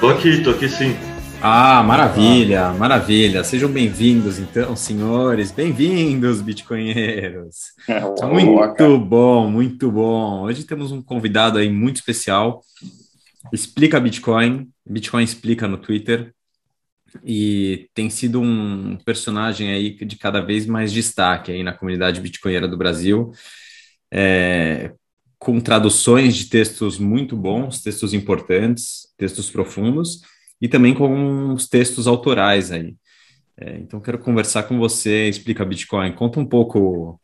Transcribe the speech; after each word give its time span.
Tô 0.00 0.08
aqui, 0.08 0.42
tô 0.42 0.50
aqui 0.50 0.68
sim. 0.68 0.96
Ah, 1.42 1.82
maravilha, 1.82 2.72
maravilha. 2.72 3.42
Sejam 3.42 3.70
bem-vindos, 3.70 4.38
então, 4.38 4.76
senhores. 4.76 5.50
Bem-vindos, 5.50 6.40
bitcoinheiros. 6.42 7.72
muito 8.30 8.98
bom, 8.98 9.50
muito 9.50 9.90
bom. 9.90 10.42
Hoje 10.42 10.64
temos 10.64 10.92
um 10.92 11.02
convidado 11.02 11.58
aí 11.58 11.70
muito 11.70 11.96
especial. 11.96 12.62
Explica 13.52 13.98
Bitcoin, 13.98 14.68
Bitcoin 14.86 15.24
explica 15.24 15.66
no 15.66 15.78
Twitter. 15.78 16.32
E 17.24 17.88
tem 17.94 18.08
sido 18.08 18.40
um 18.40 18.96
personagem 19.04 19.72
aí 19.72 20.04
de 20.04 20.16
cada 20.16 20.40
vez 20.40 20.66
mais 20.66 20.92
destaque 20.92 21.50
aí 21.50 21.62
na 21.62 21.72
comunidade 21.72 22.20
bitcoinheira 22.20 22.68
do 22.68 22.76
Brasil. 22.76 23.32
É, 24.12 24.92
com 25.40 25.58
traduções 25.58 26.36
de 26.36 26.50
textos 26.50 26.98
muito 26.98 27.34
bons, 27.34 27.80
textos 27.82 28.12
importantes, 28.12 29.08
textos 29.16 29.50
profundos 29.50 30.20
e 30.60 30.68
também 30.68 30.92
com 30.94 31.54
os 31.54 31.66
textos 31.66 32.06
autorais 32.06 32.70
aí. 32.70 32.94
É, 33.56 33.78
então, 33.78 34.00
quero 34.00 34.18
conversar 34.18 34.64
com 34.64 34.78
você, 34.78 35.28
explica 35.30 35.64
Bitcoin, 35.64 36.12
conta 36.12 36.38
um 36.38 36.44
pouco, 36.44 37.18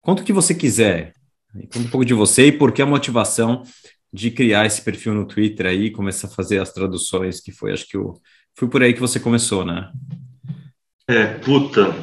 conta 0.00 0.22
o 0.22 0.24
que 0.24 0.32
você 0.32 0.54
quiser, 0.54 1.12
conta 1.52 1.80
um 1.80 1.90
pouco 1.90 2.04
de 2.04 2.14
você 2.14 2.46
e 2.46 2.52
por 2.52 2.72
que 2.72 2.80
a 2.80 2.86
motivação 2.86 3.62
de 4.10 4.30
criar 4.30 4.64
esse 4.64 4.80
perfil 4.80 5.14
no 5.14 5.26
Twitter 5.26 5.66
aí, 5.66 5.90
começar 5.90 6.28
a 6.28 6.30
fazer 6.30 6.60
as 6.60 6.72
traduções, 6.72 7.40
que 7.40 7.52
foi, 7.52 7.72
acho 7.72 7.86
que 7.86 7.98
o, 7.98 8.18
foi 8.56 8.68
por 8.68 8.82
aí 8.82 8.94
que 8.94 9.00
você 9.00 9.20
começou, 9.20 9.66
né? 9.66 9.90
É, 11.06 11.26
puta, 11.26 11.94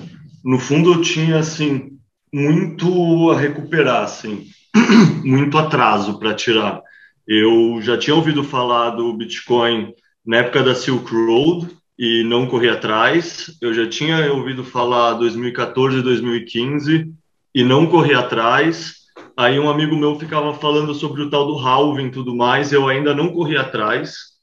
no 0.43 0.59
fundo 0.59 0.93
eu 0.93 1.01
tinha, 1.01 1.39
assim, 1.39 1.97
muito 2.31 3.31
a 3.31 3.39
recuperar, 3.39 4.03
assim, 4.03 4.47
muito 5.23 5.57
atraso 5.57 6.19
para 6.19 6.33
tirar. 6.33 6.81
Eu 7.27 7.81
já 7.81 7.97
tinha 7.97 8.15
ouvido 8.15 8.43
falar 8.43 8.91
do 8.91 9.13
Bitcoin 9.13 9.93
na 10.25 10.37
época 10.37 10.63
da 10.63 10.75
Silk 10.75 11.13
Road 11.13 11.69
e 11.97 12.23
não 12.23 12.47
corri 12.47 12.69
atrás. 12.69 13.57
Eu 13.61 13.73
já 13.73 13.87
tinha 13.87 14.31
ouvido 14.31 14.63
falar 14.63 15.13
2014 15.13 15.99
e 15.99 16.01
2015 16.01 17.11
e 17.53 17.63
não 17.63 17.87
corri 17.87 18.13
atrás. 18.13 18.95
Aí 19.35 19.59
um 19.59 19.69
amigo 19.69 19.95
meu 19.95 20.17
ficava 20.17 20.53
falando 20.53 20.93
sobre 20.93 21.21
o 21.21 21.29
tal 21.29 21.45
do 21.47 21.57
halving 21.57 22.07
e 22.07 22.11
tudo 22.11 22.35
mais, 22.35 22.71
eu 22.71 22.87
ainda 22.87 23.13
não 23.13 23.31
corri 23.31 23.57
atrás. 23.57 24.37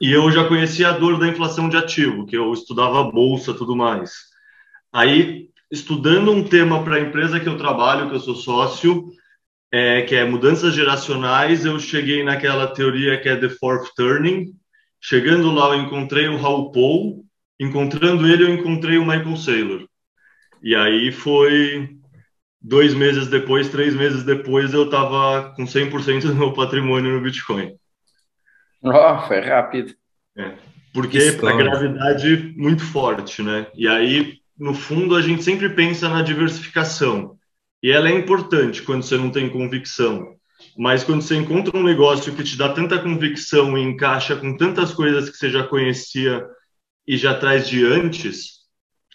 E 0.00 0.10
eu 0.10 0.30
já 0.30 0.44
conhecia 0.48 0.88
a 0.88 0.92
dor 0.92 1.18
da 1.18 1.28
inflação 1.28 1.68
de 1.68 1.76
ativo, 1.76 2.24
que 2.24 2.36
eu 2.36 2.52
estudava 2.52 3.10
bolsa 3.10 3.52
tudo 3.52 3.76
mais. 3.76 4.12
Aí, 4.90 5.48
estudando 5.70 6.30
um 6.32 6.42
tema 6.42 6.82
para 6.82 6.96
a 6.96 7.00
empresa 7.00 7.38
que 7.38 7.48
eu 7.48 7.58
trabalho, 7.58 8.08
que 8.08 8.16
eu 8.16 8.20
sou 8.20 8.34
sócio, 8.34 9.12
é, 9.72 10.02
que 10.02 10.14
é 10.14 10.24
mudanças 10.24 10.74
geracionais, 10.74 11.64
eu 11.64 11.78
cheguei 11.78 12.24
naquela 12.24 12.66
teoria 12.68 13.20
que 13.20 13.28
é 13.28 13.36
the 13.36 13.48
fourth 13.48 13.88
turning, 13.96 14.52
Chegando 15.00 15.50
lá, 15.50 15.74
eu 15.74 15.82
encontrei 15.82 16.28
o 16.28 16.36
Raul 16.36 16.70
Paul. 16.70 17.24
Encontrando 17.58 18.26
ele, 18.26 18.44
eu 18.44 18.54
encontrei 18.54 18.98
o 18.98 19.06
Michael 19.06 19.36
Saylor. 19.36 19.86
E 20.62 20.74
aí 20.74 21.10
foi 21.10 21.96
dois 22.60 22.94
meses 22.94 23.28
depois, 23.28 23.70
três 23.70 23.94
meses 23.94 24.22
depois, 24.22 24.74
eu 24.74 24.84
estava 24.84 25.54
com 25.54 25.64
100% 25.64 26.26
do 26.26 26.34
meu 26.34 26.52
patrimônio 26.52 27.12
no 27.12 27.20
Bitcoin. 27.20 27.74
Oh, 28.82 29.18
foi 29.26 29.40
rápido. 29.40 29.94
É, 30.36 30.52
porque 30.92 31.18
a 31.18 31.52
gravidade 31.52 32.54
muito 32.56 32.82
forte, 32.82 33.42
né? 33.42 33.66
E 33.74 33.88
aí, 33.88 34.38
no 34.58 34.74
fundo, 34.74 35.14
a 35.14 35.22
gente 35.22 35.42
sempre 35.42 35.68
pensa 35.70 36.08
na 36.08 36.22
diversificação. 36.22 37.38
E 37.82 37.90
ela 37.90 38.08
é 38.08 38.14
importante 38.14 38.82
quando 38.82 39.02
você 39.02 39.16
não 39.16 39.30
tem 39.30 39.48
convicção. 39.48 40.34
Mas 40.76 41.02
quando 41.02 41.22
você 41.22 41.36
encontra 41.36 41.76
um 41.76 41.82
negócio 41.82 42.34
que 42.34 42.44
te 42.44 42.56
dá 42.56 42.68
tanta 42.68 42.98
convicção 42.98 43.76
e 43.76 43.82
encaixa 43.82 44.36
com 44.36 44.56
tantas 44.56 44.92
coisas 44.92 45.30
que 45.30 45.36
você 45.36 45.50
já 45.50 45.64
conhecia 45.64 46.46
e 47.06 47.16
já 47.16 47.34
traz 47.34 47.68
de 47.68 47.84
antes, 47.84 48.60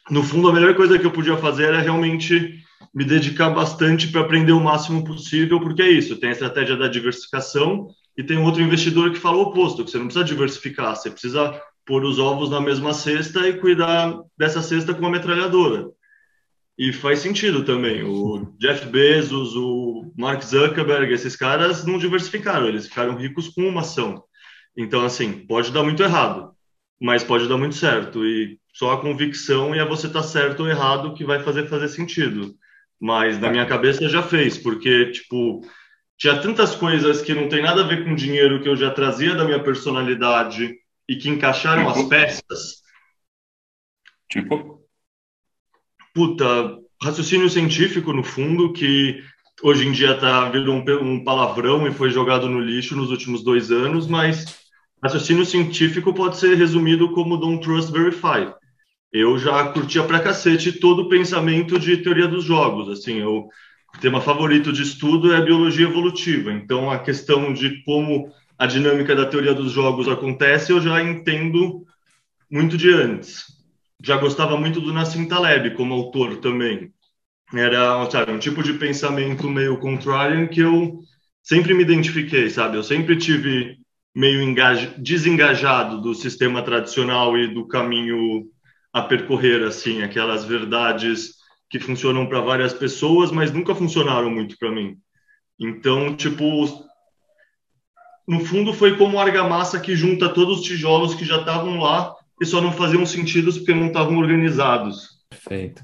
no 0.10 0.24
fundo 0.24 0.50
a 0.50 0.54
melhor 0.54 0.75
coisa 0.75 0.98
que 0.98 1.06
eu 1.06 1.12
podia 1.12 1.38
fazer 1.38 1.66
era 1.66 1.81
realmente 1.81 2.64
me 2.94 3.04
dedicar 3.04 3.50
bastante 3.50 4.08
para 4.08 4.22
aprender 4.22 4.52
o 4.52 4.59
máximo 4.59 5.04
possível, 5.04 5.59
porque 5.59 5.81
é 5.81 5.90
isso, 5.90 6.18
tem 6.18 6.30
a 6.30 6.31
estratégia 6.31 6.75
da 6.75 6.88
diversificação 6.88 7.88
e 8.18 8.24
tem 8.24 8.38
outro 8.38 8.62
investidor 8.62 9.12
que 9.12 9.20
fala 9.20 9.38
o 9.38 9.42
oposto, 9.42 9.84
que 9.84 9.92
você 9.92 9.98
não 9.98 10.06
precisa 10.06 10.25
diversificar, 10.25 10.96
você 10.96 11.12
precisa 11.12 11.59
pôr 11.86 12.04
os 12.04 12.18
ovos 12.18 12.50
na 12.50 12.62
mesma 12.62 12.94
cesta 12.94 13.48
e 13.48 13.59
cuidar 13.59 14.18
dessa 14.38 14.62
cesta 14.62 14.94
com 14.94 15.02
uma 15.02 15.12
metralhadora. 15.12 15.88
E 16.78 16.91
faz 16.91 17.19
sentido 17.19 17.63
também. 17.63 18.03
O 18.03 18.53
Jeff 18.59 18.86
Bezos, 18.88 19.56
o 19.56 20.12
Mark 20.18 20.44
Zuckerberg, 20.44 21.13
esses 21.13 21.36
caras 21.36 21.86
não 21.86 21.97
diversificaram, 21.97 22.68
eles 22.68 22.88
ficaram 22.88 23.16
ricos 23.16 23.47
com 23.50 23.62
uma 23.68 23.81
ação. 23.81 24.24
Então, 24.78 25.06
assim, 25.06 25.46
pode 25.47 25.72
dar 25.72 25.84
muito 25.84 26.03
errado, 26.03 26.53
mas 27.00 27.24
pode 27.24 27.47
dar 27.47 27.58
muito 27.58 27.75
certo. 27.75 28.25
E 28.25 28.59
só 28.74 28.91
a 28.91 29.02
convicção 29.02 29.74
e 29.74 29.80
a 29.80 29.86
você 29.86 30.08
estar 30.08 30.22
tá 30.22 30.28
certo 30.28 30.63
ou 30.63 30.69
errado 30.69 31.13
que 31.13 31.24
vai 31.24 31.41
fazer 31.41 31.68
fazer 31.68 31.88
sentido. 31.88 32.53
Mas 33.00 33.40
na 33.40 33.50
minha 33.50 33.66
cabeça 33.66 34.09
já 34.09 34.22
fez, 34.22 34.57
porque, 34.57 35.12
tipo, 35.12 35.62
tinha 36.18 36.42
tantas 36.42 36.75
coisas 36.75 37.22
que 37.22 37.34
não 37.34 37.47
tem 37.47 37.62
nada 37.62 37.84
a 37.84 37.88
ver 37.88 38.03
com 38.03 38.16
dinheiro 38.16 38.62
que 38.62 38.68
eu 38.68 38.75
já 38.75 38.92
trazia 38.92 39.34
da 39.36 39.46
minha 39.46 39.63
personalidade 39.63 40.75
e 41.07 41.16
que 41.16 41.30
encaixaram 41.30 41.88
as 41.88 42.03
peças. 42.03 42.81
Tipo? 44.30 44.75
Puta, 46.16 46.80
raciocínio 47.03 47.50
científico, 47.50 48.14
no 48.14 48.24
fundo, 48.24 48.72
que 48.72 49.22
hoje 49.62 49.86
em 49.86 49.92
dia 49.92 50.18
tá 50.18 50.50
virou 50.50 50.76
um, 50.76 51.12
um 51.12 51.24
palavrão 51.24 51.86
e 51.86 51.92
foi 51.92 52.09
jogado 52.09 52.48
no 52.48 52.62
lixo 52.62 52.96
nos 52.96 53.12
últimos 53.12 53.44
dois 53.44 53.70
anos, 53.70 54.08
mas 54.08 54.66
raciocínio 55.04 55.46
científico 55.46 56.14
pode 56.14 56.38
ser 56.38 56.56
resumido 56.56 57.12
como 57.12 57.38
don't 57.38 57.62
trust, 57.62 57.92
verify. 57.92 58.50
Eu 59.12 59.38
já 59.38 59.68
curtia 59.68 60.04
pra 60.04 60.22
cacete 60.22 60.72
todo 60.72 61.04
o 61.04 61.09
pensamento 61.09 61.78
de 61.78 61.98
teoria 61.98 62.30
dos 62.30 62.46
jogos, 62.46 62.90
assim, 62.90 63.22
o 63.22 63.50
tema 64.00 64.22
favorito 64.22 64.72
de 64.72 64.84
estudo 64.84 65.34
é 65.34 65.38
a 65.38 65.42
biologia 65.42 65.86
evolutiva, 65.86 66.52
então 66.52 66.90
a 66.90 67.00
questão 67.00 67.54
de 67.54 67.84
como 67.84 68.31
a 68.58 68.66
dinâmica 68.66 69.14
da 69.14 69.25
teoria 69.25 69.54
dos 69.54 69.74
jogos 69.74 70.08
acontece, 70.08 70.72
eu 70.72 70.80
já 70.80 71.04
entendo 71.04 71.86
muito 72.50 72.78
de 72.78 72.90
antes 72.90 73.55
já 74.06 74.18
gostava 74.18 74.56
muito 74.56 74.80
do 74.80 74.94
Nassim 74.94 75.28
Taleb 75.28 75.72
como 75.72 75.96
autor 75.96 76.38
também. 76.38 76.94
Era 77.52 78.08
sabe, 78.12 78.32
um 78.32 78.38
tipo 78.38 78.62
de 78.62 78.74
pensamento 78.74 79.50
meio 79.50 79.80
contrarian 79.80 80.46
que 80.46 80.60
eu 80.60 81.00
sempre 81.42 81.74
me 81.74 81.82
identifiquei, 81.82 82.52
sabe? 82.52 82.78
Eu 82.78 82.84
sempre 82.84 83.18
tive 83.18 83.80
meio 84.16 84.56
desengajado 85.00 86.02
do 86.02 86.14
sistema 86.14 86.62
tradicional 86.62 87.36
e 87.36 87.52
do 87.52 87.68
caminho 87.68 88.46
a 88.94 89.02
percorrer, 89.02 89.64
assim, 89.64 90.04
aquelas 90.04 90.46
verdades 90.46 91.34
que 91.68 91.80
funcionam 91.80 92.28
para 92.28 92.42
várias 92.42 92.74
pessoas, 92.74 93.32
mas 93.32 93.52
nunca 93.52 93.74
funcionaram 93.74 94.30
muito 94.30 94.56
para 94.60 94.72
mim. 94.72 94.98
Então, 95.60 96.16
tipo, 96.16 96.46
no 98.28 98.40
fundo 98.46 98.72
foi 98.72 98.98
como 98.98 99.20
argamassa 99.20 99.80
que 99.80 99.96
junta 99.96 100.30
todos 100.30 100.60
os 100.60 100.66
tijolos 100.66 101.16
que 101.16 101.26
já 101.26 101.40
estavam 101.40 101.80
lá 101.80 102.15
e 102.41 102.46
só 102.46 102.62
não 102.62 102.72
faziam 102.72 103.06
sentido 103.06 103.53
porque 103.53 103.73
não 103.73 103.88
estavam 103.88 104.18
organizados. 104.18 105.16
Perfeito. 105.29 105.84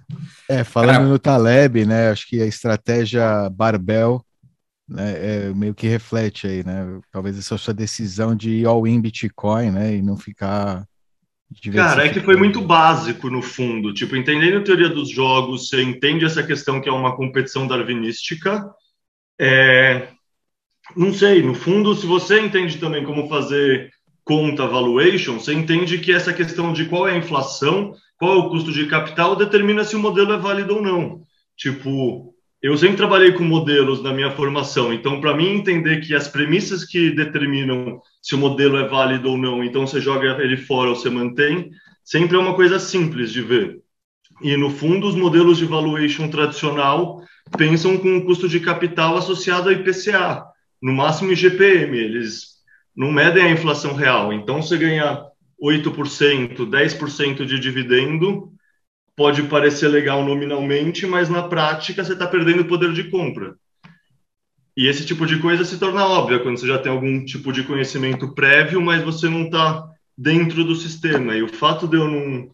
É, 0.49 0.63
falando 0.63 0.95
Cara... 0.95 1.07
no 1.07 1.19
Taleb, 1.19 1.85
né, 1.85 2.09
acho 2.09 2.27
que 2.27 2.41
a 2.41 2.45
estratégia 2.45 3.49
Barbell 3.49 4.23
né, 4.87 5.13
é, 5.47 5.53
meio 5.53 5.73
que 5.73 5.87
reflete 5.87 6.47
aí, 6.47 6.65
né? 6.65 6.99
Talvez 7.11 7.37
essa 7.37 7.57
sua 7.57 7.73
decisão 7.73 8.35
de 8.35 8.49
ir 8.49 8.65
all 8.65 8.85
in 8.85 8.99
Bitcoin, 8.99 9.71
né, 9.71 9.95
e 9.95 10.01
não 10.01 10.17
ficar 10.17 10.85
Cara, 11.73 12.05
é 12.05 12.09
que 12.09 12.21
foi 12.21 12.37
muito 12.37 12.61
básico 12.61 13.29
no 13.29 13.41
fundo. 13.41 13.93
Tipo, 13.93 14.15
entendendo 14.15 14.59
a 14.59 14.63
teoria 14.63 14.87
dos 14.87 15.09
jogos, 15.09 15.67
você 15.67 15.81
entende 15.83 16.23
essa 16.23 16.41
questão 16.41 16.79
que 16.79 16.87
é 16.87 16.91
uma 16.91 17.15
competição 17.15 17.67
darwinística. 17.67 18.69
É... 19.39 20.07
Não 20.95 21.13
sei, 21.13 21.43
no 21.43 21.53
fundo, 21.53 21.93
se 21.93 22.05
você 22.05 22.39
entende 22.39 22.77
também 22.77 23.03
como 23.03 23.27
fazer 23.27 23.91
conta 24.31 24.65
valuation, 24.65 25.37
você 25.37 25.53
entende 25.53 25.97
que 25.97 26.13
essa 26.13 26.31
questão 26.31 26.71
de 26.71 26.85
qual 26.85 27.05
é 27.05 27.11
a 27.11 27.17
inflação, 27.17 27.93
qual 28.17 28.33
é 28.33 28.37
o 28.37 28.49
custo 28.49 28.71
de 28.71 28.85
capital, 28.85 29.35
determina 29.35 29.83
se 29.83 29.93
o 29.93 29.99
modelo 29.99 30.31
é 30.31 30.37
válido 30.37 30.75
ou 30.75 30.81
não. 30.81 31.23
Tipo, 31.57 32.33
eu 32.61 32.77
sempre 32.77 32.95
trabalhei 32.95 33.33
com 33.33 33.43
modelos 33.43 34.01
na 34.01 34.13
minha 34.13 34.31
formação, 34.31 34.93
então 34.93 35.19
para 35.19 35.35
mim 35.35 35.49
entender 35.49 35.99
que 35.99 36.15
as 36.15 36.29
premissas 36.29 36.85
que 36.85 37.09
determinam 37.09 37.99
se 38.21 38.33
o 38.33 38.37
modelo 38.37 38.77
é 38.77 38.87
válido 38.87 39.31
ou 39.31 39.37
não, 39.37 39.61
então 39.65 39.85
você 39.85 39.99
joga 39.99 40.41
ele 40.41 40.55
fora 40.55 40.91
ou 40.91 40.95
você 40.95 41.09
mantém, 41.09 41.69
sempre 42.05 42.37
é 42.37 42.39
uma 42.39 42.55
coisa 42.55 42.79
simples 42.79 43.33
de 43.33 43.41
ver. 43.41 43.81
E 44.41 44.55
no 44.55 44.69
fundo, 44.69 45.07
os 45.07 45.15
modelos 45.15 45.57
de 45.57 45.65
valuation 45.65 46.29
tradicional 46.29 47.21
pensam 47.57 47.97
com 47.97 48.15
o 48.15 48.23
custo 48.23 48.47
de 48.47 48.61
capital 48.61 49.17
associado 49.17 49.67
a 49.67 49.73
IPCA, 49.73 50.45
no 50.81 50.93
máximo 50.93 51.33
IGPM. 51.33 51.97
Eles 51.97 52.50
não 52.95 53.11
medem 53.11 53.43
a 53.43 53.51
inflação 53.51 53.93
real. 53.93 54.33
Então, 54.33 54.61
você 54.61 54.77
ganhar 54.77 55.25
8%, 55.61 56.65
10% 56.65 57.45
de 57.45 57.59
dividendo, 57.59 58.51
pode 59.15 59.43
parecer 59.43 59.87
legal 59.87 60.25
nominalmente, 60.25 61.05
mas 61.05 61.29
na 61.29 61.43
prática 61.43 62.03
você 62.03 62.13
está 62.13 62.27
perdendo 62.27 62.61
o 62.61 62.67
poder 62.67 62.93
de 62.93 63.05
compra. 63.05 63.55
E 64.75 64.87
esse 64.87 65.05
tipo 65.05 65.25
de 65.25 65.37
coisa 65.39 65.65
se 65.65 65.77
torna 65.77 66.05
óbvia 66.05 66.39
quando 66.39 66.57
você 66.57 66.65
já 66.65 66.79
tem 66.79 66.91
algum 66.91 67.23
tipo 67.25 67.51
de 67.51 67.63
conhecimento 67.63 68.33
prévio, 68.33 68.81
mas 68.81 69.03
você 69.03 69.29
não 69.29 69.43
está 69.43 69.85
dentro 70.17 70.63
do 70.63 70.75
sistema. 70.75 71.35
E 71.35 71.43
o 71.43 71.47
fato 71.47 71.87
de 71.87 71.97
eu 71.97 72.07
não 72.07 72.49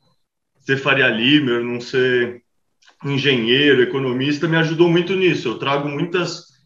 ser 0.60 0.78
Faria 0.78 1.08
Limer, 1.08 1.64
não 1.64 1.80
ser 1.80 2.42
engenheiro, 3.06 3.82
economista, 3.82 4.48
me 4.48 4.58
ajudou 4.58 4.90
muito 4.90 5.16
nisso. 5.16 5.48
Eu 5.48 5.60
trago 5.60 5.88
muitas 5.88 6.57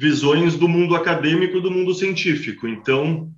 visões 0.00 0.56
do 0.56 0.66
mundo 0.66 0.96
acadêmico 0.96 1.58
e 1.58 1.60
do 1.60 1.70
mundo 1.70 1.92
científico. 1.92 2.66
Então, 2.66 3.28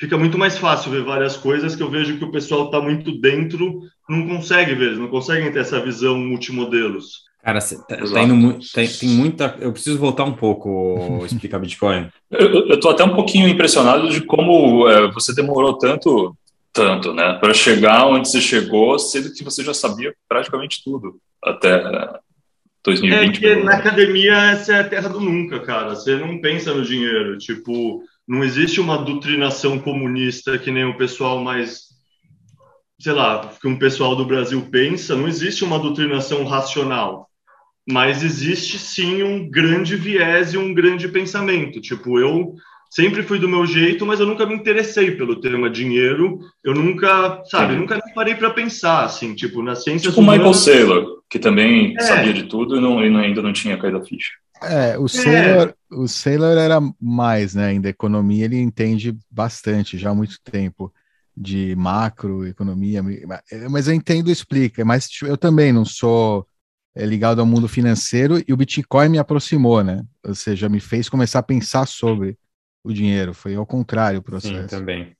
fica 0.00 0.16
muito 0.16 0.38
mais 0.38 0.56
fácil 0.56 0.90
ver 0.90 1.04
várias 1.04 1.36
coisas 1.36 1.76
que 1.76 1.82
eu 1.82 1.90
vejo 1.90 2.16
que 2.16 2.24
o 2.24 2.30
pessoal 2.30 2.64
está 2.64 2.80
muito 2.80 3.20
dentro, 3.20 3.82
não 4.08 4.26
consegue 4.26 4.74
ver, 4.74 4.96
não 4.96 5.08
conseguem 5.08 5.52
ter 5.52 5.58
essa 5.58 5.78
visão 5.78 6.16
multimodelos. 6.16 7.26
Cara, 7.44 7.60
tá, 7.60 7.96
tá 7.96 8.22
indo, 8.22 8.58
tem, 8.72 8.88
tem, 8.88 9.08
muita. 9.10 9.56
Eu 9.60 9.72
preciso 9.72 9.98
voltar 9.98 10.24
um 10.24 10.32
pouco 10.32 11.22
explicar 11.30 11.58
Bitcoin. 11.58 12.08
eu, 12.30 12.70
estou 12.70 12.90
até 12.90 13.04
um 13.04 13.14
pouquinho 13.14 13.46
impressionado 13.46 14.08
de 14.08 14.22
como 14.22 14.88
é, 14.88 15.12
você 15.12 15.34
demorou 15.34 15.76
tanto, 15.76 16.34
tanto, 16.72 17.12
né, 17.12 17.34
para 17.34 17.52
chegar 17.52 18.06
onde 18.06 18.28
você 18.28 18.40
chegou, 18.40 18.98
sendo 18.98 19.32
que 19.34 19.44
você 19.44 19.62
já 19.62 19.74
sabia 19.74 20.14
praticamente 20.26 20.82
tudo 20.82 21.20
até 21.44 21.84
2020. 22.86 23.20
É 23.20 23.30
porque 23.30 23.64
na 23.64 23.74
academia 23.74 24.34
essa 24.52 24.72
é 24.72 24.80
a 24.80 24.88
terra 24.88 25.08
do 25.08 25.20
nunca, 25.20 25.60
cara. 25.60 25.90
Você 25.90 26.16
não 26.16 26.40
pensa 26.40 26.72
no 26.72 26.82
dinheiro. 26.82 27.36
Tipo, 27.36 28.02
não 28.26 28.42
existe 28.42 28.80
uma 28.80 28.96
doutrinação 28.96 29.78
comunista 29.78 30.58
que 30.58 30.70
nem 30.70 30.84
o 30.84 30.96
pessoal 30.96 31.42
mais 31.42 31.86
sei 32.98 33.12
lá, 33.12 33.52
que 33.60 33.68
um 33.68 33.78
pessoal 33.78 34.16
do 34.16 34.24
Brasil 34.24 34.68
pensa, 34.70 35.14
não 35.14 35.28
existe 35.28 35.62
uma 35.62 35.78
doutrinação 35.78 36.44
racional 36.44 37.26
mas 37.88 38.24
existe 38.24 38.78
sim 38.78 39.22
um 39.22 39.48
grande 39.48 39.94
viés 39.94 40.52
e 40.52 40.58
um 40.58 40.74
grande 40.74 41.06
pensamento. 41.06 41.80
Tipo, 41.80 42.18
eu 42.18 42.54
sempre 42.90 43.22
fui 43.22 43.38
do 43.38 43.48
meu 43.48 43.64
jeito, 43.64 44.04
mas 44.04 44.18
eu 44.18 44.26
nunca 44.26 44.44
me 44.44 44.54
interessei 44.54 45.12
pelo 45.12 45.40
tema 45.40 45.70
dinheiro. 45.70 46.40
Eu 46.64 46.74
nunca, 46.74 47.42
sabe, 47.44 47.76
nunca 47.76 47.94
me 47.94 48.12
parei 48.12 48.34
para 48.34 48.50
pensar, 48.50 49.04
assim, 49.04 49.34
tipo, 49.34 49.62
na 49.62 49.76
ciência. 49.76 50.10
Tipo 50.10 50.20
o 50.20 50.24
Michael 50.24 50.54
Saylor, 50.54 51.15
que 51.36 51.38
também 51.38 51.94
é. 51.98 52.00
sabia 52.00 52.32
de 52.32 52.44
tudo 52.44 52.76
e, 52.76 52.80
não, 52.80 53.04
e 53.04 53.14
ainda 53.14 53.42
não 53.42 53.52
tinha 53.52 53.76
caído 53.76 53.98
a 53.98 54.04
ficha. 54.04 54.32
É, 54.62 54.98
o 54.98 55.06
Saylor, 55.06 55.68
é. 55.68 55.94
o 55.94 56.08
Saylor 56.08 56.56
era 56.56 56.80
mais, 56.98 57.54
né? 57.54 57.66
Ainda 57.66 57.90
economia, 57.90 58.46
ele 58.46 58.58
entende 58.58 59.14
bastante 59.30 59.98
já 59.98 60.10
há 60.10 60.14
muito 60.14 60.40
tempo 60.42 60.92
de 61.36 61.76
macroeconomia, 61.76 63.02
mas 63.70 63.86
eu 63.86 63.92
entendo 63.92 64.30
explica, 64.30 64.82
mas 64.86 65.06
tipo, 65.06 65.26
eu 65.26 65.36
também 65.36 65.70
não 65.70 65.84
sou 65.84 66.46
é, 66.94 67.04
ligado 67.04 67.40
ao 67.40 67.46
mundo 67.46 67.68
financeiro 67.68 68.42
e 68.48 68.54
o 68.54 68.56
Bitcoin 68.56 69.10
me 69.10 69.18
aproximou, 69.18 69.84
né? 69.84 70.02
Ou 70.24 70.34
seja, 70.34 70.66
me 70.66 70.80
fez 70.80 71.10
começar 71.10 71.40
a 71.40 71.42
pensar 71.42 71.86
sobre 71.86 72.38
o 72.82 72.90
dinheiro. 72.90 73.34
Foi 73.34 73.54
ao 73.54 73.66
contrário 73.66 74.20
o 74.20 74.22
processo. 74.22 74.62
Sim, 74.62 74.66
também. 74.66 75.14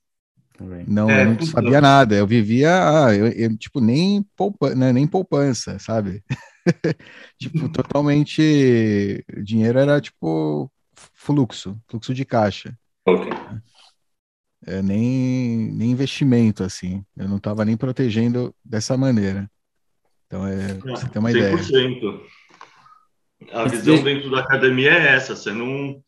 Também. 0.57 0.85
Não, 0.87 1.11
é, 1.11 1.23
eu 1.23 1.35
não 1.35 1.47
sabia 1.47 1.81
nada. 1.81 2.15
Eu 2.15 2.27
vivia, 2.27 2.71
ah, 2.71 3.15
eu, 3.15 3.27
eu, 3.29 3.57
tipo, 3.57 3.81
nem, 3.81 4.25
poupa, 4.37 4.75
né, 4.75 4.93
nem 4.93 5.07
poupança, 5.07 5.79
sabe? 5.79 6.23
tipo, 7.39 7.69
totalmente. 7.69 9.25
O 9.37 9.43
dinheiro 9.43 9.79
era 9.79 10.01
tipo 10.01 10.71
fluxo, 11.15 11.79
fluxo 11.89 12.15
de 12.15 12.25
caixa. 12.25 12.77
Ok. 13.07 13.31
É, 14.67 14.83
nem, 14.83 15.71
nem 15.73 15.91
investimento, 15.91 16.65
assim. 16.65 17.05
Eu 17.17 17.29
não 17.29 17.37
estava 17.37 17.65
nem 17.65 17.77
protegendo 17.77 18.55
dessa 18.65 18.97
maneira. 18.97 19.49
Então, 20.27 20.47
é, 20.47 20.75
você 20.75 21.09
tem 21.09 21.21
uma 21.21 21.31
100%. 21.31 21.37
ideia. 21.37 21.57
A 23.53 23.65
visão 23.69 24.03
dentro 24.03 24.31
da 24.31 24.41
academia 24.41 24.91
é 24.91 25.15
essa, 25.15 25.37
você 25.37 25.53
não 25.53 26.03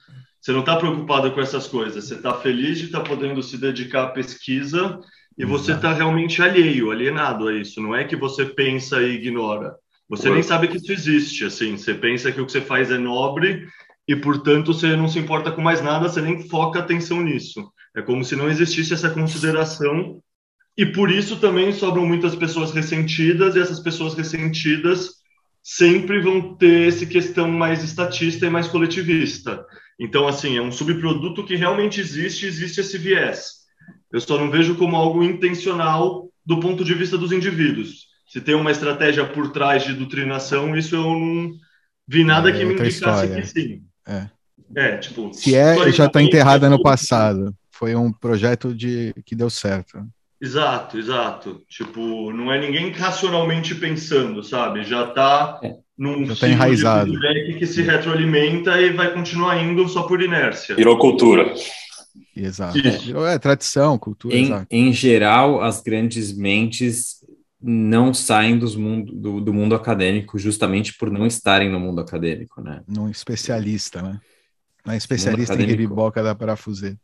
você 0.48 0.52
não 0.52 0.60
está 0.60 0.76
preocupado 0.76 1.30
com 1.30 1.42
essas 1.42 1.66
coisas, 1.66 2.06
você 2.06 2.14
está 2.14 2.32
feliz 2.32 2.78
de 2.78 2.86
estar 2.86 3.00
tá 3.00 3.04
podendo 3.04 3.42
se 3.42 3.58
dedicar 3.58 4.04
à 4.04 4.08
pesquisa 4.08 4.98
e 5.36 5.44
você 5.44 5.72
está 5.72 5.92
realmente 5.92 6.40
alheio, 6.40 6.90
alienado 6.90 7.48
a 7.48 7.54
isso. 7.54 7.82
Não 7.82 7.94
é 7.94 8.02
que 8.04 8.16
você 8.16 8.46
pensa 8.46 9.02
e 9.02 9.16
ignora. 9.16 9.74
Você 10.08 10.30
nem 10.30 10.42
sabe 10.42 10.68
que 10.68 10.78
isso 10.78 10.90
existe. 10.90 11.44
Assim, 11.44 11.76
você 11.76 11.92
pensa 11.92 12.32
que 12.32 12.40
o 12.40 12.46
que 12.46 12.52
você 12.52 12.62
faz 12.62 12.90
é 12.90 12.96
nobre 12.96 13.68
e, 14.08 14.16
portanto, 14.16 14.72
você 14.72 14.96
não 14.96 15.06
se 15.06 15.18
importa 15.18 15.52
com 15.52 15.60
mais 15.60 15.82
nada, 15.82 16.08
você 16.08 16.22
nem 16.22 16.48
foca 16.48 16.78
atenção 16.78 17.20
nisso. 17.20 17.70
É 17.94 18.00
como 18.00 18.24
se 18.24 18.34
não 18.34 18.48
existisse 18.48 18.94
essa 18.94 19.10
consideração 19.10 20.18
e 20.78 20.86
por 20.86 21.10
isso 21.10 21.38
também 21.40 21.72
sobram 21.72 22.06
muitas 22.06 22.34
pessoas 22.34 22.72
ressentidas, 22.72 23.54
e 23.54 23.60
essas 23.60 23.80
pessoas 23.80 24.14
ressentidas 24.14 25.10
sempre 25.62 26.22
vão 26.22 26.54
ter 26.54 26.88
essa 26.88 27.04
questão 27.04 27.50
mais 27.50 27.84
estatista 27.84 28.46
e 28.46 28.50
mais 28.50 28.66
coletivista. 28.66 29.62
Então, 29.98 30.28
assim, 30.28 30.56
é 30.56 30.62
um 30.62 30.70
subproduto 30.70 31.44
que 31.44 31.56
realmente 31.56 32.00
existe, 32.00 32.46
existe 32.46 32.80
esse 32.80 32.96
viés. 32.96 33.58
Eu 34.12 34.20
só 34.20 34.38
não 34.38 34.50
vejo 34.50 34.76
como 34.76 34.96
algo 34.96 35.22
intencional 35.24 36.28
do 36.46 36.60
ponto 36.60 36.84
de 36.84 36.94
vista 36.94 37.18
dos 37.18 37.32
indivíduos. 37.32 38.06
Se 38.26 38.40
tem 38.40 38.54
uma 38.54 38.70
estratégia 38.70 39.26
por 39.26 39.50
trás 39.50 39.84
de 39.84 39.94
doutrinação, 39.94 40.76
isso 40.76 40.94
eu 40.94 41.02
não 41.02 41.52
vi 42.06 42.24
nada 42.24 42.50
é, 42.50 42.52
que 42.52 42.64
me 42.64 42.74
indicasse 42.74 42.90
história. 42.90 43.34
que 43.34 43.46
sim. 43.46 43.82
É. 44.06 44.28
é, 44.74 44.96
tipo. 44.98 45.32
Se 45.34 45.54
é, 45.54 45.90
já 45.90 46.06
está 46.06 46.22
enterrada 46.22 46.70
no 46.70 46.80
passado. 46.80 47.54
Foi 47.70 47.94
um 47.94 48.12
projeto 48.12 48.74
de 48.74 49.14
que 49.24 49.36
deu 49.36 49.48
certo. 49.48 50.04
Exato, 50.40 50.98
exato. 50.98 51.62
Tipo, 51.68 52.32
não 52.32 52.52
é 52.52 52.60
ninguém 52.60 52.90
racionalmente 52.92 53.74
pensando, 53.74 54.42
sabe? 54.42 54.84
Já 54.84 55.08
está 55.08 55.58
é. 55.62 55.74
num 55.96 56.24
Já 56.26 56.36
tá 56.36 56.48
enraizado. 56.48 57.12
que 57.58 57.66
se 57.66 57.82
retroalimenta 57.82 58.80
e 58.80 58.92
vai 58.92 59.12
continuar 59.12 59.60
indo 59.62 59.88
só 59.88 60.04
por 60.04 60.22
inércia. 60.22 60.76
Virou 60.76 60.96
cultura. 60.96 61.52
Exato. 62.36 62.78
É, 62.78 63.34
é 63.34 63.38
tradição, 63.38 63.98
cultura. 63.98 64.36
Em, 64.36 64.66
em, 64.70 64.92
geral, 64.92 65.60
as 65.60 65.82
grandes 65.82 66.32
mentes 66.32 67.16
não 67.60 68.14
saem 68.14 68.56
dos 68.56 68.76
mundo, 68.76 69.12
do, 69.12 69.40
do, 69.40 69.52
mundo 69.52 69.74
acadêmico 69.74 70.38
justamente 70.38 70.96
por 70.96 71.10
não 71.10 71.26
estarem 71.26 71.68
no 71.68 71.80
mundo 71.80 72.00
acadêmico, 72.00 72.60
né? 72.62 72.82
Não 72.86 73.10
especialista, 73.10 74.00
né? 74.00 74.20
Não 74.86 74.94
é 74.94 74.96
especialista 74.96 75.60
em 75.60 75.74
riboca 75.74 76.22
da 76.22 76.36
parafuseta. 76.36 77.00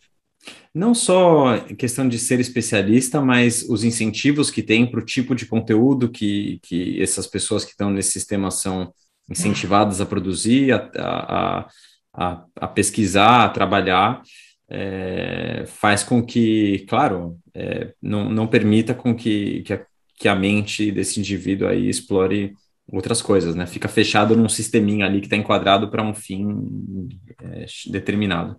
Não 0.75 0.95
só 0.95 1.59
questão 1.79 2.09
de 2.09 2.19
ser 2.19 2.41
especialista, 2.41 3.21
mas 3.21 3.63
os 3.69 3.85
incentivos 3.85 4.51
que 4.51 4.63
tem 4.63 4.85
para 4.91 5.01
o 5.01 5.05
tipo 5.05 5.35
de 5.35 5.47
conteúdo 5.47 6.11
que, 6.11 6.59
que 6.63 7.01
essas 7.01 7.27
pessoas 7.27 7.65
que 7.65 7.71
estão 7.71 7.91
nesse 7.91 8.11
sistema 8.11 8.51
são 8.51 8.93
incentivadas 9.31 10.01
a 10.01 10.07
produzir, 10.07 10.73
a, 10.73 10.91
a, 10.97 11.69
a, 12.13 12.45
a 12.57 12.69
pesquisar, 12.69 13.45
a 13.45 13.49
trabalhar, 13.49 14.23
é, 14.69 15.65
faz 15.67 16.03
com 16.03 16.25
que, 16.25 16.85
claro, 16.89 17.39
é, 17.55 17.93
não, 18.03 18.29
não 18.29 18.47
permita 18.47 18.95
com 18.95 19.15
que, 19.15 19.63
que, 19.63 19.73
a, 19.73 19.87
que 20.17 20.29
a 20.29 20.35
mente 20.35 20.91
desse 20.91 21.21
indivíduo 21.21 21.69
aí 21.69 21.89
explore 21.89 22.55
outras 22.87 23.23
coisas, 23.23 23.55
né? 23.55 23.67
Fica 23.67 23.89
fechado 23.89 24.37
num 24.37 24.49
sisteminha 24.49 25.07
ali 25.07 25.21
que 25.21 25.27
está 25.27 25.37
enquadrado 25.37 25.91
para 25.91 26.03
um 26.03 26.15
fim 26.15 27.09
é, 27.43 27.67
determinado. 27.91 28.57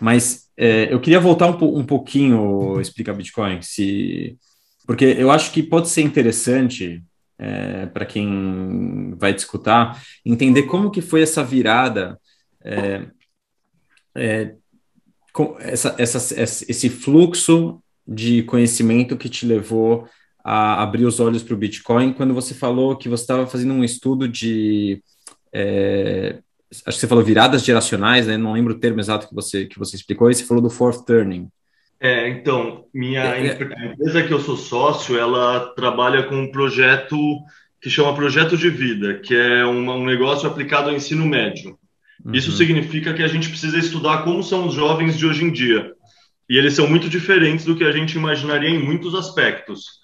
Mas 0.00 0.48
é, 0.56 0.92
eu 0.92 1.00
queria 1.00 1.20
voltar 1.20 1.48
um, 1.50 1.78
um 1.78 1.84
pouquinho, 1.84 2.80
explicar 2.80 3.14
Bitcoin, 3.14 3.60
se 3.62 4.36
porque 4.86 5.04
eu 5.04 5.30
acho 5.30 5.52
que 5.52 5.62
pode 5.62 5.90
ser 5.90 6.00
interessante 6.00 7.04
é, 7.38 7.84
para 7.86 8.06
quem 8.06 9.14
vai 9.18 9.34
discutir 9.34 9.70
entender 10.24 10.62
como 10.62 10.90
que 10.90 11.02
foi 11.02 11.20
essa 11.20 11.44
virada, 11.44 12.18
é, 12.64 13.06
é, 14.14 14.54
essa, 15.60 15.94
essa, 15.98 16.34
esse 16.42 16.88
fluxo 16.88 17.82
de 18.06 18.42
conhecimento 18.44 19.16
que 19.16 19.28
te 19.28 19.44
levou 19.44 20.08
a 20.48 20.82
abrir 20.82 21.04
os 21.04 21.20
olhos 21.20 21.42
para 21.42 21.52
o 21.52 21.58
Bitcoin 21.58 22.14
quando 22.14 22.32
você 22.32 22.54
falou 22.54 22.96
que 22.96 23.06
você 23.06 23.22
estava 23.22 23.46
fazendo 23.46 23.74
um 23.74 23.84
estudo 23.84 24.26
de 24.26 25.02
é, 25.52 26.38
acho 26.70 26.82
que 26.84 26.92
você 26.92 27.06
falou 27.06 27.22
viradas 27.22 27.62
geracionais, 27.62 28.26
né? 28.26 28.38
Não 28.38 28.54
lembro 28.54 28.72
o 28.72 28.78
termo 28.78 28.98
exato 28.98 29.28
que 29.28 29.34
você 29.34 29.66
que 29.66 29.78
você 29.78 29.94
explicou, 29.94 30.30
e 30.30 30.34
você 30.34 30.44
falou 30.44 30.62
do 30.62 30.70
fourth 30.70 31.04
turning. 31.04 31.48
É, 32.00 32.30
então, 32.30 32.86
minha 32.94 33.24
é, 33.24 33.46
é. 33.48 33.92
empresa 33.92 34.22
que 34.22 34.32
eu 34.32 34.40
sou 34.40 34.56
sócio, 34.56 35.18
ela 35.18 35.74
trabalha 35.74 36.22
com 36.22 36.36
um 36.36 36.50
projeto 36.50 37.16
que 37.78 37.90
chama 37.90 38.14
Projeto 38.14 38.56
de 38.56 38.70
Vida, 38.70 39.18
que 39.18 39.34
é 39.34 39.66
uma, 39.66 39.94
um 39.94 40.06
negócio 40.06 40.48
aplicado 40.48 40.88
ao 40.88 40.96
ensino 40.96 41.26
médio. 41.26 41.78
Uhum. 42.24 42.32
Isso 42.32 42.52
significa 42.52 43.12
que 43.12 43.22
a 43.22 43.28
gente 43.28 43.50
precisa 43.50 43.76
estudar 43.76 44.22
como 44.22 44.42
são 44.42 44.66
os 44.66 44.74
jovens 44.74 45.18
de 45.18 45.26
hoje 45.26 45.44
em 45.44 45.52
dia. 45.52 45.92
E 46.48 46.56
eles 46.56 46.72
são 46.72 46.88
muito 46.88 47.08
diferentes 47.08 47.66
do 47.66 47.76
que 47.76 47.84
a 47.84 47.92
gente 47.92 48.16
imaginaria 48.16 48.70
em 48.70 48.82
muitos 48.82 49.14
aspectos. 49.14 49.98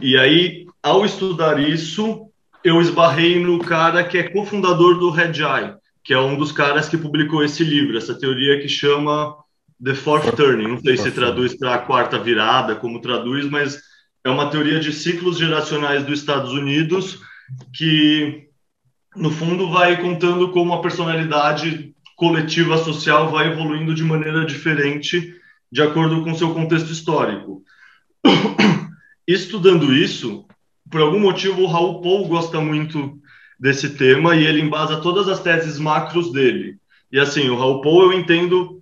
E 0.00 0.16
aí, 0.16 0.66
ao 0.82 1.04
estudar 1.04 1.58
isso, 1.58 2.26
eu 2.62 2.80
esbarrei 2.80 3.40
no 3.40 3.58
cara 3.58 4.04
que 4.04 4.18
é 4.18 4.28
cofundador 4.28 4.98
do 4.98 5.10
Red 5.10 5.40
Eye, 5.40 5.74
que 6.04 6.14
é 6.14 6.20
um 6.20 6.36
dos 6.36 6.52
caras 6.52 6.88
que 6.88 6.96
publicou 6.96 7.42
esse 7.42 7.64
livro, 7.64 7.96
essa 7.96 8.18
teoria 8.18 8.60
que 8.60 8.68
chama 8.68 9.34
The 9.82 9.94
Fourth 9.94 10.36
Turning. 10.36 10.68
Não 10.68 10.80
sei 10.80 10.96
se 10.96 11.10
traduz 11.10 11.56
para 11.56 11.74
a 11.74 11.78
quarta 11.78 12.18
virada, 12.18 12.76
como 12.76 13.00
traduz, 13.00 13.48
mas 13.48 13.80
é 14.24 14.30
uma 14.30 14.50
teoria 14.50 14.78
de 14.78 14.92
ciclos 14.92 15.38
geracionais 15.38 16.04
dos 16.04 16.18
Estados 16.20 16.52
Unidos 16.52 17.18
que, 17.74 18.48
no 19.16 19.30
fundo, 19.30 19.70
vai 19.70 20.00
contando 20.00 20.50
como 20.50 20.74
a 20.74 20.80
personalidade 20.80 21.94
coletiva 22.16 22.76
social 22.76 23.30
vai 23.30 23.48
evoluindo 23.48 23.94
de 23.94 24.04
maneira 24.04 24.44
diferente 24.44 25.34
de 25.72 25.82
acordo 25.82 26.22
com 26.22 26.34
seu 26.34 26.52
contexto 26.52 26.92
histórico. 26.92 27.62
Estudando 29.32 29.94
isso, 29.94 30.44
por 30.90 31.00
algum 31.00 31.20
motivo 31.20 31.62
o 31.62 31.66
Raul 31.66 32.00
Paul 32.00 32.26
gosta 32.26 32.60
muito 32.60 33.16
desse 33.58 33.90
tema 33.90 34.34
e 34.34 34.44
ele 34.44 34.60
embasa 34.60 35.00
todas 35.00 35.28
as 35.28 35.40
teses 35.40 35.78
macros 35.78 36.32
dele. 36.32 36.78
E 37.12 37.18
assim, 37.20 37.48
o 37.48 37.56
Raul 37.56 37.80
Paul 37.80 38.02
eu 38.02 38.12
entendo, 38.12 38.80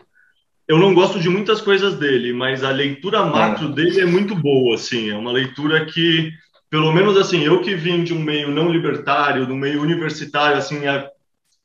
eu 0.67 0.79
não 0.79 0.95
gosto 0.95 1.21
de 1.21 1.29
muitas 1.29 1.61
coisas 1.61 1.99
dele, 1.99 2.33
mas 2.33 2.65
a 2.65 2.71
leitura 2.71 3.27
macro 3.27 3.69
é. 3.69 3.73
dele 3.73 4.01
é 4.01 4.07
muito 4.07 4.35
boa, 4.35 4.77
assim, 4.77 5.11
é 5.11 5.17
uma 5.17 5.33
leitura 5.33 5.85
que 5.85 6.33
pelo 6.71 6.93
menos 6.93 7.19
assim, 7.19 7.43
eu 7.43 7.61
que 7.61 7.75
vim 7.75 8.03
de 8.03 8.15
um 8.15 8.21
meio 8.21 8.51
não 8.51 8.71
libertário, 8.71 9.47
do 9.47 9.55
meio 9.55 9.83
universitário, 9.83 10.57
assim, 10.57 10.87
a, 10.87 11.11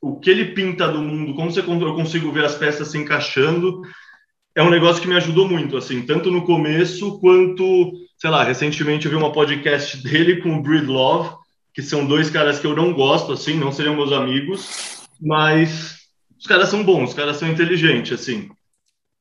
o 0.01 0.19
que 0.19 0.29
ele 0.29 0.53
pinta 0.53 0.89
do 0.89 0.99
mundo, 0.99 1.33
como 1.35 1.49
você, 1.49 1.61
eu 1.61 1.95
consigo 1.95 2.33
ver 2.33 2.43
as 2.43 2.55
peças 2.55 2.89
se 2.89 2.97
encaixando, 2.97 3.81
é 4.55 4.61
um 4.61 4.69
negócio 4.69 5.01
que 5.01 5.07
me 5.07 5.15
ajudou 5.15 5.47
muito, 5.47 5.75
assim, 5.75 6.01
tanto 6.03 6.29
no 6.29 6.45
começo 6.45 7.19
quanto, 7.19 7.91
sei 8.23 8.29
lá, 8.29 8.41
recentemente 8.41 9.05
eu 9.05 9.11
vi 9.11 9.17
uma 9.17 9.33
podcast 9.33 9.97
dele 10.01 10.37
com 10.37 10.55
o 10.55 10.61
Breed 10.61 10.87
Love, 10.87 11.35
que 11.73 11.81
são 11.81 12.05
dois 12.05 12.29
caras 12.29 12.57
que 12.57 12.65
eu 12.65 12.73
não 12.73 12.93
gosto, 12.93 13.33
assim, 13.33 13.55
não 13.55 13.69
seriam 13.69 13.97
meus 13.97 14.13
amigos, 14.13 15.03
mas 15.21 15.97
os 16.39 16.47
caras 16.47 16.69
são 16.69 16.85
bons, 16.85 17.09
os 17.09 17.13
caras 17.13 17.35
são 17.35 17.49
inteligentes, 17.49 18.13
assim. 18.13 18.49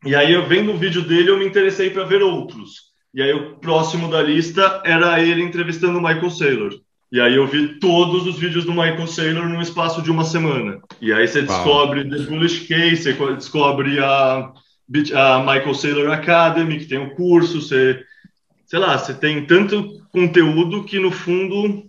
E 0.06 0.14
aí, 0.14 0.32
eu 0.32 0.46
vendo 0.46 0.70
o 0.70 0.78
vídeo 0.78 1.02
dele, 1.02 1.30
eu 1.30 1.36
me 1.36 1.44
interessei 1.44 1.90
para 1.90 2.04
ver 2.04 2.22
outros. 2.22 2.92
E 3.12 3.20
aí, 3.20 3.32
o 3.32 3.56
próximo 3.56 4.08
da 4.08 4.22
lista 4.22 4.80
era 4.84 5.20
ele 5.20 5.42
entrevistando 5.42 5.98
o 5.98 6.00
Michael 6.00 6.30
Saylor. 6.30 6.72
E 7.10 7.20
aí, 7.20 7.34
eu 7.34 7.46
vi 7.48 7.80
todos 7.80 8.24
os 8.24 8.38
vídeos 8.38 8.64
do 8.64 8.70
Michael 8.70 9.08
Saylor 9.08 9.48
no 9.48 9.60
espaço 9.60 10.00
de 10.00 10.12
uma 10.12 10.22
semana. 10.22 10.80
E 11.00 11.12
aí, 11.12 11.26
você 11.26 11.42
descobre 11.42 12.08
The 12.08 12.18
Bullish 12.18 12.68
Case, 12.68 13.02
você 13.02 13.34
descobre 13.34 13.98
a 13.98 14.52
a 15.14 15.38
Michael 15.38 15.74
Saylor 15.74 16.12
Academy, 16.12 16.78
que 16.78 16.86
tem 16.86 16.98
o 16.98 17.04
um 17.04 17.10
curso, 17.10 17.60
você, 17.60 18.04
sei 18.72 18.78
lá, 18.78 18.96
você 18.96 19.12
tem 19.12 19.44
tanto 19.44 20.02
conteúdo 20.10 20.84
que 20.84 20.98
no 20.98 21.10
fundo 21.10 21.84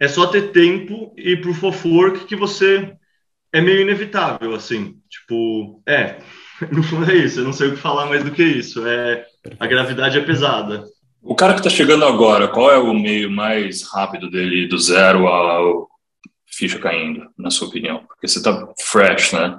é 0.00 0.08
só 0.08 0.26
ter 0.26 0.52
tempo 0.52 1.12
e 1.18 1.36
pro 1.36 1.50
of 1.50 1.86
work 1.86 2.24
que 2.24 2.34
você 2.34 2.94
é 3.52 3.60
meio 3.60 3.82
inevitável, 3.82 4.54
assim, 4.54 4.96
tipo, 5.06 5.82
é, 5.86 6.16
no 6.72 6.82
fundo 6.82 7.10
é 7.10 7.14
isso, 7.14 7.40
eu 7.40 7.44
não 7.44 7.52
sei 7.52 7.68
o 7.68 7.72
que 7.72 7.76
falar 7.76 8.06
mais 8.06 8.24
do 8.24 8.30
que 8.30 8.42
isso, 8.42 8.86
é, 8.86 9.26
a 9.60 9.66
gravidade 9.66 10.18
é 10.18 10.24
pesada. 10.24 10.82
O 11.20 11.34
cara 11.34 11.52
que 11.52 11.60
está 11.60 11.68
chegando 11.68 12.06
agora, 12.06 12.48
qual 12.48 12.70
é 12.70 12.78
o 12.78 12.94
meio 12.94 13.30
mais 13.30 13.82
rápido 13.82 14.30
dele, 14.30 14.66
do 14.66 14.78
zero 14.78 15.26
ao 15.26 15.90
ficha 16.46 16.78
caindo, 16.78 17.28
na 17.36 17.50
sua 17.50 17.68
opinião? 17.68 18.02
Porque 18.08 18.26
você 18.26 18.38
está 18.38 18.66
fresh, 18.80 19.34
né? 19.34 19.58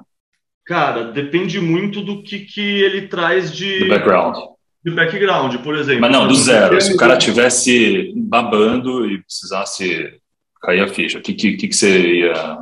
Cara, 0.65 1.11
depende 1.11 1.59
muito 1.61 2.01
do 2.01 2.23
que, 2.23 2.39
que 2.39 2.61
ele 2.61 3.07
traz 3.07 3.55
de. 3.55 3.81
Do 3.81 3.89
background. 3.89 4.48
De 4.83 4.91
background, 4.91 5.55
por 5.57 5.75
exemplo. 5.75 6.01
Mas 6.01 6.11
não, 6.11 6.27
do 6.27 6.35
zero. 6.35 6.79
Se 6.79 6.93
o 6.93 6.97
cara 6.97 7.17
tivesse 7.17 8.13
babando 8.15 9.05
e 9.05 9.21
precisasse 9.21 10.13
cair 10.61 10.81
a 10.81 10.87
ficha, 10.87 11.19
o 11.19 11.21
que, 11.21 11.33
que, 11.33 11.57
que, 11.57 11.73
você 11.73 12.19
ia. 12.19 12.57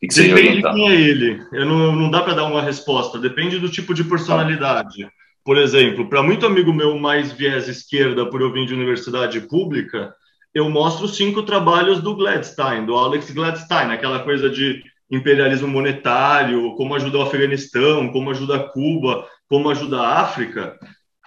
Que 0.00 0.08
que 0.08 0.14
você 0.14 0.28
Depende 0.28 0.56
de 0.56 0.62
quem 0.62 0.88
é 0.88 0.94
ele. 0.94 1.40
Eu 1.52 1.64
não, 1.64 1.94
não 1.94 2.10
dá 2.10 2.22
para 2.22 2.34
dar 2.34 2.44
uma 2.44 2.62
resposta. 2.62 3.18
Depende 3.18 3.58
do 3.58 3.68
tipo 3.68 3.94
de 3.94 4.04
personalidade. 4.04 5.08
Por 5.44 5.58
exemplo, 5.58 6.08
para 6.08 6.24
muito 6.24 6.44
amigo 6.44 6.72
meu 6.72 6.98
mais 6.98 7.30
viés 7.30 7.68
esquerda, 7.68 8.28
por 8.28 8.40
eu 8.40 8.52
vir 8.52 8.66
de 8.66 8.74
universidade 8.74 9.40
pública, 9.42 10.12
eu 10.52 10.68
mostro 10.68 11.06
cinco 11.06 11.44
trabalhos 11.44 12.02
do 12.02 12.16
Gladstein, 12.16 12.84
do 12.84 12.96
Alex 12.96 13.30
Gladstein, 13.30 13.92
aquela 13.92 14.20
coisa 14.20 14.50
de 14.50 14.82
imperialismo 15.08 15.68
monetário, 15.68 16.74
como 16.74 16.94
ajuda 16.96 17.18
o 17.18 17.22
Afeganistão, 17.22 18.08
como 18.08 18.30
ajuda 18.30 18.58
Cuba, 18.58 19.24
como 19.48 19.70
ajuda 19.70 20.00
a 20.00 20.20
África. 20.20 20.76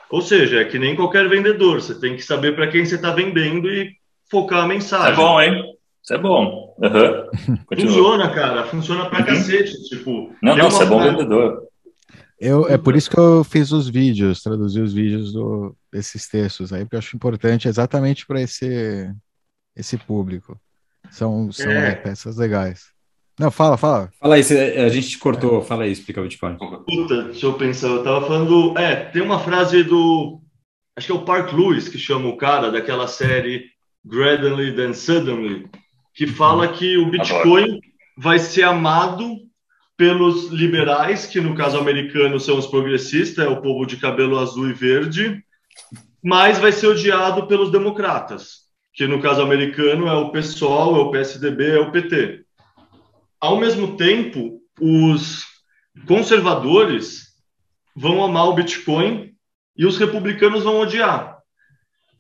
Ou 0.10 0.22
seja, 0.22 0.62
é 0.62 0.66
que 0.66 0.80
nem 0.80 0.96
qualquer 0.96 1.30
vendedor, 1.30 1.82
você 1.82 1.94
tem 1.94 2.16
que 2.16 2.24
saber 2.24 2.56
para 2.56 2.68
quem 2.68 2.86
você 2.86 2.96
está 2.96 3.12
vendendo 3.12 3.70
e 3.70 3.96
focar 4.30 4.64
a 4.64 4.68
mensagem. 4.68 5.12
Isso 5.12 5.22
é 5.22 5.26
bom, 5.26 5.42
hein? 5.42 5.76
Isso 6.04 6.14
é 6.14 6.18
bom. 6.18 6.76
Uhum. 6.80 7.58
Funciona, 7.80 8.34
cara, 8.34 8.64
funciona 8.66 9.10
pra 9.10 9.20
uhum. 9.20 9.26
cacete. 9.26 9.84
Tipo, 9.84 10.36
não, 10.42 10.56
não, 10.56 10.72
você 10.72 10.84
é 10.84 10.86
bom 10.88 11.02
vendedor. 11.02 11.64
Eu, 12.40 12.68
é 12.70 12.78
por 12.78 12.96
isso 12.96 13.10
que 13.10 13.20
eu 13.20 13.44
fiz 13.44 13.72
os 13.72 13.90
vídeos, 13.90 14.42
traduzi 14.42 14.80
os 14.80 14.94
vídeos 14.94 15.34
do, 15.34 15.76
desses 15.92 16.28
textos 16.28 16.72
aí, 16.72 16.86
porque 16.86 16.96
eu 16.96 17.00
acho 17.00 17.16
importante 17.16 17.68
exatamente 17.68 18.26
para 18.26 18.42
esse, 18.42 19.14
esse 19.76 19.98
público. 19.98 20.60
São, 21.12 21.52
são 21.52 21.70
é. 21.70 21.96
peças 21.96 22.38
legais. 22.38 22.86
Não, 23.40 23.50
fala, 23.50 23.78
fala. 23.78 24.12
Fala 24.20 24.36
aí, 24.36 24.42
a 24.78 24.90
gente 24.90 25.18
cortou, 25.18 25.62
fala 25.64 25.86
aí, 25.86 25.92
explica 25.92 26.20
o 26.20 26.24
Bitcoin. 26.24 26.58
Puta, 26.58 27.24
deixa 27.24 27.46
eu 27.46 27.54
pensar, 27.54 27.88
eu 27.88 28.04
tava 28.04 28.28
falando. 28.28 28.78
É, 28.78 28.96
tem 28.96 29.22
uma 29.22 29.40
frase 29.40 29.82
do. 29.84 30.42
Acho 30.96 31.08
que 31.08 31.14
é 31.14 31.16
o 31.16 31.24
Park 31.24 31.54
Lewis 31.54 31.88
que 31.88 31.98
chama 31.98 32.28
o 32.28 32.36
cara 32.36 32.70
daquela 32.70 33.08
série 33.08 33.68
Gradually 34.04 34.76
Then 34.76 34.94
Suddenly, 34.94 35.70
que 36.14 36.28
fala 36.28 36.68
uhum. 36.68 36.74
que 36.74 36.98
o 36.98 37.10
Bitcoin 37.10 37.80
vai 38.18 38.38
ser 38.38 38.64
amado 38.64 39.38
pelos 39.96 40.50
liberais, 40.50 41.26
que 41.26 41.40
no 41.40 41.56
caso 41.56 41.78
americano 41.78 42.40
são 42.40 42.58
os 42.58 42.68
progressistas, 42.68 43.46
é 43.46 43.48
o 43.48 43.62
povo 43.62 43.86
de 43.86 43.96
cabelo 43.96 44.38
azul 44.38 44.70
e 44.70 44.74
verde, 44.74 45.42
mas 46.22 46.60
vai 46.60 46.74
ser 46.74 46.88
odiado 46.88 47.48
pelos 47.48 47.72
democratas, 47.72 48.66
que 48.94 49.08
no 49.08 49.22
caso 49.22 49.42
americano 49.42 50.08
é 50.08 50.14
o 50.14 50.32
PSOL, 50.32 50.98
é 50.98 51.00
o 51.00 51.12
PSDB, 51.12 51.72
é 51.72 51.80
o 51.80 51.92
PT. 51.92 52.46
Ao 53.40 53.58
mesmo 53.58 53.96
tempo, 53.96 54.60
os 54.80 55.46
conservadores 56.06 57.30
vão 57.96 58.24
amar 58.24 58.50
o 58.50 58.54
Bitcoin 58.54 59.34
e 59.78 59.86
os 59.86 59.98
republicanos 59.98 60.64
vão 60.64 60.80
odiar. 60.80 61.38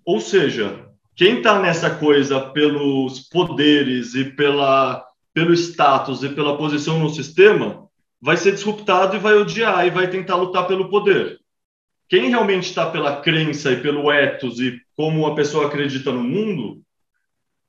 Ou 0.05 0.21
seja, 0.21 0.85
quem 1.15 1.37
está 1.37 1.59
nessa 1.59 1.89
coisa 1.89 2.39
pelos 2.39 3.19
poderes 3.27 4.15
e 4.15 4.23
pela, 4.23 5.05
pelo 5.33 5.53
status 5.53 6.23
e 6.23 6.29
pela 6.29 6.57
posição 6.57 6.99
no 6.99 7.09
sistema 7.09 7.85
vai 8.21 8.37
ser 8.37 8.53
disruptado 8.53 9.17
e 9.17 9.19
vai 9.19 9.33
odiar 9.33 9.85
e 9.85 9.89
vai 9.89 10.09
tentar 10.09 10.35
lutar 10.37 10.67
pelo 10.67 10.89
poder. 10.89 11.37
Quem 12.07 12.29
realmente 12.29 12.69
está 12.69 12.89
pela 12.89 13.21
crença 13.21 13.71
e 13.71 13.81
pelo 13.81 14.09
ethos 14.11 14.59
e 14.59 14.79
como 14.95 15.25
a 15.25 15.35
pessoa 15.35 15.67
acredita 15.67 16.11
no 16.11 16.23
mundo 16.23 16.81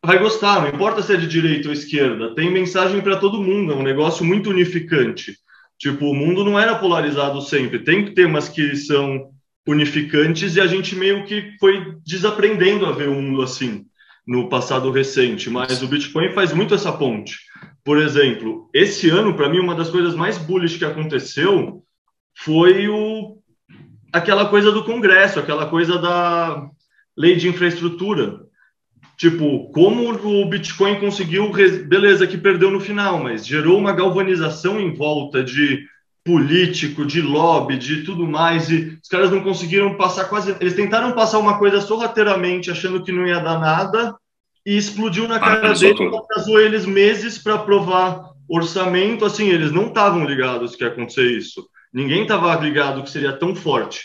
vai 0.05 0.19
gostar, 0.19 0.63
não 0.63 0.69
importa 0.69 1.03
se 1.03 1.13
é 1.13 1.17
de 1.17 1.27
direita 1.27 1.69
ou 1.69 1.75
esquerda, 1.75 2.35
tem 2.35 2.51
mensagem 2.51 3.01
para 3.01 3.17
todo 3.17 3.43
mundo, 3.43 3.73
é 3.73 3.77
um 3.77 3.83
negócio 3.83 4.25
muito 4.25 4.51
unificante. 4.51 5.37
Tipo, 5.79 6.07
o 6.07 6.15
mundo 6.15 6.45
não 6.45 6.59
era 6.59 6.77
polarizado 6.77 7.41
sempre, 7.41 7.79
tem 7.81 8.13
temas 8.15 8.49
que 8.49 8.77
são 8.77 9.31
unificantes 9.67 10.57
e 10.57 10.61
a 10.61 10.67
gente 10.67 10.97
meio 10.97 11.25
que 11.25 11.57
foi 11.59 11.97
desaprendendo 12.05 12.87
a 12.87 12.93
ver 12.93 13.09
o 13.09 13.15
mundo 13.15 13.43
assim 13.43 13.87
no 14.27 14.49
passado 14.49 14.91
recente, 14.91 15.51
mas 15.51 15.83
o 15.83 15.89
Bitcoin 15.89 16.31
faz 16.33 16.53
muito 16.53 16.75
essa 16.75 16.93
ponte. 16.93 17.39
Por 17.85 17.99
exemplo, 17.99 18.69
esse 18.75 19.09
ano, 19.09 19.35
para 19.35 19.49
mim, 19.49 19.59
uma 19.59 19.75
das 19.75 19.91
coisas 19.91 20.15
mais 20.15 20.39
bullish 20.39 20.79
que 20.79 20.85
aconteceu 20.85 21.83
foi 22.35 22.89
o 22.89 23.39
aquela 24.13 24.49
coisa 24.49 24.71
do 24.73 24.85
Congresso, 24.85 25.39
aquela 25.39 25.67
coisa 25.67 25.99
da 25.99 26.69
lei 27.17 27.37
de 27.37 27.49
infraestrutura. 27.49 28.41
Tipo, 29.21 29.71
como 29.71 30.11
o 30.11 30.47
Bitcoin 30.47 30.99
conseguiu, 30.99 31.53
beleza, 31.87 32.27
que 32.27 32.39
perdeu 32.39 32.71
no 32.71 32.81
final, 32.81 33.23
mas 33.23 33.47
gerou 33.47 33.77
uma 33.77 33.93
galvanização 33.93 34.81
em 34.81 34.95
volta 34.95 35.45
de 35.45 35.85
político, 36.25 37.05
de 37.05 37.21
lobby, 37.21 37.77
de 37.77 38.03
tudo 38.03 38.27
mais, 38.27 38.71
e 38.71 38.99
os 39.03 39.09
caras 39.11 39.31
não 39.31 39.43
conseguiram 39.43 39.95
passar 39.95 40.25
quase. 40.25 40.57
Eles 40.59 40.73
tentaram 40.73 41.13
passar 41.13 41.39
uma 41.39 41.59
coisa 41.59 41.83
sorrateiramente, 41.83 42.71
achando 42.71 43.03
que 43.05 43.13
não 43.13 43.27
ia 43.27 43.41
dar 43.41 43.61
nada, 43.61 44.17
e 44.65 44.75
explodiu 44.75 45.29
na 45.29 45.37
ah, 45.37 45.41
cara 45.41 45.73
ah, 45.73 45.75
deles, 45.75 46.15
atrasou 46.15 46.59
eles 46.59 46.87
meses 46.87 47.37
para 47.37 47.57
aprovar 47.57 48.31
orçamento. 48.49 49.27
Assim, 49.27 49.51
eles 49.51 49.71
não 49.71 49.89
estavam 49.89 50.25
ligados 50.25 50.75
que 50.75 50.83
ia 50.83 50.89
acontecer 50.89 51.31
isso. 51.31 51.69
Ninguém 51.93 52.23
estava 52.23 52.55
ligado 52.55 53.03
que 53.03 53.11
seria 53.11 53.35
tão 53.35 53.55
forte 53.55 54.01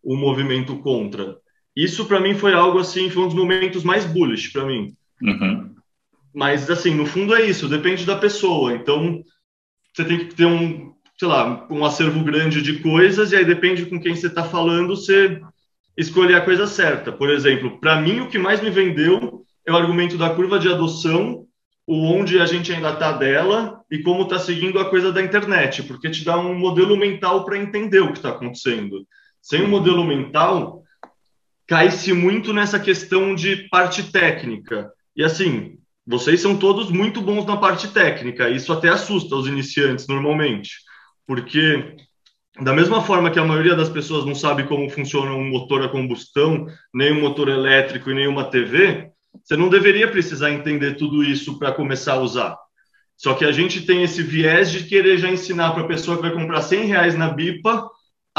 o 0.00 0.14
movimento 0.16 0.76
contra. 0.76 1.36
Isso 1.76 2.04
para 2.06 2.20
mim 2.20 2.34
foi 2.34 2.52
algo 2.52 2.78
assim, 2.78 3.10
foi 3.10 3.22
um 3.22 3.28
dos 3.28 3.36
momentos 3.36 3.84
mais 3.84 4.04
bullish 4.04 4.52
para 4.52 4.64
mim. 4.64 4.94
Uhum. 5.22 5.74
Mas 6.34 6.70
assim, 6.70 6.94
no 6.94 7.06
fundo 7.06 7.34
é 7.34 7.42
isso, 7.42 7.68
depende 7.68 8.04
da 8.04 8.16
pessoa. 8.16 8.74
Então 8.74 9.22
você 9.92 10.04
tem 10.04 10.18
que 10.18 10.34
ter 10.34 10.46
um, 10.46 10.92
sei 11.18 11.28
lá, 11.28 11.66
um 11.70 11.84
acervo 11.84 12.22
grande 12.24 12.62
de 12.62 12.78
coisas 12.80 13.32
e 13.32 13.36
aí 13.36 13.44
depende 13.44 13.86
com 13.86 14.00
quem 14.00 14.14
você 14.14 14.26
está 14.26 14.44
falando, 14.44 14.96
você 14.96 15.40
escolher 15.96 16.36
a 16.36 16.40
coisa 16.44 16.66
certa. 16.66 17.12
Por 17.12 17.30
exemplo, 17.30 17.78
para 17.78 18.00
mim 18.00 18.20
o 18.20 18.28
que 18.28 18.38
mais 18.38 18.60
me 18.60 18.70
vendeu 18.70 19.44
é 19.66 19.72
o 19.72 19.76
argumento 19.76 20.16
da 20.16 20.30
curva 20.30 20.58
de 20.58 20.68
adoção, 20.68 21.46
o 21.86 22.04
onde 22.04 22.38
a 22.40 22.46
gente 22.46 22.72
ainda 22.72 22.92
está 22.92 23.12
dela 23.12 23.80
e 23.90 23.98
como 23.98 24.22
está 24.22 24.38
seguindo 24.38 24.78
a 24.78 24.88
coisa 24.88 25.12
da 25.12 25.22
internet, 25.22 25.82
porque 25.82 26.08
te 26.08 26.24
dá 26.24 26.38
um 26.38 26.56
modelo 26.56 26.96
mental 26.96 27.44
para 27.44 27.58
entender 27.58 28.00
o 28.00 28.12
que 28.12 28.18
está 28.18 28.30
acontecendo. 28.30 29.04
Sem 29.42 29.62
um 29.62 29.68
modelo 29.68 30.04
mental, 30.04 30.82
cai-se 31.70 32.12
muito 32.12 32.52
nessa 32.52 32.80
questão 32.80 33.32
de 33.32 33.68
parte 33.68 34.02
técnica. 34.10 34.90
E 35.14 35.22
assim, 35.22 35.78
vocês 36.04 36.40
são 36.40 36.56
todos 36.56 36.90
muito 36.90 37.22
bons 37.22 37.46
na 37.46 37.56
parte 37.56 37.86
técnica, 37.86 38.50
isso 38.50 38.72
até 38.72 38.88
assusta 38.88 39.36
os 39.36 39.46
iniciantes 39.46 40.08
normalmente, 40.08 40.72
porque 41.24 41.94
da 42.60 42.72
mesma 42.72 43.00
forma 43.00 43.30
que 43.30 43.38
a 43.38 43.44
maioria 43.44 43.76
das 43.76 43.88
pessoas 43.88 44.26
não 44.26 44.34
sabe 44.34 44.64
como 44.64 44.90
funciona 44.90 45.30
um 45.30 45.48
motor 45.48 45.84
a 45.84 45.88
combustão, 45.88 46.66
nem 46.92 47.12
um 47.12 47.20
motor 47.20 47.48
elétrico 47.48 48.10
e 48.10 48.14
nem 48.14 48.26
uma 48.26 48.50
TV, 48.50 49.08
você 49.40 49.56
não 49.56 49.68
deveria 49.68 50.10
precisar 50.10 50.50
entender 50.50 50.96
tudo 50.96 51.22
isso 51.22 51.56
para 51.56 51.70
começar 51.70 52.14
a 52.14 52.20
usar. 52.20 52.58
Só 53.16 53.32
que 53.34 53.44
a 53.44 53.52
gente 53.52 53.82
tem 53.82 54.02
esse 54.02 54.24
viés 54.24 54.72
de 54.72 54.82
querer 54.88 55.18
já 55.18 55.30
ensinar 55.30 55.70
para 55.70 55.84
a 55.84 55.88
pessoa 55.88 56.16
que 56.16 56.22
vai 56.24 56.32
comprar 56.32 56.62
100 56.62 56.86
reais 56.86 57.16
na 57.16 57.28
BIPA 57.28 57.88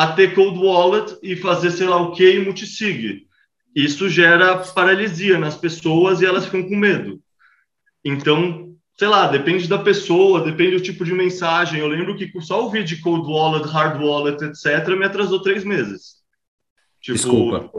a 0.02 0.14
ter 0.14 0.34
cold 0.34 0.58
wallet 0.58 1.16
e 1.22 1.36
fazer 1.36 1.70
sei 1.70 1.88
lá 1.88 2.02
o 2.02 2.12
que 2.12 2.28
em 2.28 2.44
multisig. 2.44 3.28
Isso 3.76 4.10
gera 4.10 4.58
paralisia 4.58 5.38
nas 5.38 5.56
pessoas 5.56 6.22
e 6.22 6.26
elas 6.26 6.46
ficam 6.46 6.64
com 6.64 6.76
medo. 6.76 7.22
Então, 8.04 8.74
sei 8.98 9.08
lá, 9.08 9.28
depende 9.28 9.68
da 9.68 9.78
pessoa, 9.78 10.44
depende 10.44 10.78
do 10.78 10.82
tipo 10.82 11.06
de 11.06 11.14
mensagem. 11.14 11.80
Eu 11.80 11.88
lembro 11.88 12.16
que 12.18 12.32
só 12.42 12.64
ouvir 12.64 12.84
de 12.84 12.98
cold 12.98 13.30
wallet, 13.30 13.68
hard 13.68 14.02
wallet, 14.02 14.44
etc., 14.44 14.88
me 14.98 15.06
atrasou 15.06 15.40
três 15.42 15.64
meses. 15.64 16.16
Tipo, 17.00 17.18
Desculpa. 17.18 17.72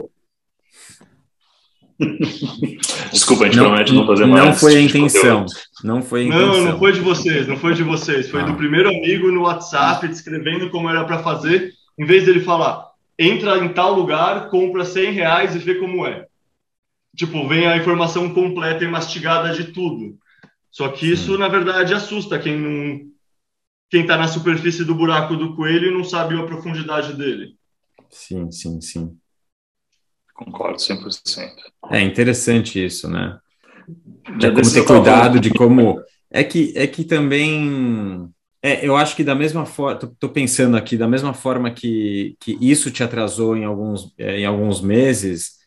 Desculpa, 3.11 3.43
a 3.43 3.47
gente 3.47 3.57
não, 3.57 3.65
promete 3.65 3.93
não 3.93 4.07
fazer 4.07 4.25
mais. 4.25 4.45
Não 4.45 4.53
foi 4.53 4.73
a 4.73 4.87
tipo 4.87 4.97
intenção. 4.97 5.45
Não 5.83 6.01
foi 6.01 6.21
a 6.21 6.23
intenção. 6.23 6.47
Não, 6.47 6.71
não 6.71 6.79
foi 6.79 6.91
de 6.93 6.99
vocês, 7.01 7.47
não 7.47 7.57
foi 7.57 7.73
de 7.73 7.83
vocês. 7.83 8.29
Foi 8.29 8.41
ah. 8.41 8.45
do 8.45 8.55
primeiro 8.55 8.89
amigo 8.89 9.29
no 9.29 9.41
WhatsApp 9.41 10.07
descrevendo 10.07 10.69
como 10.69 10.89
era 10.89 11.03
para 11.03 11.19
fazer, 11.19 11.73
em 11.97 12.05
vez 12.05 12.25
dele 12.25 12.41
falar, 12.41 12.91
entra 13.17 13.57
em 13.57 13.73
tal 13.73 13.93
lugar, 13.93 14.49
compra 14.49 14.85
100 14.85 15.11
reais 15.11 15.55
e 15.55 15.59
vê 15.59 15.75
como 15.75 16.05
é. 16.05 16.27
Tipo, 17.15 17.47
vem 17.47 17.67
a 17.67 17.77
informação 17.77 18.33
completa 18.33 18.83
e 18.83 18.87
mastigada 18.87 19.53
de 19.53 19.71
tudo. 19.71 20.17
Só 20.71 20.89
que 20.89 21.11
isso, 21.11 21.37
na 21.37 21.47
verdade, 21.47 21.93
assusta 21.93 22.39
quem 22.39 22.57
não 22.57 23.13
quem 23.93 24.01
está 24.01 24.17
na 24.17 24.27
superfície 24.27 24.83
do 24.83 24.95
buraco 24.95 25.35
do 25.35 25.55
coelho 25.55 25.91
e 25.91 25.93
não 25.93 26.03
sabe 26.03 26.35
a 26.35 26.43
profundidade 26.47 27.13
dele. 27.13 27.55
Sim, 28.09 28.51
sim, 28.51 28.81
sim. 28.81 29.15
Concordo 30.33 30.79
100%. 30.79 31.51
É 31.91 32.01
interessante 32.01 32.83
isso, 32.83 33.07
né? 33.07 33.37
De 34.39 34.51
como 34.51 34.73
ter 34.73 34.83
cuidado, 34.83 35.39
de 35.39 35.51
como. 35.51 36.01
É 36.31 36.43
que, 36.43 36.73
é 36.75 36.87
que 36.87 37.03
também. 37.03 38.32
É, 38.65 38.87
eu 38.87 38.95
acho 38.95 39.13
que 39.15 39.25
da 39.25 39.35
mesma 39.35 39.65
forma, 39.65 39.99
estou 40.01 40.29
pensando 40.29 40.77
aqui, 40.77 40.95
da 40.95 41.07
mesma 41.07 41.33
forma 41.33 41.69
que, 41.69 42.37
que 42.39 42.57
isso 42.61 42.89
te 42.89 43.03
atrasou 43.03 43.57
em 43.57 43.65
alguns, 43.65 44.13
é, 44.17 44.39
em 44.39 44.45
alguns 44.45 44.79
meses, 44.79 45.57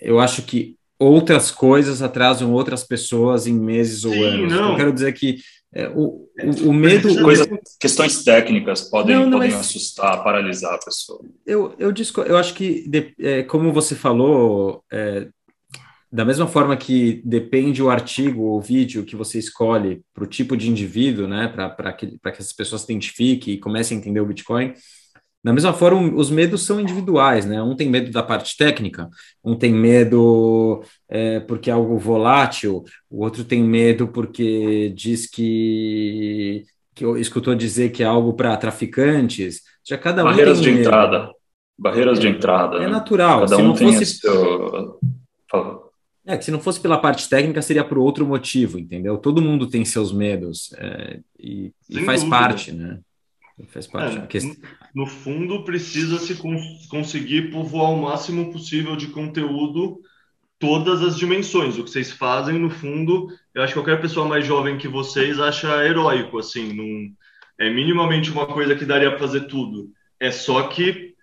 eu 0.00 0.18
acho 0.18 0.42
que 0.42 0.76
outras 0.98 1.50
coisas 1.50 2.00
atrasam 2.00 2.52
outras 2.52 2.82
pessoas 2.82 3.46
em 3.46 3.52
meses 3.52 4.04
ou 4.04 4.12
Sim, 4.12 4.24
anos. 4.24 4.52
Não. 4.52 4.70
Eu 4.70 4.76
quero 4.76 4.92
dizer 4.92 5.12
que 5.12 5.38
é, 5.74 5.88
o, 5.88 6.26
o, 6.64 6.68
o, 6.68 6.72
medo. 6.72 7.22
Coisa, 7.22 7.46
questões 7.78 8.24
técnicas 8.24 8.82
podem, 8.82 9.14
não, 9.14 9.26
não, 9.26 9.32
podem 9.38 9.50
mas... 9.50 9.60
assustar, 9.60 10.24
paralisar 10.24 10.74
a 10.74 10.78
pessoa. 10.78 11.20
Eu, 11.44 11.74
eu, 11.78 11.92
disco, 11.92 12.22
eu 12.22 12.38
acho 12.38 12.54
que, 12.54 12.88
de, 12.88 13.14
é, 13.20 13.42
como 13.42 13.72
você 13.72 13.94
falou, 13.94 14.82
é, 14.90 15.28
da 16.10 16.24
mesma 16.24 16.46
forma 16.46 16.76
que 16.76 17.22
depende 17.24 17.82
o 17.82 17.90
artigo 17.90 18.42
ou 18.42 18.60
vídeo 18.60 19.04
que 19.04 19.16
você 19.16 19.38
escolhe 19.38 20.02
para 20.14 20.24
o 20.24 20.26
tipo 20.26 20.56
de 20.56 20.70
indivíduo, 20.70 21.28
né, 21.28 21.48
para 21.48 21.92
que, 21.92 22.18
que 22.18 22.28
essas 22.28 22.52
pessoas 22.52 22.82
se 22.82 22.92
identifiquem 22.92 23.54
e 23.54 23.58
comecem 23.58 23.96
a 23.96 24.00
entender 24.00 24.20
o 24.20 24.26
Bitcoin, 24.26 24.72
da 25.42 25.52
mesma 25.52 25.72
forma, 25.72 26.14
os 26.14 26.30
medos 26.30 26.66
são 26.66 26.80
individuais, 26.80 27.46
né? 27.46 27.62
Um 27.62 27.76
tem 27.76 27.88
medo 27.88 28.10
da 28.10 28.24
parte 28.24 28.56
técnica, 28.56 29.08
um 29.42 29.54
tem 29.54 29.72
medo 29.72 30.82
é, 31.08 31.38
porque 31.40 31.70
é 31.70 31.72
algo 31.72 31.96
volátil, 31.96 32.82
o 33.08 33.22
outro 33.22 33.44
tem 33.44 33.62
medo 33.62 34.08
porque 34.08 34.92
diz 34.96 35.30
que, 35.30 36.64
que 36.92 37.04
escutou 37.18 37.54
dizer 37.54 37.90
que 37.90 38.02
é 38.02 38.06
algo 38.06 38.32
para 38.32 38.56
traficantes. 38.56 39.62
Já 39.86 39.96
cada 39.96 40.24
Barreiras 40.24 40.58
um 40.58 40.62
de 40.62 40.70
medo. 40.70 40.80
entrada. 40.80 41.30
Barreiras 41.78 42.18
é, 42.18 42.20
de 42.20 42.28
entrada. 42.28 42.78
É 42.78 42.88
natural. 42.88 43.40
Cada 43.40 43.56
se 43.56 43.62
um 43.62 43.68
não 43.68 43.74
tem 43.74 43.92
fosse... 43.92 44.18
seu... 44.18 44.98
É, 46.28 46.36
que 46.36 46.44
se 46.44 46.50
não 46.50 46.60
fosse 46.60 46.78
pela 46.78 46.98
parte 46.98 47.26
técnica, 47.26 47.62
seria 47.62 47.82
por 47.82 47.96
outro 47.96 48.26
motivo, 48.26 48.78
entendeu? 48.78 49.16
Todo 49.16 49.40
mundo 49.40 49.66
tem 49.66 49.82
seus 49.82 50.12
medos 50.12 50.74
é, 50.76 51.20
e, 51.40 51.72
e 51.88 52.04
faz 52.04 52.20
dúvida. 52.20 52.38
parte, 52.38 52.70
né? 52.70 53.00
Faz 53.68 53.86
parte. 53.86 54.36
É, 54.36 54.40
no, 54.94 55.06
fundo, 55.06 55.64
precisa 55.64 56.18
se 56.18 56.34
cons 56.34 56.86
conseguir 56.90 57.50
povoar 57.50 57.90
o 57.92 58.02
máximo 58.02 58.52
possível 58.52 58.94
de 58.94 59.06
conteúdo 59.06 60.02
todas 60.58 61.00
as 61.00 61.16
dimensões. 61.16 61.78
O 61.78 61.84
que 61.84 61.90
vocês 61.90 62.12
fazem, 62.12 62.58
no 62.58 62.68
fundo, 62.68 63.28
eu 63.54 63.62
acho 63.62 63.72
que 63.72 63.80
qualquer 63.80 63.98
pessoa 63.98 64.28
mais 64.28 64.44
jovem 64.44 64.76
que 64.76 64.86
vocês 64.86 65.40
acha 65.40 65.82
heróico, 65.82 66.38
assim, 66.38 66.74
não 66.74 67.10
é 67.58 67.72
minimamente 67.72 68.30
uma 68.30 68.46
coisa 68.46 68.76
que 68.76 68.84
daria 68.84 69.08
para 69.08 69.18
fazer 69.18 69.46
tudo. 69.46 69.90
É 70.20 70.30
só 70.30 70.68
que 70.68 71.14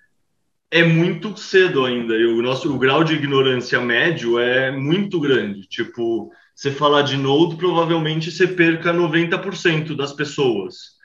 é 0.75 0.83
muito 0.83 1.37
cedo 1.37 1.85
ainda. 1.85 2.13
E 2.13 2.25
o 2.25 2.41
nosso 2.41 2.69
o 2.69 2.77
grau 2.77 3.01
de 3.01 3.13
ignorância 3.13 3.79
médio 3.79 4.37
é 4.37 4.69
muito 4.69 5.21
grande. 5.21 5.61
Tipo, 5.69 6.29
você 6.53 6.69
falar 6.69 7.03
de 7.03 7.15
Node, 7.15 7.55
provavelmente 7.55 8.29
você 8.29 8.45
perca 8.45 8.93
90% 8.93 9.95
das 9.95 10.11
pessoas. 10.11 10.95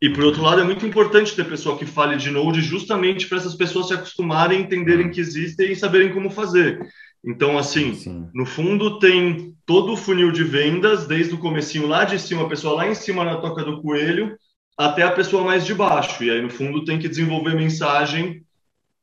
E 0.00 0.08
por 0.08 0.24
outro 0.24 0.40
lado, 0.40 0.62
é 0.62 0.64
muito 0.64 0.86
importante 0.86 1.36
ter 1.36 1.44
pessoa 1.44 1.76
que 1.76 1.84
fale 1.84 2.16
de 2.16 2.30
Node 2.30 2.62
justamente 2.62 3.28
para 3.28 3.36
essas 3.36 3.54
pessoas 3.54 3.88
se 3.88 3.94
acostumarem, 3.94 4.62
entenderem 4.62 5.10
que 5.10 5.20
existem 5.20 5.72
e 5.72 5.76
saberem 5.76 6.10
como 6.10 6.30
fazer. 6.30 6.80
Então, 7.22 7.58
assim, 7.58 7.92
Sim. 7.92 8.30
no 8.32 8.46
fundo 8.46 8.98
tem 8.98 9.54
todo 9.66 9.92
o 9.92 9.96
funil 9.96 10.32
de 10.32 10.42
vendas, 10.42 11.06
desde 11.06 11.34
o 11.34 11.38
comecinho 11.38 11.86
lá 11.86 12.04
de 12.04 12.18
cima, 12.18 12.44
a 12.44 12.48
pessoa 12.48 12.76
lá 12.76 12.88
em 12.88 12.94
cima 12.94 13.26
na 13.26 13.36
toca 13.36 13.62
do 13.62 13.82
coelho, 13.82 14.38
até 14.78 15.02
a 15.02 15.12
pessoa 15.12 15.44
mais 15.44 15.66
de 15.66 15.74
baixo. 15.74 16.24
E 16.24 16.30
aí, 16.30 16.40
no 16.40 16.48
fundo, 16.48 16.82
tem 16.82 16.98
que 16.98 17.08
desenvolver 17.08 17.54
mensagem 17.54 18.42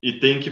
e 0.06 0.14
tem 0.14 0.40
que 0.40 0.52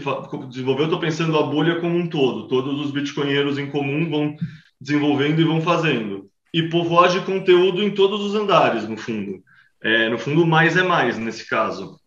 desenvolver, 0.50 0.82
eu 0.82 0.86
estou 0.86 1.00
pensando 1.00 1.38
a 1.38 1.44
bolha 1.44 1.80
como 1.80 1.96
um 1.96 2.08
todo. 2.08 2.48
Todos 2.48 2.84
os 2.84 2.90
bitcoinheiros 2.90 3.60
em 3.60 3.70
comum 3.70 4.10
vão 4.10 4.36
desenvolvendo 4.82 5.40
e 5.40 5.44
vão 5.44 5.62
fazendo. 5.62 6.28
E 6.52 6.64
povoar 6.64 7.12
de 7.12 7.22
conteúdo 7.22 7.84
em 7.84 7.92
todos 7.92 8.22
os 8.22 8.34
andares, 8.34 8.90
no 8.90 8.98
fundo. 8.98 9.44
É, 9.80 10.10
no 10.10 10.18
fundo, 10.18 10.44
mais 10.44 10.76
é 10.76 10.82
mais 10.82 11.20
nesse 11.20 11.48
caso. 11.48 12.00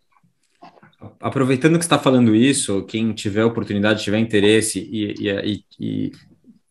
Aproveitando 1.21 1.79
que 1.79 1.85
está 1.85 2.01
falando 2.01 2.35
isso, 2.35 2.83
quem 2.83 3.13
tiver 3.13 3.45
oportunidade, 3.45 4.03
tiver 4.03 4.19
interesse 4.19 4.81
e, 4.81 5.15
e, 5.21 5.65
e, 5.79 6.13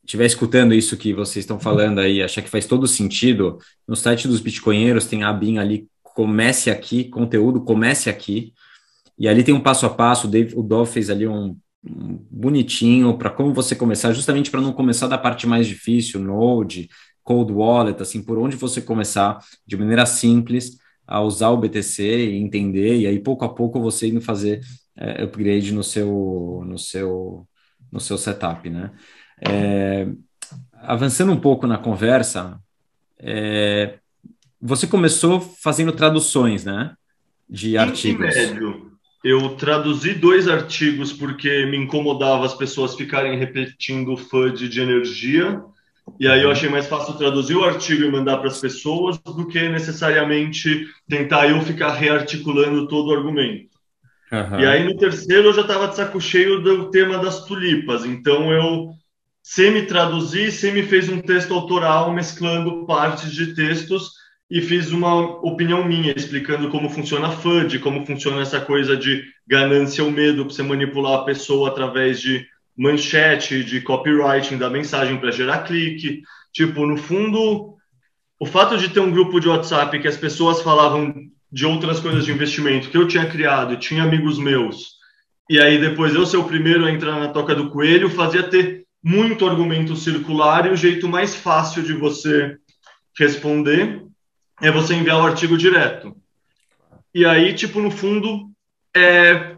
estiver 0.04 0.26
escutando 0.26 0.74
isso 0.74 0.98
que 0.98 1.14
vocês 1.14 1.44
estão 1.44 1.58
falando 1.58 2.00
aí, 2.00 2.22
achar 2.22 2.42
que 2.42 2.50
faz 2.50 2.66
todo 2.66 2.86
sentido, 2.86 3.60
no 3.88 3.96
site 3.96 4.28
dos 4.28 4.42
Bitcoinheiros 4.42 5.06
tem 5.06 5.24
a 5.24 5.30
abinha 5.30 5.62
ali, 5.62 5.88
comece 6.04 6.70
aqui, 6.70 7.06
conteúdo, 7.06 7.62
comece 7.62 8.10
aqui, 8.10 8.52
e 9.18 9.28
ali 9.28 9.44
tem 9.44 9.54
um 9.54 9.62
passo 9.62 9.86
a 9.86 9.90
passo, 9.90 10.28
o, 10.28 10.30
Dave, 10.30 10.54
o 10.56 10.62
Dov 10.62 10.90
fez 10.90 11.10
ali 11.10 11.28
um, 11.28 11.58
um 11.84 12.20
bonitinho 12.30 13.18
para 13.18 13.30
como 13.30 13.54
você 13.54 13.76
começar, 13.76 14.12
justamente 14.12 14.52
para 14.52 14.62
não 14.62 14.74
começar 14.74 15.08
da 15.08 15.18
parte 15.18 15.48
mais 15.48 15.68
difícil, 15.68 16.20
Node, 16.20 16.90
Cold 17.24 17.52
Wallet, 17.52 18.02
assim, 18.02 18.22
por 18.22 18.38
onde 18.38 18.56
você 18.56 18.82
começar 18.82 19.40
de 19.66 19.78
maneira 19.78 20.06
simples, 20.06 20.78
a 21.08 21.22
usar 21.22 21.50
o 21.50 21.58
BTC 21.58 22.04
e 22.04 22.38
entender, 22.38 22.98
e 22.98 23.08
aí 23.08 23.20
pouco 23.20 23.46
a 23.46 23.50
pouco 23.50 23.82
você 23.82 24.08
indo 24.08 24.22
fazer 24.22 24.62
é, 24.98 25.24
upgrade 25.24 25.74
no 25.74 25.84
seu, 25.84 26.64
no 26.66 26.78
seu, 26.78 27.48
no 27.92 28.00
seu 28.00 28.18
setup, 28.18 28.70
né? 28.70 28.92
É, 29.42 30.08
avançando 30.74 31.32
um 31.32 31.40
pouco 31.40 31.68
na 31.68 31.78
conversa, 31.78 32.60
é, 33.20 34.00
você 34.62 34.88
começou 34.88 35.40
fazendo 35.40 35.92
traduções, 35.92 36.66
né? 36.66 36.96
De 37.48 37.78
artigos. 37.78 38.26
Médio, 38.36 38.95
eu 39.26 39.56
traduzi 39.56 40.14
dois 40.14 40.48
artigos 40.48 41.12
porque 41.12 41.66
me 41.66 41.78
incomodava 41.78 42.46
as 42.46 42.54
pessoas 42.54 42.94
ficarem 42.94 43.40
repetindo 43.40 44.16
FUD 44.16 44.70
de 44.70 44.80
energia 44.80 45.64
e 46.20 46.28
aí 46.28 46.44
eu 46.44 46.52
achei 46.52 46.70
mais 46.70 46.86
fácil 46.86 47.16
traduzir 47.16 47.56
o 47.56 47.64
artigo 47.64 48.04
e 48.04 48.12
mandar 48.12 48.38
para 48.38 48.50
as 48.50 48.62
pessoas 48.62 49.18
do 49.18 49.48
que 49.48 49.68
necessariamente 49.68 50.88
tentar 51.10 51.50
eu 51.50 51.60
ficar 51.62 51.94
rearticulando 51.94 52.88
todo 52.88 53.10
o 53.10 53.16
argumento. 53.16 53.72
Uhum. 54.32 54.60
E 54.60 54.66
aí 54.68 54.84
no 54.84 54.96
terceiro 54.96 55.48
eu 55.48 55.54
já 55.54 55.62
estava 55.62 55.88
de 55.88 55.96
saco 55.96 56.22
cheio 56.22 56.62
do 56.62 56.92
tema 56.92 57.18
das 57.18 57.46
tulipas, 57.46 58.06
então 58.06 58.54
eu 58.54 58.92
semi-traduzi, 59.42 60.52
semi-fez 60.52 61.10
um 61.10 61.20
texto 61.20 61.52
autoral 61.52 62.14
mesclando 62.14 62.86
partes 62.86 63.32
de 63.32 63.56
textos 63.56 64.12
e 64.50 64.62
fiz 64.62 64.92
uma 64.92 65.16
opinião 65.44 65.84
minha, 65.84 66.14
explicando 66.16 66.70
como 66.70 66.90
funciona 66.90 67.28
a 67.28 67.32
FUD, 67.32 67.80
como 67.80 68.06
funciona 68.06 68.42
essa 68.42 68.62
coisa 68.62 68.96
de 68.96 69.24
ganância 69.48 70.04
ou 70.04 70.12
medo 70.12 70.46
para 70.46 70.54
você 70.54 70.62
manipular 70.62 71.22
a 71.22 71.26
pessoa 71.26 71.70
através 71.70 72.22
de 72.22 72.46
manchete 72.78 73.64
de 73.64 73.82
copywriting 73.82 74.58
da 74.58 74.70
mensagem 74.70 75.18
para 75.18 75.32
gerar 75.32 75.64
clique. 75.64 76.22
Tipo, 76.54 76.86
no 76.86 76.98
fundo, 76.98 77.76
o 78.40 78.46
fato 78.46 78.78
de 78.78 78.90
ter 78.90 79.00
um 79.00 79.12
grupo 79.12 79.40
de 79.40 79.48
WhatsApp 79.48 80.00
que 80.00 80.08
as 80.08 80.18
pessoas 80.18 80.62
falavam 80.62 81.14
de 81.52 81.66
outras 81.66 82.00
coisas 82.00 82.26
de 82.26 82.32
investimento 82.32 82.90
que 82.90 82.98
eu 82.98 83.08
tinha 83.08 83.26
criado 83.26 83.78
tinha 83.78 84.04
amigos 84.04 84.38
meus, 84.38 84.96
e 85.50 85.60
aí 85.60 85.80
depois 85.80 86.14
eu 86.14 86.26
ser 86.26 86.38
o 86.38 86.44
primeiro 86.44 86.86
a 86.86 86.92
entrar 86.92 87.20
na 87.20 87.30
toca 87.30 87.56
do 87.56 87.70
coelho, 87.70 88.10
fazia 88.10 88.44
ter 88.44 88.84
muito 89.04 89.48
argumento 89.48 89.96
circular 89.96 90.66
e 90.66 90.72
o 90.72 90.76
jeito 90.76 91.08
mais 91.08 91.36
fácil 91.36 91.84
de 91.84 91.94
você 91.94 92.58
responder 93.18 94.06
é 94.62 94.72
você 94.72 94.96
enviar 94.96 95.18
o 95.18 95.26
artigo 95.26 95.58
direto. 95.58 96.16
E 97.14 97.26
aí, 97.26 97.54
tipo, 97.54 97.82
no 97.82 97.92
fundo, 97.92 98.50
é, 98.96 99.56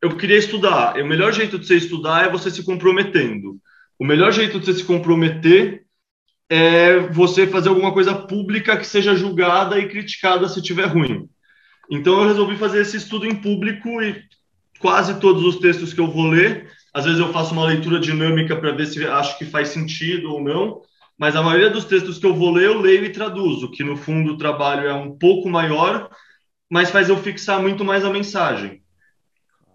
eu 0.00 0.16
queria 0.16 0.36
estudar. 0.36 0.98
E 0.98 1.02
o 1.02 1.06
melhor 1.06 1.32
jeito 1.32 1.58
de 1.58 1.66
você 1.66 1.76
estudar 1.76 2.26
é 2.26 2.30
você 2.30 2.50
se 2.50 2.64
comprometendo. 2.64 3.58
O 3.98 4.04
melhor 4.04 4.32
jeito 4.32 4.58
de 4.58 4.66
você 4.66 4.74
se 4.74 4.84
comprometer 4.84 5.84
é 6.48 6.98
você 6.98 7.46
fazer 7.46 7.68
alguma 7.68 7.92
coisa 7.92 8.14
pública 8.14 8.76
que 8.76 8.86
seja 8.86 9.14
julgada 9.14 9.78
e 9.78 9.88
criticada 9.88 10.48
se 10.48 10.62
tiver 10.62 10.86
ruim. 10.86 11.28
Então 11.90 12.20
eu 12.20 12.28
resolvi 12.28 12.56
fazer 12.56 12.80
esse 12.80 12.96
estudo 12.96 13.26
em 13.26 13.34
público 13.34 14.00
e 14.02 14.22
quase 14.78 15.18
todos 15.20 15.42
os 15.44 15.56
textos 15.56 15.92
que 15.92 16.00
eu 16.00 16.10
vou 16.10 16.26
ler, 16.26 16.70
às 16.94 17.04
vezes 17.04 17.18
eu 17.18 17.32
faço 17.32 17.52
uma 17.52 17.66
leitura 17.66 17.98
dinâmica 17.98 18.56
para 18.56 18.72
ver 18.72 18.86
se 18.86 19.04
acho 19.04 19.38
que 19.38 19.44
faz 19.44 19.68
sentido 19.68 20.32
ou 20.32 20.42
não, 20.42 20.82
mas 21.18 21.34
a 21.34 21.42
maioria 21.42 21.68
dos 21.68 21.84
textos 21.84 22.18
que 22.18 22.26
eu 22.26 22.34
vou 22.34 22.52
ler 22.52 22.66
eu 22.66 22.80
leio 22.80 23.04
e 23.04 23.10
traduzo, 23.10 23.70
que 23.70 23.82
no 23.82 23.96
fundo 23.96 24.32
o 24.32 24.38
trabalho 24.38 24.86
é 24.86 24.94
um 24.94 25.18
pouco 25.18 25.48
maior, 25.48 26.08
mas 26.70 26.90
faz 26.90 27.08
eu 27.08 27.16
fixar 27.16 27.60
muito 27.60 27.84
mais 27.84 28.04
a 28.04 28.10
mensagem. 28.10 28.80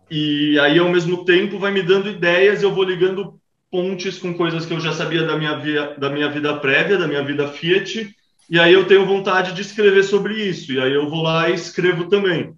E 0.10 0.58
aí 0.60 0.80
ao 0.80 0.90
mesmo 0.90 1.26
tempo 1.26 1.60
vai 1.60 1.72
me 1.72 1.84
dando 1.84 2.10
ideias, 2.10 2.64
eu 2.64 2.74
vou 2.74 2.84
ligando 2.84 3.40
pontes 3.70 4.20
com 4.20 4.34
coisas 4.34 4.66
que 4.66 4.74
eu 4.74 4.80
já 4.80 4.94
sabia 4.94 5.24
da 5.24 5.36
minha, 5.36 5.58
via, 5.58 5.96
da 5.98 6.10
minha 6.10 6.30
vida 6.30 6.56
prévia, 6.58 6.98
da 6.98 7.08
minha 7.08 7.24
vida 7.24 7.48
Fiat, 7.48 8.10
e 8.50 8.60
aí 8.60 8.72
eu 8.72 8.86
tenho 8.86 9.06
vontade 9.06 9.54
de 9.54 9.62
escrever 9.62 10.04
sobre 10.04 10.36
isso, 10.36 10.72
e 10.72 10.80
aí 10.80 10.94
eu 10.94 11.10
vou 11.10 11.24
lá 11.24 11.50
e 11.50 11.56
escrevo 11.56 12.08
também. 12.08 12.54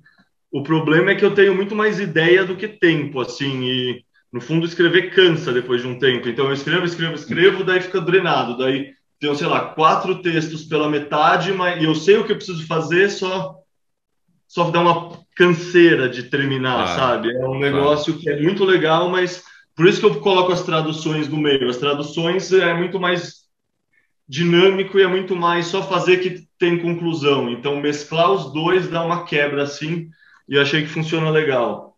O 0.52 0.62
problema 0.62 1.12
é 1.12 1.16
que 1.16 1.26
eu 1.26 1.34
tenho 1.34 1.56
muito 1.56 1.76
mais 1.76 2.00
ideia 2.00 2.46
do 2.46 2.56
que 2.56 2.68
tempo, 2.68 3.20
assim, 3.22 3.64
e 3.64 4.05
no 4.36 4.42
fundo 4.42 4.66
escrever 4.66 5.16
cansa 5.16 5.54
depois 5.54 5.82
de 5.82 5.88
um 5.88 5.98
tempo. 5.98 6.28
Então 6.28 6.48
eu 6.48 6.54
escrevo, 6.54 6.86
escrevo, 6.86 7.16
escrevo, 7.16 7.64
daí 7.64 7.80
fica 7.80 8.02
drenado, 8.02 8.58
daí 8.58 8.92
tenho, 9.18 9.34
sei 9.34 9.48
lá, 9.48 9.70
quatro 9.70 10.22
textos 10.22 10.66
pela 10.66 10.90
metade, 10.90 11.54
mas 11.54 11.82
e 11.82 11.86
eu 11.86 11.96
sei 11.96 12.18
o 12.18 12.26
que 12.26 12.34
eu 12.34 12.36
preciso 12.36 12.68
fazer, 12.68 13.10
só 13.10 13.56
só 14.46 14.70
dá 14.70 14.82
uma 14.82 15.18
canseira 15.38 16.10
de 16.10 16.24
terminar, 16.24 16.84
ah, 16.84 16.88
sabe? 16.88 17.34
É 17.34 17.48
um 17.48 17.58
negócio 17.58 18.14
ah. 18.14 18.18
que 18.20 18.30
é 18.30 18.42
muito 18.42 18.66
legal, 18.66 19.08
mas 19.08 19.42
por 19.74 19.88
isso 19.88 20.02
que 20.02 20.06
eu 20.06 20.20
coloco 20.20 20.52
as 20.52 20.64
traduções 20.64 21.30
no 21.30 21.38
meio. 21.38 21.70
As 21.70 21.78
traduções 21.78 22.52
é 22.52 22.74
muito 22.74 23.00
mais 23.00 23.46
dinâmico 24.28 25.00
e 25.00 25.04
é 25.04 25.08
muito 25.08 25.34
mais 25.34 25.68
só 25.68 25.82
fazer 25.82 26.18
que 26.18 26.46
tem 26.60 26.78
conclusão. 26.78 27.50
Então, 27.50 27.80
mesclar 27.80 28.30
os 28.34 28.52
dois 28.52 28.90
dá 28.90 29.02
uma 29.02 29.24
quebra 29.24 29.64
assim, 29.64 30.10
e 30.50 30.56
eu 30.56 30.62
achei 30.62 30.82
que 30.82 30.90
funciona 30.90 31.30
legal. 31.30 31.95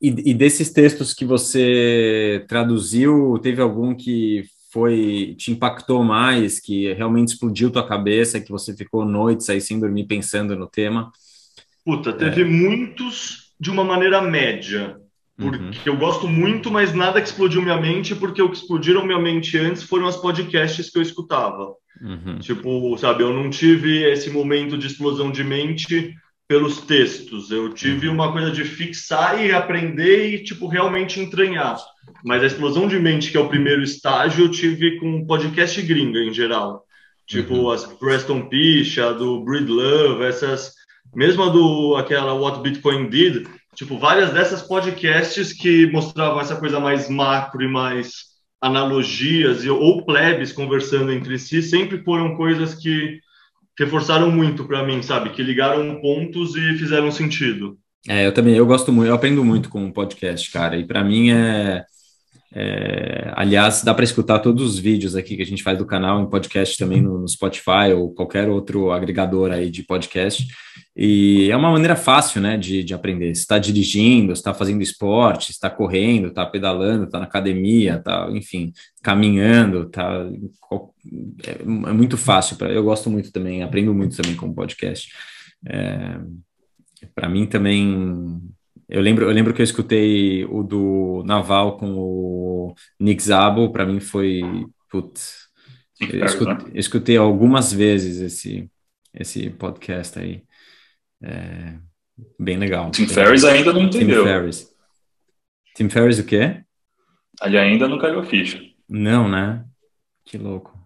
E, 0.00 0.30
e 0.30 0.34
desses 0.34 0.70
textos 0.70 1.12
que 1.12 1.24
você 1.24 2.44
traduziu, 2.48 3.38
teve 3.42 3.60
algum 3.60 3.94
que 3.94 4.44
foi 4.72 5.34
te 5.36 5.50
impactou 5.50 6.02
mais, 6.04 6.60
que 6.60 6.92
realmente 6.94 7.28
explodiu 7.28 7.70
tua 7.70 7.86
cabeça, 7.86 8.40
que 8.40 8.50
você 8.50 8.74
ficou 8.74 9.04
noites 9.04 9.50
aí 9.50 9.60
sem 9.60 9.78
dormir 9.78 10.06
pensando 10.06 10.56
no 10.56 10.66
tema? 10.66 11.12
Puta, 11.84 12.12
teve 12.12 12.42
é. 12.42 12.44
muitos 12.44 13.52
de 13.58 13.70
uma 13.70 13.84
maneira 13.84 14.22
média. 14.22 14.96
Porque 15.36 15.58
uhum. 15.58 15.94
eu 15.94 15.96
gosto 15.96 16.28
muito, 16.28 16.70
mas 16.70 16.92
nada 16.92 17.20
que 17.20 17.26
explodiu 17.26 17.62
minha 17.62 17.80
mente, 17.80 18.14
porque 18.14 18.42
o 18.42 18.50
que 18.50 18.58
explodiram 18.58 19.06
minha 19.06 19.18
mente 19.18 19.56
antes 19.56 19.82
foram 19.82 20.06
as 20.06 20.16
podcasts 20.16 20.90
que 20.90 20.98
eu 20.98 21.02
escutava. 21.02 21.74
Uhum. 22.00 22.38
Tipo, 22.38 22.96
sabe, 22.98 23.22
eu 23.22 23.32
não 23.32 23.48
tive 23.48 24.04
esse 24.04 24.28
momento 24.28 24.76
de 24.76 24.86
explosão 24.86 25.32
de 25.32 25.42
mente 25.42 26.14
pelos 26.50 26.80
textos. 26.80 27.52
Eu 27.52 27.72
tive 27.72 28.08
uma 28.08 28.32
coisa 28.32 28.50
de 28.50 28.64
fixar 28.64 29.40
e 29.40 29.52
aprender 29.52 30.34
e, 30.34 30.42
tipo, 30.42 30.66
realmente 30.66 31.20
entranhar. 31.20 31.78
Mas 32.24 32.42
a 32.42 32.46
explosão 32.46 32.88
de 32.88 32.98
mente, 32.98 33.30
que 33.30 33.36
é 33.36 33.40
o 33.40 33.48
primeiro 33.48 33.84
estágio, 33.84 34.46
eu 34.46 34.50
tive 34.50 34.98
com 34.98 35.24
podcast 35.24 35.80
gringa 35.80 36.18
em 36.18 36.34
geral. 36.34 36.82
Tipo, 37.24 37.54
uhum. 37.54 37.70
as 37.70 37.86
Preston 37.86 38.48
Picha, 38.48 39.10
a 39.10 39.12
do 39.12 39.44
Breed 39.44 39.68
Love, 39.68 40.24
essas. 40.24 40.72
Mesmo 41.14 41.48
do 41.50 41.94
aquela 41.94 42.34
What 42.34 42.62
Bitcoin 42.62 43.08
Did, 43.08 43.46
Tipo, 43.76 43.96
várias 43.96 44.32
dessas 44.32 44.60
podcasts 44.60 45.52
que 45.52 45.86
mostravam 45.86 46.40
essa 46.40 46.56
coisa 46.56 46.80
mais 46.80 47.08
macro 47.08 47.62
e 47.62 47.68
mais 47.68 48.24
analogias 48.60 49.64
ou 49.64 50.04
plebes 50.04 50.50
conversando 50.52 51.12
entre 51.12 51.38
si, 51.38 51.62
sempre 51.62 52.02
foram 52.02 52.34
coisas 52.34 52.74
que 52.74 53.20
reforçaram 53.84 54.30
muito 54.30 54.64
para 54.64 54.84
mim, 54.84 55.02
sabe? 55.02 55.30
Que 55.30 55.42
ligaram 55.42 56.00
pontos 56.00 56.54
e 56.54 56.74
fizeram 56.74 57.10
sentido. 57.10 57.78
É, 58.08 58.26
eu 58.26 58.32
também, 58.32 58.54
eu 58.54 58.66
gosto 58.66 58.92
muito, 58.92 59.08
eu 59.08 59.14
aprendo 59.14 59.44
muito 59.44 59.68
com 59.68 59.86
o 59.86 59.92
podcast, 59.92 60.50
cara, 60.50 60.76
e 60.76 60.86
para 60.86 61.04
mim 61.04 61.30
é, 61.30 61.84
é, 62.52 63.32
aliás, 63.36 63.84
dá 63.84 63.94
para 63.94 64.04
escutar 64.04 64.40
todos 64.40 64.64
os 64.64 64.78
vídeos 64.78 65.14
aqui 65.14 65.36
que 65.36 65.42
a 65.42 65.46
gente 65.46 65.62
faz 65.62 65.78
do 65.78 65.86
canal 65.86 66.20
em 66.20 66.28
podcast 66.28 66.76
também 66.76 67.00
no, 67.00 67.18
no 67.18 67.28
Spotify 67.28 67.92
ou 67.94 68.12
qualquer 68.12 68.48
outro 68.48 68.90
agregador 68.90 69.52
aí 69.52 69.70
de 69.70 69.84
podcast. 69.84 70.48
E 70.96 71.48
é 71.50 71.56
uma 71.56 71.70
maneira 71.70 71.94
fácil, 71.94 72.40
né, 72.40 72.56
de, 72.56 72.82
de 72.82 72.92
aprender. 72.92 73.34
Você 73.34 73.42
está 73.42 73.58
dirigindo, 73.58 74.32
está 74.32 74.52
fazendo 74.52 74.82
esporte, 74.82 75.52
está 75.52 75.70
correndo, 75.70 76.28
está 76.28 76.44
pedalando, 76.44 77.04
está 77.04 77.20
na 77.20 77.26
academia, 77.26 77.96
está, 77.96 78.28
enfim, 78.32 78.72
caminhando, 79.00 79.88
tá. 79.88 80.28
É, 81.46 81.62
é 81.62 81.92
muito 81.92 82.16
fácil. 82.16 82.56
Pra, 82.56 82.68
eu 82.68 82.82
gosto 82.82 83.08
muito 83.08 83.30
também, 83.30 83.62
aprendo 83.62 83.94
muito 83.94 84.16
também 84.16 84.34
com 84.34 84.52
podcast. 84.52 85.08
É, 85.66 86.18
para 87.14 87.28
mim 87.28 87.46
também. 87.46 88.40
Eu 88.90 89.00
lembro, 89.00 89.24
eu 89.24 89.30
lembro 89.30 89.54
que 89.54 89.62
eu 89.62 89.64
escutei 89.64 90.44
o 90.46 90.64
do 90.64 91.22
Naval 91.24 91.78
com 91.78 91.94
o 91.96 92.74
Nick 92.98 93.22
Zabo, 93.22 93.70
para 93.70 93.86
mim 93.86 94.00
foi. 94.00 94.42
Putz, 94.90 95.48
eu 96.00 96.24
escutei, 96.24 96.66
eu 96.74 96.80
escutei 96.80 97.16
algumas 97.16 97.72
vezes 97.72 98.20
esse, 98.20 98.68
esse 99.14 99.48
podcast 99.50 100.18
aí. 100.18 100.42
É, 101.22 101.78
bem 102.36 102.58
legal. 102.58 102.90
Tim 102.90 103.06
Ferriss 103.06 103.44
ainda 103.44 103.72
não 103.72 103.82
entendeu. 103.82 104.24
Tim 104.24 104.28
Ferriss. 104.28 104.76
Tim 105.76 105.88
Ferriss 105.88 106.18
o 106.18 106.26
quê? 106.26 106.64
Ele 107.44 107.58
ainda 107.58 107.86
não 107.86 107.96
caiu 107.96 108.18
a 108.18 108.24
ficha. 108.24 108.60
Não, 108.88 109.28
né? 109.28 109.64
Que 110.24 110.36
louco. 110.36 110.76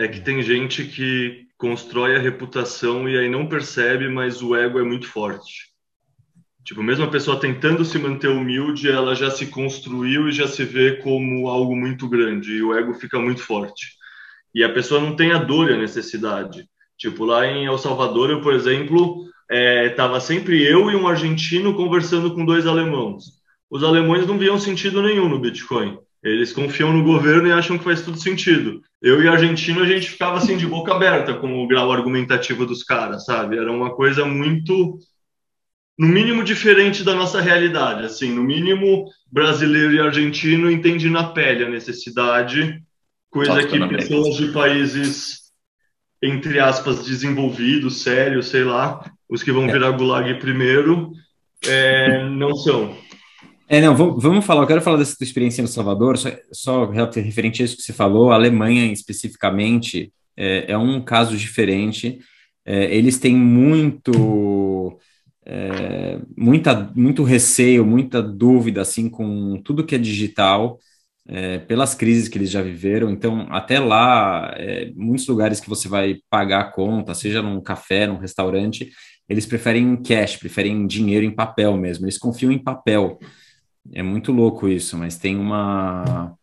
É 0.00 0.08
que 0.08 0.20
tem 0.20 0.42
gente 0.42 0.84
que 0.84 1.46
constrói 1.56 2.16
a 2.16 2.18
reputação 2.18 3.08
e 3.08 3.16
aí 3.16 3.28
não 3.28 3.48
percebe, 3.48 4.08
mas 4.08 4.42
o 4.42 4.56
ego 4.56 4.80
é 4.80 4.82
muito 4.82 5.06
forte. 5.06 5.71
Tipo, 6.64 6.82
mesmo 6.82 7.04
a 7.04 7.10
pessoa 7.10 7.40
tentando 7.40 7.84
se 7.84 7.98
manter 7.98 8.28
humilde, 8.28 8.90
ela 8.90 9.14
já 9.14 9.30
se 9.30 9.46
construiu 9.46 10.28
e 10.28 10.32
já 10.32 10.46
se 10.46 10.64
vê 10.64 10.96
como 10.96 11.48
algo 11.48 11.76
muito 11.76 12.08
grande, 12.08 12.52
e 12.52 12.62
o 12.62 12.72
ego 12.74 12.94
fica 12.94 13.18
muito 13.18 13.42
forte. 13.42 13.88
E 14.54 14.62
a 14.62 14.72
pessoa 14.72 15.00
não 15.00 15.16
tem 15.16 15.32
a 15.32 15.38
dor 15.38 15.70
e 15.70 15.74
a 15.74 15.78
necessidade. 15.78 16.68
Tipo, 16.96 17.24
lá 17.24 17.46
em 17.46 17.66
El 17.66 17.78
Salvador, 17.78 18.30
eu, 18.30 18.40
por 18.40 18.54
exemplo, 18.54 19.26
estava 19.50 20.18
é, 20.18 20.20
sempre 20.20 20.62
eu 20.62 20.90
e 20.90 20.96
um 20.96 21.08
argentino 21.08 21.74
conversando 21.74 22.34
com 22.34 22.44
dois 22.44 22.66
alemãos. 22.66 23.24
Os 23.70 23.82
alemães 23.82 24.26
não 24.26 24.38
viam 24.38 24.58
sentido 24.58 25.02
nenhum 25.02 25.28
no 25.28 25.40
Bitcoin. 25.40 25.98
Eles 26.22 26.52
confiam 26.52 26.92
no 26.92 27.02
governo 27.02 27.48
e 27.48 27.52
acham 27.52 27.76
que 27.76 27.82
faz 27.84 28.02
tudo 28.02 28.16
sentido. 28.16 28.80
Eu 29.00 29.20
e 29.20 29.26
argentino, 29.26 29.82
a 29.82 29.86
gente 29.86 30.10
ficava 30.10 30.36
assim 30.36 30.56
de 30.56 30.66
boca 30.66 30.94
aberta 30.94 31.34
com 31.34 31.60
o 31.60 31.66
grau 31.66 31.90
argumentativo 31.90 32.64
dos 32.64 32.84
caras, 32.84 33.24
sabe? 33.24 33.58
Era 33.58 33.72
uma 33.72 33.90
coisa 33.90 34.24
muito, 34.24 34.98
no 35.98 36.08
mínimo, 36.08 36.42
diferente 36.42 37.04
da 37.04 37.14
nossa 37.14 37.40
realidade. 37.40 38.04
Assim, 38.04 38.32
no 38.32 38.42
mínimo, 38.42 39.06
brasileiro 39.30 39.92
e 39.92 40.00
argentino 40.00 40.70
entendem 40.70 41.10
na 41.10 41.24
pele 41.24 41.64
a 41.64 41.70
necessidade, 41.70 42.82
coisa 43.30 43.66
que 43.66 43.78
pessoas 43.88 44.36
de 44.36 44.52
países 44.52 45.42
entre 46.22 46.60
aspas, 46.60 47.04
desenvolvidos, 47.04 48.02
sérios, 48.02 48.46
sei 48.46 48.62
lá, 48.62 49.10
os 49.28 49.42
que 49.42 49.50
vão 49.50 49.68
é. 49.68 49.72
virar 49.72 49.90
gulag 49.90 50.38
primeiro, 50.38 51.12
é, 51.66 52.28
não 52.28 52.54
são. 52.54 52.96
É, 53.68 53.80
não, 53.80 53.96
vamos, 53.96 54.22
vamos 54.22 54.44
falar, 54.44 54.62
eu 54.62 54.66
quero 54.66 54.82
falar 54.82 54.98
dessa 54.98 55.16
experiência 55.22 55.62
no 55.62 55.68
Salvador, 55.68 56.16
só, 56.16 56.30
só 56.52 56.84
referente 56.86 57.62
a 57.62 57.64
isso 57.64 57.76
que 57.76 57.82
você 57.82 57.92
falou, 57.92 58.30
a 58.30 58.34
Alemanha 58.34 58.92
especificamente 58.92 60.12
é, 60.36 60.72
é 60.72 60.78
um 60.78 61.02
caso 61.02 61.36
diferente, 61.36 62.20
é, 62.64 62.94
eles 62.94 63.18
têm 63.18 63.34
muito, 63.34 64.98
é, 65.44 66.20
muita, 66.36 66.90
muito 66.94 67.22
receio, 67.22 67.84
muita 67.84 68.22
dúvida, 68.22 68.80
assim, 68.80 69.08
com 69.08 69.60
tudo 69.62 69.84
que 69.84 69.94
é 69.94 69.98
digital, 69.98 70.78
é, 71.26 71.58
pelas 71.58 71.94
crises 71.94 72.28
que 72.28 72.38
eles 72.38 72.50
já 72.50 72.62
viveram. 72.62 73.10
Então, 73.10 73.46
até 73.50 73.78
lá, 73.78 74.54
é, 74.56 74.92
muitos 74.94 75.26
lugares 75.26 75.60
que 75.60 75.68
você 75.68 75.88
vai 75.88 76.18
pagar 76.30 76.60
a 76.60 76.70
conta, 76.70 77.14
seja 77.14 77.42
num 77.42 77.60
café, 77.60 78.06
num 78.06 78.18
restaurante, 78.18 78.90
eles 79.28 79.46
preferem 79.46 79.96
cash, 80.02 80.36
preferem 80.36 80.86
dinheiro 80.86 81.24
em 81.24 81.34
papel 81.34 81.76
mesmo. 81.76 82.04
Eles 82.04 82.18
confiam 82.18 82.52
em 82.52 82.58
papel. 82.58 83.18
É 83.92 84.02
muito 84.02 84.32
louco 84.32 84.68
isso, 84.68 84.96
mas 84.96 85.16
tem 85.16 85.36
uma, 85.36 86.34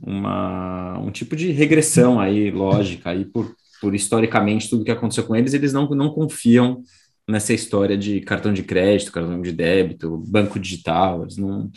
uma 0.00 0.98
um 0.98 1.10
tipo 1.10 1.36
de 1.36 1.52
regressão 1.52 2.18
aí, 2.18 2.50
lógica, 2.50 3.10
aí 3.10 3.24
por, 3.24 3.54
por 3.80 3.94
historicamente 3.94 4.68
tudo 4.68 4.84
que 4.84 4.90
aconteceu 4.90 5.24
com 5.24 5.36
eles, 5.36 5.54
eles 5.54 5.72
não, 5.72 5.88
não 5.90 6.10
confiam 6.10 6.82
nessa 7.28 7.52
história 7.52 7.96
de 7.96 8.20
cartão 8.22 8.52
de 8.52 8.62
crédito, 8.62 9.12
cartão 9.12 9.40
de 9.42 9.52
débito, 9.52 10.16
banco 10.26 10.58
digital, 10.58 11.22
eles 11.22 11.36
não. 11.36 11.70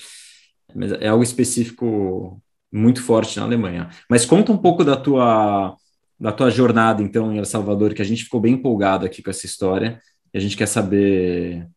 Mas 0.74 0.94
é 0.94 1.10
algo 1.10 1.24
específico 1.24 2.42
muito 2.72 3.04
forte 3.04 3.38
na 3.38 3.46
Alemanha. 3.46 3.90
Mas 4.10 4.26
conta 4.26 4.52
um 4.52 4.58
pouco 4.58 4.84
da 4.84 4.96
tua 4.96 5.76
da 6.18 6.32
tua 6.32 6.52
jornada 6.52 7.02
então 7.02 7.34
em 7.34 7.40
El 7.40 7.46
Salvador, 7.46 7.96
que 7.96 8.02
a 8.02 8.06
gente 8.06 8.24
ficou 8.24 8.40
bem 8.40 8.54
empolgado 8.54 9.06
aqui 9.06 9.24
com 9.24 9.32
essa 9.32 9.48
história 9.48 10.00
e 10.34 10.38
a 10.38 10.42
gente 10.42 10.56
quer 10.56 10.68
saber. 10.68 11.68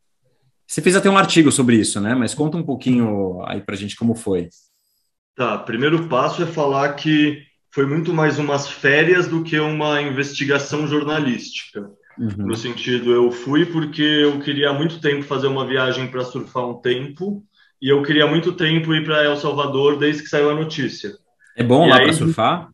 Você 0.67 0.81
fez 0.81 0.95
até 0.95 1.11
um 1.11 1.17
artigo 1.19 1.51
sobre 1.51 1.77
isso, 1.77 2.01
né? 2.01 2.15
Mas 2.15 2.35
conta 2.35 2.57
um 2.57 2.63
pouquinho 2.63 3.43
aí 3.47 3.61
para 3.61 3.75
a 3.75 3.79
gente 3.79 3.97
como 3.97 4.15
foi. 4.15 4.49
Tá, 5.35 5.59
primeiro 5.59 6.09
passo 6.09 6.43
é 6.43 6.47
falar 6.47 6.93
que 6.93 7.43
foi 7.73 7.87
muito 7.87 8.15
mais 8.15 8.39
umas 8.39 8.69
férias 8.69 9.27
do 9.27 9.43
que 9.43 9.59
uma 9.59 10.01
investigação 10.01 10.87
jornalística. 10.87 11.91
Uhum. 12.19 12.47
No 12.47 12.57
sentido, 12.57 13.13
eu 13.13 13.31
fui 13.31 13.67
porque 13.67 14.03
eu 14.03 14.41
queria 14.41 14.71
há 14.71 14.73
muito 14.73 15.01
tempo 15.01 15.23
fazer 15.23 15.47
uma 15.47 15.67
viagem 15.67 16.07
para 16.07 16.25
surfar 16.25 16.69
um 16.69 16.75
tempo 16.75 17.45
e 17.83 17.89
eu 17.89 18.03
queria 18.03 18.27
muito 18.27 18.53
tempo 18.53 18.95
ir 18.95 19.05
para 19.05 19.25
El 19.25 19.37
Salvador 19.37 19.99
desde 19.99 20.23
que 20.23 20.29
saiu 20.29 20.51
a 20.51 20.55
notícia. 20.55 21.13
É 21.57 21.63
bom 21.63 21.87
e 21.87 21.91
lá 21.91 21.97
para 21.97 22.13
surfar? 22.13 22.69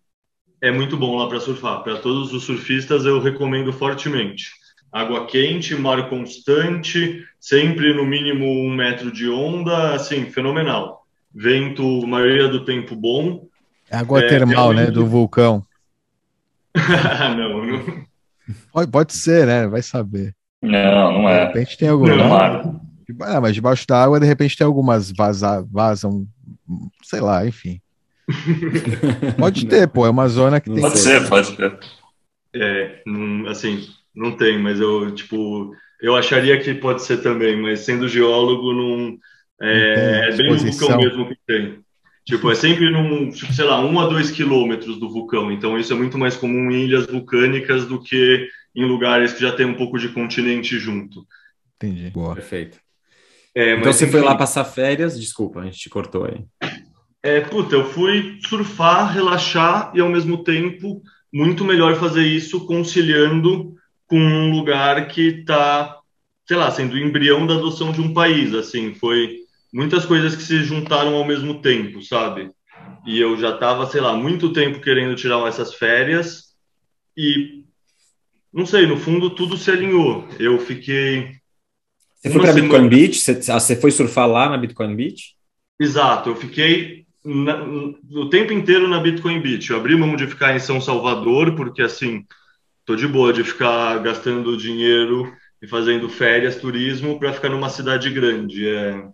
É 0.60 0.70
muito 0.70 0.96
bom 0.96 1.16
lá 1.16 1.26
para 1.26 1.40
surfar. 1.40 1.82
Para 1.82 1.96
todos 1.96 2.32
os 2.32 2.44
surfistas, 2.44 3.06
eu 3.06 3.20
recomendo 3.20 3.72
fortemente. 3.72 4.50
Água 4.92 5.26
quente, 5.26 5.74
mar 5.74 6.08
constante, 6.08 7.24
sempre 7.38 7.94
no 7.94 8.04
mínimo 8.04 8.44
um 8.44 8.74
metro 8.74 9.10
de 9.10 9.28
onda, 9.28 9.94
assim, 9.94 10.26
fenomenal. 10.26 11.06
Vento, 11.34 12.06
maioria 12.06 12.48
do 12.48 12.64
tempo 12.64 12.94
bom. 12.94 13.46
É 13.90 13.96
água 13.96 14.20
é, 14.20 14.28
termal, 14.28 14.70
realmente... 14.70 14.86
né, 14.86 14.90
do 14.90 15.06
vulcão. 15.06 15.64
não, 17.36 17.64
não. 17.64 18.09
Pode, 18.72 18.90
pode 18.90 19.12
ser, 19.12 19.46
né? 19.46 19.66
Vai 19.66 19.82
saber. 19.82 20.34
Não, 20.62 21.12
não 21.12 21.28
é. 21.28 21.40
De 21.40 21.46
repente 21.46 21.78
tem 21.78 21.88
algum. 21.88 22.06
Não, 22.06 22.80
ah, 23.22 23.40
mas 23.40 23.54
debaixo 23.54 23.86
da 23.86 24.02
água, 24.02 24.20
de 24.20 24.26
repente 24.26 24.56
tem 24.56 24.66
algumas 24.66 25.10
vaza, 25.10 25.66
vazam, 25.70 26.26
sei 27.02 27.20
lá, 27.20 27.46
enfim. 27.46 27.80
pode 29.38 29.66
ter, 29.66 29.88
pô, 29.88 30.06
é 30.06 30.10
uma 30.10 30.28
zona 30.28 30.60
que 30.60 30.70
tem. 30.70 30.80
Pode 30.80 30.98
ser, 30.98 31.28
pode 31.28 31.56
ter. 31.56 31.78
É, 32.54 33.02
não, 33.06 33.48
assim, 33.48 33.86
não 34.14 34.36
tem, 34.36 34.58
mas 34.58 34.80
eu, 34.80 35.12
tipo, 35.12 35.74
eu 36.00 36.16
acharia 36.16 36.60
que 36.60 36.74
pode 36.74 37.02
ser 37.02 37.18
também, 37.18 37.60
mas 37.60 37.80
sendo 37.80 38.08
geólogo, 38.08 38.72
não. 38.72 39.18
É, 39.62 40.30
é 40.30 40.36
bem 40.36 40.50
no 40.50 40.58
vulcão 40.58 40.96
mesmo 40.96 41.28
que 41.28 41.36
tem. 41.46 41.80
Tipo, 42.24 42.50
é 42.50 42.54
sempre 42.54 42.90
num, 42.90 43.30
tipo, 43.30 43.52
sei 43.52 43.64
lá, 43.64 43.84
um 43.84 43.98
a 43.98 44.06
dois 44.06 44.30
quilômetros 44.30 44.98
do 44.98 45.10
vulcão. 45.10 45.50
Então, 45.50 45.78
isso 45.78 45.92
é 45.92 45.96
muito 45.96 46.16
mais 46.16 46.36
comum 46.36 46.70
em 46.70 46.84
ilhas 46.84 47.06
vulcânicas 47.06 47.86
do 47.86 48.00
que 48.00 48.48
em 48.74 48.84
lugares 48.84 49.32
que 49.32 49.40
já 49.40 49.52
tem 49.52 49.66
um 49.66 49.74
pouco 49.74 49.98
de 49.98 50.08
continente 50.08 50.78
junto. 50.78 51.26
Entendi. 51.76 52.10
Boa. 52.10 52.34
Perfeito. 52.34 52.78
É, 53.54 53.74
então, 53.74 53.92
você 53.92 54.04
enfim, 54.04 54.12
foi 54.12 54.20
lá 54.20 54.34
passar 54.34 54.64
férias? 54.64 55.18
Desculpa, 55.18 55.60
a 55.60 55.64
gente 55.64 55.78
te 55.78 55.90
cortou 55.90 56.24
aí. 56.24 56.44
É, 57.22 57.40
puta, 57.40 57.74
eu 57.74 57.84
fui 57.84 58.38
surfar, 58.46 59.12
relaxar 59.12 59.92
e 59.94 60.00
ao 60.00 60.08
mesmo 60.08 60.42
tempo 60.42 61.02
muito 61.32 61.64
melhor 61.64 61.96
fazer 61.96 62.24
isso 62.24 62.66
conciliando 62.66 63.74
com 64.06 64.18
um 64.18 64.50
lugar 64.50 65.06
que 65.08 65.28
está, 65.28 65.98
sei 66.46 66.56
lá, 66.56 66.70
sendo 66.70 66.94
o 66.94 66.98
embrião 66.98 67.46
da 67.46 67.54
adoção 67.54 67.92
de 67.92 68.00
um 68.00 68.12
país, 68.12 68.52
assim, 68.54 68.94
foi 68.94 69.36
muitas 69.72 70.04
coisas 70.04 70.34
que 70.34 70.42
se 70.42 70.64
juntaram 70.64 71.14
ao 71.14 71.24
mesmo 71.24 71.60
tempo, 71.60 72.02
sabe? 72.02 72.50
E 73.06 73.20
eu 73.20 73.36
já 73.36 73.50
estava, 73.50 73.86
sei 73.86 74.00
lá, 74.00 74.14
muito 74.14 74.52
tempo 74.52 74.80
querendo 74.80 75.14
tirar 75.14 75.46
essas 75.46 75.74
férias 75.74 76.54
e 77.16 77.59
não 78.52 78.66
sei, 78.66 78.86
no 78.86 78.96
fundo 78.96 79.30
tudo 79.30 79.56
se 79.56 79.70
alinhou. 79.70 80.26
Eu 80.38 80.58
fiquei 80.58 81.36
Você 82.20 82.30
foi 82.30 82.40
para 82.40 82.52
Bitcoin 82.52 82.88
Beach? 82.88 83.18
Você, 83.18 83.52
ah, 83.52 83.60
você 83.60 83.76
foi 83.76 83.90
surfar 83.90 84.28
lá 84.28 84.48
na 84.48 84.58
Bitcoin 84.58 84.94
Beach? 84.94 85.34
Exato, 85.78 86.30
eu 86.30 86.36
fiquei 86.36 87.06
na, 87.24 87.64
o 87.64 88.28
tempo 88.28 88.52
inteiro 88.52 88.88
na 88.88 89.00
Bitcoin 89.00 89.40
Beach. 89.40 89.70
Eu 89.70 89.76
abri 89.76 89.96
mão 89.96 90.16
de 90.16 90.26
ficar 90.26 90.54
em 90.54 90.60
São 90.60 90.80
Salvador, 90.80 91.54
porque 91.54 91.82
assim, 91.82 92.24
tô 92.84 92.96
de 92.96 93.06
boa 93.06 93.32
de 93.32 93.44
ficar 93.44 93.98
gastando 93.98 94.56
dinheiro 94.56 95.32
e 95.62 95.66
fazendo 95.66 96.08
férias, 96.08 96.56
turismo, 96.56 97.18
para 97.18 97.32
ficar 97.32 97.50
numa 97.50 97.68
cidade 97.68 98.10
grande. 98.10 98.68
É, 98.68 99.04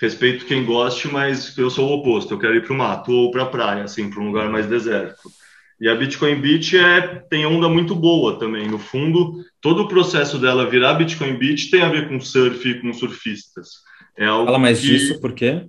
respeito 0.00 0.46
quem 0.46 0.64
goste, 0.64 1.08
mas 1.08 1.56
eu 1.56 1.70
sou 1.70 1.88
o 1.88 1.94
oposto. 1.94 2.34
Eu 2.34 2.38
quero 2.38 2.56
ir 2.56 2.62
para 2.62 2.72
o 2.72 2.76
mato 2.76 3.12
ou 3.12 3.30
para 3.30 3.42
a 3.44 3.46
praia, 3.46 3.84
assim, 3.84 4.10
para 4.10 4.20
um 4.20 4.26
lugar 4.26 4.48
mais 4.50 4.66
deserto. 4.66 5.30
E 5.80 5.88
a 5.88 5.94
Bitcoin 5.94 6.40
Beach 6.40 6.76
é, 6.76 7.00
tem 7.28 7.44
onda 7.44 7.68
muito 7.68 7.94
boa 7.94 8.38
também. 8.38 8.68
No 8.68 8.78
fundo, 8.78 9.44
todo 9.60 9.82
o 9.82 9.88
processo 9.88 10.38
dela 10.38 10.68
virar 10.68 10.94
Bitcoin 10.94 11.36
Beach 11.36 11.70
tem 11.70 11.82
a 11.82 11.88
ver 11.88 12.08
com 12.08 12.20
surf 12.20 12.68
e 12.68 12.80
com 12.80 12.92
surfistas. 12.92 13.68
É 14.16 14.26
algo 14.26 14.46
Fala 14.46 14.58
mais 14.58 14.80
que... 14.80 14.86
disso, 14.86 15.20
por 15.20 15.32
quê? 15.32 15.66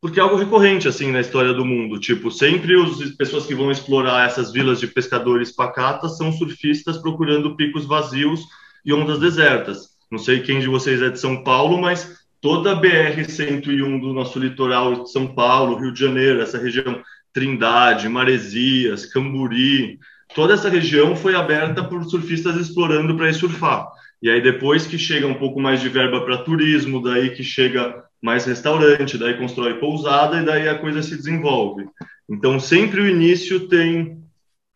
porque 0.00 0.20
é 0.20 0.22
algo 0.22 0.36
recorrente 0.36 0.86
assim 0.86 1.10
na 1.10 1.20
história 1.20 1.52
do 1.52 1.64
mundo. 1.64 1.98
Tipo, 1.98 2.30
sempre 2.30 2.80
as 2.80 3.10
pessoas 3.16 3.46
que 3.46 3.54
vão 3.54 3.70
explorar 3.70 4.26
essas 4.26 4.52
vilas 4.52 4.80
de 4.80 4.86
pescadores 4.86 5.50
pacatas 5.50 6.16
são 6.16 6.32
surfistas 6.32 6.98
procurando 6.98 7.56
picos 7.56 7.84
vazios 7.84 8.40
e 8.84 8.92
ondas 8.92 9.18
desertas. 9.18 9.88
Não 10.10 10.18
sei 10.18 10.40
quem 10.40 10.60
de 10.60 10.68
vocês 10.68 11.02
é 11.02 11.10
de 11.10 11.18
São 11.18 11.42
Paulo, 11.42 11.78
mas 11.78 12.18
toda 12.40 12.72
a 12.72 12.80
BR-101 12.80 14.00
do 14.00 14.12
nosso 14.12 14.38
litoral 14.38 15.02
de 15.02 15.10
São 15.10 15.26
Paulo, 15.26 15.78
Rio 15.78 15.92
de 15.92 16.00
Janeiro, 16.00 16.40
essa 16.40 16.58
região 16.58 17.02
Trindade, 17.32 18.08
Maresias, 18.08 19.06
Camburi, 19.06 19.98
toda 20.34 20.54
essa 20.54 20.68
região 20.68 21.14
foi 21.14 21.34
aberta 21.34 21.84
por 21.84 22.04
surfistas 22.04 22.56
explorando 22.56 23.16
para 23.16 23.28
ir 23.28 23.34
surfar. 23.34 23.86
E 24.20 24.28
aí 24.28 24.42
depois 24.42 24.86
que 24.86 24.98
chega 24.98 25.26
um 25.26 25.34
pouco 25.34 25.60
mais 25.60 25.80
de 25.80 25.88
verba 25.88 26.20
para 26.24 26.42
turismo, 26.42 27.02
daí 27.02 27.30
que 27.30 27.44
chega 27.44 28.04
mais 28.20 28.44
restaurante, 28.44 29.16
daí 29.16 29.36
constrói 29.36 29.74
pousada 29.74 30.40
e 30.40 30.44
daí 30.44 30.68
a 30.68 30.78
coisa 30.78 31.02
se 31.02 31.16
desenvolve. 31.16 31.86
Então, 32.28 32.58
sempre 32.58 33.00
o 33.00 33.08
início 33.08 33.68
tem 33.68 34.18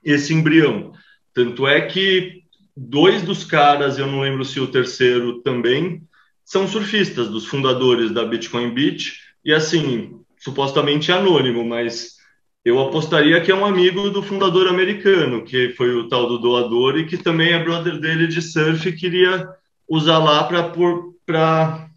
esse 0.05 0.33
embrião. 0.33 0.93
Tanto 1.35 1.67
é 1.67 1.81
que 1.81 2.43
dois 2.77 3.23
dos 3.23 3.45
caras, 3.45 3.99
eu 3.99 4.07
não 4.07 4.21
lembro 4.21 4.45
se 4.45 4.61
o 4.61 4.69
terceiro 4.69 5.43
também, 5.43 6.03
são 6.45 6.67
surfistas, 6.67 7.29
dos 7.29 7.47
fundadores 7.47 8.11
da 8.11 8.25
Bitcoin 8.25 8.73
Beach, 8.73 9.19
e 9.45 9.53
assim, 9.53 10.21
supostamente 10.39 11.11
anônimo, 11.11 11.65
mas 11.65 12.17
eu 12.65 12.79
apostaria 12.81 13.41
que 13.41 13.51
é 13.51 13.55
um 13.55 13.67
amigo 13.67 14.09
do 14.11 14.23
fundador 14.23 14.69
americano, 14.69 15.45
que 15.45 15.71
foi 15.71 15.95
o 15.95 16.09
tal 16.09 16.29
do 16.29 16.39
doador 16.39 16.97
e 16.97 17.07
que 17.07 17.17
também 17.17 17.53
é 17.53 17.63
brother 17.63 17.99
dele 17.99 18.29
de 18.29 18.41
surf 18.41 18.89
e 18.89 18.93
queria 18.93 19.49
usar 19.89 20.19
lá 20.19 20.45
para 20.45 21.89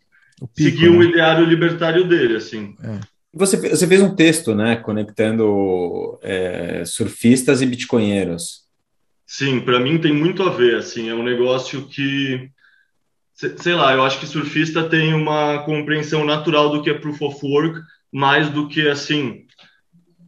seguir 0.55 0.89
né? 0.89 0.97
o 0.97 1.03
ideário 1.03 1.45
libertário 1.45 2.07
dele, 2.07 2.37
assim. 2.37 2.75
É. 2.83 2.99
Você, 3.31 3.57
você 3.57 3.85
fez 3.85 4.01
um 4.01 4.15
texto, 4.15 4.55
né, 4.55 4.77
conectando 4.77 6.17
é, 6.23 6.83
surfistas 6.85 7.61
e 7.61 7.65
bitcoinheiros. 7.65 8.63
Sim, 9.27 9.59
para 9.59 9.79
mim 9.79 9.97
tem 9.97 10.13
muito 10.13 10.41
a 10.43 10.49
ver, 10.49 10.77
assim, 10.77 11.09
é 11.09 11.13
um 11.13 11.23
negócio 11.23 11.85
que, 11.87 12.49
sei 13.57 13.73
lá, 13.73 13.93
eu 13.93 14.03
acho 14.03 14.19
que 14.19 14.27
surfista 14.27 14.87
tem 14.87 15.13
uma 15.13 15.63
compreensão 15.63 16.23
natural 16.23 16.69
do 16.69 16.81
que 16.81 16.89
é 16.89 16.93
proof 16.93 17.21
of 17.21 17.45
work, 17.45 17.81
mais 18.11 18.49
do 18.49 18.69
que, 18.69 18.87
assim, 18.87 19.44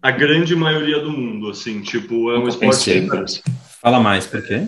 a 0.02 0.12
grande 0.12 0.56
maioria 0.56 1.00
do 1.00 1.12
mundo, 1.12 1.50
assim, 1.50 1.82
tipo, 1.82 2.32
é 2.32 2.40
um 2.40 2.48
esporte... 2.48 3.44
Fala 3.82 4.00
mais, 4.00 4.26
por 4.26 4.46
quê? 4.46 4.68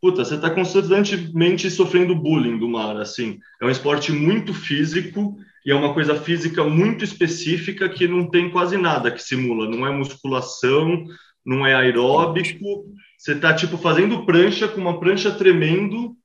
puta, 0.00 0.24
você 0.24 0.34
está 0.36 0.48
constantemente 0.50 1.70
sofrendo 1.70 2.14
bullying 2.14 2.58
do 2.58 2.68
mar, 2.68 2.96
assim. 2.96 3.38
É 3.60 3.66
um 3.66 3.70
esporte 3.70 4.10
muito 4.10 4.54
físico 4.54 5.36
e 5.64 5.70
é 5.70 5.74
uma 5.74 5.92
coisa 5.92 6.14
física 6.16 6.64
muito 6.64 7.04
específica 7.04 7.88
que 7.88 8.08
não 8.08 8.28
tem 8.28 8.50
quase 8.50 8.76
nada 8.78 9.10
que 9.10 9.22
simula. 9.22 9.68
Não 9.68 9.86
é 9.86 9.90
musculação, 9.90 11.04
não 11.44 11.66
é 11.66 11.74
aeróbico. 11.74 12.86
Você 13.18 13.32
está, 13.32 13.54
tipo, 13.54 13.76
fazendo 13.76 14.24
prancha 14.24 14.66
com 14.66 14.80
uma 14.80 14.98
prancha 14.98 15.30
tremendo 15.30 16.16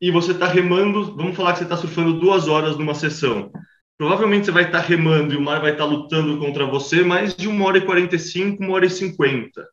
e 0.00 0.12
você 0.12 0.30
está 0.30 0.46
remando, 0.46 1.16
vamos 1.16 1.34
falar 1.34 1.52
que 1.52 1.58
você 1.58 1.64
está 1.64 1.76
surfando 1.76 2.20
duas 2.20 2.46
horas 2.46 2.78
numa 2.78 2.94
sessão. 2.94 3.50
Provavelmente 3.98 4.46
você 4.46 4.52
vai 4.52 4.62
estar 4.62 4.78
remando 4.78 5.34
e 5.34 5.36
o 5.36 5.40
mar 5.40 5.60
vai 5.60 5.72
estar 5.72 5.84
lutando 5.84 6.38
contra 6.38 6.64
você 6.64 7.02
mais 7.02 7.34
de 7.34 7.48
uma 7.48 7.66
hora 7.66 7.78
e 7.78 7.84
quarenta 7.84 8.14
e 8.14 8.18
cinco, 8.18 8.62
uma 8.62 8.74
hora 8.74 8.86
e 8.86 8.90
cinquenta. 8.90 9.66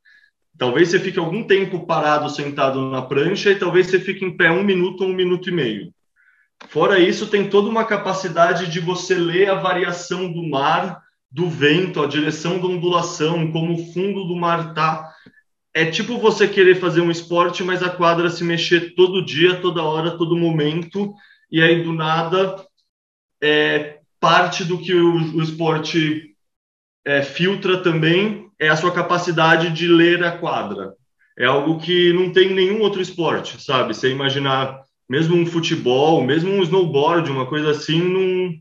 Talvez 0.57 0.89
você 0.89 0.99
fique 0.99 1.19
algum 1.19 1.43
tempo 1.43 1.85
parado, 1.85 2.27
sentado 2.29 2.89
na 2.89 3.03
prancha, 3.03 3.51
e 3.51 3.59
talvez 3.59 3.87
você 3.87 3.99
fique 3.99 4.25
em 4.25 4.35
pé 4.35 4.49
um 4.49 4.63
minuto 4.63 5.01
ou 5.01 5.09
um 5.09 5.13
minuto 5.13 5.49
e 5.49 5.53
meio. 5.53 5.93
Fora 6.69 6.97
isso, 6.97 7.27
tem 7.27 7.49
toda 7.49 7.69
uma 7.69 7.85
capacidade 7.85 8.71
de 8.71 8.79
você 8.79 9.13
ler 9.13 9.49
a 9.49 9.55
variação 9.55 10.31
do 10.31 10.41
mar, 10.41 11.03
do 11.29 11.47
vento, 11.47 12.01
a 12.01 12.07
direção 12.07 12.57
da 12.57 12.65
ondulação, 12.67 13.51
como 13.51 13.73
o 13.73 13.93
fundo 13.93 14.23
do 14.23 14.35
mar 14.35 14.73
tá. 14.73 15.11
É 15.73 15.85
tipo 15.85 16.17
você 16.17 16.47
querer 16.47 16.75
fazer 16.75 17.01
um 17.01 17.11
esporte, 17.11 17.63
mas 17.63 17.83
a 17.83 17.89
quadra 17.89 18.29
se 18.29 18.43
mexer 18.43 18.95
todo 18.95 19.23
dia, 19.23 19.59
toda 19.61 19.83
hora, 19.83 20.17
todo 20.17 20.37
momento, 20.37 21.13
e 21.51 21.61
aí 21.61 21.83
do 21.83 21.93
nada 21.93 22.65
é 23.43 23.99
parte 24.25 24.63
do 24.63 24.79
que 24.79 24.91
o, 24.91 25.35
o 25.35 25.43
esporte 25.43 26.35
é, 27.05 27.21
filtra 27.21 27.83
também 27.83 28.49
é 28.59 28.69
a 28.69 28.75
sua 28.75 28.91
capacidade 28.91 29.69
de 29.69 29.87
ler 29.87 30.23
a 30.23 30.35
quadra. 30.35 30.93
É 31.37 31.45
algo 31.45 31.79
que 31.79 32.11
não 32.11 32.31
tem 32.31 32.51
nenhum 32.51 32.81
outro 32.81 32.99
esporte, 32.99 33.61
sabe? 33.61 33.93
Você 33.93 34.09
imaginar, 34.09 34.81
mesmo 35.07 35.35
um 35.35 35.45
futebol, 35.45 36.23
mesmo 36.23 36.51
um 36.51 36.63
snowboard, 36.63 37.29
uma 37.29 37.45
coisa 37.45 37.69
assim, 37.69 38.59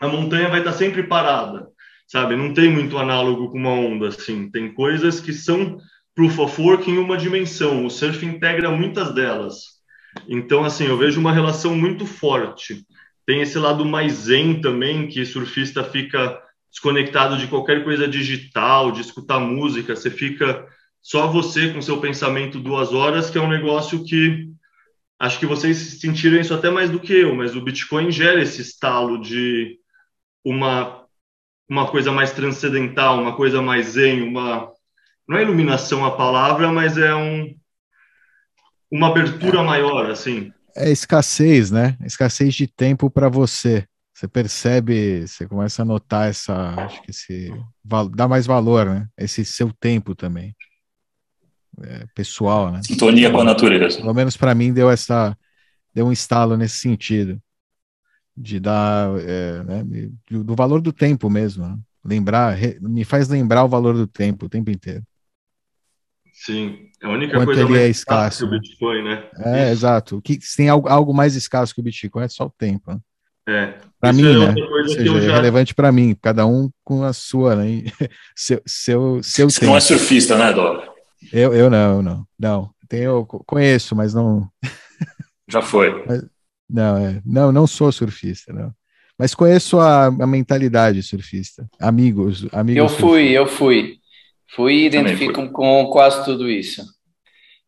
a 0.00 0.06
montanha 0.06 0.48
vai 0.48 0.60
estar 0.60 0.72
sempre 0.72 1.02
parada. 1.02 1.66
sabe? 2.06 2.36
Não 2.36 2.54
tem 2.54 2.70
muito 2.70 2.96
análogo 2.96 3.50
com 3.50 3.58
uma 3.58 3.72
onda, 3.72 4.06
assim. 4.06 4.48
Tem 4.52 4.72
coisas 4.72 5.18
que 5.18 5.32
são 5.32 5.78
proof 6.14 6.38
of 6.38 6.62
work 6.62 6.88
em 6.88 6.98
uma 6.98 7.16
dimensão. 7.16 7.84
O 7.84 7.90
surf 7.90 8.24
integra 8.24 8.70
muitas 8.70 9.12
delas. 9.12 9.64
Então, 10.28 10.62
assim, 10.62 10.84
eu 10.84 10.96
vejo 10.96 11.18
uma 11.18 11.32
relação 11.32 11.74
muito 11.74 12.06
forte. 12.06 12.86
Tem 13.26 13.40
esse 13.40 13.58
lado 13.58 13.84
mais 13.84 14.12
zen 14.12 14.60
também, 14.60 15.08
que 15.08 15.24
surfista 15.24 15.84
fica 15.84 16.40
desconectado 16.70 17.36
de 17.36 17.46
qualquer 17.46 17.84
coisa 17.84 18.08
digital, 18.08 18.90
de 18.90 19.02
escutar 19.02 19.38
música, 19.38 19.94
você 19.94 20.10
fica 20.10 20.66
só 21.02 21.26
você 21.26 21.72
com 21.72 21.82
seu 21.82 22.00
pensamento 22.00 22.58
duas 22.58 22.92
horas, 22.92 23.28
que 23.28 23.36
é 23.36 23.40
um 23.40 23.48
negócio 23.48 24.04
que 24.04 24.48
acho 25.18 25.38
que 25.38 25.46
vocês 25.46 26.00
sentiram 26.00 26.40
isso 26.40 26.54
até 26.54 26.70
mais 26.70 26.90
do 26.90 26.98
que 26.98 27.12
eu, 27.12 27.34
mas 27.34 27.54
o 27.54 27.60
Bitcoin 27.60 28.10
gera 28.10 28.40
esse 28.40 28.62
estalo 28.62 29.20
de 29.20 29.78
uma 30.44 31.02
uma 31.68 31.88
coisa 31.90 32.12
mais 32.12 32.32
transcendental, 32.32 33.18
uma 33.20 33.34
coisa 33.34 33.62
mais 33.62 33.90
zen, 33.90 34.22
uma 34.22 34.70
não 35.26 35.38
é 35.38 35.42
iluminação 35.42 36.04
a 36.04 36.16
palavra, 36.16 36.70
mas 36.70 36.98
é 36.98 37.14
um 37.14 37.54
uma 38.90 39.08
abertura 39.08 39.62
maior, 39.62 40.10
assim. 40.10 40.52
É 40.76 40.90
escassez, 40.90 41.70
né? 41.70 41.96
Escassez 42.04 42.54
de 42.54 42.66
tempo 42.66 43.10
para 43.10 43.28
você. 43.28 43.86
Você 44.14 44.28
percebe, 44.28 45.26
você 45.26 45.46
começa 45.46 45.82
a 45.82 45.84
notar 45.84 46.28
essa, 46.28 46.54
acho 46.84 47.02
que 47.02 47.10
esse 47.10 47.52
dá 48.14 48.28
mais 48.28 48.46
valor, 48.46 48.86
né? 48.86 49.08
Esse 49.16 49.44
seu 49.44 49.72
tempo 49.72 50.14
também. 50.14 50.54
É, 51.82 52.06
pessoal, 52.14 52.70
né? 52.70 52.80
Sintonia 52.84 53.30
com 53.30 53.40
a 53.40 53.44
natureza. 53.44 53.98
Pelo 53.98 54.14
menos 54.14 54.36
para 54.36 54.54
mim 54.54 54.72
deu 54.72 54.90
essa 54.90 55.36
deu 55.94 56.06
um 56.06 56.12
estalo 56.12 56.56
nesse 56.56 56.78
sentido 56.78 57.40
de 58.36 58.58
dar 58.58 59.10
é, 59.20 59.62
né, 59.62 59.84
do 60.30 60.54
valor 60.54 60.80
do 60.80 60.92
tempo 60.92 61.28
mesmo. 61.28 61.66
Né? 61.66 61.78
Lembrar, 62.04 62.56
me 62.80 63.04
faz 63.04 63.28
lembrar 63.28 63.64
o 63.64 63.68
valor 63.68 63.94
do 63.94 64.06
tempo 64.06 64.46
o 64.46 64.48
tempo 64.48 64.70
inteiro. 64.70 65.04
Sim, 66.44 66.88
é 67.00 67.06
a 67.06 67.10
única 67.10 67.34
Quanto 67.34 67.46
coisa 67.46 67.62
ele 67.62 67.78
é 67.78 67.88
escasso, 67.88 68.38
que 68.38 68.44
o 68.56 68.58
Bitcoin, 68.58 69.04
né? 69.04 69.24
É, 69.38 69.62
Isso. 69.62 69.72
exato. 69.72 70.16
O 70.16 70.22
que 70.22 70.40
se 70.40 70.56
tem 70.56 70.68
algo, 70.68 70.88
algo 70.88 71.14
mais 71.14 71.36
escasso 71.36 71.72
que 71.72 71.80
o 71.80 71.84
Bitcoin 71.84 72.24
é 72.24 72.28
só 72.28 72.46
o 72.46 72.50
tempo. 72.50 72.90
Né? 72.90 73.00
É. 73.48 73.78
Para 74.00 74.12
mim, 74.12 74.26
é 74.26 74.52
né? 74.52 74.54
Ou 74.60 74.88
seja, 74.88 75.18
é 75.18 75.20
já... 75.20 75.34
relevante 75.36 75.72
para 75.72 75.92
mim, 75.92 76.16
cada 76.20 76.44
um 76.44 76.68
com 76.82 77.04
a 77.04 77.12
sua, 77.12 77.54
né? 77.54 77.84
seu, 78.34 78.60
seu, 78.66 79.22
seu 79.22 79.48
Você 79.48 79.60
tempo. 79.60 79.70
não 79.70 79.76
é 79.76 79.80
surfista, 79.80 80.36
né, 80.36 80.52
Dora? 80.52 80.90
Eu, 81.32 81.54
eu 81.54 81.70
não, 81.70 82.02
não, 82.02 82.26
não. 82.36 82.70
Tenho, 82.88 83.24
conheço, 83.24 83.94
mas 83.94 84.12
não. 84.12 84.48
Já 85.48 85.62
foi. 85.62 86.04
Mas, 86.06 86.24
não, 86.68 86.96
é, 86.96 87.22
não, 87.24 87.52
não 87.52 87.68
sou 87.68 87.92
surfista, 87.92 88.52
não. 88.52 88.74
Mas 89.16 89.32
conheço 89.32 89.78
a, 89.78 90.06
a 90.06 90.26
mentalidade 90.26 91.00
surfista. 91.04 91.68
Amigos, 91.78 92.48
amigos. 92.52 92.78
Eu 92.78 92.98
fui, 92.98 93.28
eu 93.30 93.46
fui. 93.46 94.01
Fui 94.54 94.74
e 94.74 94.86
identifico-me 94.86 95.48
com 95.50 95.86
quase 95.86 96.24
tudo 96.24 96.50
isso. 96.50 96.84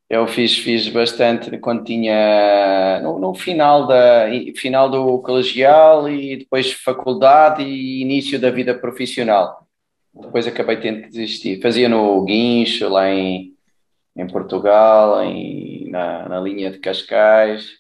Eu 0.08 0.26
fiz, 0.26 0.58
fiz 0.58 0.86
bastante 0.88 1.56
quando 1.58 1.82
tinha 1.82 3.00
no, 3.02 3.18
no, 3.18 3.34
final, 3.34 3.86
da, 3.86 4.26
final 4.54 4.90
do 4.90 5.18
colegial 5.20 6.08
e 6.08 6.36
depois 6.36 6.72
faculdade 6.72 7.62
e 7.62 8.02
início 8.02 8.38
da 8.38 8.50
vida 8.50 8.74
profissional. 8.74 9.66
Depois 10.14 10.46
acabei 10.46 10.76
tendo 10.76 11.02
que 11.02 11.08
desistir. 11.08 11.60
Fazia 11.60 11.88
no 11.88 12.22
Guincho, 12.22 12.88
lá 12.88 13.10
em, 13.10 13.54
em 14.14 14.26
Portugal, 14.26 15.22
em, 15.24 15.90
na, 15.90 16.28
na 16.28 16.40
linha 16.40 16.70
de 16.70 16.78
Cascais. 16.78 17.70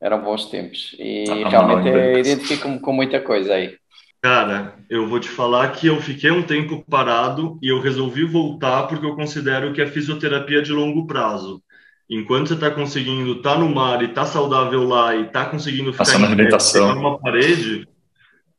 Eram 0.00 0.22
bons 0.22 0.46
tempos. 0.46 0.94
E 1.00 1.24
ah, 1.28 1.48
realmente 1.48 1.88
identifico-me 2.20 2.78
com 2.78 2.92
muita 2.92 3.20
coisa 3.20 3.54
aí. 3.54 3.76
Cara, 4.20 4.74
eu 4.90 5.06
vou 5.06 5.20
te 5.20 5.28
falar 5.28 5.70
que 5.72 5.86
eu 5.86 6.00
fiquei 6.00 6.30
um 6.30 6.42
tempo 6.42 6.84
parado 6.90 7.58
e 7.62 7.68
eu 7.68 7.80
resolvi 7.80 8.24
voltar 8.24 8.88
porque 8.88 9.06
eu 9.06 9.14
considero 9.14 9.72
que 9.72 9.80
é 9.80 9.86
fisioterapia 9.86 10.60
de 10.60 10.72
longo 10.72 11.06
prazo. 11.06 11.62
Enquanto 12.10 12.48
você 12.48 12.54
está 12.54 12.70
conseguindo 12.70 13.32
estar 13.32 13.54
tá 13.54 13.58
no 13.58 13.68
mar 13.68 14.02
e 14.02 14.06
estar 14.06 14.22
tá 14.22 14.26
saudável 14.26 14.82
lá 14.82 15.14
e 15.14 15.26
está 15.26 15.44
conseguindo 15.44 15.92
ficar 15.92 16.04
Passando 16.04 16.24
em 16.24 16.94
numa 16.94 17.18
parede, 17.18 17.86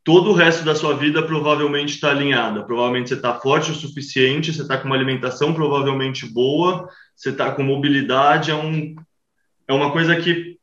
todo 0.03 0.29
o 0.29 0.33
resto 0.33 0.63
da 0.63 0.75
sua 0.75 0.95
vida 0.95 1.23
provavelmente 1.23 1.95
está 1.95 2.11
alinhada. 2.11 2.63
Provavelmente 2.63 3.09
você 3.09 3.15
está 3.15 3.33
forte 3.33 3.71
o 3.71 3.75
suficiente, 3.75 4.53
você 4.53 4.61
está 4.61 4.77
com 4.77 4.85
uma 4.85 4.95
alimentação 4.95 5.53
provavelmente 5.53 6.31
boa, 6.31 6.87
você 7.15 7.31
está 7.31 7.51
com 7.51 7.63
mobilidade. 7.63 8.51
É, 8.51 8.55
um, 8.55 8.95
é 9.67 9.73
uma 9.73 9.91
coisa 9.91 10.15
que 10.15 10.58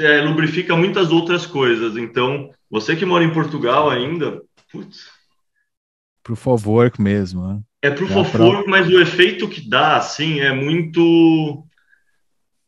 é, 0.00 0.20
lubrifica 0.20 0.76
muitas 0.76 1.10
outras 1.10 1.46
coisas. 1.46 1.96
Então, 1.96 2.50
você 2.70 2.96
que 2.96 3.04
mora 3.04 3.24
em 3.24 3.32
Portugal 3.32 3.90
ainda, 3.90 4.40
putz. 4.70 5.06
Pro 6.22 6.36
favor 6.36 6.92
mesmo, 6.98 7.46
né? 7.46 7.60
É 7.82 7.90
pro 7.90 8.08
favor, 8.08 8.64
pra... 8.64 8.70
mas 8.70 8.88
o 8.88 9.00
efeito 9.00 9.48
que 9.48 9.60
dá, 9.60 9.96
assim, 9.96 10.40
é 10.40 10.52
muito. 10.52 11.64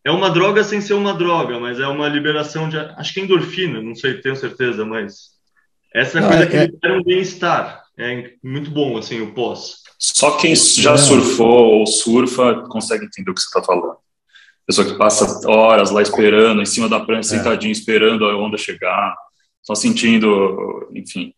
É 0.04 0.10
uma 0.10 0.30
droga 0.30 0.62
sem 0.62 0.80
ser 0.80 0.94
uma 0.94 1.12
droga, 1.12 1.58
mas 1.58 1.80
é 1.80 1.86
uma 1.86 2.08
liberação 2.08 2.68
de. 2.68 2.78
Acho 2.78 3.12
que 3.12 3.20
é 3.20 3.24
endorfina, 3.24 3.82
não 3.82 3.94
sei, 3.94 4.20
tenho 4.20 4.36
certeza, 4.36 4.84
mas. 4.84 5.36
Essa 5.92 6.20
não, 6.20 6.28
coisa 6.28 6.44
é, 6.44 6.46
que 6.46 6.56
é... 6.56 6.66
libera 6.66 6.98
um 6.98 7.02
bem-estar. 7.02 7.82
É 7.98 8.32
muito 8.44 8.70
bom, 8.70 8.96
assim, 8.96 9.20
o 9.20 9.34
pós. 9.34 9.82
Só 9.98 10.36
quem 10.36 10.54
já 10.54 10.96
surfou 10.96 11.80
ou 11.80 11.86
surfa 11.86 12.62
consegue 12.68 13.06
entender 13.06 13.32
o 13.32 13.34
que 13.34 13.40
você 13.40 13.48
está 13.48 13.60
falando. 13.60 13.96
Pessoa 14.68 14.86
que 14.86 14.98
passa 14.98 15.48
horas 15.48 15.90
lá 15.90 16.02
esperando, 16.02 16.60
em 16.60 16.66
cima 16.66 16.88
da 16.88 17.00
prancha, 17.00 17.34
é. 17.34 17.38
sentadinho, 17.38 17.72
esperando 17.72 18.26
a 18.26 18.36
onda 18.36 18.58
chegar 18.58 19.16
só 19.62 19.74
sentindo, 19.74 20.88
enfim, 20.94 21.34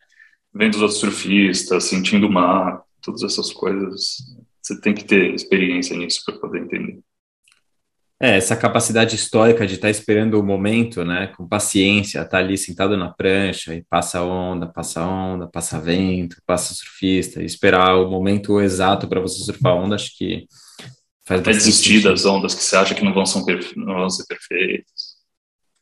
vendo 0.55 0.75
os 0.75 0.83
outros 0.83 1.01
surfistas, 1.01 1.85
sentindo 1.85 2.27
o 2.29 2.33
mar, 2.33 2.83
todas 3.03 3.23
essas 3.23 3.53
coisas. 3.53 4.19
Você 4.63 4.81
tem 4.81 4.95
que 4.95 5.05
ter 5.05 5.35
experiência 5.35 5.97
nisso 5.97 6.23
para 6.25 6.39
poder 6.39 6.61
entender. 6.61 7.01
É, 8.23 8.37
essa 8.37 8.55
capacidade 8.55 9.17
histórica 9.17 9.67
de 9.67 9.75
estar 9.75 9.87
tá 9.87 9.91
esperando 9.91 10.39
o 10.39 10.45
momento, 10.45 11.05
né, 11.05 11.29
com 11.29 11.49
paciência, 11.49 12.19
estar 12.19 12.31
tá 12.31 12.39
ali 12.39 12.59
sentado 12.59 12.97
na 12.97 13.09
prancha 13.09 13.75
e 13.75 13.83
passa 13.83 14.23
onda, 14.23 14.67
passa 14.67 15.03
onda, 15.05 15.49
passa 15.49 15.81
vento, 15.81 16.37
passa 16.47 16.75
surfista, 16.75 17.43
e 17.43 17.47
esperar 17.47 17.97
o 17.97 18.11
momento 18.11 18.61
exato 18.61 19.09
para 19.09 19.21
você 19.21 19.43
surfar 19.43 19.75
onda, 19.75 19.95
acho 19.95 20.17
que 20.19 20.47
faz 21.31 21.41
Até 21.43 21.53
desistir 21.53 21.95
sentido. 21.95 22.11
das 22.11 22.27
ondas 22.27 22.55
que 22.55 22.63
você 22.63 22.75
acha 22.75 22.95
que 22.95 23.05
não 23.05 23.15
vão, 23.15 23.25
ser 23.25 23.41
não 23.77 23.95
vão 23.95 24.11
ser 24.11 24.27
perfeitas, 24.27 25.15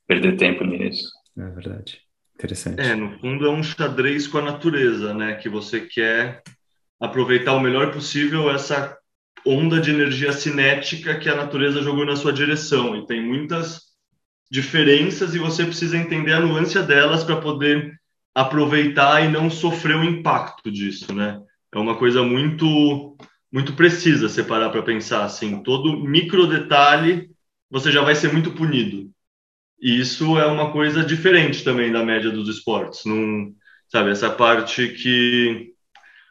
perder 0.06 0.36
tempo 0.36 0.62
nisso. 0.64 1.10
É 1.38 1.48
verdade. 1.48 2.02
Interessante. 2.34 2.80
É, 2.80 2.94
no 2.94 3.18
fundo 3.18 3.46
é 3.46 3.50
um 3.50 3.62
xadrez 3.62 4.26
com 4.26 4.38
a 4.38 4.42
natureza, 4.42 5.14
né? 5.14 5.36
Que 5.36 5.48
você 5.48 5.80
quer 5.80 6.42
aproveitar 7.00 7.54
o 7.54 7.60
melhor 7.60 7.90
possível 7.92 8.50
essa 8.50 8.96
onda 9.46 9.80
de 9.80 9.90
energia 9.90 10.32
cinética 10.32 11.18
que 11.18 11.30
a 11.30 11.34
natureza 11.34 11.80
jogou 11.80 12.04
na 12.04 12.14
sua 12.14 12.32
direção. 12.32 12.94
E 12.94 13.06
tem 13.06 13.24
muitas 13.24 13.80
diferenças 14.50 15.34
e 15.34 15.38
você 15.38 15.64
precisa 15.64 15.96
entender 15.96 16.34
a 16.34 16.40
nuance 16.40 16.80
delas 16.82 17.24
para 17.24 17.40
poder 17.40 17.98
aproveitar 18.34 19.24
e 19.24 19.28
não 19.28 19.48
sofrer 19.48 19.96
o 19.96 20.04
impacto 20.04 20.70
disso, 20.70 21.14
né? 21.14 21.40
É 21.72 21.78
uma 21.78 21.96
coisa 21.96 22.22
muito 22.22 23.16
muito 23.52 23.72
precisa 23.74 24.28
separar 24.28 24.70
para 24.70 24.82
pensar 24.82 25.24
assim, 25.24 25.62
todo 25.62 25.98
micro 26.00 26.46
detalhe 26.46 27.30
você 27.70 27.90
já 27.92 28.02
vai 28.02 28.14
ser 28.14 28.32
muito 28.32 28.52
punido. 28.52 29.10
E 29.80 30.00
isso 30.00 30.38
é 30.38 30.46
uma 30.46 30.72
coisa 30.72 31.04
diferente 31.04 31.62
também 31.62 31.92
da 31.92 32.04
média 32.04 32.30
dos 32.30 32.48
esportes. 32.48 33.04
Não, 33.04 33.52
sabe, 33.88 34.10
essa 34.10 34.30
parte 34.30 34.88
que, 34.88 35.72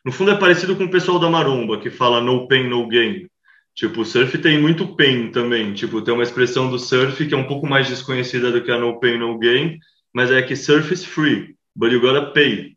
no 0.04 0.12
fundo, 0.12 0.32
é 0.32 0.38
parecido 0.38 0.76
com 0.76 0.86
o 0.86 0.92
pessoal 0.92 1.20
da 1.20 1.30
maromba, 1.30 1.80
que 1.80 1.90
fala 1.90 2.22
no 2.22 2.48
pain, 2.48 2.68
no 2.68 2.88
gain. 2.88 3.28
Tipo, 3.74 4.02
o 4.02 4.06
surf 4.06 4.38
tem 4.40 4.60
muito 4.60 4.96
pain 4.96 5.32
também. 5.32 5.74
Tipo, 5.74 6.02
tem 6.02 6.14
uma 6.14 6.24
expressão 6.24 6.70
do 6.70 6.80
surf 6.80 7.26
que 7.26 7.34
é 7.34 7.38
um 7.38 7.48
pouco 7.48 7.68
mais 7.68 7.88
desconhecida 7.88 8.52
do 8.52 8.64
que 8.64 8.72
a 8.72 8.78
no 8.80 9.00
pain, 9.00 9.18
no 9.18 9.38
gain, 9.38 9.78
mas 10.14 10.32
é 10.32 10.42
que 10.42 10.56
surf 10.56 10.94
is 10.94 11.06
free, 11.06 11.56
but 11.76 11.92
you 11.92 12.02
gotta 12.02 12.32
pay. 12.32 12.77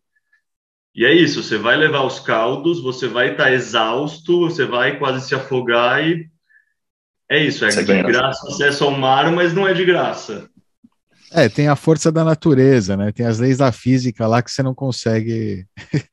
E 0.94 1.05
é 1.05 1.14
isso, 1.14 1.42
você 1.42 1.57
vai 1.57 1.76
levar 1.76 2.03
os 2.03 2.18
caldos, 2.18 2.83
você 2.83 3.07
vai 3.07 3.33
estar 3.33 3.44
tá 3.44 3.53
exausto, 3.53 4.40
você 4.40 4.64
vai 4.64 4.98
quase 4.98 5.26
se 5.26 5.35
afogar 5.35 6.05
e 6.05 6.29
é 7.30 7.38
isso, 7.45 7.64
é 7.64 7.70
você 7.70 7.84
de 7.84 8.03
graça 8.03 8.49
acesso 8.49 8.84
ao 8.84 8.91
mar, 8.91 9.30
mas 9.30 9.55
não 9.55 9.66
é 9.66 9.72
de 9.72 9.84
graça. 9.84 10.51
É, 11.32 11.49
tem 11.49 11.68
a 11.68 11.76
força 11.76 12.11
da 12.11 12.24
natureza, 12.24 12.97
né? 12.97 13.12
Tem 13.12 13.24
as 13.24 13.38
leis 13.38 13.59
da 13.59 13.70
física 13.70 14.26
lá 14.26 14.43
que 14.43 14.51
você 14.51 14.64
não 14.64 14.74
consegue. 14.74 15.64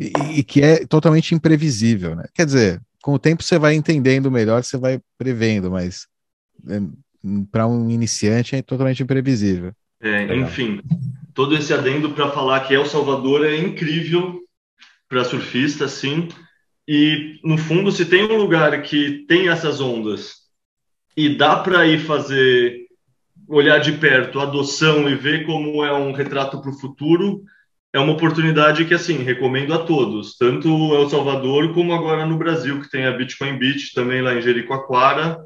e, 0.00 0.12
e, 0.38 0.42
que 0.42 0.60
é 0.60 0.84
totalmente 0.84 1.36
imprevisível, 1.36 2.16
né? 2.16 2.24
Quer 2.34 2.46
dizer, 2.46 2.82
com 3.00 3.14
o 3.14 3.18
tempo 3.18 3.44
você 3.44 3.60
vai 3.60 3.74
entendendo 3.74 4.28
melhor, 4.28 4.64
você 4.64 4.76
vai 4.76 5.00
prevendo, 5.16 5.70
mas 5.70 6.08
é, 6.68 6.80
para 7.52 7.68
um 7.68 7.88
iniciante 7.88 8.56
é 8.56 8.62
totalmente 8.62 9.04
imprevisível. 9.04 9.72
É, 10.00 10.34
enfim, 10.34 10.80
todo 11.36 11.54
esse 11.54 11.72
adendo 11.74 12.10
para 12.10 12.30
falar 12.30 12.60
que 12.60 12.74
El 12.74 12.86
Salvador 12.86 13.44
é 13.44 13.54
incrível 13.54 14.40
para 15.06 15.22
surfista, 15.22 15.86
sim. 15.86 16.28
E 16.88 17.38
no 17.44 17.58
fundo, 17.58 17.92
se 17.92 18.06
tem 18.06 18.24
um 18.24 18.38
lugar 18.38 18.82
que 18.82 19.26
tem 19.28 19.50
essas 19.50 19.78
ondas 19.78 20.36
e 21.14 21.36
dá 21.36 21.56
para 21.56 21.86
ir 21.86 21.98
fazer 21.98 22.86
olhar 23.46 23.78
de 23.78 23.92
perto 23.92 24.40
a 24.40 24.44
adoção 24.44 25.08
e 25.08 25.14
ver 25.14 25.44
como 25.44 25.84
é 25.84 25.92
um 25.92 26.12
retrato 26.12 26.60
para 26.60 26.70
o 26.70 26.78
futuro, 26.80 27.42
é 27.92 28.00
uma 28.00 28.14
oportunidade 28.14 28.86
que, 28.86 28.94
assim, 28.94 29.18
recomendo 29.18 29.74
a 29.74 29.78
todos, 29.78 30.36
tanto 30.36 30.68
El 30.94 31.08
Salvador 31.08 31.72
como 31.74 31.92
agora 31.92 32.24
no 32.24 32.38
Brasil, 32.38 32.80
que 32.80 32.90
tem 32.90 33.04
a 33.04 33.12
Bitcoin 33.12 33.58
Beach 33.58 33.92
também 33.94 34.22
lá 34.22 34.34
em 34.34 34.42
Jericoacoara. 34.42 35.38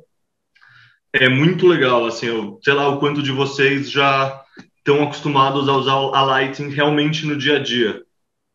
É 1.13 1.29
muito 1.29 1.67
legal, 1.67 2.07
assim, 2.07 2.27
eu 2.27 2.61
sei 2.63 2.75
lá 2.75 2.89
o 2.89 3.01
quanto 3.01 3.23
de 3.23 3.33
vocês 3.33 3.91
já 3.91 4.41
estão 4.91 5.03
acostumados 5.03 5.69
a 5.69 5.77
usar 5.77 5.93
a 5.93 6.23
Lightning 6.23 6.71
realmente 6.71 7.25
no 7.25 7.37
dia 7.37 7.57
a 7.57 7.59
dia. 7.63 8.03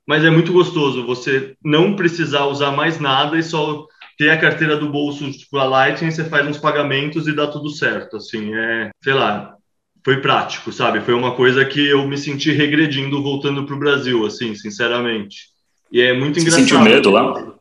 Mas 0.07 0.23
é 0.23 0.29
muito 0.29 0.53
gostoso 0.53 1.05
você 1.05 1.55
não 1.63 1.95
precisar 1.95 2.45
usar 2.45 2.71
mais 2.71 2.99
nada 2.99 3.37
e 3.37 3.43
só 3.43 3.87
ter 4.17 4.29
a 4.29 4.37
carteira 4.37 4.77
do 4.77 4.89
bolso, 4.89 5.31
tipo, 5.31 5.57
a 5.57 5.65
Lightning, 5.65 6.11
você 6.11 6.23
faz 6.25 6.47
uns 6.47 6.57
pagamentos 6.57 7.27
e 7.27 7.33
dá 7.33 7.47
tudo 7.47 7.69
certo, 7.69 8.17
assim, 8.17 8.53
é, 8.53 8.89
sei 9.03 9.13
lá, 9.13 9.55
foi 10.03 10.21
prático, 10.21 10.71
sabe? 10.71 11.01
Foi 11.01 11.13
uma 11.13 11.35
coisa 11.35 11.65
que 11.65 11.85
eu 11.85 12.07
me 12.07 12.17
senti 12.17 12.51
regredindo 12.51 13.21
voltando 13.21 13.65
para 13.65 13.75
o 13.75 13.79
Brasil, 13.79 14.25
assim, 14.25 14.55
sinceramente. 14.55 15.47
E 15.91 16.01
é 16.01 16.13
muito 16.13 16.39
engraçado. 16.39 16.61
Você 16.63 16.69
sentiu 16.69 16.79
medo 16.81 17.09
lá? 17.09 17.55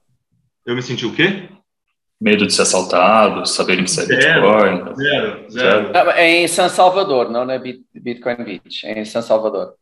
Eu 0.66 0.76
me 0.76 0.82
senti 0.82 1.06
o 1.06 1.12
quê? 1.12 1.48
Medo 2.20 2.46
de 2.46 2.52
ser 2.52 2.62
assaltado, 2.62 3.46
saberem 3.46 3.84
que 3.84 3.90
você 3.90 4.02
é 4.02 4.06
Bitcoin? 4.06 4.94
Zero, 4.94 5.50
zero. 5.50 5.90
É 6.14 6.42
em 6.42 6.48
São 6.48 6.68
Salvador, 6.68 7.30
não 7.30 7.44
na 7.44 7.58
Bitcoin 7.58 8.36
Beach, 8.36 8.86
é 8.86 9.00
em 9.00 9.04
São 9.04 9.20
Salvador. 9.20 9.74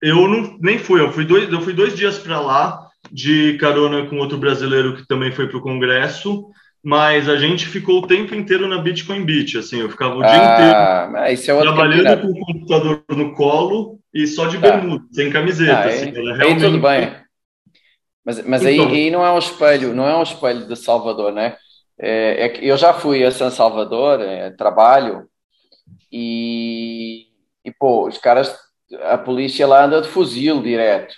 Eu 0.00 0.28
não, 0.28 0.56
nem 0.60 0.78
fui, 0.78 1.00
eu 1.00 1.10
fui 1.10 1.24
dois, 1.24 1.50
eu 1.50 1.60
fui 1.60 1.72
dois 1.72 1.96
dias 1.96 2.18
para 2.18 2.38
lá 2.38 2.86
de 3.10 3.56
carona 3.58 4.06
com 4.06 4.18
outro 4.18 4.36
brasileiro 4.36 4.96
que 4.96 5.06
também 5.06 5.32
foi 5.32 5.48
para 5.48 5.58
o 5.58 5.62
congresso 5.62 6.50
mas 6.86 7.28
a 7.28 7.36
gente 7.36 7.66
ficou 7.66 7.98
o 7.98 8.06
tempo 8.06 8.32
inteiro 8.32 8.68
na 8.68 8.78
Bitcoin 8.78 9.24
Beach, 9.24 9.58
assim, 9.58 9.80
eu 9.80 9.90
ficava 9.90 10.14
o 10.14 10.22
dia 10.22 10.30
ah, 10.30 11.32
inteiro 11.32 11.58
é 11.58 11.60
trabalhando 11.60 12.22
com 12.22 12.28
o 12.28 12.46
computador 12.46 13.02
no 13.08 13.34
colo 13.34 13.98
e 14.14 14.24
só 14.24 14.46
de 14.46 14.56
tá. 14.58 14.70
bermuda, 14.70 15.04
sem 15.10 15.28
camiseta. 15.28 15.72
Ah, 15.72 15.86
assim, 15.86 16.12
aí 16.16 16.56
tudo 16.56 16.78
bem. 16.78 17.12
Mas, 18.26 18.44
mas 18.44 18.62
então, 18.62 18.88
aí, 18.88 18.94
aí, 19.04 19.10
não 19.10 19.24
é 19.24 19.30
um 19.30 19.38
espelho, 19.38 19.94
não 19.94 20.08
é 20.08 20.16
um 20.16 20.24
espelho 20.24 20.66
de 20.66 20.74
Salvador, 20.74 21.32
né? 21.32 21.56
É, 21.96 22.46
é 22.46 22.48
que 22.48 22.66
eu 22.66 22.76
já 22.76 22.92
fui 22.92 23.24
a 23.24 23.30
São 23.30 23.52
Salvador, 23.52 24.20
é, 24.20 24.50
trabalho, 24.50 25.28
e, 26.10 27.26
e 27.64 27.70
pô, 27.70 28.08
os 28.08 28.18
caras, 28.18 28.52
a 29.04 29.16
polícia 29.16 29.64
lá 29.64 29.84
anda 29.84 30.02
de 30.02 30.08
fuzil 30.08 30.60
direto. 30.60 31.14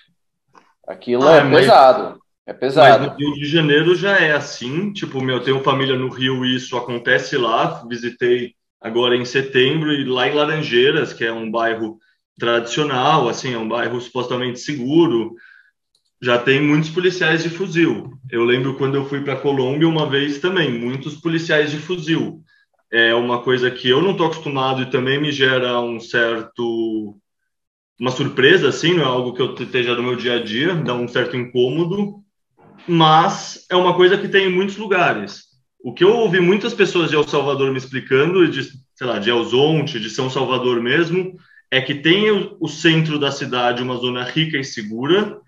Aquilo 0.87 1.27
ah, 1.27 1.37
é 1.37 1.45
mas... 1.45 1.61
pesado. 1.61 2.21
É 2.47 2.53
pesado. 2.53 3.07
Mas 3.07 3.13
no 3.13 3.17
Rio 3.17 3.35
de 3.35 3.47
Janeiro 3.47 3.95
já 3.95 4.19
é 4.19 4.33
assim. 4.33 4.93
Tipo, 4.93 5.23
meu, 5.23 5.43
tenho 5.43 5.63
família 5.63 5.97
no 5.97 6.09
Rio 6.09 6.45
e 6.45 6.57
isso 6.57 6.77
acontece 6.77 7.37
lá. 7.37 7.85
Visitei 7.87 8.55
agora 8.81 9.17
em 9.17 9.25
setembro 9.25 9.93
e 9.93 10.05
lá 10.05 10.29
em 10.29 10.35
Laranjeiras, 10.35 11.13
que 11.13 11.25
é 11.25 11.33
um 11.33 11.51
bairro 11.51 11.99
tradicional, 12.39 13.29
assim, 13.29 13.53
é 13.53 13.59
um 13.59 13.69
bairro 13.69 14.01
supostamente 14.01 14.61
seguro. 14.61 15.35
Já 16.21 16.39
tem 16.39 16.61
muitos 16.61 16.91
policiais 16.91 17.43
de 17.43 17.51
fuzil. 17.51 18.19
Eu 18.31 18.45
lembro 18.45 18.75
quando 18.75 18.97
eu 18.97 19.05
fui 19.05 19.21
para 19.21 19.37
Colômbia 19.37 19.89
uma 19.89 20.09
vez 20.09 20.39
também, 20.39 20.71
muitos 20.71 21.15
policiais 21.17 21.71
de 21.71 21.79
fuzil. 21.79 22.43
É 22.91 23.15
uma 23.15 23.43
coisa 23.43 23.71
que 23.71 23.89
eu 23.89 24.03
não 24.03 24.13
estou 24.13 24.27
acostumado 24.27 24.83
e 24.83 24.91
também 24.91 25.21
me 25.21 25.31
gera 25.31 25.81
um 25.81 26.01
certo 26.01 27.17
uma 28.01 28.11
surpresa, 28.13 28.69
assim, 28.69 28.95
não 28.95 29.03
é 29.03 29.07
algo 29.07 29.33
que 29.33 29.43
eu 29.43 29.55
esteja 29.55 29.95
no 29.97 30.03
meu 30.05 30.15
dia 30.15 30.35
a 30.35 30.43
dia, 30.43 30.75
dá 30.75 30.95
um 30.95 31.09
certo 31.09 31.37
incômodo, 31.37 32.23
mas 32.87 33.67
é 33.69 33.75
uma 33.75 33.95
coisa 33.95 34.17
que 34.17 34.29
tem 34.29 34.47
em 34.47 34.55
muitos 34.55 34.77
lugares. 34.77 35.49
O 35.81 35.93
que 35.93 36.05
eu 36.05 36.15
ouvi 36.15 36.41
muitas 36.41 36.73
pessoas 36.73 37.11
de 37.11 37.17
El 37.17 37.27
Salvador 37.27 37.73
me 37.73 37.79
explicando, 37.79 38.49
de, 38.49 38.63
sei 38.95 39.07
lá, 39.07 39.19
de 39.19 39.31
El 39.31 39.45
Zonte, 39.45 39.99
de 39.99 40.11
São 40.11 40.31
Salvador 40.31 40.81
mesmo, 40.81 41.37
é 41.71 41.81
que 41.81 41.95
tem 41.95 42.31
o, 42.31 42.57
o 42.61 42.69
centro 42.69 43.19
da 43.19 43.33
cidade 43.33 43.83
uma 43.83 43.97
zona 43.97 44.23
rica 44.23 44.57
e 44.57 44.65
segura, 44.65 45.41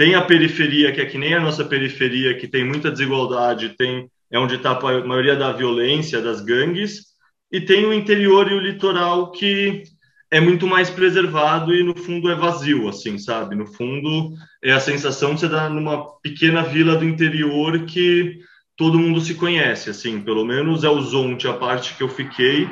tem 0.00 0.14
a 0.14 0.22
periferia, 0.22 0.92
que 0.92 1.00
é 1.02 1.04
que 1.04 1.18
nem 1.18 1.34
a 1.34 1.40
nossa 1.40 1.62
periferia, 1.62 2.34
que 2.34 2.48
tem 2.48 2.64
muita 2.64 2.90
desigualdade, 2.90 3.76
tem 3.76 4.10
é 4.30 4.38
onde 4.38 4.54
está 4.54 4.70
a 4.70 5.06
maioria 5.06 5.36
da 5.36 5.52
violência, 5.52 6.22
das 6.22 6.40
gangues, 6.40 7.08
e 7.52 7.60
tem 7.60 7.84
o 7.84 7.92
interior 7.92 8.50
e 8.50 8.54
o 8.54 8.60
litoral 8.60 9.30
que 9.30 9.82
é 10.30 10.40
muito 10.40 10.66
mais 10.66 10.88
preservado 10.88 11.74
e 11.74 11.82
no 11.82 11.94
fundo 11.94 12.30
é 12.30 12.34
vazio, 12.34 12.88
assim, 12.88 13.18
sabe? 13.18 13.54
No 13.54 13.66
fundo 13.66 14.32
é 14.64 14.72
a 14.72 14.80
sensação 14.80 15.34
de 15.34 15.40
você 15.40 15.46
estar 15.46 15.68
numa 15.68 16.18
pequena 16.22 16.62
vila 16.62 16.96
do 16.96 17.04
interior 17.04 17.84
que 17.84 18.38
todo 18.78 18.98
mundo 18.98 19.20
se 19.20 19.34
conhece, 19.34 19.90
assim, 19.90 20.18
pelo 20.22 20.46
menos 20.46 20.82
é 20.82 20.88
o 20.88 21.02
Zonte, 21.02 21.46
a 21.46 21.52
parte 21.52 21.94
que 21.94 22.02
eu 22.02 22.08
fiquei, 22.08 22.66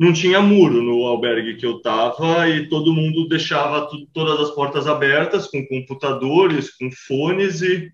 não 0.00 0.14
tinha 0.14 0.40
muro 0.40 0.82
no 0.82 1.04
albergue 1.04 1.56
que 1.56 1.66
eu 1.66 1.76
estava 1.76 2.48
e 2.48 2.66
todo 2.70 2.94
mundo 2.94 3.28
deixava 3.28 3.86
todas 4.14 4.40
as 4.40 4.50
portas 4.54 4.86
abertas 4.86 5.46
com 5.46 5.66
computadores, 5.66 6.74
com 6.74 6.90
fones 7.06 7.60
e 7.60 7.92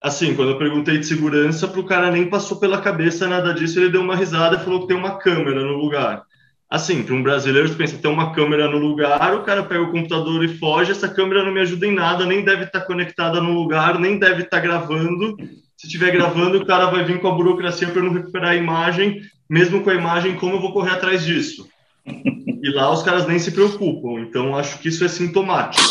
assim, 0.00 0.36
quando 0.36 0.52
eu 0.52 0.58
perguntei 0.58 0.98
de 0.98 1.06
segurança, 1.06 1.66
para 1.66 1.80
o 1.80 1.84
cara 1.84 2.12
nem 2.12 2.30
passou 2.30 2.60
pela 2.60 2.80
cabeça 2.80 3.26
nada 3.26 3.52
disso, 3.52 3.80
ele 3.80 3.90
deu 3.90 4.02
uma 4.02 4.14
risada 4.14 4.54
e 4.54 4.60
falou 4.60 4.82
que 4.82 4.86
tem 4.86 4.96
uma 4.96 5.18
câmera 5.18 5.60
no 5.64 5.76
lugar. 5.76 6.22
Assim, 6.70 7.02
para 7.02 7.16
um 7.16 7.24
brasileiro, 7.24 7.66
você 7.66 7.74
pensa, 7.74 7.98
tem 7.98 8.08
uma 8.08 8.32
câmera 8.32 8.70
no 8.70 8.78
lugar, 8.78 9.34
o 9.34 9.42
cara 9.42 9.64
pega 9.64 9.82
o 9.82 9.90
computador 9.90 10.44
e 10.44 10.58
foge, 10.58 10.92
essa 10.92 11.08
câmera 11.08 11.44
não 11.44 11.52
me 11.52 11.60
ajuda 11.60 11.88
em 11.88 11.92
nada, 11.92 12.24
nem 12.24 12.44
deve 12.44 12.66
estar 12.66 12.82
conectada 12.82 13.40
no 13.40 13.52
lugar, 13.52 13.98
nem 13.98 14.16
deve 14.16 14.42
estar 14.42 14.60
gravando. 14.60 15.36
Se 15.76 15.86
estiver 15.88 16.12
gravando, 16.12 16.58
o 16.58 16.66
cara 16.66 16.86
vai 16.86 17.02
vir 17.02 17.20
com 17.20 17.26
a 17.26 17.34
burocracia 17.34 17.88
para 17.88 18.02
não 18.02 18.12
recuperar 18.12 18.50
a 18.50 18.56
imagem, 18.56 19.20
mesmo 19.48 19.82
com 19.82 19.90
a 19.90 19.94
imagem, 19.94 20.36
como 20.36 20.56
eu 20.56 20.60
vou 20.60 20.72
correr 20.72 20.92
atrás 20.92 21.24
disso? 21.24 21.68
E 22.06 22.70
lá 22.70 22.92
os 22.92 23.02
caras 23.02 23.26
nem 23.26 23.38
se 23.38 23.52
preocupam, 23.52 24.20
então 24.20 24.56
acho 24.56 24.78
que 24.78 24.88
isso 24.88 25.04
é 25.04 25.08
sintomático. 25.08 25.84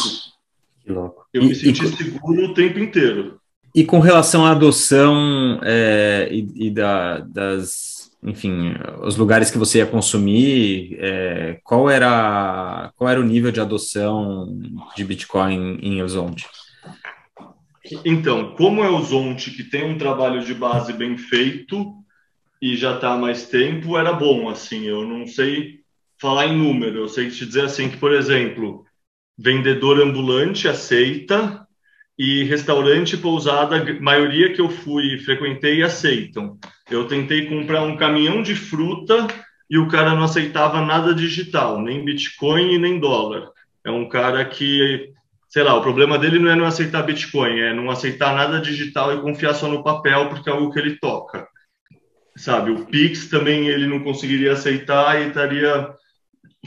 Que 0.83 0.91
louco. 0.91 1.25
Eu 1.33 1.43
e, 1.43 1.47
me 1.47 1.55
senti 1.55 1.85
e, 1.85 1.87
seguro 1.87 2.45
o 2.45 2.53
tempo 2.53 2.79
inteiro. 2.79 3.39
E 3.73 3.83
com 3.83 3.99
relação 3.99 4.45
à 4.45 4.51
adoção 4.51 5.59
é, 5.63 6.27
e, 6.31 6.67
e 6.67 6.71
da, 6.71 7.19
das 7.19 7.97
enfim, 8.23 8.73
os 9.03 9.15
lugares 9.15 9.51
que 9.51 9.57
você 9.57 9.77
ia 9.77 9.85
consumir, 9.85 10.97
é, 10.99 11.59
qual 11.63 11.89
era 11.89 12.91
qual 12.95 13.09
era 13.09 13.19
o 13.19 13.23
nível 13.23 13.51
de 13.51 13.61
adoção 13.61 14.59
de 14.95 15.03
Bitcoin 15.03 15.79
em 15.81 15.99
Elzonte? 15.99 16.47
Então, 18.03 18.53
como 18.57 18.83
é 18.83 18.89
o 18.89 19.01
Zonte 19.01 19.51
que 19.51 19.63
tem 19.63 19.89
um 19.89 19.97
trabalho 19.97 20.43
de 20.43 20.53
base 20.53 20.91
bem 20.91 21.17
feito 21.17 21.93
e 22.61 22.75
já 22.75 22.95
está 22.95 23.13
há 23.13 23.17
mais 23.17 23.47
tempo, 23.47 23.97
era 23.97 24.13
bom, 24.13 24.49
assim, 24.49 24.85
eu 24.85 25.05
não 25.05 25.27
sei 25.27 25.79
falar 26.19 26.47
em 26.47 26.57
número, 26.57 26.99
eu 26.99 27.07
sei 27.07 27.29
te 27.29 27.45
dizer 27.45 27.65
assim 27.65 27.89
que, 27.89 27.97
por 27.97 28.11
exemplo, 28.11 28.85
vendedor 29.37 30.01
ambulante 30.01 30.67
aceita 30.67 31.67
e 32.17 32.43
restaurante 32.45 33.15
pousada, 33.15 33.85
maioria 34.01 34.51
que 34.51 34.59
eu 34.59 34.69
fui 34.69 35.13
e 35.13 35.19
frequentei 35.19 35.83
aceitam. 35.83 36.57
Eu 36.89 37.07
tentei 37.07 37.45
comprar 37.47 37.83
um 37.83 37.95
caminhão 37.95 38.41
de 38.41 38.55
fruta 38.55 39.27
e 39.69 39.77
o 39.77 39.87
cara 39.87 40.15
não 40.15 40.23
aceitava 40.23 40.81
nada 40.81 41.13
digital, 41.13 41.79
nem 41.79 42.03
Bitcoin 42.03 42.79
nem 42.79 42.99
dólar. 42.99 43.51
É 43.85 43.91
um 43.91 44.09
cara 44.09 44.43
que, 44.45 45.11
sei 45.47 45.61
lá, 45.61 45.75
o 45.75 45.81
problema 45.81 46.17
dele 46.17 46.39
não 46.39 46.49
é 46.49 46.55
não 46.55 46.65
aceitar 46.65 47.03
Bitcoin, 47.03 47.59
é 47.59 47.73
não 47.73 47.91
aceitar 47.91 48.33
nada 48.33 48.59
digital 48.59 49.13
e 49.13 49.21
confiar 49.21 49.53
só 49.53 49.67
no 49.67 49.83
papel 49.83 50.29
porque 50.29 50.49
é 50.49 50.53
algo 50.53 50.71
que 50.71 50.79
ele 50.79 50.97
toca. 50.97 51.47
Sabe, 52.37 52.69
o 52.69 52.85
Pix 52.85 53.27
também 53.27 53.67
ele 53.67 53.87
não 53.87 54.03
conseguiria 54.03 54.53
aceitar 54.53 55.19
e 55.19 55.29
estaria 55.29 55.91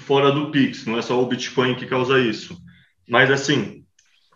fora 0.01 0.33
do 0.33 0.51
Pix, 0.51 0.85
não 0.85 0.99
é 0.99 1.03
só 1.03 1.23
o 1.23 1.27
Bitcoin 1.27 1.77
que 1.77 1.87
causa 1.87 2.19
isso. 2.19 2.59
Mas 3.09 3.31
assim, 3.31 3.85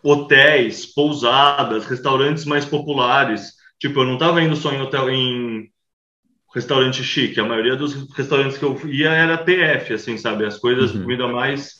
hotéis, 0.01 0.85
pousadas, 0.85 1.85
restaurantes 1.85 2.45
mais 2.45 2.63
populares. 2.63 3.53
Tipo, 3.79 4.01
eu 4.01 4.05
não 4.05 4.13
estava 4.13 4.41
indo 4.41 4.55
só 4.55 4.71
em 4.71 4.81
hotel 4.81 5.09
em 5.09 5.69
restaurante 6.53 7.03
chique. 7.03 7.39
A 7.39 7.45
maioria 7.45 7.75
dos 7.75 8.09
restaurantes 8.11 8.57
que 8.57 8.63
eu 8.63 8.79
ia 8.87 9.09
era 9.09 9.37
PF, 9.37 9.93
assim, 9.93 10.17
sabe? 10.17 10.45
As 10.45 10.57
coisas, 10.57 10.93
uhum. 10.93 11.01
comida 11.01 11.27
mais 11.27 11.79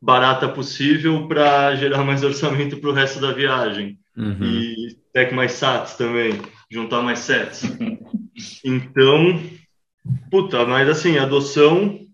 barata 0.00 0.48
possível 0.48 1.26
para 1.26 1.74
gerar 1.74 2.04
mais 2.04 2.22
orçamento 2.22 2.78
para 2.78 2.90
o 2.90 2.92
resto 2.92 3.20
da 3.20 3.32
viagem. 3.32 3.98
Uhum. 4.16 4.44
E 4.44 4.96
tech 5.12 5.34
mais 5.34 5.52
sats 5.52 5.94
também, 5.96 6.40
juntar 6.70 7.02
mais 7.02 7.20
sets. 7.20 7.62
então, 8.64 9.40
puta, 10.30 10.64
mas 10.64 10.88
assim, 10.88 11.18
adoção 11.18 12.08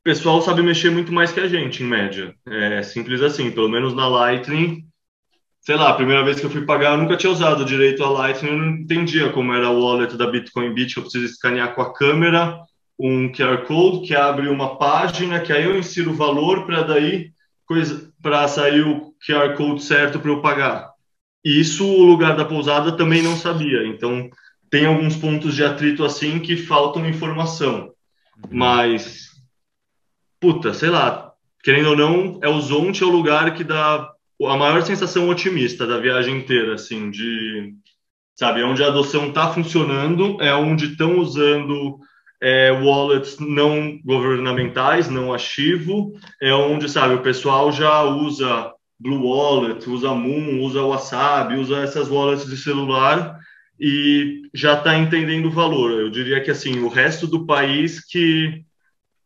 o 0.00 0.02
pessoal 0.02 0.40
sabe 0.40 0.62
mexer 0.62 0.90
muito 0.90 1.12
mais 1.12 1.30
que 1.30 1.40
a 1.40 1.46
gente, 1.46 1.82
em 1.82 1.86
média. 1.86 2.34
É 2.46 2.82
simples 2.82 3.20
assim, 3.20 3.50
pelo 3.50 3.68
menos 3.68 3.94
na 3.94 4.08
Lightning. 4.08 4.86
Sei 5.60 5.76
lá, 5.76 5.90
a 5.90 5.94
primeira 5.94 6.24
vez 6.24 6.40
que 6.40 6.46
eu 6.46 6.50
fui 6.50 6.64
pagar, 6.64 6.92
eu 6.92 7.02
nunca 7.02 7.18
tinha 7.18 7.30
usado 7.30 7.66
direito 7.66 8.02
a 8.02 8.08
Lightning, 8.08 8.50
eu 8.50 8.56
não 8.56 8.68
entendia 8.70 9.28
como 9.28 9.52
era 9.52 9.68
o 9.68 9.78
wallet 9.78 10.16
da 10.16 10.26
Bitcoin 10.26 10.72
Bit, 10.72 10.96
eu 10.96 11.02
preciso 11.02 11.26
escanear 11.26 11.74
com 11.74 11.82
a 11.82 11.92
câmera 11.92 12.58
um 13.00 13.32
QR 13.32 13.64
Code 13.66 14.06
que 14.06 14.14
abre 14.14 14.48
uma 14.48 14.76
página, 14.76 15.40
que 15.40 15.52
aí 15.52 15.64
eu 15.64 15.78
insiro 15.78 16.10
o 16.10 16.16
valor 16.16 16.66
para 16.66 16.82
daí 16.82 17.32
coisa 17.64 18.12
para 18.22 18.46
sair 18.46 18.82
o 18.82 19.14
QR 19.26 19.56
Code 19.56 19.82
certo 19.82 20.18
para 20.18 20.30
eu 20.30 20.42
pagar. 20.42 20.90
E 21.44 21.58
isso 21.60 21.86
o 21.86 22.04
lugar 22.04 22.36
da 22.36 22.44
pousada 22.44 22.92
também 22.92 23.22
não 23.22 23.36
sabia. 23.36 23.86
Então 23.86 24.28
tem 24.68 24.84
alguns 24.84 25.16
pontos 25.16 25.54
de 25.54 25.64
atrito 25.64 26.04
assim 26.04 26.38
que 26.38 26.56
faltam 26.56 27.08
informação. 27.08 27.90
Mas 28.50 29.30
puta, 30.38 30.74
sei 30.74 30.90
lá, 30.90 31.32
querendo 31.62 31.90
ou 31.90 31.96
não, 31.96 32.38
é 32.42 32.48
o 32.48 32.60
Zonte 32.60 33.02
é 33.02 33.06
o 33.06 33.10
lugar 33.10 33.54
que 33.54 33.64
dá 33.64 34.10
a 34.42 34.56
maior 34.56 34.82
sensação 34.82 35.28
otimista 35.28 35.86
da 35.86 35.98
viagem 35.98 36.38
inteira, 36.38 36.74
assim, 36.74 37.10
de 37.10 37.74
sabe, 38.34 38.62
onde 38.62 38.82
a 38.82 38.86
adoção 38.86 39.28
está 39.28 39.52
funcionando, 39.52 40.40
é 40.40 40.54
onde 40.54 40.86
estão 40.86 41.18
usando 41.18 42.00
é, 42.40 42.70
wallets 42.72 43.38
não 43.38 43.98
governamentais, 44.04 45.08
não 45.08 45.32
ativo, 45.32 46.14
é 46.40 46.52
onde, 46.54 46.88
sabe, 46.88 47.14
o 47.14 47.22
pessoal 47.22 47.70
já 47.70 48.02
usa 48.02 48.72
Blue 48.98 49.26
Wallet, 49.26 49.88
usa 49.88 50.14
Moon, 50.14 50.60
usa 50.62 50.82
Wasabi, 50.82 51.56
usa 51.56 51.78
essas 51.78 52.08
wallets 52.08 52.46
de 52.46 52.56
celular 52.56 53.38
e 53.78 54.42
já 54.54 54.74
está 54.74 54.96
entendendo 54.96 55.46
o 55.46 55.50
valor. 55.50 55.92
Eu 55.92 56.10
diria 56.10 56.42
que, 56.42 56.50
assim, 56.50 56.80
o 56.80 56.88
resto 56.88 57.26
do 57.26 57.46
país 57.46 58.04
que 58.04 58.62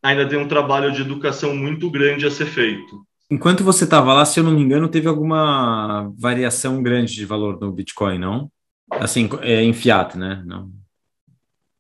ainda 0.03 0.29
tem 0.29 0.39
um 0.39 0.47
trabalho 0.47 0.93
de 0.93 1.01
educação 1.01 1.57
muito 1.57 1.91
grande 1.91 2.27
a 2.27 2.31
ser 2.31 2.47
feito. 2.47 3.05
Enquanto 3.31 3.65
você 3.65 3.85
estava 3.85 4.13
lá, 4.13 4.25
se 4.25 4.39
eu 4.39 4.45
não 4.45 4.53
me 4.53 4.63
engano, 4.63 4.89
teve 4.89 5.09
alguma 5.09 6.13
variação 6.17 6.83
grande 6.83 7.15
de 7.15 7.25
valor 7.25 7.59
no 7.59 7.73
Bitcoin, 7.73 8.19
não? 8.19 8.51
Assim, 8.93 9.29
é, 9.41 9.63
em 9.63 9.73
fiat, 9.73 10.17
né? 10.17 10.43
Não. 10.47 10.71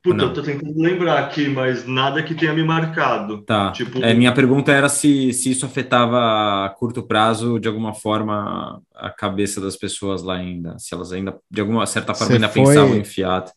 Puta, 0.04 0.18
não. 0.18 0.24
eu 0.26 0.32
tô 0.34 0.42
tentando 0.42 0.78
lembrar 0.78 1.18
aqui, 1.18 1.48
mas 1.48 1.86
nada 1.86 2.22
que 2.22 2.34
tenha 2.34 2.52
me 2.52 2.62
marcado. 2.62 3.40
Tá. 3.40 3.72
Tipo... 3.72 4.04
É, 4.04 4.12
minha 4.12 4.34
pergunta 4.34 4.70
era 4.70 4.86
se, 4.86 5.32
se 5.32 5.50
isso 5.50 5.64
afetava 5.64 6.66
a 6.66 6.68
curto 6.68 7.02
prazo, 7.02 7.58
de 7.58 7.66
alguma 7.66 7.94
forma, 7.94 8.82
a 8.94 9.08
cabeça 9.08 9.62
das 9.62 9.76
pessoas 9.76 10.22
lá 10.22 10.34
ainda. 10.34 10.78
Se 10.78 10.92
elas 10.92 11.10
ainda, 11.10 11.34
de 11.50 11.58
alguma 11.62 11.86
certa 11.86 12.12
forma, 12.12 12.26
você 12.26 12.34
ainda 12.34 12.48
foi... 12.50 12.64
pensavam 12.64 12.96
em 12.98 13.02
fiat. 13.04 13.50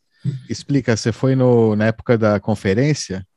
Explica, 0.49 0.95
você 0.95 1.11
foi 1.11 1.35
no, 1.35 1.75
na 1.75 1.87
época 1.87 2.17
da 2.17 2.39
conferência? 2.39 3.27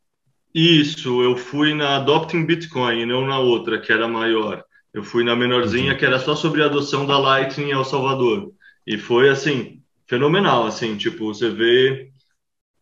Isso, 0.54 1.20
eu 1.20 1.36
fui 1.36 1.74
na 1.74 1.96
Adopting 1.96 2.46
Bitcoin, 2.46 3.06
não 3.06 3.26
na 3.26 3.40
outra, 3.40 3.80
que 3.80 3.92
era 3.92 4.06
maior. 4.06 4.62
Eu 4.94 5.02
fui 5.02 5.24
na 5.24 5.34
menorzinha, 5.34 5.96
que 5.96 6.06
era 6.06 6.20
só 6.20 6.36
sobre 6.36 6.62
a 6.62 6.66
adoção 6.66 7.04
da 7.06 7.18
Lightning 7.18 7.70
em 7.70 7.72
El 7.72 7.84
Salvador. 7.84 8.52
E 8.86 8.96
foi, 8.96 9.28
assim, 9.28 9.80
fenomenal, 10.06 10.64
assim, 10.64 10.96
tipo, 10.96 11.26
você 11.26 11.50
vê 11.50 12.09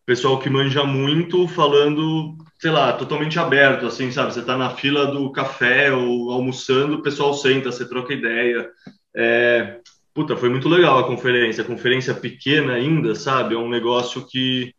pessoal 0.09 0.39
que 0.39 0.49
manja 0.49 0.83
muito 0.83 1.47
falando, 1.47 2.35
sei 2.57 2.71
lá, 2.71 2.91
totalmente 2.93 3.37
aberto, 3.37 3.85
assim, 3.85 4.11
sabe? 4.11 4.33
Você 4.33 4.41
tá 4.41 4.57
na 4.57 4.71
fila 4.71 5.05
do 5.05 5.31
café 5.31 5.91
ou 5.93 6.31
almoçando, 6.31 6.95
o 6.95 7.01
pessoal 7.03 7.31
senta, 7.35 7.71
você 7.71 7.87
troca 7.87 8.11
ideia. 8.11 8.67
É... 9.15 9.77
Puta, 10.11 10.35
foi 10.35 10.49
muito 10.49 10.67
legal 10.67 10.97
a 10.97 11.05
conferência. 11.05 11.63
A 11.63 11.67
conferência 11.67 12.15
pequena 12.15 12.73
ainda, 12.73 13.13
sabe? 13.13 13.53
É 13.53 13.57
um 13.59 13.69
negócio 13.69 14.25
que 14.25 14.73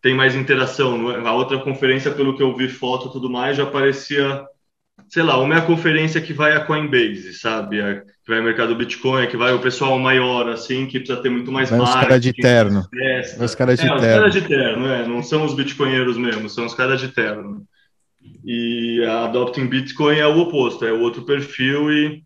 tem 0.00 0.14
mais 0.14 0.34
interação. 0.34 1.12
É? 1.12 1.28
A 1.28 1.34
outra 1.34 1.58
conferência, 1.58 2.10
pelo 2.10 2.34
que 2.34 2.42
eu 2.42 2.56
vi 2.56 2.68
foto 2.70 3.08
e 3.08 3.12
tudo 3.12 3.28
mais, 3.28 3.54
já 3.54 3.66
parecia 3.66 4.46
sei 5.08 5.22
lá, 5.22 5.38
uma 5.38 5.54
é 5.54 5.58
a 5.58 5.66
conferência 5.66 6.20
que 6.20 6.32
vai 6.32 6.52
a 6.56 6.64
Coinbase, 6.64 7.34
sabe? 7.34 7.80
A, 7.80 8.02
que 8.28 8.34
vai 8.34 8.42
mercado 8.42 8.76
Bitcoin, 8.76 9.26
que 9.26 9.38
vai 9.38 9.54
o 9.54 9.58
pessoal 9.58 9.98
maior, 9.98 10.50
assim, 10.50 10.86
que 10.86 10.98
precisa 10.98 11.22
ter 11.22 11.30
muito 11.30 11.50
mais 11.50 11.70
marketing. 11.70 11.88
Os 11.88 12.02
caras 12.02 12.20
de 12.20 12.32
terno. 12.34 12.86
Os 13.40 13.54
caras 13.54 13.80
de 13.80 13.86
é, 13.86 13.88
terno. 13.88 13.96
Os 13.96 14.06
caras 14.06 14.32
de 14.34 14.40
terno, 14.42 14.86
é, 14.86 15.08
não 15.08 15.22
são 15.22 15.46
os 15.46 15.54
bitcoinheiros 15.54 16.18
mesmo, 16.18 16.46
são 16.50 16.66
os 16.66 16.74
caras 16.74 17.00
de 17.00 17.08
terno. 17.08 17.66
E 18.44 19.02
a 19.08 19.24
Adopting 19.24 19.66
Bitcoin 19.66 20.18
é 20.18 20.26
o 20.26 20.40
oposto, 20.40 20.84
é 20.84 20.92
o 20.92 21.00
outro 21.00 21.22
perfil 21.22 21.90
e, 21.90 22.22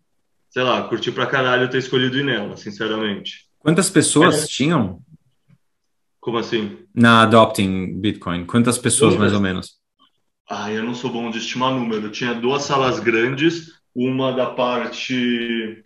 sei 0.49 0.63
lá, 0.63 0.81
curti 0.89 1.09
pra 1.09 1.25
caralho 1.25 1.69
ter 1.69 1.77
escolhido 1.77 2.19
ir 2.19 2.25
nela, 2.25 2.57
sinceramente. 2.57 3.45
Quantas 3.59 3.89
pessoas 3.89 4.43
é. 4.43 4.47
tinham? 4.47 4.99
Como 6.19 6.37
assim? 6.37 6.79
Na 6.93 7.21
Adopting 7.21 7.97
Bitcoin, 8.01 8.43
quantas 8.43 8.77
pessoas 8.77 9.15
mais 9.15 9.31
ou 9.31 9.39
menos? 9.39 9.77
Ah, 10.49 10.69
eu 10.69 10.83
não 10.83 10.93
sou 10.93 11.09
bom 11.09 11.31
de 11.31 11.37
estimar 11.37 11.71
número. 11.73 12.11
Tinha 12.11 12.33
duas 12.33 12.63
salas 12.63 12.99
grandes, 12.99 13.71
uma 13.95 14.33
da 14.33 14.47
parte 14.47 15.81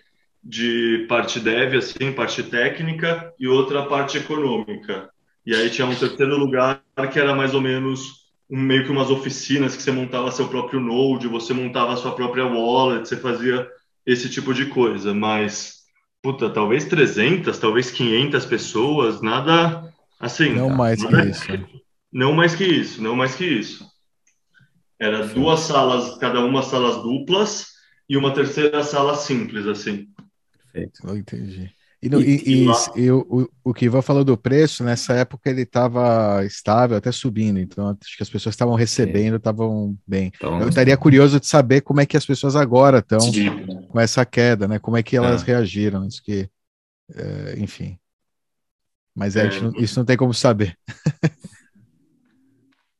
de 0.47 1.05
parte 1.09 1.41
dev, 1.41 1.75
assim, 1.75 2.13
parte 2.13 2.41
técnica, 2.41 3.33
e 3.37 3.49
outra 3.49 3.85
parte 3.85 4.17
econômica. 4.17 5.09
E 5.45 5.53
aí 5.53 5.69
tinha 5.69 5.85
um 5.85 5.93
terceiro 5.93 6.37
lugar 6.37 6.81
que 7.11 7.19
era 7.19 7.35
mais 7.35 7.53
ou 7.53 7.59
menos 7.59 8.27
um, 8.49 8.57
meio 8.57 8.85
que 8.85 8.91
umas 8.91 9.09
oficinas 9.09 9.75
que 9.75 9.83
você 9.83 9.91
montava 9.91 10.31
seu 10.31 10.47
próprio 10.47 10.79
node, 10.79 11.27
você 11.27 11.53
montava 11.53 11.97
sua 11.97 12.15
própria 12.15 12.45
wallet, 12.45 13.05
você 13.05 13.17
fazia 13.17 13.67
esse 14.05 14.29
tipo 14.29 14.53
de 14.53 14.67
coisa. 14.67 15.13
Mas, 15.13 15.79
puta, 16.23 16.49
talvez 16.49 16.85
300, 16.85 17.59
talvez 17.59 17.91
500 17.91 18.45
pessoas, 18.45 19.21
nada 19.21 19.83
assim. 20.17 20.53
Não 20.53 20.69
mais 20.69 21.03
nada, 21.03 21.23
que 21.23 21.29
isso. 21.29 21.45
Não 22.09 22.33
mais 22.33 22.55
que 22.55 22.63
isso, 22.63 23.03
não 23.03 23.17
mais 23.17 23.35
que 23.35 23.45
isso. 23.45 23.85
Era 24.97 25.27
duas 25.27 25.59
salas, 25.59 26.17
cada 26.19 26.39
uma 26.39 26.63
salas 26.63 27.03
duplas 27.03 27.67
e 28.09 28.15
uma 28.15 28.33
terceira 28.33 28.81
sala 28.81 29.13
simples, 29.13 29.67
assim. 29.67 30.07
Perfeito. 30.77 31.07
Eu 31.07 31.17
entendi. 31.17 31.71
E, 31.99 32.09
no, 32.09 32.21
e, 32.21 32.43
e, 32.45 32.67
e 32.95 33.11
o, 33.11 33.49
o 33.63 33.73
que 33.73 33.89
falou 34.03 34.23
do 34.23 34.37
preço, 34.37 34.83
nessa 34.83 35.13
época 35.13 35.49
ele 35.49 35.63
estava 35.63 36.45
estável, 36.45 36.95
até 36.95 37.11
subindo, 37.11 37.57
então 37.57 37.89
acho 37.89 38.15
que 38.15 38.21
as 38.21 38.29
pessoas 38.29 38.53
estavam 38.53 38.75
recebendo, 38.75 39.37
estavam 39.37 39.97
bem. 40.05 40.31
Então, 40.35 40.61
eu 40.61 40.69
estaria 40.69 40.95
curioso 40.95 41.39
de 41.39 41.47
saber 41.47 41.81
como 41.81 41.99
é 41.99 42.05
que 42.05 42.15
as 42.15 42.25
pessoas 42.25 42.55
agora 42.55 42.99
estão 42.99 43.19
com 43.89 43.99
essa 43.99 44.23
queda, 44.23 44.67
né? 44.67 44.77
Como 44.77 44.95
é 44.95 45.01
que 45.01 45.17
elas 45.17 45.41
é. 45.41 45.45
reagiram, 45.47 46.05
isso 46.07 46.21
que, 46.21 46.47
é, 47.15 47.55
enfim. 47.57 47.97
Mas 49.15 49.35
é, 49.35 49.49
não, 49.59 49.71
isso 49.77 49.99
não 49.99 50.05
tem 50.05 50.15
como 50.15 50.35
saber. 50.35 50.77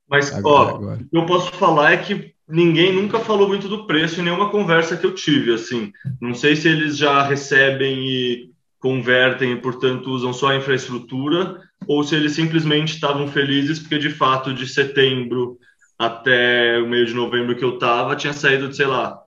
Mas, 0.09 0.33
agora, 0.33 0.73
ó, 0.73 0.75
agora. 0.75 1.01
o 1.03 1.07
que 1.07 1.17
eu 1.17 1.25
posso 1.27 1.51
falar 1.53 1.93
é 1.93 1.97
que 1.97 2.33
ninguém 2.47 2.93
nunca 2.93 3.19
falou 3.19 3.47
muito 3.47 3.67
do 3.67 3.85
preço 3.85 4.19
em 4.19 4.23
nenhuma 4.23 4.49
conversa 4.49 4.95
que 4.95 5.05
eu 5.05 5.13
tive, 5.13 5.53
assim. 5.53 5.91
Não 6.21 6.33
sei 6.33 6.55
se 6.55 6.67
eles 6.67 6.97
já 6.97 7.21
recebem 7.23 8.07
e 8.07 8.51
convertem 8.79 9.53
e, 9.53 9.55
portanto, 9.57 10.09
usam 10.11 10.31
só 10.31 10.49
a 10.49 10.55
infraestrutura, 10.55 11.61
ou 11.87 12.03
se 12.03 12.15
eles 12.15 12.33
simplesmente 12.33 12.93
estavam 12.93 13.27
felizes 13.27 13.79
porque, 13.79 13.97
de 13.97 14.09
fato, 14.09 14.53
de 14.53 14.67
setembro 14.67 15.57
até 15.97 16.79
o 16.79 16.87
meio 16.87 17.05
de 17.05 17.13
novembro 17.13 17.55
que 17.55 17.63
eu 17.63 17.75
estava, 17.75 18.15
tinha 18.15 18.33
saído 18.33 18.69
de, 18.69 18.75
sei 18.75 18.85
lá, 18.85 19.19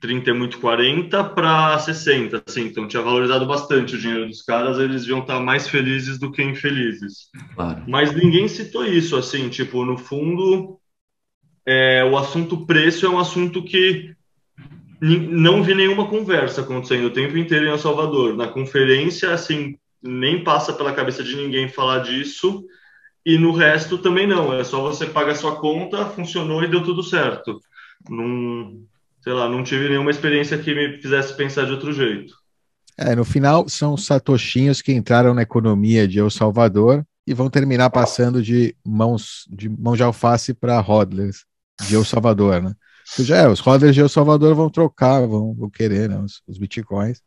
30 0.00 0.30
é 0.30 0.32
muito 0.32 0.60
40 0.60 1.24
para 1.24 1.78
60, 1.78 2.42
assim, 2.46 2.66
então 2.66 2.86
tinha 2.86 3.02
valorizado 3.02 3.46
bastante 3.46 3.96
o 3.96 3.98
dinheiro 3.98 4.26
dos 4.26 4.42
caras, 4.42 4.78
eles 4.78 5.06
iam 5.06 5.20
estar 5.20 5.40
mais 5.40 5.68
felizes 5.68 6.18
do 6.18 6.30
que 6.30 6.42
infelizes. 6.42 7.30
Claro. 7.54 7.82
Mas 7.88 8.14
ninguém 8.14 8.46
citou 8.46 8.84
isso, 8.84 9.16
assim, 9.16 9.48
tipo, 9.48 9.84
no 9.84 9.98
fundo, 9.98 10.78
é, 11.70 12.02
o 12.02 12.16
assunto 12.16 12.64
preço 12.64 13.04
é 13.04 13.10
um 13.10 13.18
assunto 13.18 13.62
que 13.62 14.16
não 15.02 15.62
vi 15.62 15.74
nenhuma 15.74 16.08
conversa 16.08 16.62
acontecendo 16.62 17.04
o 17.04 17.12
tempo 17.12 17.36
inteiro 17.36 17.66
em 17.66 17.68
El 17.68 17.76
Salvador. 17.76 18.34
Na 18.34 18.48
conferência, 18.48 19.34
assim, 19.34 19.76
nem 20.02 20.42
passa 20.42 20.72
pela 20.72 20.94
cabeça 20.94 21.22
de 21.22 21.36
ninguém 21.36 21.68
falar 21.68 21.98
disso, 21.98 22.64
e 23.24 23.36
no 23.36 23.52
resto 23.52 23.98
também 23.98 24.26
não, 24.26 24.50
é 24.54 24.64
só 24.64 24.80
você 24.80 25.04
paga 25.04 25.34
sua 25.34 25.56
conta, 25.56 26.06
funcionou 26.06 26.64
e 26.64 26.68
deu 26.68 26.82
tudo 26.82 27.02
certo. 27.02 27.60
Não 28.08 28.82
sei 29.22 29.34
lá, 29.34 29.46
não 29.46 29.62
tive 29.62 29.90
nenhuma 29.90 30.10
experiência 30.10 30.56
que 30.56 30.74
me 30.74 30.96
fizesse 31.02 31.36
pensar 31.36 31.66
de 31.66 31.72
outro 31.72 31.92
jeito. 31.92 32.34
É, 32.96 33.14
no 33.14 33.26
final 33.26 33.68
são 33.68 33.94
satoshinhos 33.94 34.80
que 34.80 34.94
entraram 34.94 35.34
na 35.34 35.42
economia 35.42 36.08
de 36.08 36.18
El 36.18 36.30
Salvador 36.30 37.04
e 37.26 37.34
vão 37.34 37.50
terminar 37.50 37.90
passando 37.90 38.42
de 38.42 38.74
mãos 38.82 39.46
de 39.50 39.68
mão 39.68 39.94
de 39.94 40.02
alface 40.02 40.54
para 40.54 40.80
hodlers 40.80 41.46
de 41.86 41.94
El 41.94 42.04
Salvador, 42.04 42.62
né? 42.62 42.74
já 43.20 43.36
é, 43.38 43.48
os 43.48 43.60
hodlers 43.60 43.94
de 43.94 44.00
El 44.00 44.08
Salvador 44.08 44.54
vão 44.54 44.68
trocar, 44.68 45.26
vão, 45.26 45.54
vão 45.54 45.70
querer 45.70 46.08
né, 46.08 46.18
os, 46.18 46.42
os 46.46 46.58
bitcoins 46.58 47.22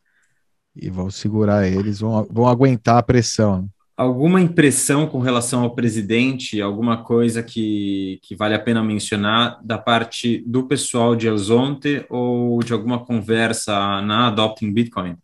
e 0.75 0.89
vão 0.89 1.09
segurar 1.09 1.67
eles, 1.67 1.99
vão, 1.99 2.27
vão 2.29 2.47
aguentar 2.47 2.97
a 2.97 3.03
pressão. 3.03 3.63
Né? 3.63 3.67
alguma 4.01 4.41
impressão 4.41 5.05
com 5.05 5.19
relação 5.19 5.61
ao 5.61 5.75
presidente, 5.75 6.59
alguma 6.59 7.03
coisa 7.03 7.43
que, 7.43 8.19
que 8.23 8.35
vale 8.35 8.55
a 8.55 8.59
pena 8.59 8.83
mencionar 8.83 9.59
da 9.63 9.77
parte 9.77 10.43
do 10.47 10.63
pessoal 10.63 11.15
de 11.15 11.27
Elzonte 11.27 12.03
ou 12.09 12.63
de 12.63 12.73
alguma 12.73 13.05
conversa 13.05 14.01
na 14.01 14.27
Adopting 14.27 14.73
Bitcoin? 14.73 15.15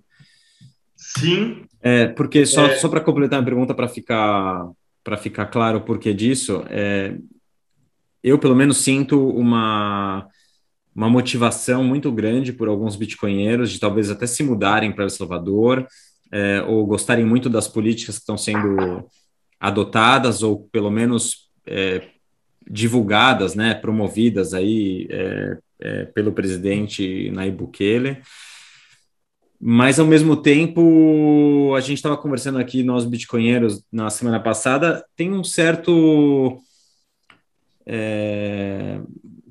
Sim. 0.95 1.63
É, 1.82 2.07
porque 2.07 2.45
só, 2.45 2.67
é... 2.67 2.75
só 2.75 2.88
para 2.88 3.01
completar 3.01 3.41
a 3.41 3.43
pergunta, 3.43 3.73
para 3.73 3.88
ficar, 3.88 4.69
ficar 5.19 5.47
claro 5.47 5.80
o 5.80 5.82
porquê 5.82 6.13
disso, 6.13 6.63
é, 6.69 7.17
eu 8.24 8.38
pelo 8.38 8.55
menos 8.55 8.78
sinto 8.78 9.30
uma, 9.30 10.28
uma 10.95 11.09
motivação 11.09 11.84
muito 11.84 12.11
grande 12.11 12.51
por 12.51 12.68
alguns 12.68 12.95
bitcoinheiros 12.95 13.72
de 13.72 13.80
talvez 13.80 14.09
até 14.09 14.26
se 14.26 14.43
mudarem 14.43 14.91
para 14.91 15.03
El 15.03 15.09
Salvador, 15.09 15.88
é, 16.32 16.61
ou 16.63 16.86
gostarem 16.86 17.26
muito 17.26 17.49
das 17.49 17.68
políticas 17.68 18.15
que 18.15 18.22
estão 18.22 18.38
sendo 18.38 19.07
adotadas 19.59 20.43
ou 20.43 20.68
pelo 20.72 20.91
menos 20.91 21.49
é, 21.65 22.01
divulgadas, 22.70 23.55
né, 23.55 23.74
promovidas 23.74 24.53
aí 24.53 25.07
é, 25.09 25.57
é 25.80 26.05
pelo 26.05 26.32
presidente 26.32 27.32
Nayib 27.32 27.57
Bukele. 27.57 28.22
Mas 29.59 29.99
ao 29.99 30.05
mesmo 30.05 30.36
tempo, 30.36 31.74
a 31.76 31.80
gente 31.80 31.95
estava 31.95 32.15
conversando 32.15 32.59
aqui 32.59 32.84
nós 32.84 33.05
bitcoinheiros 33.05 33.84
na 33.91 34.09
semana 34.09 34.39
passada, 34.39 35.03
tem 35.15 35.32
um 35.32 35.43
certo 35.43 36.61
é, 37.88 38.99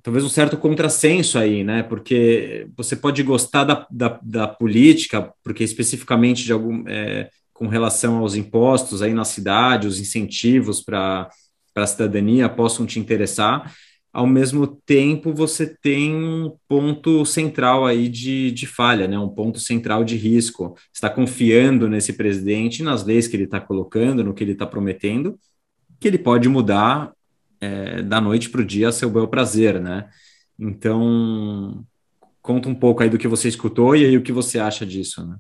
talvez 0.03 0.25
um 0.25 0.29
certo 0.29 0.59
contrassenso 0.59 1.39
aí, 1.39 1.65
né? 1.65 1.83
Porque 1.83 2.69
você 2.77 2.95
pode 2.95 3.23
gostar 3.23 3.65
da, 3.65 3.87
da, 3.91 4.21
da 4.23 4.47
política, 4.47 5.33
porque 5.43 5.65
especificamente 5.65 6.45
de 6.45 6.53
algum 6.53 6.85
é, 6.87 7.31
com 7.53 7.67
relação 7.67 8.19
aos 8.19 8.35
impostos 8.35 9.01
aí 9.01 9.15
na 9.15 9.25
cidade, 9.25 9.87
os 9.89 9.99
incentivos 9.99 10.83
para 10.83 11.29
a 11.75 11.87
cidadania 11.87 12.49
possam 12.49 12.85
te 12.85 13.01
interessar. 13.01 13.75
Ao 14.13 14.27
mesmo 14.27 14.67
tempo, 14.67 15.33
você 15.33 15.67
tem 15.67 16.15
um 16.15 16.53
ponto 16.69 17.25
central 17.25 17.85
aí 17.85 18.09
de, 18.09 18.51
de 18.51 18.67
falha, 18.67 19.09
né? 19.09 19.19
um 19.19 19.29
ponto 19.29 19.59
central 19.59 20.05
de 20.05 20.17
risco. 20.17 20.75
está 20.93 21.09
confiando 21.11 21.89
nesse 21.89 22.13
presidente, 22.13 22.83
nas 22.83 23.05
leis 23.05 23.27
que 23.27 23.37
ele 23.37 23.45
está 23.45 23.61
colocando, 23.61 24.23
no 24.23 24.33
que 24.33 24.45
ele 24.45 24.53
está 24.53 24.67
prometendo, 24.67 25.39
que 25.99 26.09
ele 26.09 26.19
pode 26.19 26.49
mudar 26.49 27.13
é, 27.61 28.03
da 28.03 28.21
noite 28.21 28.51
para 28.51 28.61
o 28.61 28.65
dia 28.65 28.89
a 28.89 28.93
seu 28.93 29.11
bel 29.11 29.29
prazer, 29.29 29.81
né? 29.81 30.09
Então, 30.59 31.85
conta 32.41 32.69
um 32.69 32.75
pouco 32.75 33.03
aí 33.03 33.11
do 33.11 33.19
que 33.19 33.29
você 33.29 33.49
escutou 33.49 33.95
e 33.97 34.05
aí 34.05 34.17
o 34.17 34.23
que 34.23 34.33
você 34.33 34.59
acha 34.59 34.87
disso, 34.87 35.27
né? 35.27 35.37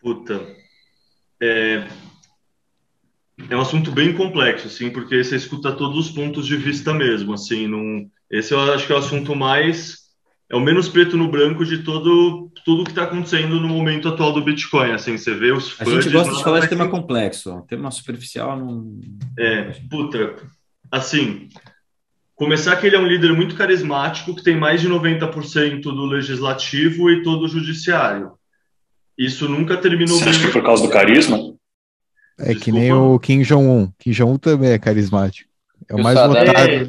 Puta, 0.00 0.40
é, 1.42 1.86
é 3.48 3.56
um 3.56 3.60
assunto 3.60 3.90
bem 3.90 4.14
complexo, 4.14 4.66
assim, 4.66 4.90
porque 4.90 5.22
você 5.22 5.36
escuta 5.36 5.72
todos 5.72 6.06
os 6.06 6.10
pontos 6.10 6.46
de 6.46 6.56
vista 6.56 6.92
mesmo, 6.92 7.34
assim, 7.34 7.66
não, 7.66 8.06
esse 8.30 8.52
eu 8.52 8.60
acho 8.72 8.86
que 8.86 8.92
é 8.92 8.96
o 8.96 8.98
assunto 8.98 9.34
mais, 9.34 9.98
é 10.48 10.56
o 10.56 10.60
menos 10.60 10.88
preto 10.88 11.16
no 11.16 11.30
branco 11.30 11.64
de 11.64 11.78
todo 11.82 12.50
tudo 12.64 12.84
que 12.84 12.90
está 12.90 13.04
acontecendo 13.04 13.58
no 13.58 13.68
momento 13.68 14.08
atual 14.08 14.32
do 14.32 14.42
Bitcoin, 14.42 14.92
assim, 14.92 15.16
você 15.16 15.34
vê 15.34 15.52
os 15.52 15.80
A 15.80 15.84
gente 15.84 16.10
gosta 16.10 16.34
de 16.34 16.42
falar 16.42 16.60
de 16.60 16.68
tema 16.68 16.88
complexo, 16.88 17.64
tema 17.68 17.90
superficial 17.90 18.58
não... 18.58 19.00
É, 19.38 19.72
puta, 19.88 20.36
assim, 20.90 21.48
começar 22.34 22.76
que 22.76 22.86
ele 22.86 22.96
é 22.96 22.98
um 22.98 23.06
líder 23.06 23.32
muito 23.32 23.54
carismático, 23.54 24.34
que 24.34 24.42
tem 24.42 24.56
mais 24.56 24.80
de 24.80 24.88
90% 24.88 25.82
do 25.82 26.06
legislativo 26.06 27.10
e 27.10 27.22
todo 27.22 27.44
o 27.44 27.48
judiciário. 27.48 28.32
Isso 29.16 29.48
nunca 29.48 29.76
terminou 29.76 30.16
Você 30.16 30.24
bem. 30.24 30.34
Acha 30.34 30.46
que 30.46 30.52
por 30.52 30.62
causa 30.62 30.82
do 30.82 30.88
carisma? 30.88 31.36
É 32.38 32.54
Desculpa. 32.54 32.64
que 32.64 32.72
nem 32.72 32.92
o 32.92 33.18
Kim 33.18 33.42
Jong-un. 33.42 33.92
Kim 33.98 34.12
Jong-un 34.12 34.38
também 34.38 34.70
é 34.70 34.78
carismático. 34.78 35.50
É 35.88 35.94
o 35.94 36.02
mais 36.02 36.18
votado. 36.18 36.58
É... 36.58 36.84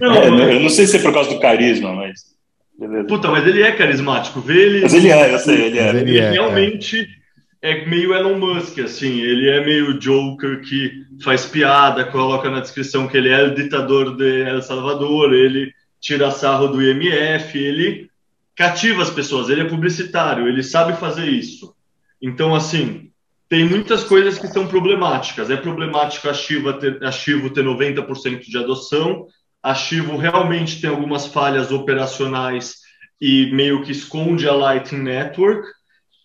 Não, 0.00 0.14
é, 0.14 0.54
eu 0.54 0.60
não 0.60 0.68
sei 0.68 0.86
se 0.86 0.96
é 0.96 1.02
por 1.02 1.12
causa 1.12 1.30
do 1.30 1.40
carisma, 1.40 1.92
mas. 1.92 2.34
Beleza. 2.78 3.06
Puta, 3.06 3.28
mas 3.28 3.46
ele 3.46 3.62
é 3.62 3.72
carismático. 3.72 4.40
Vê 4.40 4.62
ele. 4.62 4.82
Mas 4.82 4.94
ele 4.94 5.08
é, 5.08 5.34
eu 5.34 5.38
sei, 5.38 5.66
ele 5.66 5.78
é. 5.78 5.88
Ele, 5.88 5.98
ele 5.98 6.18
é, 6.18 6.30
realmente 6.30 7.00
é. 7.00 7.23
É. 7.70 7.86
meio 7.86 8.14
Elon 8.14 8.38
Musk, 8.38 8.78
assim. 8.78 9.20
Ele 9.20 9.48
é 9.48 9.64
meio 9.64 9.98
Joker 9.98 10.60
que 10.60 11.04
faz 11.22 11.46
piada, 11.46 12.04
coloca 12.04 12.50
na 12.50 12.60
descrição 12.60 13.08
que 13.08 13.16
ele 13.16 13.30
é 13.30 13.42
o 13.42 13.54
ditador 13.54 14.16
de 14.16 14.42
El 14.42 14.62
Salvador, 14.62 15.32
ele 15.32 15.72
tira 16.00 16.30
sarro 16.30 16.68
do 16.68 16.82
IMF, 16.82 17.58
ele 17.58 18.10
cativa 18.54 19.02
as 19.02 19.10
pessoas. 19.10 19.48
Ele 19.48 19.62
é 19.62 19.68
publicitário, 19.68 20.48
ele 20.48 20.62
sabe 20.62 20.98
fazer 20.98 21.26
isso. 21.26 21.74
Então, 22.20 22.54
assim, 22.54 23.10
tem 23.48 23.64
muitas 23.64 24.04
coisas 24.04 24.38
que 24.38 24.48
são 24.48 24.66
problemáticas. 24.66 25.50
É 25.50 25.56
problemático 25.56 26.28
a 26.28 26.34
Chivo 26.34 26.72
ter, 26.74 27.02
a 27.04 27.10
ter 27.10 27.64
90% 27.64 28.40
de 28.40 28.58
adoção, 28.58 29.26
a 29.62 29.74
Chivo 29.74 30.16
realmente 30.18 30.78
tem 30.78 30.90
algumas 30.90 31.26
falhas 31.26 31.72
operacionais 31.72 32.80
e 33.18 33.50
meio 33.52 33.82
que 33.82 33.92
esconde 33.92 34.46
a 34.46 34.52
Lightning 34.52 35.04
Network. 35.04 35.66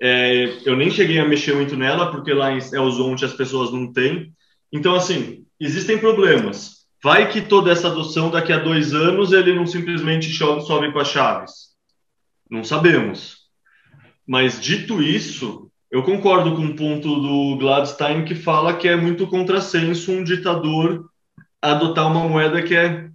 É, 0.02 0.60
eu 0.66 0.78
nem 0.78 0.89
cheguei 0.89 1.20
a 1.20 1.28
mexer 1.28 1.54
muito 1.56 1.76
nela, 1.76 2.12
porque 2.12 2.34
lá 2.34 2.52
em 2.52 2.60
Elzonte 2.74 3.26
as 3.26 3.34
pessoas 3.34 3.72
não 3.72 3.91
têm. 3.91 4.32
Então, 4.72 4.95
assim, 4.95 5.43
existem 5.60 5.97
problemas. 5.97 6.80
Vai 7.04 7.30
que 7.30 7.41
toda 7.41 7.72
essa 7.72 7.88
adoção, 7.88 8.30
daqui 8.30 8.52
a 8.54 8.60
dois 8.60 8.93
anos, 8.93 9.32
ele 9.32 9.54
não 9.54 9.66
simplesmente 9.66 10.32
sobe 10.32 10.91
com 10.91 11.00
as 11.00 11.10
chaves. 11.10 11.70
Não 12.50 12.64
sabemos. 12.64 13.38
Mas, 14.26 14.60
dito 14.62 15.02
isso, 15.02 15.70
eu 15.91 16.04
concordo 16.04 16.56
com 16.56 16.66
o 16.66 16.76
ponto 16.76 17.20
do 17.20 17.58
Gladstein 17.58 18.24
que 18.24 18.36
fala 18.36 18.76
que 18.76 18.88
é 18.88 18.95
muito 18.95 19.28
contrassenso 19.28 20.12
um 20.12 20.24
ditador 20.24 21.10
adotar 21.62 22.08
uma 22.08 22.28
moeda 22.28 22.62
que 22.62 22.76
é 22.76 23.10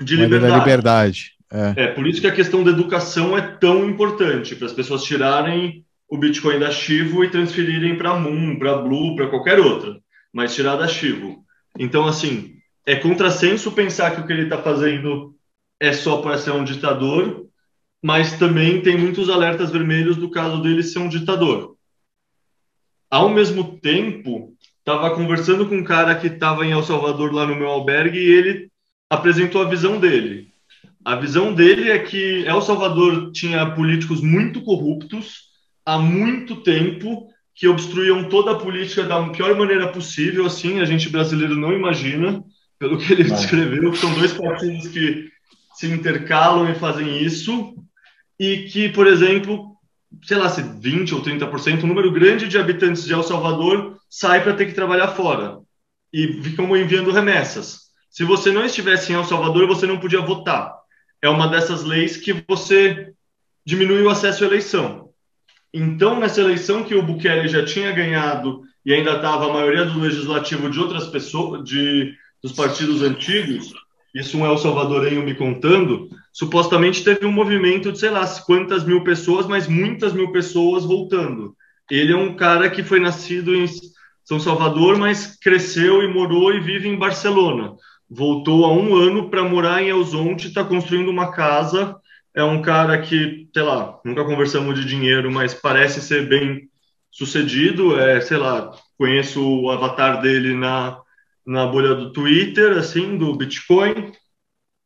de 0.00 0.16
moeda 0.16 0.36
liberdade. 0.36 0.58
liberdade. 0.58 1.34
É. 1.52 1.84
é, 1.84 1.86
por 1.88 2.06
isso 2.06 2.20
que 2.20 2.26
a 2.26 2.34
questão 2.34 2.64
da 2.64 2.70
educação 2.70 3.36
é 3.36 3.40
tão 3.40 3.88
importante, 3.88 4.56
para 4.56 4.66
as 4.66 4.72
pessoas 4.72 5.04
tirarem 5.04 5.83
o 6.14 6.18
Bitcoin 6.18 6.58
da 6.58 6.70
Chivo 6.70 7.24
e 7.24 7.30
transferirem 7.30 7.96
para 7.96 8.14
Moon, 8.14 8.58
para 8.58 8.78
Blue, 8.78 9.16
para 9.16 9.28
qualquer 9.28 9.58
outra, 9.58 9.98
mas 10.32 10.54
tirar 10.54 10.76
da 10.76 10.86
Chivo. 10.86 11.44
Então, 11.78 12.06
assim, 12.06 12.54
é 12.86 12.96
contrassenso 12.96 13.72
pensar 13.72 14.14
que 14.14 14.20
o 14.20 14.26
que 14.26 14.32
ele 14.32 14.44
está 14.44 14.62
fazendo 14.62 15.34
é 15.80 15.92
só 15.92 16.18
para 16.18 16.38
ser 16.38 16.52
um 16.52 16.64
ditador, 16.64 17.46
mas 18.02 18.38
também 18.38 18.80
tem 18.80 18.96
muitos 18.96 19.28
alertas 19.28 19.70
vermelhos 19.70 20.16
do 20.16 20.30
caso 20.30 20.62
dele 20.62 20.82
ser 20.82 20.98
um 20.98 21.08
ditador 21.08 21.74
ao 23.14 23.28
mesmo 23.28 23.78
tempo, 23.78 24.56
estava 24.80 25.14
conversando 25.14 25.68
com 25.68 25.76
um 25.76 25.84
cara 25.84 26.16
que 26.16 26.26
estava 26.26 26.66
em 26.66 26.72
El 26.72 26.82
Salvador, 26.82 27.32
lá 27.32 27.46
no 27.46 27.54
meu 27.54 27.68
albergue, 27.68 28.18
e 28.18 28.32
ele 28.32 28.72
apresentou 29.08 29.62
a 29.62 29.68
visão 29.68 30.00
dele. 30.00 30.48
A 31.04 31.14
visão 31.14 31.54
dele 31.54 31.92
é 31.92 31.98
que 32.00 32.44
El 32.44 32.60
Salvador 32.60 33.30
tinha 33.30 33.70
políticos 33.70 34.20
muito 34.20 34.62
corruptos 34.62 35.53
há 35.84 35.98
muito 35.98 36.56
tempo 36.56 37.28
que 37.54 37.68
obstruíam 37.68 38.28
toda 38.28 38.52
a 38.52 38.58
política 38.58 39.04
da 39.04 39.28
pior 39.28 39.56
maneira 39.56 39.88
possível, 39.88 40.46
assim, 40.46 40.80
a 40.80 40.84
gente 40.84 41.08
brasileiro 41.08 41.54
não 41.54 41.72
imagina, 41.72 42.42
pelo 42.78 42.98
que 42.98 43.12
ele 43.12 43.24
descreveu, 43.24 43.94
são 43.94 44.12
dois 44.14 44.32
partidos 44.32 44.88
que 44.88 45.30
se 45.74 45.86
intercalam 45.86 46.68
e 46.70 46.74
fazem 46.74 47.22
isso, 47.22 47.74
e 48.38 48.64
que, 48.64 48.88
por 48.88 49.06
exemplo, 49.06 49.76
sei 50.22 50.36
lá, 50.36 50.48
se 50.48 50.62
20 50.62 51.14
ou 51.14 51.22
30%, 51.22 51.84
um 51.84 51.86
número 51.86 52.10
grande 52.10 52.48
de 52.48 52.58
habitantes 52.58 53.04
de 53.04 53.12
El 53.12 53.22
Salvador 53.22 53.98
sai 54.08 54.42
para 54.42 54.54
ter 54.54 54.66
que 54.66 54.74
trabalhar 54.74 55.08
fora 55.08 55.58
e 56.12 56.42
ficam 56.42 56.76
enviando 56.76 57.10
remessas. 57.10 57.84
Se 58.10 58.24
você 58.24 58.52
não 58.52 58.64
estivesse 58.64 59.12
em 59.12 59.16
El 59.16 59.24
Salvador, 59.24 59.66
você 59.66 59.86
não 59.86 59.98
podia 59.98 60.20
votar. 60.20 60.72
É 61.20 61.28
uma 61.28 61.48
dessas 61.48 61.82
leis 61.84 62.16
que 62.16 62.44
você 62.48 63.12
diminui 63.64 64.02
o 64.02 64.10
acesso 64.10 64.44
à 64.44 64.46
eleição. 64.46 65.03
Então, 65.76 66.20
nessa 66.20 66.40
eleição 66.40 66.84
que 66.84 66.94
o 66.94 67.02
Bukele 67.02 67.48
já 67.48 67.64
tinha 67.64 67.90
ganhado 67.90 68.62
e 68.86 68.94
ainda 68.94 69.16
estava 69.16 69.50
a 69.50 69.52
maioria 69.52 69.84
do 69.84 69.98
legislativo 69.98 70.70
de 70.70 70.78
outras 70.78 71.08
pessoas, 71.08 71.64
de, 71.64 72.14
dos 72.40 72.52
partidos 72.52 73.02
antigos, 73.02 73.72
isso 74.14 74.38
um 74.38 74.46
El 74.46 74.56
Salvadorenho 74.56 75.24
me 75.24 75.34
contando, 75.34 76.08
supostamente 76.32 77.02
teve 77.02 77.26
um 77.26 77.32
movimento 77.32 77.90
de 77.90 77.98
sei 77.98 78.10
lá 78.10 78.24
quantas 78.46 78.84
mil 78.84 79.02
pessoas, 79.02 79.48
mas 79.48 79.66
muitas 79.66 80.12
mil 80.12 80.30
pessoas 80.30 80.84
voltando. 80.84 81.56
Ele 81.90 82.12
é 82.12 82.16
um 82.16 82.36
cara 82.36 82.70
que 82.70 82.84
foi 82.84 83.00
nascido 83.00 83.52
em 83.52 83.66
São 84.22 84.38
Salvador, 84.38 84.96
mas 84.96 85.36
cresceu 85.40 86.04
e 86.04 86.06
morou 86.06 86.54
e 86.54 86.60
vive 86.60 86.88
em 86.88 86.96
Barcelona. 86.96 87.72
Voltou 88.08 88.64
há 88.64 88.72
um 88.72 88.94
ano 88.94 89.28
para 89.28 89.42
morar 89.42 89.82
em 89.82 89.88
Elzonte, 89.88 90.46
está 90.46 90.62
construindo 90.62 91.08
uma 91.08 91.32
casa. 91.32 91.96
É 92.34 92.42
um 92.42 92.60
cara 92.62 93.00
que, 93.00 93.48
sei 93.52 93.62
lá, 93.62 94.00
nunca 94.04 94.24
conversamos 94.24 94.74
de 94.78 94.84
dinheiro, 94.86 95.30
mas 95.30 95.54
parece 95.54 96.00
ser 96.00 96.28
bem 96.28 96.68
sucedido. 97.10 97.98
É, 97.98 98.20
sei 98.20 98.36
lá, 98.36 98.72
conheço 98.98 99.40
o 99.42 99.70
avatar 99.70 100.20
dele 100.20 100.54
na 100.54 101.00
na 101.46 101.66
bolha 101.66 101.94
do 101.94 102.10
Twitter, 102.10 102.78
assim, 102.78 103.18
do 103.18 103.36
Bitcoin, 103.36 104.12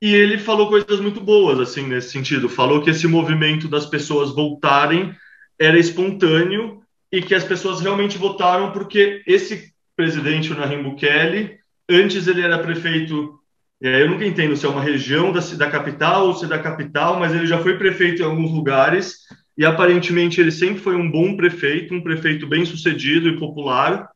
e 0.00 0.14
ele 0.14 0.38
falou 0.38 0.68
coisas 0.68 1.00
muito 1.00 1.20
boas, 1.20 1.58
assim, 1.60 1.86
nesse 1.86 2.10
sentido. 2.10 2.48
Falou 2.48 2.82
que 2.82 2.90
esse 2.90 3.06
movimento 3.06 3.68
das 3.68 3.86
pessoas 3.86 4.34
voltarem 4.34 5.14
era 5.58 5.78
espontâneo 5.78 6.82
e 7.10 7.22
que 7.22 7.34
as 7.34 7.44
pessoas 7.44 7.80
realmente 7.80 8.18
votaram 8.18 8.72
porque 8.72 9.22
esse 9.26 9.72
presidente, 9.96 10.52
o 10.52 10.56
Nayib 10.56 10.84
Bukele, 10.84 11.58
antes 11.88 12.28
ele 12.28 12.42
era 12.42 12.58
prefeito, 12.58 13.37
é, 13.82 14.02
eu 14.02 14.10
nunca 14.10 14.26
entendo 14.26 14.56
se 14.56 14.66
é 14.66 14.68
uma 14.68 14.82
região 14.82 15.32
da, 15.32 15.40
da 15.40 15.70
capital 15.70 16.26
ou 16.26 16.34
se 16.34 16.44
é 16.44 16.48
da 16.48 16.58
capital, 16.58 17.18
mas 17.18 17.32
ele 17.32 17.46
já 17.46 17.58
foi 17.58 17.78
prefeito 17.78 18.22
em 18.22 18.24
alguns 18.24 18.50
lugares 18.50 19.18
e 19.56 19.64
aparentemente 19.64 20.40
ele 20.40 20.50
sempre 20.50 20.80
foi 20.80 20.96
um 20.96 21.10
bom 21.10 21.36
prefeito, 21.36 21.94
um 21.94 22.02
prefeito 22.02 22.46
bem 22.46 22.64
sucedido 22.64 23.28
e 23.28 23.38
popular, 23.38 24.08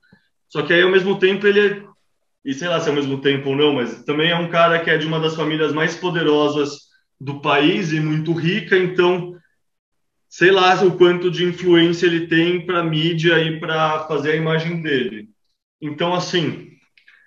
só 0.49 0.63
que 0.63 0.73
aí 0.73 0.83
ao 0.83 0.91
mesmo 0.91 1.19
tempo 1.19 1.47
ele 1.47 1.87
e 2.45 2.53
sei 2.53 2.69
lá 2.69 2.81
se 2.81 2.89
é 2.89 2.91
ao 2.91 2.97
mesmo 2.97 3.21
tempo 3.21 3.51
ou 3.51 3.57
não, 3.57 3.75
mas 3.75 4.03
também 4.03 4.31
é 4.31 4.37
um 4.37 4.51
cara 4.51 4.81
que 4.81 4.91
é 4.91 4.99
de 4.99 5.07
uma 5.07 5.21
das 5.21 5.37
famílias 5.37 5.73
mais 5.73 5.95
poderosas 5.95 6.91
do 7.21 7.41
país 7.41 7.93
e 7.93 8.01
muito 8.01 8.33
rica, 8.33 8.77
então 8.77 9.37
sei 10.29 10.51
lá 10.51 10.75
o 10.83 10.97
quanto 10.97 11.31
de 11.31 11.45
influência 11.45 12.07
ele 12.07 12.27
tem 12.27 12.67
para 12.67 12.83
mídia 12.83 13.39
e 13.39 13.61
para 13.61 14.01
fazer 14.09 14.33
a 14.33 14.37
imagem 14.37 14.83
dele. 14.83 15.29
Então, 15.81 16.15
assim, 16.15 16.72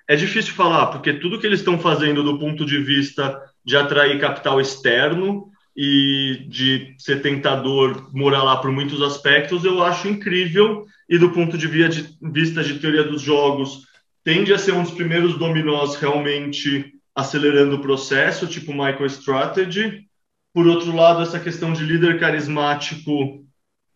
é 0.07 0.15
difícil 0.15 0.53
falar, 0.53 0.87
porque 0.87 1.13
tudo 1.13 1.39
que 1.39 1.47
eles 1.47 1.59
estão 1.59 1.79
fazendo 1.79 2.23
do 2.23 2.37
ponto 2.37 2.65
de 2.65 2.77
vista 2.77 3.41
de 3.63 3.75
atrair 3.75 4.19
capital 4.19 4.61
externo 4.61 5.49
e 5.75 6.45
de 6.47 6.95
ser 6.97 7.21
tentador 7.21 8.09
morar 8.13 8.43
lá 8.43 8.57
por 8.57 8.71
muitos 8.71 9.01
aspectos, 9.01 9.65
eu 9.65 9.83
acho 9.83 10.07
incrível. 10.07 10.85
E 11.07 11.17
do 11.17 11.31
ponto 11.31 11.57
de 11.57 11.67
vista 11.67 12.63
de 12.63 12.79
teoria 12.79 13.03
dos 13.03 13.21
jogos, 13.21 13.85
tende 14.23 14.51
a 14.51 14.57
ser 14.57 14.73
um 14.73 14.81
dos 14.81 14.91
primeiros 14.93 15.37
dominós 15.37 15.95
realmente 15.95 16.93
acelerando 17.13 17.75
o 17.75 17.81
processo, 17.81 18.47
tipo 18.47 18.73
MicroStrategy. 18.73 20.07
Por 20.53 20.65
outro 20.65 20.95
lado, 20.95 21.21
essa 21.21 21.39
questão 21.39 21.73
de 21.73 21.83
líder 21.83 22.19
carismático 22.19 23.45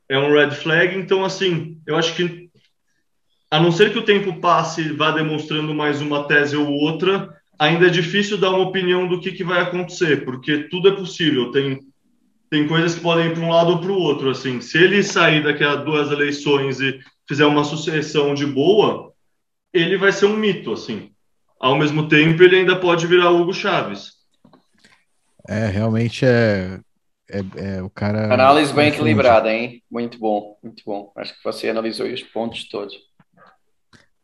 é 0.07 0.19
um 0.19 0.31
red 0.31 0.51
flag. 0.51 0.95
Então, 0.95 1.25
assim, 1.25 1.81
eu 1.85 1.95
acho 1.95 2.15
que, 2.15 2.38
a 3.51 3.59
não 3.59 3.71
ser 3.71 3.91
que 3.91 3.97
o 3.97 4.05
tempo 4.05 4.39
passe 4.39 4.81
e 4.81 4.93
vá 4.93 5.11
demonstrando 5.11 5.73
mais 5.73 6.01
uma 6.01 6.27
tese 6.27 6.55
ou 6.55 6.69
outra, 6.69 7.35
ainda 7.57 7.87
é 7.87 7.89
difícil 7.89 8.37
dar 8.37 8.51
uma 8.51 8.67
opinião 8.67 9.07
do 9.07 9.19
que, 9.19 9.31
que 9.31 9.43
vai 9.43 9.61
acontecer, 9.61 10.23
porque 10.23 10.69
tudo 10.69 10.89
é 10.89 10.95
possível. 10.95 11.51
Tem, 11.51 11.79
tem 12.49 12.67
coisas 12.67 12.95
que 12.95 13.01
podem 13.01 13.27
ir 13.27 13.33
para 13.33 13.43
um 13.43 13.49
lado 13.49 13.71
ou 13.71 13.79
para 13.79 13.91
o 13.91 13.99
outro. 13.99 14.29
Assim, 14.29 14.61
se 14.61 14.77
ele 14.77 15.01
sair 15.03 15.43
daqui 15.43 15.63
a 15.63 15.75
duas 15.75 16.11
eleições 16.11 16.79
e 16.79 16.99
fizer 17.27 17.45
uma 17.45 17.63
sucessão 17.63 18.33
de 18.33 18.45
boa, 18.45 19.11
ele 19.73 19.97
vai 19.97 20.11
ser 20.11 20.27
um 20.27 20.37
mito, 20.37 20.71
assim. 20.71 21.11
Ao 21.59 21.75
mesmo 21.75 22.07
tempo, 22.07 22.41
ele 22.41 22.57
ainda 22.57 22.79
pode 22.79 23.05
virar 23.07 23.31
Hugo 23.31 23.53
Chaves. 23.53 24.13
É, 25.47 25.65
realmente 25.65 26.25
é, 26.25 26.79
é, 27.29 27.77
é 27.77 27.83
o 27.83 27.89
cara. 27.89 28.31
Análise 28.31 28.73
bem 28.73 28.89
equilibrada, 28.89 29.51
hein? 29.51 29.83
Muito 29.89 30.19
bom, 30.19 30.57
muito 30.63 30.83
bom. 30.85 31.11
Acho 31.17 31.35
que 31.35 31.43
você 31.43 31.67
analisou 31.67 32.07
os 32.07 32.21
pontos 32.21 32.69
todos. 32.69 33.08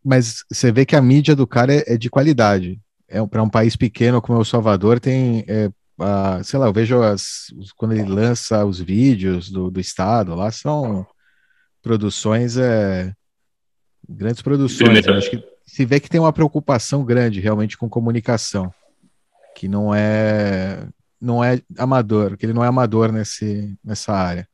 Mas 0.05 0.43
você 0.51 0.71
vê 0.71 0.85
que 0.85 0.95
a 0.95 1.01
mídia 1.01 1.35
do 1.35 1.47
cara 1.47 1.73
é, 1.73 1.95
é 1.95 1.97
de 1.97 2.11
qualidade. 2.11 2.79
É, 3.07 3.25
Para 3.25 3.41
um 3.41 3.49
país 3.49 3.75
pequeno 3.75 4.21
como 4.21 4.37
é 4.37 4.41
o 4.41 4.45
Salvador, 4.45 4.99
tem. 4.99 5.43
É, 5.47 5.71
a, 5.99 6.43
sei 6.43 6.59
lá, 6.59 6.67
eu 6.67 6.73
vejo 6.73 7.01
as, 7.01 7.47
quando 7.75 7.93
ele 7.93 8.03
lança 8.03 8.63
os 8.63 8.79
vídeos 8.79 9.49
do, 9.49 9.71
do 9.71 9.79
estado, 9.79 10.35
lá 10.35 10.51
são 10.51 11.07
produções, 11.81 12.57
é, 12.57 13.13
grandes 14.07 14.41
produções. 14.41 15.07
Acho 15.07 15.29
que 15.31 15.43
se 15.65 15.85
vê 15.85 15.99
que 15.99 16.09
tem 16.09 16.19
uma 16.19 16.33
preocupação 16.33 17.03
grande 17.03 17.39
realmente 17.39 17.77
com 17.77 17.89
comunicação, 17.89 18.71
que 19.55 19.67
não 19.67 19.95
é 19.95 20.87
não 21.19 21.43
é 21.43 21.59
amador, 21.77 22.37
que 22.37 22.45
ele 22.45 22.53
não 22.53 22.63
é 22.63 22.67
amador 22.67 23.11
nesse, 23.11 23.75
nessa 23.83 24.13
área. 24.13 24.47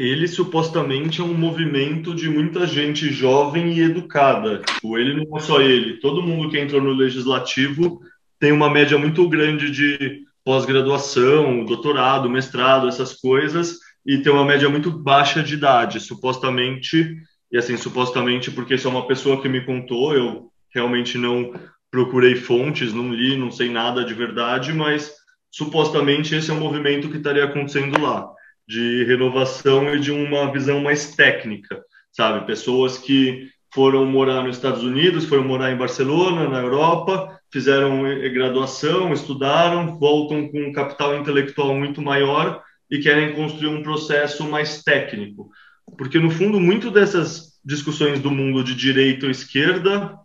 Ele 0.00 0.26
supostamente 0.26 1.20
é 1.20 1.24
um 1.24 1.34
movimento 1.34 2.14
de 2.14 2.28
muita 2.28 2.66
gente 2.66 3.12
jovem 3.12 3.74
e 3.74 3.82
educada. 3.82 4.62
Tipo, 4.66 4.96
ele 4.96 5.12
não 5.12 5.36
é 5.36 5.40
só 5.40 5.60
ele, 5.60 5.98
todo 5.98 6.22
mundo 6.22 6.48
que 6.48 6.58
entrou 6.58 6.80
no 6.80 6.92
legislativo 6.92 8.00
tem 8.38 8.50
uma 8.50 8.70
média 8.70 8.96
muito 8.96 9.28
grande 9.28 9.70
de 9.70 10.22
pós-graduação, 10.42 11.66
doutorado, 11.66 12.30
mestrado, 12.30 12.88
essas 12.88 13.12
coisas, 13.12 13.76
e 14.06 14.16
tem 14.18 14.32
uma 14.32 14.46
média 14.46 14.70
muito 14.70 14.90
baixa 14.90 15.42
de 15.42 15.52
idade, 15.52 16.00
supostamente, 16.00 17.16
e 17.52 17.58
assim, 17.58 17.76
supostamente 17.76 18.50
porque 18.50 18.76
isso 18.76 18.88
é 18.88 18.90
uma 18.90 19.06
pessoa 19.06 19.42
que 19.42 19.48
me 19.50 19.60
contou, 19.66 20.14
eu 20.14 20.50
realmente 20.74 21.18
não 21.18 21.52
procurei 21.90 22.36
fontes, 22.36 22.94
não 22.94 23.12
li, 23.12 23.36
não 23.36 23.50
sei 23.50 23.68
nada 23.68 24.02
de 24.02 24.14
verdade, 24.14 24.72
mas 24.72 25.12
supostamente 25.50 26.34
esse 26.34 26.50
é 26.50 26.54
um 26.54 26.60
movimento 26.60 27.10
que 27.10 27.18
estaria 27.18 27.44
acontecendo 27.44 28.00
lá, 28.00 28.26
de 28.70 29.02
renovação 29.04 29.92
e 29.92 29.98
de 29.98 30.12
uma 30.12 30.52
visão 30.52 30.80
mais 30.80 31.16
técnica, 31.16 31.82
sabe? 32.12 32.46
Pessoas 32.46 32.96
que 32.96 33.48
foram 33.74 34.06
morar 34.06 34.44
nos 34.44 34.56
Estados 34.56 34.84
Unidos, 34.84 35.24
foram 35.24 35.42
morar 35.42 35.72
em 35.72 35.76
Barcelona, 35.76 36.48
na 36.48 36.60
Europa, 36.60 37.36
fizeram 37.52 38.04
graduação, 38.32 39.12
estudaram, 39.12 39.98
voltam 39.98 40.48
com 40.48 40.60
um 40.60 40.72
capital 40.72 41.16
intelectual 41.16 41.74
muito 41.74 42.00
maior 42.00 42.62
e 42.88 43.00
querem 43.00 43.34
construir 43.34 43.68
um 43.68 43.82
processo 43.82 44.44
mais 44.48 44.84
técnico. 44.84 45.50
Porque, 45.98 46.20
no 46.20 46.30
fundo, 46.30 46.60
muito 46.60 46.92
dessas 46.92 47.58
discussões 47.64 48.20
do 48.20 48.30
mundo 48.30 48.62
de 48.62 48.76
direita 48.76 49.26
ou 49.26 49.32
esquerda 49.32 50.16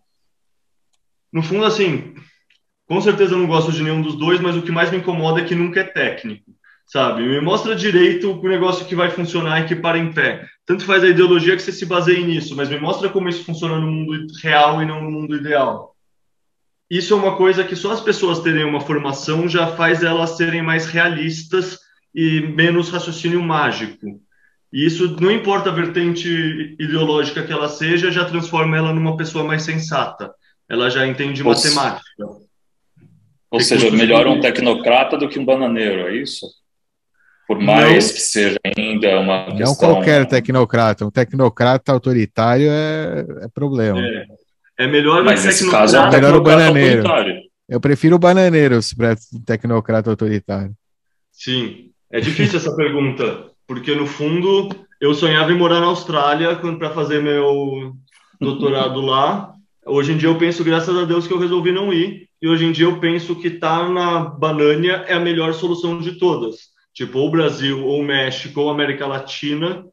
no 1.36 1.44
fundo, 1.44 1.66
assim, 1.66 2.16
com 2.88 3.02
certeza 3.02 3.34
eu 3.34 3.40
não 3.40 3.46
gosto 3.46 3.70
de 3.70 3.84
nenhum 3.84 4.02
dos 4.02 4.16
dois, 4.16 4.40
mas 4.40 4.56
o 4.56 4.62
que 4.62 4.72
mais 4.72 4.90
me 4.90 5.00
incomoda 5.00 5.42
é 5.42 5.44
que 5.44 5.54
nunca 5.54 5.82
é 5.82 5.84
técnico, 5.84 6.55
sabe? 6.86 7.24
Me 7.24 7.42
mostra 7.42 7.76
direito 7.76 8.32
o 8.32 8.48
negócio 8.48 8.86
que 8.86 8.96
vai 8.96 9.10
funcionar 9.10 9.62
e 9.62 9.66
que 9.66 9.76
para 9.76 9.98
em 9.98 10.12
pé. 10.12 10.46
Tanto 10.66 10.86
faz 10.86 11.04
a 11.04 11.08
ideologia 11.08 11.56
que 11.56 11.62
você 11.62 11.72
se 11.72 11.86
baseie 11.86 12.24
nisso, 12.24 12.56
mas 12.56 12.70
me 12.70 12.80
mostra 12.80 13.10
como 13.10 13.30
isso 13.30 13.44
funciona 13.44 13.80
no 13.80 13.88
mundo 13.88 14.26
real 14.42 14.82
e 14.82 14.86
não 14.86 15.04
no 15.04 15.12
mundo 15.12 15.36
ideal. 15.36 15.96
Isso 16.90 17.14
é 17.14 17.18
uma 17.18 17.36
coisa 17.36 17.64
que 17.64 17.76
só 17.76 17.92
as 17.92 18.02
pessoas 18.02 18.40
terem 18.40 18.64
uma 18.64 18.82
formação 18.82 19.48
já 19.50 19.68
faz 19.68 20.04
elas 20.04 20.38
serem 20.38 20.62
mais 20.62 20.86
realistas 20.86 21.80
e 22.14 22.42
menos 22.42 22.90
raciocínio 22.90 23.42
mágico. 23.42 24.22
E 24.72 24.86
isso, 24.86 25.16
não 25.20 25.32
importa 25.32 25.70
a 25.70 25.74
vertente 25.74 26.76
ideológica 26.80 27.44
que 27.44 27.52
ela 27.52 27.68
seja, 27.68 28.12
já 28.12 28.26
transforma 28.26 28.78
ela 28.78 28.94
numa 28.94 29.18
pessoa 29.18 29.44
mais 29.44 29.64
sensata 29.64 30.32
ela 30.70 30.90
já 30.90 31.06
entende 31.08 31.44
matemática. 31.44 32.02
Ou 33.50 33.60
seja, 33.60 33.90
melhor 33.92 34.28
um 34.28 34.42
tecnocrata 34.42 35.18
do 35.18 35.30
que 35.30 35.40
um 35.40 35.46
bananeiro, 35.46 36.08
é 36.08 36.16
isso? 36.16 36.48
Por 37.48 37.60
mais 37.60 38.08
não, 38.08 38.14
que 38.14 38.22
seja 38.22 38.60
ainda 38.66 39.20
uma 39.20 39.46
não 39.46 39.58
questão... 39.58 39.68
Não 39.68 39.76
qualquer 39.76 40.26
tecnocrata, 40.26 41.06
um 41.06 41.12
tecnocrata 41.12 41.92
autoritário 41.92 42.68
é, 42.70 43.26
é 43.42 43.48
problema. 43.54 44.00
É, 44.00 44.26
é 44.80 44.88
melhor 44.88 45.24
Mas 45.24 45.46
nesse 45.46 45.70
caso 45.70 45.96
é 45.96 46.02
um 46.02 46.10
melhor 46.10 46.36
o 46.36 46.42
bananeiro. 46.42 47.04
Eu 47.68 47.80
prefiro 47.80 48.16
o 48.16 48.20
bananeiro 48.20 48.80
para 48.98 49.16
tecnocrata 49.46 50.10
autoritário. 50.10 50.74
Sim, 51.32 51.92
é 52.12 52.20
difícil 52.20 52.58
essa 52.58 52.76
pergunta, 52.76 53.48
porque 53.68 53.94
no 53.94 54.08
fundo 54.08 54.70
eu 55.00 55.14
sonhava 55.14 55.52
em 55.52 55.58
morar 55.58 55.80
na 55.80 55.88
Austrália 55.88 56.56
para 56.56 56.92
fazer 56.92 57.22
meu 57.22 57.94
doutorado 58.40 59.02
lá 59.02 59.56
Hoje 59.86 60.14
em 60.14 60.18
dia 60.18 60.30
eu 60.30 60.38
penso, 60.38 60.64
graças 60.64 60.98
a 60.98 61.06
Deus, 61.06 61.28
que 61.28 61.34
eu 61.34 61.38
resolvi 61.38 61.72
não 61.72 61.94
ir. 61.94 62.28
E 62.42 62.48
hoje 62.48 62.66
em 62.66 62.72
dia 62.72 62.86
eu 62.86 63.00
penso 63.00 63.36
que 63.36 63.48
estar 63.50 63.86
tá 63.86 63.90
na 63.90 64.26
Banânia 64.26 65.06
é 65.08 65.14
a 65.14 65.20
melhor 65.20 65.54
solução 65.54 66.00
de 66.00 66.14
todas. 66.14 66.74
Tipo, 66.96 67.20
ou 67.20 67.30
Brasil, 67.30 67.86
ou 67.86 68.02
México, 68.02 68.62
ou 68.62 68.70
América 68.70 69.06
Latina. 69.06 69.86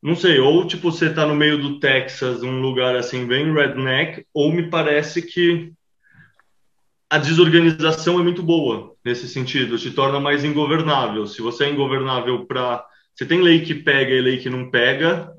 Não 0.00 0.14
sei, 0.14 0.38
ou 0.38 0.64
tipo, 0.64 0.90
você 0.90 1.06
está 1.06 1.26
no 1.26 1.34
meio 1.34 1.60
do 1.60 1.80
Texas, 1.80 2.42
um 2.44 2.60
lugar 2.60 2.94
assim 2.94 3.26
bem 3.26 3.52
redneck, 3.52 4.24
ou 4.32 4.52
me 4.52 4.70
parece 4.70 5.20
que 5.20 5.72
a 7.10 7.18
desorganização 7.18 8.20
é 8.20 8.22
muito 8.22 8.42
boa 8.42 8.94
nesse 9.04 9.28
sentido, 9.28 9.76
te 9.76 9.90
torna 9.90 10.20
mais 10.20 10.44
ingovernável. 10.44 11.26
Se 11.26 11.42
você 11.42 11.64
é 11.64 11.70
ingovernável 11.70 12.46
para. 12.46 12.86
Você 13.14 13.26
tem 13.26 13.42
lei 13.42 13.60
que 13.60 13.74
pega 13.74 14.12
e 14.12 14.20
lei 14.20 14.38
que 14.38 14.48
não 14.48 14.70
pega, 14.70 15.30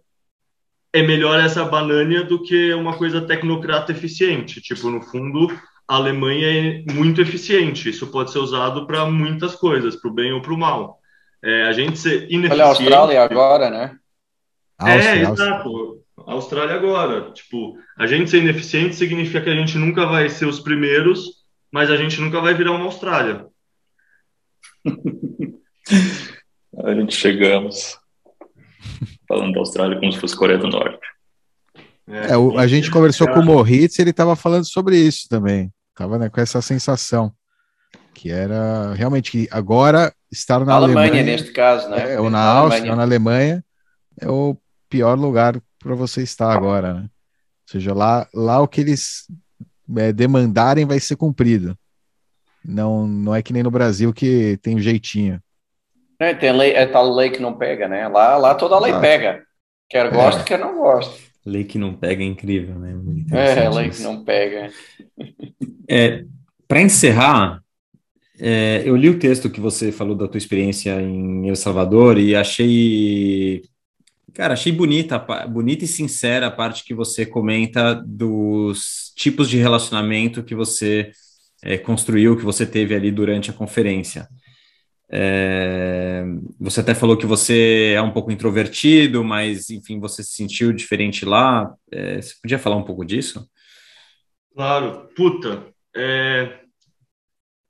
é 0.94 1.02
melhor 1.02 1.40
essa 1.40 1.66
banânia 1.66 2.24
do 2.24 2.44
que 2.44 2.74
uma 2.74 2.96
coisa 2.96 3.22
tecnocrata 3.22 3.92
eficiente. 3.92 4.62
Tipo, 4.62 4.92
no 4.92 5.02
fundo, 5.02 5.48
a 5.88 5.96
Alemanha 5.96 6.48
é 6.48 6.94
muito 6.94 7.22
eficiente. 7.22 7.90
Isso 7.90 8.08
pode 8.08 8.32
ser 8.32 8.40
usado 8.40 8.88
para 8.88 9.06
muitas 9.06 9.56
coisas, 9.56 9.96
para 9.96 10.10
o 10.10 10.14
bem 10.14 10.32
ou 10.32 10.42
para 10.42 10.54
o 10.54 10.58
mal. 10.58 11.00
É, 11.44 11.64
a 11.64 11.74
gente 11.74 12.00
ser 12.00 12.32
ineficiente. 12.32 12.54
Olha 12.54 12.66
a 12.66 12.68
Austrália 12.68 13.24
agora, 13.24 13.70
né? 13.70 13.98
É, 14.82 15.18
exato. 15.20 16.02
A 16.26 16.34
Austrália 16.34 16.76
agora. 16.76 17.32
Tipo, 17.32 17.78
a 17.98 18.08
gente 18.08 18.30
ser 18.30 18.40
ineficiente 18.40 18.96
significa 18.96 19.42
que 19.42 19.50
a 19.50 19.56
gente 19.56 19.78
nunca 19.78 20.06
vai 20.06 20.30
ser 20.30 20.46
os 20.46 20.60
primeiros, 20.60 21.44
mas 21.72 21.92
a 21.92 21.98
gente 21.98 22.20
nunca 22.22 22.40
vai 22.40 22.54
virar 22.54 22.72
uma 22.72 22.86
Austrália. 22.86 23.48
a 26.86 26.94
gente 26.94 27.16
chegamos 27.16 27.98
falando 29.28 29.54
da 29.54 29.60
Austrália 29.60 30.00
como 30.00 30.12
se 30.12 30.20
fosse 30.20 30.36
Coreia 30.36 30.60
do 30.60 30.68
Norte. 30.68 31.13
É, 32.08 32.36
o, 32.38 32.58
a 32.58 32.68
gente 32.68 32.92
conversou 32.92 33.28
com 33.28 33.40
o 33.40 33.46
Moritz 33.46 33.98
e 33.98 34.02
ele 34.02 34.10
estava 34.10 34.36
falando 34.36 34.66
sobre 34.66 34.98
isso 34.98 35.28
também. 35.30 35.72
Tava 35.96 36.18
né, 36.18 36.30
com 36.30 36.42
essa 36.42 36.62
sensação 36.62 37.34
que 38.14 38.32
era 38.32 38.94
realmente 38.94 39.32
que 39.32 39.48
agora 39.52 40.14
estar 40.32 40.64
na 40.64 40.76
Alemanha, 40.76 41.10
Alemanha 41.10 41.24
neste 41.24 41.52
caso, 41.52 41.90
né? 41.90 42.14
É, 42.14 42.20
ou 42.20 42.30
na, 42.30 42.38
na 42.38 42.52
Áustria, 42.52 42.92
ou 42.92 42.96
na 42.96 43.04
Alemanha 43.04 43.64
é 44.20 44.30
o 44.30 44.56
pior 44.90 45.18
lugar 45.18 45.60
para 45.80 45.96
você 45.96 46.22
estar 46.22 46.52
agora, 46.52 46.94
né? 46.94 47.02
Ou 47.02 47.72
seja, 47.72 47.94
lá, 47.94 48.28
lá 48.34 48.62
o 48.62 48.68
que 48.68 48.82
eles 48.82 49.26
é, 49.98 50.14
demandarem 50.14 50.86
vai 50.86 51.00
ser 51.00 51.16
cumprido. 51.16 51.78
Não, 52.64 53.08
não 53.08 53.36
é 53.36 53.42
que 53.42 53.52
nem 53.52 53.64
no 53.64 53.72
Brasil 53.72 54.14
que 54.14 54.58
tem 54.62 54.76
um 54.76 54.80
jeitinho. 54.80 55.42
É, 56.20 56.34
tem 56.34 56.52
lei, 56.54 56.74
é 56.74 56.86
tal 56.86 57.14
lei 57.14 57.30
que 57.30 57.42
não 57.42 57.54
pega, 57.58 57.88
né? 57.88 58.08
Lá, 58.08 58.38
lá 58.38 58.56
toda 58.56 58.76
a 58.76 58.80
lei 58.80 58.94
ah. 58.94 59.00
pega. 59.00 59.44
Quer 59.90 60.12
gosta, 60.12 60.42
é. 60.42 60.44
quer 60.44 60.60
não 60.60 60.78
gosta. 60.78 61.14
Lei 61.46 61.64
que 61.66 61.78
não 61.78 61.94
pega 61.94 62.24
é 62.24 62.26
incrível, 62.26 62.80
né? 62.80 62.94
É, 63.32 63.70
lei 63.70 63.90
que 63.90 64.02
não 64.02 64.24
pega. 64.24 64.70
É, 65.90 66.24
Para 66.68 66.82
encerrar, 66.82 67.62
é, 68.40 68.82
eu 68.86 68.96
li 68.96 69.10
o 69.10 69.20
texto 69.20 69.50
que 69.50 69.60
você 69.60 69.92
falou 69.92 70.16
da 70.16 70.28
tua 70.28 70.38
experiência 70.38 71.00
em 71.02 71.50
El 71.50 71.56
Salvador 71.56 72.18
e 72.18 72.36
achei, 72.36 73.62
cara, 74.34 74.54
achei 74.54 74.72
bonita, 74.72 75.20
bonita 75.48 75.84
e 75.84 75.88
sincera 75.88 76.48
a 76.48 76.52
parte 76.52 76.84
que 76.84 76.94
você 76.94 77.26
comenta 77.26 77.94
dos 77.94 79.12
tipos 79.16 79.50
de 79.50 79.58
relacionamento 79.58 80.44
que 80.44 80.56
você 80.56 81.12
é, 81.62 81.78
construiu, 81.78 82.38
que 82.38 82.44
você 82.44 82.66
teve 82.66 82.96
ali 82.96 83.12
durante 83.12 83.50
a 83.50 83.54
conferência. 83.54 84.28
É, 85.16 86.24
você 86.60 86.80
até 86.80 86.96
falou 86.96 87.16
que 87.16 87.26
você 87.26 87.94
é 87.96 88.02
um 88.02 88.10
pouco 88.10 88.32
introvertido, 88.32 89.24
mas 89.24 89.70
enfim, 89.70 90.00
você 90.00 90.24
se 90.24 90.32
sentiu 90.32 90.74
diferente 90.74 91.24
lá. 91.24 91.72
É, 91.92 92.20
você 92.20 92.34
podia 92.42 92.58
falar 92.58 92.78
um 92.78 92.84
pouco 92.84 93.06
disso? 93.06 93.48
Claro, 94.56 95.10
puta. 95.16 95.68
é, 95.96 96.60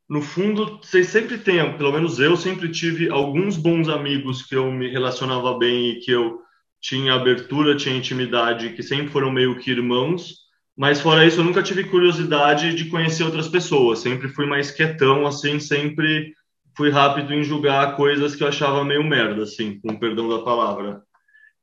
no 0.08 0.22
fundo, 0.22 0.80
vocês 0.82 1.08
sempre 1.08 1.38
têm, 1.38 1.78
pelo 1.78 1.92
menos 1.92 2.20
eu 2.20 2.38
sempre 2.38 2.70
tive 2.70 3.10
alguns 3.10 3.58
bons 3.58 3.90
amigos 3.90 4.44
que 4.44 4.56
eu 4.56 4.72
me 4.72 4.90
relacionava 4.90 5.58
bem 5.58 5.92
e 5.92 6.00
que 6.00 6.12
eu 6.12 6.40
tinha 6.80 7.14
abertura, 7.14 7.76
tinha 7.76 7.96
intimidade, 7.96 8.74
que 8.74 8.84
sempre 8.84 9.08
foram 9.08 9.32
meio 9.32 9.58
que 9.58 9.72
irmãos, 9.72 10.44
mas 10.78 11.02
fora 11.02 11.26
isso 11.26 11.40
eu 11.40 11.44
nunca 11.44 11.64
tive 11.64 11.86
curiosidade 11.86 12.76
de 12.76 12.86
conhecer 12.86 13.24
outras 13.24 13.48
pessoas, 13.48 14.00
sempre 14.00 14.30
fui 14.30 14.46
mais 14.46 14.72
quietão, 14.72 15.26
assim, 15.26 15.60
sempre 15.60 16.34
fui 16.76 16.90
rápido 16.90 17.34
em 17.34 17.44
julgar 17.44 17.96
coisas 17.96 18.36
que 18.36 18.44
eu 18.44 18.48
achava 18.48 18.84
meio 18.84 19.04
merda, 19.04 19.44
assim, 19.44 19.80
com 19.80 19.98
perdão 19.98 20.30
da 20.30 20.40
palavra. 20.40 21.02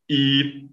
E 0.09 0.67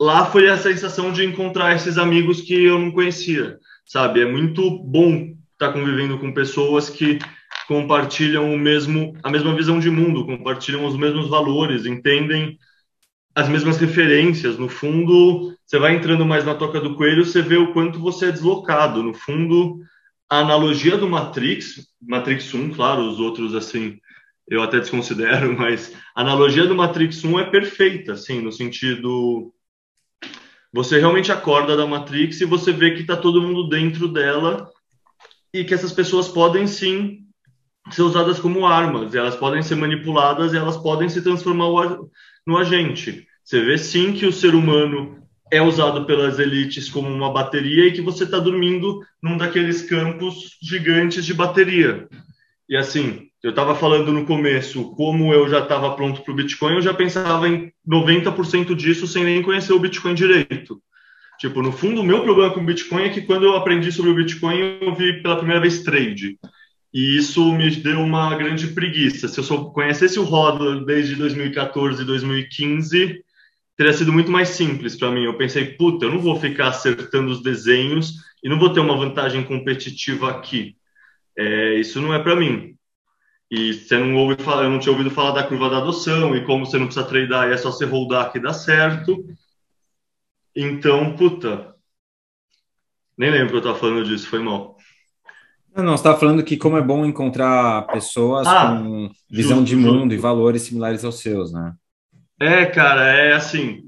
lá 0.00 0.26
foi 0.26 0.48
a 0.48 0.56
sensação 0.56 1.12
de 1.12 1.24
encontrar 1.24 1.74
esses 1.74 1.98
amigos 1.98 2.40
que 2.40 2.64
eu 2.64 2.78
não 2.78 2.90
conhecia, 2.90 3.58
sabe? 3.84 4.20
É 4.20 4.26
muito 4.26 4.78
bom 4.78 5.34
estar 5.52 5.72
convivendo 5.72 6.18
com 6.18 6.32
pessoas 6.32 6.90
que 6.90 7.18
compartilham 7.66 8.52
o 8.52 8.58
mesmo 8.58 9.16
a 9.22 9.30
mesma 9.30 9.54
visão 9.54 9.80
de 9.80 9.90
mundo, 9.90 10.24
compartilham 10.24 10.84
os 10.84 10.96
mesmos 10.96 11.28
valores, 11.28 11.86
entendem 11.86 12.58
as 13.34 13.48
mesmas 13.48 13.76
referências. 13.76 14.58
No 14.58 14.68
fundo, 14.68 15.54
você 15.64 15.78
vai 15.78 15.94
entrando 15.94 16.24
mais 16.24 16.44
na 16.44 16.54
toca 16.54 16.80
do 16.80 16.94
coelho, 16.94 17.24
você 17.24 17.42
vê 17.42 17.56
o 17.56 17.72
quanto 17.72 17.98
você 17.98 18.26
é 18.26 18.32
deslocado. 18.32 19.02
No 19.02 19.12
fundo, 19.12 19.80
a 20.28 20.38
analogia 20.40 20.96
do 20.96 21.08
Matrix, 21.08 21.88
Matrix 22.00 22.52
1, 22.52 22.72
claro, 22.72 23.02
os 23.02 23.20
outros 23.20 23.54
assim, 23.54 23.98
eu 24.48 24.62
até 24.62 24.80
desconsidero, 24.80 25.54
mas 25.58 25.94
a 26.14 26.20
analogia 26.20 26.66
do 26.66 26.74
Matrix 26.74 27.24
1 27.24 27.40
é 27.40 27.44
perfeita, 27.50 28.12
assim, 28.12 28.40
no 28.40 28.52
sentido 28.52 29.52
você 30.72 30.98
realmente 30.98 31.32
acorda 31.32 31.76
da 31.76 31.86
Matrix 31.86 32.40
e 32.40 32.44
você 32.44 32.70
vê 32.70 32.90
que 32.90 33.00
está 33.00 33.16
todo 33.16 33.40
mundo 33.40 33.68
dentro 33.68 34.08
dela 34.08 34.70
e 35.54 35.64
que 35.64 35.72
essas 35.72 35.92
pessoas 35.92 36.28
podem 36.28 36.66
sim 36.66 37.24
ser 37.90 38.02
usadas 38.02 38.38
como 38.38 38.66
armas, 38.66 39.14
elas 39.14 39.36
podem 39.36 39.62
ser 39.62 39.76
manipuladas 39.76 40.52
elas 40.52 40.76
podem 40.76 41.08
se 41.08 41.22
transformar 41.22 41.98
no 42.46 42.58
agente. 42.58 43.26
Você 43.42 43.64
vê 43.64 43.78
sim 43.78 44.12
que 44.12 44.26
o 44.26 44.32
ser 44.32 44.54
humano 44.54 45.25
é 45.50 45.62
usado 45.62 46.04
pelas 46.04 46.38
elites 46.38 46.88
como 46.88 47.08
uma 47.08 47.32
bateria 47.32 47.86
e 47.86 47.92
que 47.92 48.00
você 48.00 48.24
está 48.24 48.38
dormindo 48.38 49.00
num 49.22 49.36
daqueles 49.36 49.82
campos 49.82 50.56
gigantes 50.62 51.24
de 51.24 51.32
bateria. 51.32 52.08
E 52.68 52.76
assim, 52.76 53.28
eu 53.42 53.50
estava 53.50 53.76
falando 53.76 54.12
no 54.12 54.26
começo 54.26 54.90
como 54.96 55.32
eu 55.32 55.48
já 55.48 55.60
estava 55.60 55.94
pronto 55.94 56.22
para 56.22 56.32
o 56.32 56.36
Bitcoin, 56.36 56.74
eu 56.74 56.82
já 56.82 56.92
pensava 56.92 57.48
em 57.48 57.72
90% 57.88 58.74
disso 58.74 59.06
sem 59.06 59.24
nem 59.24 59.42
conhecer 59.42 59.72
o 59.72 59.78
Bitcoin 59.78 60.14
direito. 60.14 60.82
Tipo, 61.38 61.62
no 61.62 61.70
fundo, 61.70 62.00
o 62.00 62.04
meu 62.04 62.22
problema 62.22 62.52
com 62.52 62.60
o 62.60 62.64
Bitcoin 62.64 63.04
é 63.04 63.08
que 63.10 63.20
quando 63.20 63.44
eu 63.44 63.54
aprendi 63.54 63.92
sobre 63.92 64.10
o 64.10 64.14
Bitcoin, 64.14 64.78
eu 64.80 64.94
vi 64.94 65.22
pela 65.22 65.36
primeira 65.36 65.60
vez 65.60 65.82
trade. 65.82 66.38
E 66.92 67.18
isso 67.18 67.52
me 67.52 67.70
deu 67.70 68.00
uma 68.00 68.34
grande 68.36 68.68
preguiça. 68.68 69.28
Se 69.28 69.38
eu 69.38 69.44
só 69.44 69.64
conhecesse 69.66 70.18
o 70.18 70.24
Hodler 70.24 70.82
desde 70.84 71.14
2014, 71.14 72.04
2015, 72.04 73.22
teria 73.76 73.92
sido 73.92 74.12
muito 74.12 74.30
mais 74.30 74.50
simples 74.50 74.96
para 74.96 75.10
mim. 75.10 75.24
Eu 75.24 75.36
pensei, 75.36 75.76
puta, 75.76 76.06
eu 76.06 76.10
não 76.10 76.18
vou 76.18 76.38
ficar 76.40 76.68
acertando 76.68 77.30
os 77.30 77.42
desenhos 77.42 78.14
e 78.42 78.48
não 78.48 78.58
vou 78.58 78.72
ter 78.72 78.80
uma 78.80 78.96
vantagem 78.96 79.44
competitiva 79.44 80.30
aqui. 80.30 80.76
É, 81.36 81.74
isso 81.74 82.00
não 82.00 82.14
é 82.14 82.18
para 82.18 82.36
mim. 82.36 82.74
E 83.50 83.74
você 83.74 83.96
não 83.98 84.16
ouve 84.16 84.42
falar, 84.42 84.64
eu 84.64 84.70
não 84.70 84.78
tinha 84.78 84.92
ouvido 84.92 85.10
falar 85.10 85.30
da 85.32 85.46
curva 85.46 85.70
da 85.70 85.78
adoção 85.78 86.34
e 86.34 86.44
como 86.44 86.66
você 86.66 86.78
não 86.78 86.86
precisa 86.86 87.46
e 87.46 87.52
é 87.52 87.56
só 87.56 87.70
você 87.70 87.84
holdar 87.84 88.32
que 88.32 88.40
dá 88.40 88.52
certo. 88.52 89.24
Então, 90.54 91.14
puta, 91.14 91.74
nem 93.16 93.30
lembro 93.30 93.48
que 93.50 93.54
eu 93.54 93.58
estava 93.58 93.78
falando 93.78 94.04
disso, 94.04 94.26
foi 94.26 94.40
mal. 94.40 94.76
Não, 95.76 95.84
não, 95.84 95.92
você 95.92 96.00
estava 96.00 96.18
falando 96.18 96.42
que 96.42 96.56
como 96.56 96.78
é 96.78 96.82
bom 96.82 97.04
encontrar 97.04 97.86
pessoas 97.88 98.46
ah, 98.46 98.68
com 98.68 99.10
visão 99.30 99.58
justo, 99.58 99.68
de 99.68 99.76
mundo 99.76 100.00
justo. 100.00 100.14
e 100.14 100.16
valores 100.16 100.62
similares 100.62 101.04
aos 101.04 101.20
seus, 101.20 101.52
né? 101.52 101.74
É, 102.40 102.66
cara, 102.66 103.02
é 103.04 103.32
assim, 103.32 103.82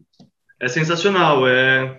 é 0.60 0.68
sensacional. 0.68 1.46
É 1.46 1.98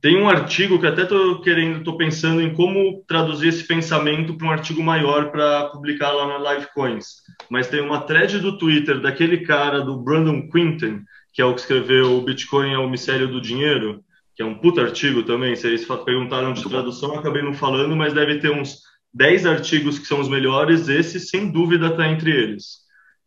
tem 0.00 0.16
um 0.16 0.28
artigo 0.28 0.80
que 0.80 0.86
até 0.86 1.04
tô 1.04 1.42
querendo, 1.42 1.84
tô 1.84 1.94
pensando 1.94 2.40
em 2.40 2.54
como 2.54 3.04
traduzir 3.06 3.48
esse 3.48 3.64
pensamento 3.64 4.34
para 4.34 4.46
um 4.46 4.50
artigo 4.50 4.82
maior 4.82 5.30
para 5.30 5.66
publicar 5.66 6.10
lá 6.10 6.26
na 6.26 6.54
Livecoins. 6.54 7.06
Mas 7.50 7.68
tem 7.68 7.82
uma 7.82 8.00
thread 8.00 8.38
do 8.38 8.56
Twitter 8.56 8.98
daquele 8.98 9.44
cara 9.44 9.82
do 9.82 9.98
Brandon 9.98 10.48
Quinton, 10.48 11.00
que 11.34 11.42
é 11.42 11.44
o 11.44 11.52
que 11.54 11.60
escreveu 11.60 12.16
o 12.16 12.22
Bitcoin 12.22 12.72
é 12.72 12.78
o 12.78 12.88
mistério 12.88 13.28
do 13.28 13.42
dinheiro, 13.42 14.02
que 14.34 14.42
é 14.42 14.46
um 14.46 14.54
puta 14.54 14.80
artigo 14.80 15.22
também. 15.22 15.54
Vocês 15.54 15.86
perguntaram 16.02 16.54
de 16.54 16.66
tradução, 16.66 17.18
acabei 17.18 17.42
não 17.42 17.52
falando, 17.52 17.94
mas 17.94 18.14
deve 18.14 18.38
ter 18.38 18.50
uns 18.50 18.78
10 19.12 19.44
artigos 19.44 19.98
que 19.98 20.06
são 20.06 20.18
os 20.18 20.30
melhores. 20.30 20.88
Esse, 20.88 21.20
sem 21.20 21.52
dúvida, 21.52 21.88
está 21.88 22.08
entre 22.08 22.30
eles. 22.30 22.78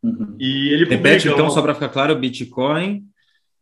Uhum. 0.04 0.36
E 0.38 0.70
ele 0.74 0.86
Repete, 0.86 1.30
então, 1.30 1.46
uma... 1.46 1.50
só 1.50 1.62
para 1.62 1.74
ficar 1.74 1.90
claro, 1.90 2.14
o 2.14 2.20
Bitcoin 2.20 3.04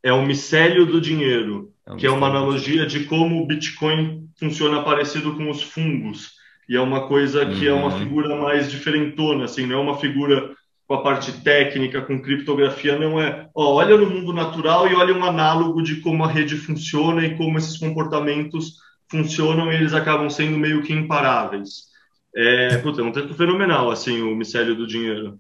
é 0.04 0.12
o 0.12 0.26
micélio 0.26 0.86
do 0.86 1.00
dinheiro, 1.00 1.72
é 1.88 1.96
que 1.96 2.08
é 2.08 2.12
uma 2.12 2.28
analogia 2.28 2.86
de 2.86 3.02
como 3.02 3.42
o 3.42 3.46
Bitcoin 3.46 4.28
funciona 4.40 4.82
parecido 4.82 5.36
com 5.36 5.50
os 5.50 5.62
fungos. 5.62 6.32
E 6.68 6.76
é 6.76 6.82
uma 6.82 7.08
coisa 7.08 7.46
que 7.46 7.68
uhum. 7.68 7.76
é 7.76 7.80
uma 7.80 7.94
uhum. 7.94 8.00
figura 8.00 8.36
mais 8.36 8.72
diferentona, 8.72 9.46
assim, 9.46 9.66
não 9.66 9.78
é 9.78 9.82
uma 9.82 9.98
figura 9.98 10.56
com 10.88 10.96
a 10.96 11.04
parte 11.04 11.32
técnica, 11.44 12.02
com 12.02 12.22
criptografia, 12.22 12.98
não 12.98 13.22
é. 13.22 13.48
Ó, 13.54 13.76
olha 13.76 13.96
no 13.96 14.10
mundo 14.10 14.34
natural 14.34 14.88
e 14.88 14.96
olha 14.96 15.14
um 15.14 15.24
análogo 15.24 15.82
de 15.82 15.98
como 15.98 16.24
a 16.24 16.28
rede 16.28 16.58
funciona 16.58 17.26
e 17.26 17.38
como 17.38 17.58
esses 17.58 17.78
comportamentos 17.78 18.78
funcionam 19.10 19.72
e 19.72 19.76
eles 19.76 19.94
acabam 19.94 20.30
sendo 20.30 20.58
meio 20.58 20.82
que 20.82 20.94
imparáveis. 20.94 21.92
É, 22.36 22.78
puta, 22.78 23.02
é 23.02 23.04
um 23.04 23.12
texto 23.12 23.34
fenomenal, 23.34 23.92
assim, 23.92 24.22
o 24.22 24.36
mistério 24.36 24.76
do 24.76 24.88
dinheiro. 24.88 25.40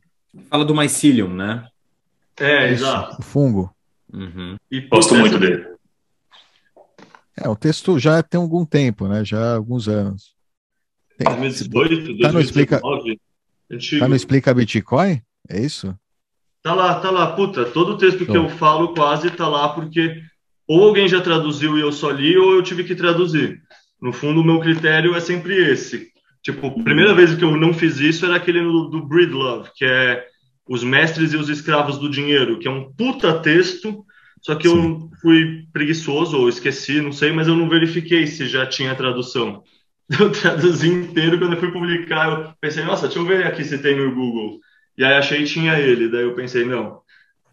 Fala 0.50 0.66
do 0.66 0.76
mycelium, 0.76 1.34
né? 1.34 1.68
É, 2.40 2.72
Isso, 2.72 2.84
exato. 2.84 3.18
O 3.20 3.24
fungo. 3.24 3.74
Uhum. 4.12 4.56
E, 4.70 4.82
Gosto 4.82 5.16
muito 5.16 5.38
dele. 5.38 5.68
É, 7.38 7.48
o 7.48 7.56
texto 7.56 7.98
já 7.98 8.22
tem 8.22 8.40
algum 8.40 8.66
tempo, 8.66 9.08
né? 9.08 9.24
Já 9.24 9.40
há 9.40 9.56
alguns 9.56 9.88
anos. 9.88 10.36
Tem, 11.18 11.28
2018, 11.28 12.20
tá 12.20 12.32
no 12.32 12.40
explica, 12.40 12.80
tá 12.80 14.08
no 14.08 14.16
explica 14.16 14.54
Bitcoin? 14.54 15.22
É 15.50 15.60
isso? 15.60 15.96
Tá 16.64 16.74
lá, 16.74 17.00
tá 17.00 17.10
lá. 17.10 17.34
Puta, 17.36 17.66
todo 17.66 17.94
o 17.94 17.98
texto 17.98 18.20
Show. 18.20 18.28
que 18.28 18.38
eu 18.38 18.50
falo 18.50 18.94
quase 18.94 19.30
tá 19.32 19.48
lá 19.48 19.70
porque 19.70 20.22
ou 20.68 20.84
alguém 20.84 21.08
já 21.08 21.20
traduziu 21.22 21.78
e 21.78 21.82
eu 21.82 21.92
só 21.92 22.12
li 22.12 22.38
ou 22.38 22.54
eu 22.54 22.64
tive 22.64 22.84
que 22.84 22.96
traduzir. 22.96 23.62
No 24.02 24.14
fundo, 24.14 24.42
o 24.42 24.44
meu 24.44 24.60
critério 24.60 25.16
é 25.16 25.20
sempre 25.20 25.56
esse. 25.56 26.12
Tipo, 26.44 26.68
a 26.68 26.84
primeira 26.84 27.14
vez 27.14 27.36
que 27.36 27.44
eu 27.44 27.56
não 27.56 27.74
fiz 27.74 28.00
isso 28.00 28.26
era 28.26 28.36
aquele 28.36 28.62
do, 28.62 28.90
do 28.90 29.06
Breedlove, 29.06 29.70
que 29.76 29.86
é 29.86 30.26
Os 30.68 30.84
Mestres 30.84 31.34
e 31.34 31.38
os 31.38 31.50
Escravos 31.50 31.98
do 31.98 32.10
Dinheiro, 32.10 32.58
que 32.58 32.68
é 32.68 32.72
um 32.72 32.92
puta 32.92 33.40
texto, 33.40 34.04
só 34.42 34.56
que 34.56 34.68
Sim. 34.68 34.76
eu 34.76 35.10
fui 35.22 35.68
preguiçoso 35.72 36.38
ou 36.38 36.50
esqueci, 36.50 37.00
não 37.00 37.12
sei, 37.12 37.32
mas 37.32 37.48
eu 37.48 37.56
não 37.56 37.70
verifiquei 37.70 38.26
se 38.26 38.48
já 38.48 38.66
tinha 38.66 38.96
tradução. 38.96 39.64
Eu 40.20 40.30
traduzi 40.30 40.90
inteiro 40.90 41.40
quando 41.40 41.54
eu 41.54 41.60
fui 41.60 41.72
publicar, 41.72 42.28
eu 42.28 42.54
pensei, 42.60 42.84
nossa, 42.84 43.08
deixa 43.08 43.18
eu 43.18 43.26
ver 43.26 43.48
aqui 43.48 43.64
se 43.64 43.78
tem 43.78 43.96
no 43.96 44.14
Google. 44.14 44.60
E 44.98 45.06
aí 45.06 45.14
achei 45.14 45.38
que 45.38 45.46
tinha 45.46 45.80
ele, 45.80 46.10
daí 46.10 46.24
eu 46.24 46.36
pensei, 46.36 46.66
não, 46.66 47.00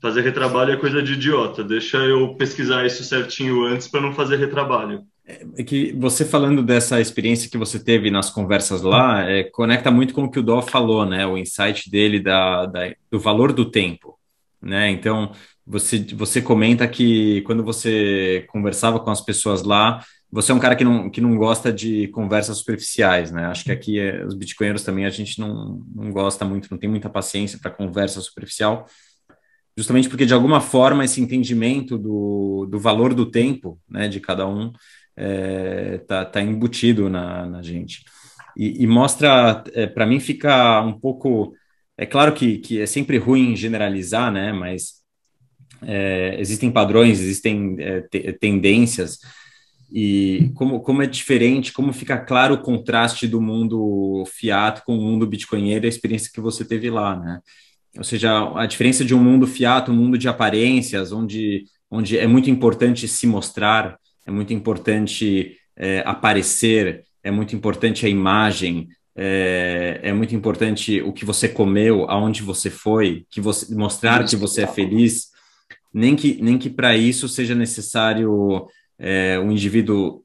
fazer 0.03 0.23
retrabalho 0.23 0.73
é 0.73 0.77
coisa 0.77 1.01
de 1.01 1.13
idiota, 1.13 1.63
deixa 1.63 1.99
eu 1.99 2.35
pesquisar 2.35 2.85
isso 2.85 3.05
certinho 3.05 3.65
antes 3.65 3.87
para 3.87 4.01
não 4.01 4.13
fazer 4.13 4.39
retrabalho. 4.39 5.03
É 5.57 5.63
que 5.63 5.93
você 5.93 6.25
falando 6.25 6.63
dessa 6.63 7.01
experiência 7.03 7.51
que 7.51 7.59
você 7.59 7.79
teve 7.79 8.11
nas 8.11 8.31
conversas 8.31 8.81
lá, 8.81 9.29
é, 9.29 9.45
conecta 9.45 9.91
muito 9.91 10.15
com 10.15 10.25
o 10.25 10.31
que 10.31 10.39
o 10.39 10.43
Dó 10.43 10.63
falou, 10.63 11.05
né? 11.05 11.27
O 11.27 11.37
insight 11.37 11.91
dele 11.91 12.19
da, 12.19 12.65
da, 12.65 12.95
do 13.11 13.21
valor 13.21 13.53
do 13.53 13.71
tempo, 13.71 14.19
né? 14.61 14.91
Então, 14.91 15.31
você, 15.67 15.99
você 16.15 16.41
comenta 16.41 16.89
que 16.89 17.43
quando 17.43 17.63
você 17.63 18.47
conversava 18.49 18.99
com 18.99 19.11
as 19.11 19.21
pessoas 19.21 19.63
lá, 19.63 20.03
você 20.33 20.51
é 20.51 20.55
um 20.55 20.59
cara 20.59 20.75
que 20.75 20.85
não, 20.85 21.11
que 21.11 21.21
não 21.21 21.37
gosta 21.37 21.71
de 21.71 22.09
conversas 22.09 22.59
superficiais, 22.59 23.31
né? 23.31 23.47
Acho 23.47 23.65
que 23.65 23.73
aqui 23.73 23.99
é, 23.99 24.25
os 24.25 24.35
bitcoinheiros 24.35 24.83
também 24.83 25.05
a 25.05 25.11
gente 25.11 25.39
não, 25.39 25.83
não 25.95 26.11
gosta 26.11 26.45
muito, 26.47 26.69
não 26.71 26.79
tem 26.79 26.89
muita 26.89 27.11
paciência 27.11 27.59
para 27.61 27.71
conversa 27.71 28.19
superficial, 28.23 28.87
justamente 29.77 30.09
porque 30.09 30.25
de 30.25 30.33
alguma 30.33 30.61
forma 30.61 31.05
esse 31.05 31.21
entendimento 31.21 31.99
do, 31.99 32.67
do 32.71 32.79
valor 32.79 33.13
do 33.13 33.31
tempo, 33.31 33.79
né, 33.89 34.09
de 34.09 34.21
cada 34.21 34.47
um, 34.47 34.73
é, 35.19 35.99
tá, 36.07 36.25
tá 36.25 36.41
embutido 36.41 37.09
na, 37.11 37.47
na 37.47 37.63
gente. 37.63 38.05
E, 38.57 38.83
e 38.83 38.87
mostra, 38.87 39.65
é, 39.75 39.87
para 39.87 40.07
mim, 40.07 40.21
fica 40.21 40.81
um 40.83 40.99
pouco. 40.99 41.53
É 41.97 42.07
claro 42.07 42.33
que, 42.33 42.59
que 42.59 42.81
é 42.81 42.87
sempre 42.87 43.19
ruim 43.19 43.57
generalizar, 43.57 44.31
né? 44.33 44.53
Mas 44.53 45.03
é, 45.83 46.37
existem 46.39 46.71
padrões, 46.71 47.21
existem 47.21 47.77
é, 47.81 48.01
tendências, 48.33 49.19
e 49.91 50.51
como, 50.55 50.81
como 50.81 51.03
é 51.03 51.07
diferente, 51.07 51.73
como 51.73 51.93
fica 51.93 52.19
claro 52.19 52.55
o 52.55 52.63
contraste 52.63 53.27
do 53.27 53.41
mundo 53.41 54.25
fiat 54.27 54.85
com 54.85 54.97
o 54.97 55.01
mundo 55.01 55.27
bitcoinheiro, 55.27 55.87
a 55.87 55.89
experiência 55.89 56.31
que 56.33 56.41
você 56.41 56.65
teve 56.65 56.91
lá, 56.91 57.17
né? 57.17 57.41
Ou 57.97 58.05
seja, 58.05 58.53
a 58.55 58.67
diferença 58.67 59.05
de 59.05 59.15
um 59.15 59.23
mundo 59.23 59.47
fiat, 59.47 59.91
um 59.91 59.95
mundo 59.95 60.19
de 60.19 60.29
aparências, 60.29 61.11
onde, 61.11 61.65
onde 61.91 62.19
é 62.19 62.27
muito 62.27 62.51
importante 62.51 63.09
se 63.09 63.27
mostrar, 63.27 63.99
é 64.29 64.31
muito 64.31 64.53
importante 64.53 65.57
é, 65.75 66.03
aparecer, 66.05 67.05
é, 67.25 67.31
muito 67.31 67.57
importante 67.57 68.05
a 68.05 68.09
imagem, 68.11 68.89
é, 69.17 70.01
é, 70.03 70.13
muito 70.13 70.35
importante 70.35 71.01
o 71.01 71.15
que 71.15 71.25
você 71.25 71.49
comeu, 71.49 72.09
aonde 72.11 72.43
você 72.43 72.69
foi, 72.69 73.25
que 73.31 73.41
você 73.41 73.75
mostrar 73.75 74.25
que 74.25 74.37
você 74.37 74.63
é 74.63 74.67
feliz, 74.67 75.29
nem 75.93 76.15
que 76.15 76.41
nem 76.43 76.59
que 76.59 76.69
para 76.69 76.95
isso 76.95 77.27
seja 77.27 77.55
necessário 77.55 78.67
é, 78.99 79.39
o 79.39 79.51
indivíduo 79.51 80.23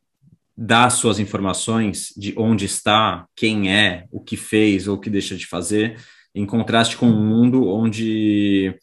dar 0.56 0.90
suas 0.90 1.18
informações 1.18 2.14
de 2.18 2.34
onde 2.38 2.66
está, 2.66 3.26
quem 3.36 3.74
é, 3.74 4.06
o 4.12 4.20
que 4.20 4.36
fez 4.36 4.86
ou 4.86 4.98
o 4.98 5.00
que 5.00 5.10
deixa 5.10 5.38
de 5.38 5.48
fazer, 5.48 5.98
em 6.36 6.46
contraste 6.46 6.98
com 6.98 7.08
um 7.08 7.26
mundo 7.26 7.70
onde 7.70 8.76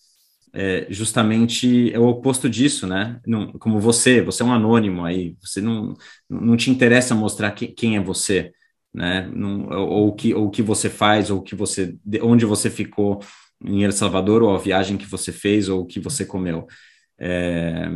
é, 0.52 0.86
justamente 0.90 1.92
é 1.92 1.98
o 1.98 2.08
oposto 2.08 2.48
disso, 2.48 2.86
né? 2.86 3.20
Não, 3.26 3.52
como 3.52 3.78
você, 3.78 4.20
você 4.20 4.42
é 4.42 4.46
um 4.46 4.52
anônimo 4.52 5.04
aí, 5.04 5.36
você 5.40 5.60
não, 5.60 5.94
não 6.28 6.56
te 6.56 6.70
interessa 6.70 7.14
mostrar 7.14 7.52
que, 7.52 7.68
quem 7.68 7.96
é 7.96 8.00
você, 8.00 8.52
né? 8.92 9.30
Não, 9.34 9.68
ou 9.70 10.08
o 10.08 10.12
que, 10.12 10.34
ou 10.34 10.50
que 10.50 10.62
você 10.62 10.90
faz, 10.90 11.30
ou 11.30 11.42
que 11.42 11.54
você, 11.54 11.96
onde 12.22 12.44
você 12.44 12.68
ficou 12.70 13.20
em 13.64 13.84
El 13.84 13.92
Salvador, 13.92 14.42
ou 14.42 14.54
a 14.54 14.58
viagem 14.58 14.96
que 14.96 15.06
você 15.06 15.32
fez, 15.32 15.68
ou 15.68 15.82
o 15.82 15.86
que 15.86 16.00
você 16.00 16.24
comeu. 16.24 16.66
É, 17.18 17.88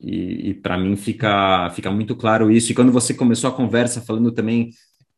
e, 0.00 0.50
e 0.50 0.54
para 0.54 0.78
mim 0.78 0.96
fica, 0.96 1.68
fica 1.70 1.90
muito 1.90 2.16
claro 2.16 2.50
isso. 2.50 2.72
E 2.72 2.74
quando 2.74 2.92
você 2.92 3.12
começou 3.12 3.50
a 3.50 3.54
conversa 3.54 4.00
falando 4.00 4.32
também 4.32 4.70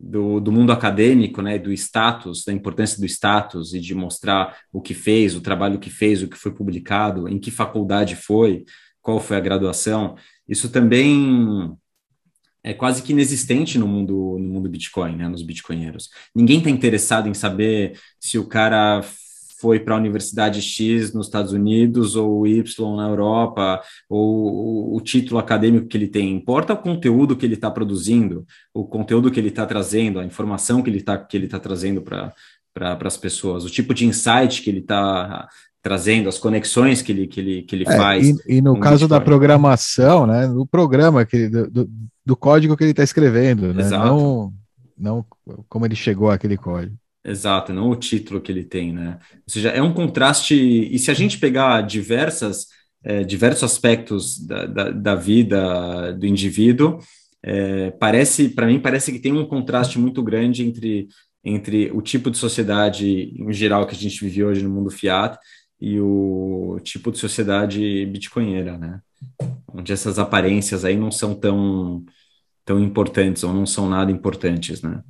do, 0.02 0.40
do 0.40 0.50
mundo 0.50 0.72
acadêmico, 0.72 1.40
né, 1.40 1.58
do 1.58 1.72
status, 1.72 2.44
da 2.44 2.52
importância 2.52 2.98
do 2.98 3.06
status 3.06 3.72
e 3.72 3.78
de 3.78 3.94
mostrar 3.94 4.58
o 4.72 4.80
que 4.80 4.94
fez, 4.94 5.36
o 5.36 5.40
trabalho 5.40 5.78
que 5.78 5.88
fez, 5.88 6.22
o 6.22 6.28
que 6.28 6.36
foi 6.36 6.52
publicado, 6.52 7.28
em 7.28 7.38
que 7.38 7.52
faculdade 7.52 8.16
foi, 8.16 8.64
qual 9.00 9.20
foi 9.20 9.36
a 9.36 9.40
graduação, 9.40 10.16
isso 10.48 10.68
também 10.70 11.72
é 12.64 12.74
quase 12.74 13.02
que 13.02 13.12
inexistente 13.12 13.78
no 13.78 13.86
mundo 13.86 14.36
no 14.38 14.48
mundo 14.48 14.68
Bitcoin, 14.68 15.16
né, 15.16 15.28
nos 15.28 15.42
bitcoinheiros. 15.42 16.08
Ninguém 16.34 16.58
está 16.58 16.70
interessado 16.70 17.28
em 17.28 17.34
saber 17.34 17.98
se 18.20 18.38
o 18.38 18.46
cara 18.46 19.02
foi 19.62 19.78
para 19.78 19.94
a 19.94 19.98
Universidade 19.98 20.60
X 20.60 21.14
nos 21.14 21.26
Estados 21.26 21.52
Unidos 21.52 22.16
ou 22.16 22.44
Y 22.44 22.96
na 22.96 23.08
Europa, 23.08 23.80
ou 24.10 24.96
o 24.96 25.00
título 25.00 25.38
acadêmico 25.38 25.86
que 25.86 25.96
ele 25.96 26.08
tem. 26.08 26.34
Importa 26.34 26.72
o 26.72 26.76
conteúdo 26.76 27.36
que 27.36 27.46
ele 27.46 27.54
está 27.54 27.70
produzindo, 27.70 28.44
o 28.74 28.84
conteúdo 28.84 29.30
que 29.30 29.38
ele 29.38 29.50
está 29.50 29.64
trazendo, 29.64 30.18
a 30.18 30.24
informação 30.24 30.82
que 30.82 30.90
ele 30.90 30.98
está 30.98 31.16
que 31.16 31.36
ele 31.36 31.46
tá 31.46 31.60
trazendo 31.60 32.02
para 32.02 32.34
pra, 32.74 32.98
as 33.04 33.16
pessoas, 33.16 33.64
o 33.64 33.70
tipo 33.70 33.94
de 33.94 34.04
insight 34.04 34.62
que 34.62 34.70
ele 34.70 34.80
está 34.80 35.48
trazendo, 35.80 36.28
as 36.28 36.38
conexões 36.38 37.02
que 37.02 37.12
ele, 37.12 37.26
que 37.28 37.40
ele, 37.40 37.62
que 37.62 37.76
ele 37.76 37.84
é, 37.86 37.96
faz. 37.96 38.28
E, 38.28 38.56
e 38.56 38.60
no 38.60 38.78
caso 38.80 39.06
da 39.06 39.20
programação, 39.20 40.26
né, 40.26 40.46
no 40.46 40.66
programa, 40.66 41.24
que, 41.24 41.48
do, 41.48 41.88
do 42.24 42.36
código 42.36 42.76
que 42.76 42.82
ele 42.84 42.92
está 42.92 43.02
escrevendo, 43.02 43.72
né, 43.72 43.88
não, 43.90 44.52
não 44.96 45.26
como 45.68 45.84
ele 45.84 45.96
chegou 45.96 46.30
àquele 46.30 46.56
código. 46.56 46.96
Exato, 47.24 47.72
não 47.72 47.88
o 47.88 47.96
título 47.96 48.40
que 48.40 48.50
ele 48.50 48.64
tem, 48.64 48.92
né? 48.92 49.18
Ou 49.34 49.42
seja, 49.46 49.68
é 49.70 49.80
um 49.80 49.92
contraste. 49.92 50.54
E 50.54 50.98
se 50.98 51.10
a 51.10 51.14
gente 51.14 51.38
pegar 51.38 51.80
diversas, 51.82 52.66
é, 53.04 53.22
diversos 53.22 53.62
aspectos 53.62 54.44
da, 54.44 54.66
da, 54.66 54.90
da, 54.90 55.14
vida 55.14 56.12
do 56.14 56.26
indivíduo, 56.26 56.98
é, 57.42 57.90
parece, 57.92 58.48
para 58.48 58.66
mim, 58.66 58.80
parece 58.80 59.12
que 59.12 59.20
tem 59.20 59.32
um 59.32 59.46
contraste 59.46 60.00
muito 60.00 60.22
grande 60.22 60.64
entre, 60.64 61.08
entre 61.44 61.90
o 61.92 62.02
tipo 62.02 62.28
de 62.30 62.38
sociedade 62.38 63.32
em 63.38 63.52
geral 63.52 63.86
que 63.86 63.94
a 63.94 63.98
gente 63.98 64.20
vive 64.24 64.44
hoje 64.44 64.62
no 64.62 64.70
mundo 64.70 64.90
fiat 64.90 65.38
e 65.80 66.00
o 66.00 66.78
tipo 66.82 67.12
de 67.12 67.18
sociedade 67.18 68.06
bitcoinheira, 68.06 68.76
né? 68.78 69.00
Onde 69.72 69.92
essas 69.92 70.18
aparências 70.18 70.84
aí 70.84 70.96
não 70.96 71.10
são 71.10 71.34
tão, 71.34 72.04
tão 72.64 72.80
importantes 72.80 73.44
ou 73.44 73.52
não 73.52 73.66
são 73.66 73.88
nada 73.88 74.10
importantes, 74.10 74.82
né? 74.82 75.02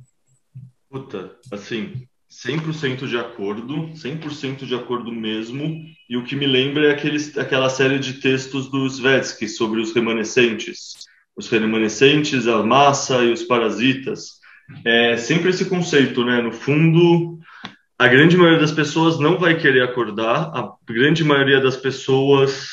Puta, 0.93 1.31
assim, 1.51 2.07
100% 2.29 3.07
de 3.07 3.17
acordo, 3.17 3.89
100% 3.95 4.63
de 4.67 4.75
acordo 4.75 5.11
mesmo. 5.11 5.83
E 6.07 6.15
o 6.15 6.23
que 6.23 6.35
me 6.35 6.45
lembra 6.45 6.85
é 6.85 6.91
aqueles, 6.91 7.35
aquela 7.35 7.67
série 7.67 7.97
de 7.97 8.21
textos 8.21 8.69
do 8.69 8.85
Svetsky 8.85 9.47
sobre 9.47 9.81
os 9.81 9.91
remanescentes. 9.91 10.93
Os 11.35 11.49
remanescentes, 11.49 12.47
a 12.47 12.61
massa 12.61 13.23
e 13.23 13.33
os 13.33 13.41
parasitas. 13.41 14.33
É 14.85 15.17
sempre 15.17 15.49
esse 15.49 15.65
conceito, 15.65 16.23
né? 16.23 16.43
No 16.43 16.51
fundo, 16.51 17.39
a 17.97 18.07
grande 18.07 18.37
maioria 18.37 18.59
das 18.59 18.71
pessoas 18.71 19.19
não 19.19 19.39
vai 19.39 19.57
querer 19.57 19.81
acordar, 19.81 20.51
a 20.53 20.75
grande 20.87 21.23
maioria 21.23 21.59
das 21.59 21.75
pessoas 21.75 22.69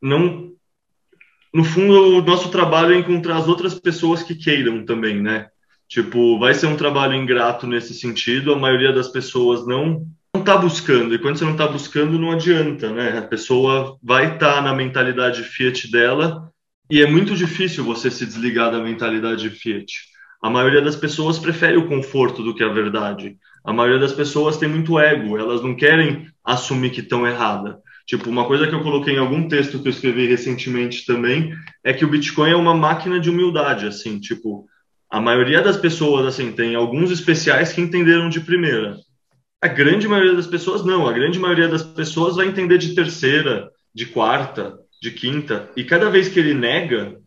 não. 0.00 0.54
No 1.52 1.64
fundo, 1.64 2.16
o 2.16 2.22
nosso 2.22 2.50
trabalho 2.50 2.94
é 2.94 2.98
encontrar 2.98 3.36
as 3.36 3.46
outras 3.46 3.78
pessoas 3.78 4.22
que 4.22 4.34
queiram 4.34 4.86
também, 4.86 5.20
né? 5.20 5.50
Tipo, 5.88 6.38
vai 6.38 6.54
ser 6.54 6.66
um 6.66 6.76
trabalho 6.76 7.14
ingrato 7.14 7.66
nesse 7.66 7.94
sentido. 7.94 8.52
A 8.52 8.58
maioria 8.58 8.92
das 8.92 9.08
pessoas 9.08 9.66
não 9.66 10.06
não 10.34 10.40
está 10.42 10.56
buscando. 10.56 11.14
E 11.14 11.18
quando 11.18 11.38
você 11.38 11.44
não 11.44 11.52
está 11.52 11.66
buscando, 11.66 12.18
não 12.18 12.30
adianta, 12.30 12.90
né? 12.92 13.18
A 13.18 13.22
pessoa 13.22 13.98
vai 14.02 14.34
estar 14.34 14.54
tá 14.54 14.60
na 14.60 14.74
mentalidade 14.74 15.42
Fiat 15.42 15.90
dela 15.90 16.52
e 16.90 17.02
é 17.02 17.06
muito 17.06 17.34
difícil 17.34 17.84
você 17.84 18.10
se 18.10 18.24
desligar 18.24 18.70
da 18.70 18.78
mentalidade 18.78 19.48
Fiat. 19.50 19.92
A 20.42 20.48
maioria 20.48 20.80
das 20.80 20.94
pessoas 20.94 21.38
prefere 21.38 21.76
o 21.76 21.88
conforto 21.88 22.42
do 22.42 22.54
que 22.54 22.62
a 22.62 22.68
verdade. 22.68 23.36
A 23.64 23.72
maioria 23.72 23.98
das 23.98 24.12
pessoas 24.12 24.56
tem 24.56 24.68
muito 24.68 24.98
ego, 24.98 25.36
elas 25.36 25.62
não 25.62 25.74
querem 25.74 26.26
assumir 26.44 26.90
que 26.90 27.00
estão 27.00 27.26
errada. 27.26 27.78
Tipo, 28.06 28.30
uma 28.30 28.46
coisa 28.46 28.66
que 28.66 28.74
eu 28.74 28.82
coloquei 28.82 29.14
em 29.14 29.18
algum 29.18 29.48
texto 29.48 29.80
que 29.80 29.88
eu 29.88 29.90
escrevi 29.90 30.26
recentemente 30.26 31.04
também 31.04 31.52
é 31.84 31.92
que 31.92 32.04
o 32.04 32.08
Bitcoin 32.08 32.50
é 32.50 32.56
uma 32.56 32.74
máquina 32.74 33.20
de 33.20 33.28
humildade, 33.28 33.86
assim, 33.86 34.18
tipo, 34.18 34.66
a 35.10 35.20
maioria 35.20 35.62
das 35.62 35.76
pessoas, 35.76 36.26
assim, 36.26 36.52
tem 36.52 36.74
alguns 36.74 37.10
especiais 37.10 37.72
que 37.72 37.80
entenderam 37.80 38.28
de 38.28 38.40
primeira. 38.40 38.96
A 39.60 39.68
grande 39.68 40.06
maioria 40.06 40.34
das 40.34 40.46
pessoas 40.46 40.84
não. 40.84 41.06
A 41.06 41.12
grande 41.12 41.38
maioria 41.38 41.66
das 41.66 41.82
pessoas 41.82 42.36
vai 42.36 42.46
entender 42.46 42.78
de 42.78 42.94
terceira, 42.94 43.70
de 43.94 44.06
quarta, 44.06 44.78
de 45.00 45.10
quinta. 45.10 45.70
E 45.76 45.82
cada 45.82 46.10
vez 46.10 46.28
que 46.28 46.38
ele 46.38 46.54
nega, 46.54 47.18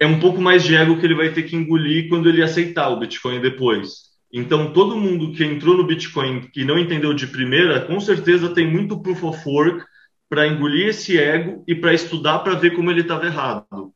é 0.00 0.06
um 0.06 0.18
pouco 0.18 0.40
mais 0.40 0.64
de 0.64 0.74
ego 0.74 0.98
que 0.98 1.06
ele 1.06 1.14
vai 1.14 1.32
ter 1.32 1.44
que 1.44 1.56
engolir 1.56 2.08
quando 2.08 2.28
ele 2.28 2.42
aceitar 2.42 2.88
o 2.88 2.98
Bitcoin 2.98 3.40
depois. 3.40 4.12
Então, 4.32 4.72
todo 4.72 4.96
mundo 4.96 5.32
que 5.32 5.44
entrou 5.44 5.76
no 5.76 5.86
Bitcoin 5.86 6.48
que 6.52 6.64
não 6.64 6.76
entendeu 6.76 7.14
de 7.14 7.28
primeira, 7.28 7.82
com 7.82 8.00
certeza 8.00 8.52
tem 8.52 8.68
muito 8.68 9.00
proof 9.00 9.22
of 9.22 9.48
work 9.48 9.84
para 10.28 10.48
engolir 10.48 10.88
esse 10.88 11.16
ego 11.16 11.62
e 11.68 11.74
para 11.74 11.94
estudar 11.94 12.40
para 12.40 12.54
ver 12.54 12.74
como 12.74 12.90
ele 12.90 13.02
estava 13.02 13.26
errado. 13.26 13.92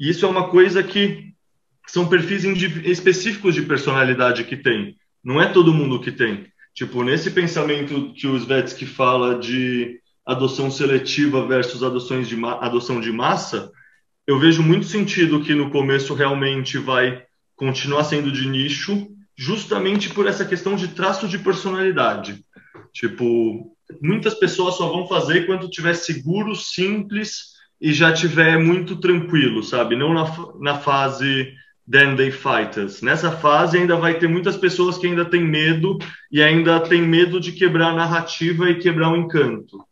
E 0.00 0.08
isso 0.08 0.24
é 0.24 0.28
uma 0.28 0.48
coisa 0.48 0.82
que 0.82 1.31
são 1.86 2.08
perfis 2.08 2.44
específicos 2.84 3.54
de 3.54 3.62
personalidade 3.62 4.44
que 4.44 4.56
tem. 4.56 4.96
Não 5.22 5.40
é 5.40 5.46
todo 5.46 5.74
mundo 5.74 6.00
que 6.00 6.10
tem. 6.10 6.46
Tipo, 6.74 7.02
nesse 7.02 7.30
pensamento 7.30 8.12
que 8.14 8.26
o 8.26 8.36
Svetsky 8.36 8.86
fala 8.86 9.38
de 9.38 10.00
adoção 10.24 10.70
seletiva 10.70 11.46
versus 11.46 11.82
adoções 11.82 12.28
de 12.28 12.36
adoção 12.44 13.00
de 13.00 13.12
massa, 13.12 13.70
eu 14.26 14.38
vejo 14.38 14.62
muito 14.62 14.86
sentido 14.86 15.42
que 15.42 15.54
no 15.54 15.70
começo 15.70 16.14
realmente 16.14 16.78
vai 16.78 17.24
continuar 17.56 18.04
sendo 18.04 18.32
de 18.32 18.48
nicho, 18.48 19.08
justamente 19.36 20.10
por 20.10 20.26
essa 20.26 20.44
questão 20.44 20.76
de 20.76 20.88
traço 20.88 21.28
de 21.28 21.38
personalidade. 21.38 22.44
Tipo, 22.92 23.76
muitas 24.00 24.34
pessoas 24.34 24.76
só 24.76 24.88
vão 24.88 25.06
fazer 25.06 25.46
quando 25.46 25.68
tiver 25.68 25.94
seguro, 25.94 26.54
simples 26.54 27.52
e 27.80 27.92
já 27.92 28.12
tiver 28.12 28.58
muito 28.58 28.96
tranquilo, 28.96 29.62
sabe? 29.62 29.96
Não 29.96 30.14
na, 30.14 30.24
na 30.60 30.78
fase 30.78 31.52
Then 31.90 32.16
They 32.16 32.30
Fight 32.30 32.78
Us. 32.78 33.02
Nessa 33.02 33.32
fase 33.32 33.78
ainda 33.78 33.96
vai 33.96 34.18
ter 34.18 34.28
muitas 34.28 34.56
pessoas 34.56 34.96
que 34.96 35.06
ainda 35.06 35.24
têm 35.24 35.42
medo 35.42 35.98
e 36.30 36.42
ainda 36.42 36.80
tem 36.80 37.02
medo 37.02 37.40
de 37.40 37.52
quebrar 37.52 37.90
a 37.90 37.96
narrativa 37.96 38.70
e 38.70 38.78
quebrar 38.78 39.10
o 39.10 39.16
encanto. 39.16 39.84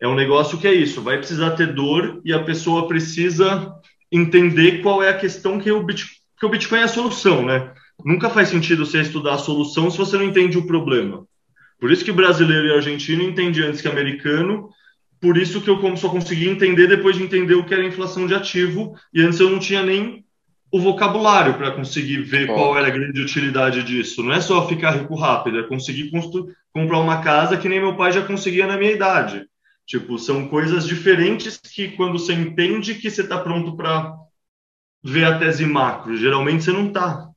É 0.00 0.06
um 0.06 0.14
negócio 0.14 0.58
que 0.58 0.66
é 0.66 0.72
isso, 0.72 1.02
vai 1.02 1.18
precisar 1.18 1.50
ter 1.52 1.74
dor 1.74 2.20
e 2.24 2.32
a 2.32 2.42
pessoa 2.42 2.86
precisa 2.86 3.72
entender 4.10 4.80
qual 4.80 5.02
é 5.02 5.10
a 5.10 5.18
questão 5.18 5.58
que 5.58 5.70
o 5.70 5.82
Bitcoin, 5.82 6.16
que 6.38 6.46
o 6.46 6.48
Bitcoin 6.48 6.78
é 6.78 6.84
a 6.84 6.88
solução, 6.88 7.44
né? 7.44 7.72
Nunca 8.04 8.30
faz 8.30 8.48
sentido 8.48 8.86
você 8.86 9.00
estudar 9.00 9.34
a 9.34 9.38
solução 9.38 9.90
se 9.90 9.98
você 9.98 10.16
não 10.16 10.24
entende 10.24 10.56
o 10.56 10.66
problema. 10.66 11.26
Por 11.80 11.90
isso 11.90 12.04
que 12.04 12.12
brasileiro 12.12 12.68
e 12.68 12.72
argentino 12.72 13.22
entendem 13.22 13.64
antes 13.64 13.80
que 13.80 13.88
americano, 13.88 14.70
por 15.20 15.36
isso 15.36 15.60
que 15.60 15.68
eu 15.68 15.96
só 15.96 16.08
consegui 16.08 16.48
entender 16.48 16.86
depois 16.86 17.16
de 17.16 17.24
entender 17.24 17.54
o 17.54 17.64
que 17.64 17.74
era 17.74 17.84
inflação 17.84 18.26
de 18.26 18.34
ativo, 18.34 18.94
e 19.12 19.20
antes 19.20 19.40
eu 19.40 19.50
não 19.50 19.58
tinha 19.58 19.82
nem 19.82 20.24
o 20.70 20.80
vocabulário 20.80 21.54
para 21.54 21.70
conseguir 21.70 22.22
ver 22.22 22.46
qual 22.46 22.76
era 22.76 22.88
a 22.88 22.90
grande 22.90 23.20
utilidade 23.20 23.82
disso. 23.82 24.22
Não 24.22 24.32
é 24.32 24.40
só 24.40 24.66
ficar 24.68 24.90
rico 24.92 25.14
rápido, 25.14 25.60
é 25.60 25.62
conseguir 25.62 26.10
comprar 26.72 26.98
uma 26.98 27.22
casa 27.22 27.56
que 27.56 27.68
nem 27.68 27.80
meu 27.80 27.96
pai 27.96 28.12
já 28.12 28.22
conseguia 28.22 28.66
na 28.66 28.76
minha 28.76 28.92
idade. 28.92 29.46
Tipo, 29.86 30.18
são 30.18 30.48
coisas 30.48 30.86
diferentes 30.86 31.56
que 31.56 31.88
quando 31.92 32.18
você 32.18 32.34
entende 32.34 32.94
que 32.94 33.10
você 33.10 33.22
está 33.22 33.38
pronto 33.38 33.74
para 33.74 34.14
ver 35.02 35.24
a 35.24 35.38
tese 35.38 35.64
macro, 35.64 36.14
geralmente 36.16 36.64
você 36.64 36.72
não 36.72 36.88
está. 36.88 37.28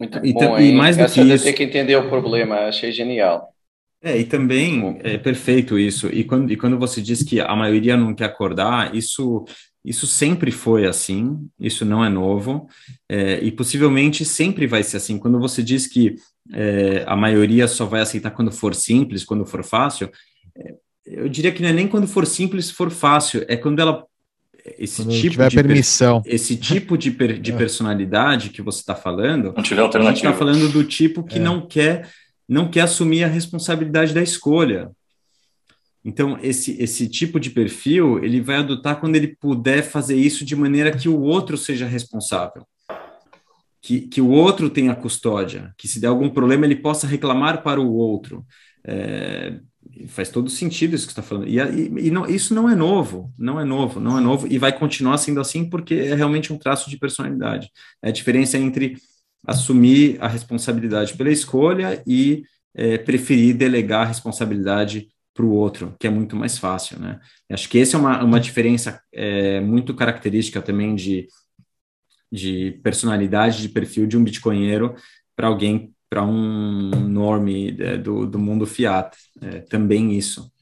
Muito 0.00 0.26
e, 0.26 0.32
bom, 0.32 0.58
e 0.58 0.72
mais 0.72 0.96
do 0.96 1.06
que 1.06 1.20
isso... 1.20 1.44
ter 1.44 1.52
que 1.52 1.62
entender 1.62 1.94
o 1.94 2.08
problema, 2.08 2.56
achei 2.60 2.90
genial. 2.90 3.54
É, 4.02 4.16
e 4.16 4.24
também 4.24 4.98
é 5.04 5.18
perfeito 5.18 5.78
isso. 5.78 6.08
E 6.08 6.24
quando, 6.24 6.50
e 6.50 6.56
quando 6.56 6.78
você 6.78 7.02
diz 7.02 7.22
que 7.22 7.38
a 7.38 7.54
maioria 7.54 7.98
não 7.98 8.14
quer 8.14 8.24
acordar, 8.24 8.94
isso 8.94 9.44
Isso 9.84 10.06
sempre 10.06 10.50
foi 10.50 10.86
assim, 10.86 11.48
isso 11.58 11.84
não 11.84 12.04
é 12.04 12.08
novo, 12.08 12.68
é, 13.08 13.40
e 13.40 13.50
possivelmente 13.50 14.24
sempre 14.24 14.66
vai 14.66 14.82
ser 14.82 14.98
assim. 14.98 15.18
Quando 15.18 15.38
você 15.38 15.62
diz 15.62 15.86
que 15.86 16.16
é, 16.52 17.04
a 17.06 17.16
maioria 17.16 17.66
só 17.66 17.86
vai 17.86 18.02
aceitar 18.02 18.30
quando 18.30 18.52
for 18.52 18.74
simples, 18.74 19.24
quando 19.24 19.46
for 19.46 19.64
fácil, 19.64 20.10
é, 20.56 20.74
eu 21.06 21.28
diria 21.28 21.50
que 21.50 21.62
não 21.62 21.70
é 21.70 21.72
nem 21.72 21.88
quando 21.88 22.06
for 22.06 22.26
simples, 22.26 22.70
for 22.70 22.90
fácil, 22.90 23.44
é 23.48 23.56
quando 23.56 23.80
ela 23.80 24.04
esse 24.78 25.02
quando 25.02 25.18
tipo 25.18 25.48
de 25.48 25.56
permissão, 25.56 26.22
esse 26.26 26.54
tipo 26.54 26.98
de, 26.98 27.10
per, 27.10 27.40
de 27.40 27.50
é. 27.52 27.56
personalidade 27.56 28.50
que 28.50 28.60
você 28.60 28.80
está 28.80 28.94
falando, 28.94 29.54
não 29.56 29.62
tiver 29.62 29.80
alternativa. 29.80 30.10
a 30.10 30.14
gente 30.14 30.26
está 30.26 30.38
falando 30.38 30.70
do 30.70 30.84
tipo 30.84 31.24
que 31.24 31.38
é. 31.38 31.40
não 31.40 31.66
quer 31.66 32.10
não 32.50 32.68
quer 32.68 32.80
assumir 32.80 33.22
a 33.22 33.28
responsabilidade 33.28 34.12
da 34.12 34.20
escolha. 34.20 34.90
Então, 36.04 36.38
esse, 36.42 36.80
esse 36.82 37.08
tipo 37.08 37.38
de 37.38 37.50
perfil, 37.50 38.22
ele 38.24 38.40
vai 38.40 38.56
adotar 38.56 38.98
quando 38.98 39.16
ele 39.16 39.36
puder 39.36 39.82
fazer 39.82 40.16
isso 40.16 40.44
de 40.44 40.56
maneira 40.56 40.96
que 40.96 41.08
o 41.08 41.20
outro 41.20 41.56
seja 41.56 41.86
responsável. 41.86 42.66
Que, 43.82 44.02
que 44.02 44.20
o 44.20 44.28
outro 44.28 44.68
tenha 44.68 44.94
custódia, 44.94 45.74
que 45.76 45.88
se 45.88 46.00
der 46.00 46.08
algum 46.08 46.28
problema 46.28 46.66
ele 46.66 46.76
possa 46.76 47.06
reclamar 47.06 47.62
para 47.62 47.80
o 47.80 47.92
outro. 47.92 48.44
É, 48.84 49.58
faz 50.08 50.30
todo 50.30 50.48
sentido 50.50 50.94
isso 50.94 51.06
que 51.06 51.12
está 51.12 51.22
falando. 51.22 51.48
E, 51.48 51.58
e, 51.58 52.06
e 52.06 52.10
não, 52.10 52.26
isso 52.26 52.54
não 52.54 52.68
é 52.68 52.74
novo, 52.74 53.32
não 53.38 53.60
é 53.60 53.64
novo, 53.64 54.00
não 54.00 54.18
é 54.18 54.20
novo, 54.20 54.46
e 54.50 54.58
vai 54.58 54.76
continuar 54.76 55.18
sendo 55.18 55.40
assim 55.40 55.68
porque 55.68 55.94
é 55.94 56.14
realmente 56.14 56.52
um 56.52 56.58
traço 56.58 56.88
de 56.88 56.98
personalidade. 56.98 57.70
É 58.02 58.08
a 58.08 58.12
diferença 58.12 58.58
entre 58.58 58.96
assumir 59.46 60.18
a 60.20 60.28
responsabilidade 60.28 61.14
pela 61.14 61.30
escolha 61.30 62.02
e 62.06 62.42
é, 62.74 62.98
preferir 62.98 63.56
delegar 63.56 64.02
a 64.02 64.08
responsabilidade 64.08 65.08
para 65.40 65.46
o 65.46 65.54
outro, 65.54 65.94
que 65.98 66.06
é 66.06 66.10
muito 66.10 66.36
mais 66.36 66.58
fácil, 66.58 66.98
né? 66.98 67.18
Acho 67.50 67.68
que 67.68 67.78
essa 67.78 67.96
é 67.96 68.00
uma, 68.00 68.22
uma 68.22 68.38
diferença 68.38 69.00
é, 69.10 69.58
muito 69.60 69.94
característica 69.94 70.60
também 70.60 70.94
de, 70.94 71.28
de 72.30 72.78
personalidade, 72.82 73.62
de 73.62 73.70
perfil 73.70 74.06
de 74.06 74.18
um 74.18 74.24
bitcoinheiro 74.24 74.94
para 75.34 75.48
alguém, 75.48 75.92
para 76.10 76.22
um 76.22 76.90
norme 77.08 77.74
é, 77.80 77.96
do, 77.96 78.26
do 78.26 78.38
mundo 78.38 78.66
fiat. 78.66 79.16
É, 79.40 79.60
também 79.60 80.12
isso. 80.12 80.52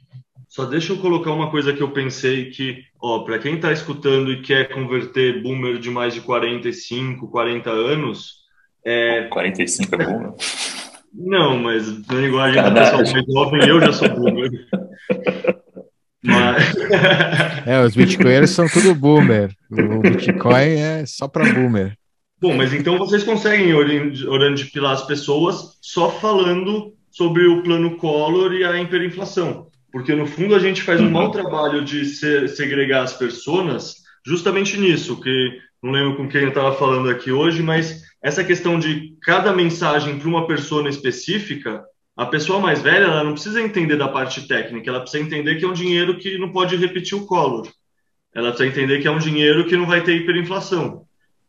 Só 0.47 0.65
deixa 0.65 0.93
eu 0.93 0.99
colocar 0.99 1.33
uma 1.33 1.51
coisa 1.51 1.73
que 1.73 1.83
eu 1.83 1.91
pensei 1.91 2.51
que, 2.51 2.85
ó, 3.03 3.25
para 3.25 3.41
quem 3.41 3.57
está 3.57 3.73
escutando 3.73 4.31
e 4.31 4.43
quer 4.43 4.73
converter 4.73 5.43
boomer 5.43 5.79
de 5.79 5.91
mais 5.91 6.15
de 6.15 6.21
45, 6.21 7.29
40 7.29 7.69
anos, 7.69 8.45
é... 8.85 9.25
45 9.25 9.95
é 9.97 10.07
bom, 10.07 10.37
Não, 11.19 11.59
mas 11.59 12.07
na 12.07 12.15
linguagem 12.15 12.63
do 12.63 12.73
pessoal 12.73 13.03
mais 13.03 13.25
jovem, 13.27 13.69
eu 13.69 13.81
já 13.81 13.93
sou 13.93 14.09
boomer. 14.09 14.51
Mas... 16.23 16.75
É, 17.67 17.85
os 17.85 17.97
bitcoinheiros 17.97 18.51
são 18.51 18.69
tudo 18.69 18.95
boomer. 18.95 19.51
O 19.71 20.01
Bitcoin 20.01 20.81
é 20.81 21.05
só 21.07 21.27
para 21.27 21.53
boomer. 21.53 21.97
Bom, 22.41 22.57
mas 22.57 22.73
então 22.73 22.97
vocês 22.99 23.25
conseguem 23.25 23.73
pilar 24.67 24.93
as 24.93 25.07
pessoas 25.07 25.77
só 25.83 26.11
falando 26.11 26.95
sobre 27.11 27.47
o 27.47 27.63
plano 27.63 27.97
Collor 27.97 28.53
e 28.53 28.65
a 28.65 28.81
hiperinflação. 28.81 29.67
Porque, 29.91 30.15
no 30.15 30.27
fundo, 30.27 30.55
a 30.55 30.59
gente 30.61 30.83
faz 30.83 31.01
um 31.01 31.11
mau 31.11 31.31
trabalho 31.31 31.85
de 31.85 32.05
segregar 32.05 33.03
as 33.03 33.15
pessoas 33.15 33.97
justamente 34.25 34.79
nisso, 34.79 35.21
que 35.21 35.59
não 35.83 35.91
lembro 35.91 36.17
com 36.17 36.29
quem 36.29 36.43
eu 36.43 36.49
estava 36.51 36.75
falando 36.77 37.11
aqui 37.11 37.33
hoje, 37.33 37.63
mas 37.63 38.03
essa 38.23 38.43
questão 38.43 38.79
de 38.79 39.17
cada 39.23 39.53
mensagem 39.53 40.19
para 40.19 40.29
uma 40.29 40.47
pessoa 40.47 40.89
específica, 40.89 41.85
a 42.17 42.27
pessoa 42.27 42.59
mais 42.59 42.83
velha 42.83 43.05
ela 43.05 43.23
não 43.23 43.33
precisa 43.33 43.63
entender 43.63 43.97
da 43.97 44.09
parte 44.09 44.47
técnica, 44.49 44.91
ela 44.91 45.01
precisa 45.01 45.23
entender 45.23 45.57
que 45.57 45.65
é 45.65 45.69
um 45.69 45.73
dinheiro 45.73 46.19
que 46.19 46.37
não 46.37 46.51
pode 46.51 46.77
repetir 46.77 47.17
o 47.17 47.27
Collor. 47.27 47.69
Ela 48.35 48.49
precisa 48.49 48.69
entender 48.69 49.01
que 49.01 49.07
é 49.07 49.11
um 49.11 49.19
dinheiro 49.19 49.67
que 49.67 49.77
não 49.77 49.87
vai 49.87 50.03
ter 50.03 50.17
hiperinflação. 50.17 51.07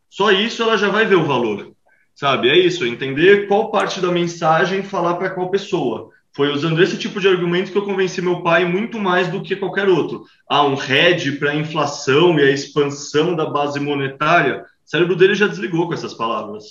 Só 0.08 0.30
isso 0.30 0.62
ela 0.62 0.76
já 0.76 0.88
vai 0.88 1.04
ver 1.06 1.16
o 1.16 1.24
valor, 1.24 1.72
sabe? 2.14 2.48
É 2.48 2.56
isso, 2.56 2.86
entender 2.86 3.48
qual 3.48 3.70
parte 3.70 4.00
da 4.00 4.12
mensagem 4.12 4.82
falar 4.82 5.14
para 5.14 5.30
qual 5.30 5.50
pessoa. 5.50 6.10
Foi 6.32 6.48
usando 6.52 6.80
esse 6.80 6.96
tipo 6.96 7.20
de 7.20 7.26
argumento 7.26 7.72
que 7.72 7.78
eu 7.78 7.84
convenci 7.84 8.22
meu 8.22 8.40
pai 8.42 8.64
muito 8.64 9.00
mais 9.00 9.26
do 9.26 9.42
que 9.42 9.56
qualquer 9.56 9.88
outro. 9.88 10.24
Ah, 10.48 10.64
um 10.64 10.80
hedge 10.80 11.32
para 11.32 11.50
a 11.50 11.56
inflação 11.56 12.38
e 12.38 12.42
a 12.44 12.50
expansão 12.50 13.34
da 13.34 13.46
base 13.46 13.80
monetária 13.80 14.64
o 14.90 14.96
cérebro 14.96 15.14
dele 15.14 15.36
já 15.36 15.46
desligou 15.46 15.86
com 15.86 15.94
essas 15.94 16.12
palavras. 16.12 16.64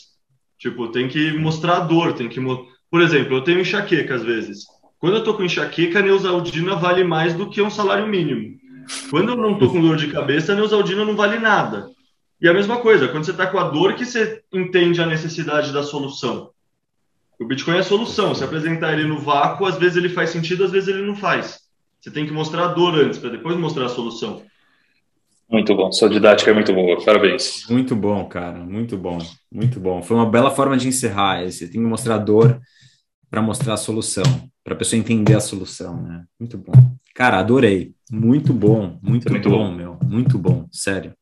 Tipo, 0.58 0.90
tem 0.90 1.08
que 1.08 1.32
mostrar 1.38 1.78
a 1.78 1.80
dor, 1.80 2.12
tem 2.12 2.28
que. 2.28 2.42
Por 2.92 3.02
exemplo, 3.02 3.38
eu 3.38 3.42
tenho 3.46 3.62
enxaqueca 3.62 4.14
às 4.14 4.24
vezes. 4.24 4.66
Quando 5.00 5.16
eu 5.16 5.24
tô 5.24 5.36
com 5.36 5.44
enxaqueca, 5.46 6.00
a 6.00 6.02
Neusaldina 6.02 6.76
vale 6.76 7.06
mais 7.06 7.34
do 7.34 7.50
que 7.50 7.62
um 7.62 7.70
salário 7.70 8.06
mínimo. 8.06 8.58
Quando 9.10 9.30
eu 9.30 9.38
não 9.38 9.58
tô 9.58 9.70
com 9.70 9.80
dor 9.80 9.96
de 9.96 10.12
cabeça, 10.12 10.52
a 10.52 10.56
Neusaldina 10.56 11.06
não 11.06 11.16
vale 11.16 11.40
nada. 11.40 11.90
E 12.42 12.50
a 12.50 12.54
mesma 12.54 12.82
coisa, 12.82 13.08
quando 13.08 13.24
você 13.24 13.32
tá 13.32 13.48
com 13.48 13.58
a 13.58 13.70
dor, 13.70 13.94
que 13.94 14.06
você 14.06 14.44
entende 14.52 15.02
a 15.02 15.06
necessidade 15.06 15.72
da 15.72 15.82
solução. 15.82 16.50
O 17.40 17.46
Bitcoin 17.46 17.78
é 17.78 17.80
a 17.80 17.84
solução. 17.84 18.36
Se 18.36 18.44
apresentar 18.44 18.92
ele 18.92 19.08
no 19.08 19.18
vácuo, 19.18 19.66
às 19.66 19.78
vezes 19.78 19.96
ele 19.96 20.10
faz 20.10 20.32
sentido, 20.32 20.66
às 20.66 20.72
vezes 20.72 20.90
ele 20.90 21.08
não 21.08 21.16
faz. 21.16 21.62
Você 22.02 22.12
tem 22.12 22.26
que 22.26 22.34
mostrar 22.34 22.66
a 22.66 22.74
dor 22.74 22.96
antes, 22.96 23.18
para 23.18 23.30
depois 23.30 23.56
mostrar 23.56 23.86
a 23.86 23.90
solução. 23.90 24.44
Muito 25.50 25.76
bom, 25.76 25.92
sua 25.92 26.10
didática 26.10 26.52
é 26.52 26.54
muito 26.54 26.72
boa, 26.74 27.04
parabéns. 27.04 27.66
Muito 27.70 27.96
bom, 27.96 28.24
cara, 28.26 28.60
muito 28.60 28.98
bom, 28.98 29.18
muito 29.52 29.80
bom. 29.80 30.02
Foi 30.04 30.16
uma 30.16 30.30
bela 30.30 30.52
forma 30.52 30.78
de 30.78 30.88
encerrar. 30.88 31.44
Você 31.44 31.66
tem 31.66 31.82
que 31.82 31.88
mostrar 31.88 32.16
a 32.16 32.20
dor 32.20 32.62
para 33.30 33.42
mostrar 33.42 33.74
a 33.74 33.78
solução, 33.78 34.24
para 34.64 34.74
a 34.74 34.78
pessoa 34.78 35.00
entender 35.00 35.36
a 35.36 35.40
solução, 35.40 36.02
né? 36.02 36.24
Muito 36.40 36.58
bom. 36.58 36.74
Cara, 37.16 37.40
adorei. 37.40 37.94
Muito 38.12 38.54
bom, 38.54 39.00
muito, 39.02 39.30
muito 39.30 39.50
bom, 39.50 39.70
bom, 39.70 39.76
meu. 39.76 39.98
Muito 40.04 40.38
bom, 40.38 40.68
sério. 40.72 41.14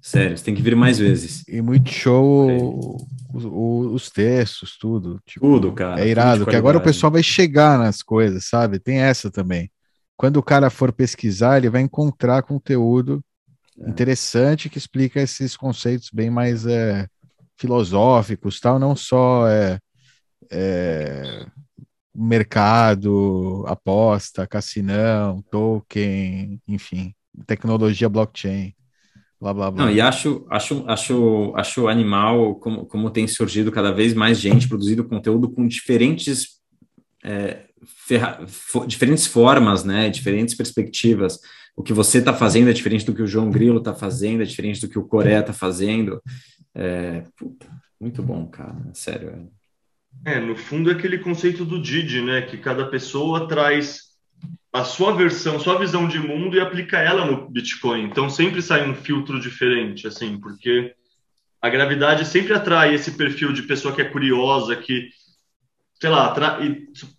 Sério, 0.00 0.36
você 0.36 0.44
tem 0.44 0.54
que 0.54 0.62
vir 0.62 0.76
mais 0.76 0.98
vezes. 0.98 1.42
E 1.48 1.60
muito 1.60 1.90
show 1.90 2.96
os, 3.32 3.44
os, 3.44 4.10
textos, 4.10 4.76
tudo. 4.78 5.20
Tipo, 5.26 5.46
tudo, 5.46 5.72
cara. 5.72 6.00
É 6.00 6.08
irado, 6.08 6.46
que 6.46 6.56
agora 6.56 6.78
o 6.78 6.82
pessoal 6.82 7.10
vai 7.10 7.22
chegar 7.22 7.78
nas 7.78 8.02
coisas, 8.02 8.46
sabe? 8.46 8.78
Tem 8.78 8.98
essa 8.98 9.30
também. 9.30 9.70
Quando 10.16 10.36
o 10.36 10.42
cara 10.42 10.70
for 10.70 10.92
pesquisar, 10.92 11.58
ele 11.58 11.70
vai 11.70 11.82
encontrar 11.82 12.42
conteúdo. 12.42 13.22
Interessante 13.86 14.68
que 14.68 14.78
explica 14.78 15.20
esses 15.20 15.56
conceitos 15.56 16.10
bem 16.12 16.30
mais 16.30 16.66
é, 16.66 17.06
filosóficos, 17.56 18.60
tal, 18.60 18.78
não 18.78 18.94
só 18.94 19.48
é, 19.48 19.78
é, 20.50 21.46
mercado, 22.14 23.64
aposta, 23.66 24.46
cassinão, 24.46 25.42
token, 25.50 26.60
enfim, 26.66 27.14
tecnologia 27.46 28.08
blockchain. 28.08 28.74
Blá, 29.40 29.54
blá, 29.54 29.70
blá. 29.70 29.84
Não, 29.86 29.90
e 29.90 30.02
acho, 30.02 30.46
acho, 30.50 30.84
acho, 30.86 31.52
acho 31.56 31.88
animal 31.88 32.56
como, 32.56 32.84
como 32.84 33.10
tem 33.10 33.26
surgido 33.26 33.72
cada 33.72 33.90
vez 33.90 34.12
mais 34.12 34.38
gente 34.38 34.68
produzindo 34.68 35.08
conteúdo 35.08 35.50
com 35.50 35.66
diferentes 35.66 36.60
é, 37.24 37.64
diferentes 38.86 39.26
formas, 39.26 39.84
né, 39.84 40.10
diferentes 40.10 40.54
perspectivas 40.54 41.38
o 41.76 41.82
que 41.82 41.92
você 41.92 42.18
está 42.18 42.34
fazendo 42.34 42.70
é 42.70 42.72
diferente 42.72 43.06
do 43.06 43.14
que 43.14 43.22
o 43.22 43.26
João 43.26 43.50
Grilo 43.50 43.78
está 43.78 43.94
fazendo, 43.94 44.42
é 44.42 44.46
diferente 44.46 44.80
do 44.80 44.88
que 44.88 44.98
o 44.98 45.06
Coreia 45.06 45.40
está 45.40 45.52
fazendo. 45.52 46.22
É, 46.74 47.24
puta, 47.36 47.66
muito 48.00 48.22
bom, 48.22 48.46
cara, 48.46 48.76
sério. 48.94 49.50
É. 50.24 50.34
é, 50.34 50.40
no 50.40 50.56
fundo 50.56 50.90
é 50.90 50.94
aquele 50.94 51.18
conceito 51.18 51.64
do 51.64 51.80
Didi, 51.80 52.22
né? 52.22 52.42
Que 52.42 52.56
cada 52.58 52.86
pessoa 52.86 53.48
traz 53.48 54.10
a 54.72 54.84
sua 54.84 55.12
versão, 55.12 55.58
sua 55.58 55.78
visão 55.78 56.06
de 56.06 56.18
mundo 56.18 56.56
e 56.56 56.60
aplica 56.60 56.98
ela 56.98 57.24
no 57.24 57.48
Bitcoin. 57.50 58.04
Então 58.04 58.30
sempre 58.30 58.62
sai 58.62 58.88
um 58.88 58.94
filtro 58.94 59.40
diferente, 59.40 60.06
assim, 60.06 60.38
porque 60.38 60.94
a 61.60 61.68
gravidade 61.68 62.24
sempre 62.24 62.54
atrai 62.54 62.94
esse 62.94 63.12
perfil 63.12 63.52
de 63.52 63.62
pessoa 63.62 63.94
que 63.94 64.00
é 64.00 64.04
curiosa, 64.04 64.76
que 64.76 65.08
sei 66.00 66.08
lá, 66.08 66.34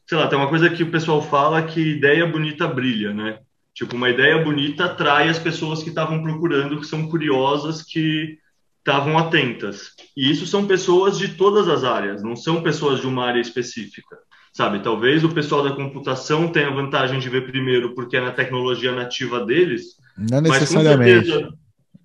sei 0.08 0.18
lá, 0.18 0.28
tem 0.28 0.40
uma 0.40 0.50
coisa 0.50 0.70
que 0.70 0.82
o 0.82 0.90
pessoal 0.90 1.22
fala 1.22 1.62
que 1.62 1.80
ideia 1.80 2.26
bonita 2.26 2.68
brilha, 2.68 3.14
né? 3.14 3.40
Tipo, 3.74 3.96
uma 3.96 4.10
ideia 4.10 4.44
bonita 4.44 4.86
atrai 4.86 5.30
as 5.30 5.40
pessoas 5.40 5.82
que 5.82 5.90
estavam 5.90 6.22
procurando, 6.22 6.80
que 6.80 6.86
são 6.86 7.08
curiosas, 7.08 7.82
que 7.82 8.38
estavam 8.80 9.18
atentas. 9.18 9.92
E 10.16 10.30
isso 10.30 10.46
são 10.46 10.68
pessoas 10.68 11.18
de 11.18 11.30
todas 11.30 11.68
as 11.68 11.84
áreas, 11.84 12.22
não 12.22 12.36
são 12.36 12.62
pessoas 12.62 13.00
de 13.00 13.08
uma 13.08 13.26
área 13.26 13.40
específica. 13.40 14.18
Sabe, 14.54 14.84
talvez 14.84 15.24
o 15.24 15.30
pessoal 15.30 15.64
da 15.64 15.74
computação 15.74 16.50
tenha 16.50 16.68
a 16.68 16.74
vantagem 16.74 17.20
de 17.20 17.30
ver 17.30 17.46
primeiro 17.46 17.96
porque 17.96 18.18
é 18.18 18.22
na 18.22 18.32
tecnologia 18.32 18.92
nativa 18.92 19.46
deles. 19.46 19.96
Não 20.18 20.42
necessariamente. 20.42 21.30
Certeza, 21.30 21.54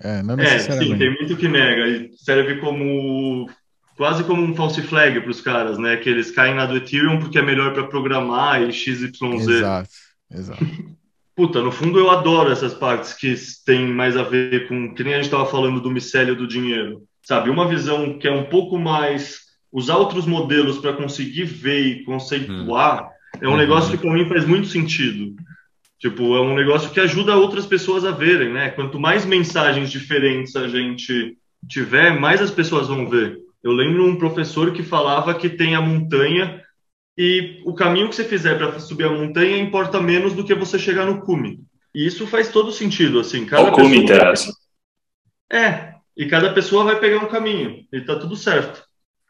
é, 0.00 0.22
não 0.22 0.36
necessariamente. 0.36 0.92
É, 0.92 0.94
sim, 0.94 0.98
tem 0.98 1.14
muito 1.14 1.36
que 1.36 1.48
nega. 1.48 1.88
E 1.88 2.12
serve 2.16 2.60
como 2.60 3.50
quase 3.96 4.22
como 4.22 4.42
um 4.42 4.54
false 4.54 4.80
flag 4.82 5.20
para 5.20 5.30
os 5.30 5.40
caras, 5.40 5.76
né? 5.76 5.96
Que 5.96 6.08
eles 6.08 6.30
caem 6.30 6.54
na 6.54 6.66
do 6.66 6.76
Ethereum 6.76 7.18
porque 7.18 7.38
é 7.38 7.42
melhor 7.42 7.72
para 7.72 7.88
programar 7.88 8.62
e 8.62 8.72
XYZ. 8.72 9.20
Exato, 9.22 9.90
exato. 10.30 10.64
Puta, 11.36 11.60
no 11.60 11.70
fundo 11.70 11.98
eu 11.98 12.08
adoro 12.08 12.50
essas 12.50 12.72
partes 12.72 13.12
que 13.12 13.34
têm 13.66 13.86
mais 13.86 14.16
a 14.16 14.22
ver 14.22 14.66
com, 14.66 14.94
que 14.94 15.04
nem 15.04 15.12
a 15.12 15.16
gente 15.16 15.26
estava 15.26 15.44
falando 15.44 15.80
do 15.80 15.90
micélio 15.90 16.34
do 16.34 16.48
dinheiro, 16.48 17.02
sabe? 17.22 17.50
Uma 17.50 17.68
visão 17.68 18.18
que 18.18 18.26
é 18.26 18.32
um 18.32 18.44
pouco 18.44 18.78
mais 18.78 19.40
usar 19.70 19.96
outros 19.96 20.24
modelos 20.24 20.78
para 20.78 20.94
conseguir 20.94 21.44
ver 21.44 21.80
e 21.80 22.04
conceituar 22.04 23.04
hum. 23.04 23.38
é 23.42 23.46
um 23.46 23.50
uhum. 23.50 23.56
negócio 23.58 23.90
que 23.90 23.98
para 23.98 24.14
mim 24.14 24.26
faz 24.26 24.46
muito 24.46 24.68
sentido. 24.68 25.36
Tipo, 25.98 26.36
é 26.36 26.40
um 26.40 26.54
negócio 26.54 26.90
que 26.90 27.00
ajuda 27.00 27.36
outras 27.36 27.66
pessoas 27.66 28.06
a 28.06 28.12
verem, 28.12 28.52
né? 28.52 28.70
Quanto 28.70 28.98
mais 28.98 29.26
mensagens 29.26 29.90
diferentes 29.90 30.56
a 30.56 30.66
gente 30.68 31.36
tiver, 31.68 32.18
mais 32.18 32.40
as 32.40 32.50
pessoas 32.50 32.88
vão 32.88 33.08
ver. 33.08 33.38
Eu 33.62 33.72
lembro 33.72 34.06
um 34.06 34.16
professor 34.16 34.72
que 34.72 34.82
falava 34.82 35.34
que 35.34 35.50
tem 35.50 35.74
a 35.74 35.82
montanha 35.82 36.62
e 37.16 37.62
o 37.64 37.74
caminho 37.74 38.08
que 38.08 38.16
você 38.16 38.24
fizer 38.24 38.56
para 38.58 38.78
subir 38.78 39.04
a 39.04 39.10
montanha 39.10 39.56
importa 39.56 40.00
menos 40.00 40.34
do 40.34 40.44
que 40.44 40.54
você 40.54 40.78
chegar 40.78 41.06
no 41.06 41.22
cume. 41.22 41.64
E 41.94 42.06
isso 42.06 42.26
faz 42.26 42.50
todo 42.50 42.70
sentido, 42.70 43.18
assim. 43.18 43.46
Cada 43.46 43.70
o 43.70 43.72
cume 43.72 43.96
interessa. 43.96 44.52
É, 45.50 45.94
e 46.16 46.26
cada 46.26 46.52
pessoa 46.52 46.84
vai 46.84 47.00
pegar 47.00 47.18
um 47.18 47.28
caminho 47.28 47.86
e 47.90 48.00
tá 48.02 48.18
tudo 48.18 48.36
certo. 48.36 48.84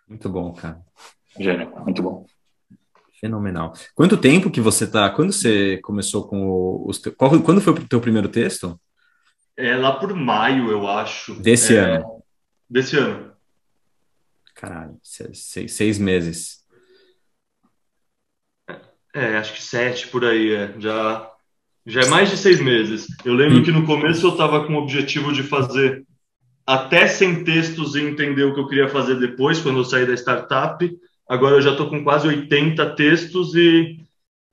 Muito 0.08 0.28
bom, 0.28 0.52
cara. 0.52 0.80
Gênio, 1.38 1.70
muito 1.84 2.02
bom. 2.02 2.26
Fenomenal. 3.20 3.72
Quanto 3.94 4.16
tempo 4.16 4.50
que 4.50 4.60
você 4.60 4.86
tá? 4.86 5.08
Quando 5.10 5.32
você 5.32 5.78
começou 5.78 6.26
com 6.26 6.84
os 6.86 6.98
te... 6.98 7.10
Qual, 7.10 7.40
quando 7.42 7.60
foi 7.60 7.72
o 7.72 7.88
teu 7.88 8.00
primeiro 8.00 8.28
texto? 8.28 8.80
É 9.56 9.74
lá 9.76 9.92
por 9.92 10.14
maio, 10.14 10.70
eu 10.70 10.86
acho. 10.86 11.34
Desse 11.40 11.76
é... 11.76 11.80
ano. 11.80 12.22
Desse 12.68 12.96
ano. 12.96 13.32
Caralho, 14.54 14.98
seis, 15.02 15.72
seis 15.72 15.98
meses. 15.98 16.65
É, 19.16 19.38
acho 19.38 19.54
que 19.54 19.62
sete 19.62 20.08
por 20.08 20.26
aí, 20.26 20.52
é. 20.52 20.74
Já, 20.78 21.26
já 21.86 22.02
é 22.02 22.08
mais 22.08 22.30
de 22.30 22.36
seis 22.36 22.60
meses. 22.60 23.06
Eu 23.24 23.32
lembro 23.32 23.58
hum. 23.58 23.62
que 23.62 23.72
no 23.72 23.86
começo 23.86 24.26
eu 24.26 24.32
estava 24.32 24.66
com 24.66 24.74
o 24.74 24.82
objetivo 24.82 25.32
de 25.32 25.42
fazer 25.42 26.04
até 26.66 27.06
100 27.06 27.44
textos 27.44 27.94
e 27.94 28.02
entender 28.02 28.44
o 28.44 28.52
que 28.52 28.60
eu 28.60 28.66
queria 28.66 28.88
fazer 28.88 29.18
depois, 29.18 29.58
quando 29.60 29.78
eu 29.78 29.84
saí 29.84 30.04
da 30.04 30.12
startup. 30.12 30.86
Agora 31.26 31.56
eu 31.56 31.62
já 31.62 31.70
estou 31.70 31.88
com 31.88 32.04
quase 32.04 32.28
80 32.28 32.90
textos 32.90 33.54
e 33.54 34.00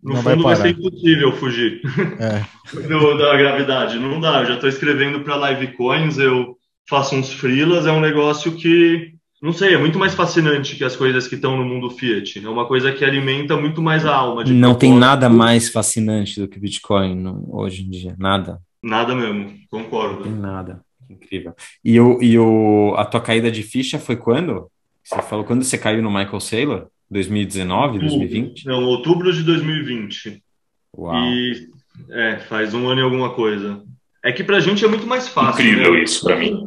no 0.02 0.14
não 0.14 0.24
fundo 0.24 0.44
vai, 0.44 0.56
vai, 0.56 0.56
ser 0.56 0.80
impossível 0.80 1.32
fugir 1.34 1.82
é. 2.20 2.44
Do, 2.88 3.18
da 3.18 3.36
gravidade. 3.36 4.00
Não 4.00 4.20
dá, 4.20 4.42
eu 4.42 4.46
já 4.46 4.54
estou 4.56 4.70
escrevendo 4.70 5.22
para 5.22 5.52
Livecoins, 5.52 6.18
eu 6.18 6.58
faço 6.88 7.16
uns 7.16 7.34
freelas, 7.34 7.86
é 7.86 7.92
um 7.92 8.00
negócio 8.00 8.54
que, 8.56 9.13
não 9.44 9.52
sei, 9.52 9.74
é 9.74 9.78
muito 9.78 10.00
mais 10.00 10.16
fascinante 10.16 10.78
que 10.78 10.86
as 10.86 10.96
coisas 10.96 11.28
que 11.28 11.36
estão 11.36 11.58
no 11.58 11.66
mundo 11.66 11.90
Fiat. 11.90 12.46
É 12.46 12.48
uma 12.48 12.66
coisa 12.66 12.94
que 12.94 13.04
alimenta 13.04 13.58
muito 13.58 13.82
mais 13.82 14.06
a 14.06 14.16
alma. 14.16 14.42
não 14.42 14.46
propósito. 14.46 14.80
tem 14.80 14.98
nada 14.98 15.30
mais 15.30 15.68
fascinante 15.68 16.40
do 16.40 16.48
que 16.48 16.58
Bitcoin 16.58 17.14
no, 17.14 17.50
hoje 17.52 17.84
em 17.84 17.90
dia, 17.90 18.16
nada. 18.18 18.62
Nada 18.82 19.14
mesmo, 19.14 19.54
concordo. 19.70 20.16
Não 20.16 20.24
tem 20.24 20.32
nada. 20.32 20.82
Incrível. 21.10 21.54
E, 21.84 22.00
o, 22.00 22.24
e 22.24 22.40
o, 22.40 22.96
a 22.96 23.04
tua 23.04 23.20
caída 23.20 23.52
de 23.52 23.64
ficha 23.64 24.00
foi 24.00 24.16
quando? 24.16 24.72
Você 25.04 25.22
falou 25.22 25.44
quando 25.44 25.62
você 25.62 25.78
caiu 25.78 26.02
no 26.02 26.10
Michael 26.10 26.40
Saylor? 26.40 26.88
2019, 27.12 28.00
2020? 28.00 28.66
Não, 28.66 28.86
outubro 28.86 29.34
de 29.34 29.44
2020. 29.44 30.42
Uau. 30.98 31.16
E 31.16 31.68
é, 32.12 32.38
faz 32.48 32.74
um 32.74 32.88
ano 32.88 33.02
e 33.02 33.04
alguma 33.04 33.32
coisa. 33.32 33.84
É 34.24 34.32
que 34.32 34.42
pra 34.42 34.62
gente 34.62 34.86
é 34.86 34.88
muito 34.88 35.06
mais 35.06 35.28
fácil. 35.28 35.66
Incrível 35.66 35.96
né? 35.96 36.04
isso 36.04 36.24
pra 36.24 36.38
mim. 36.38 36.66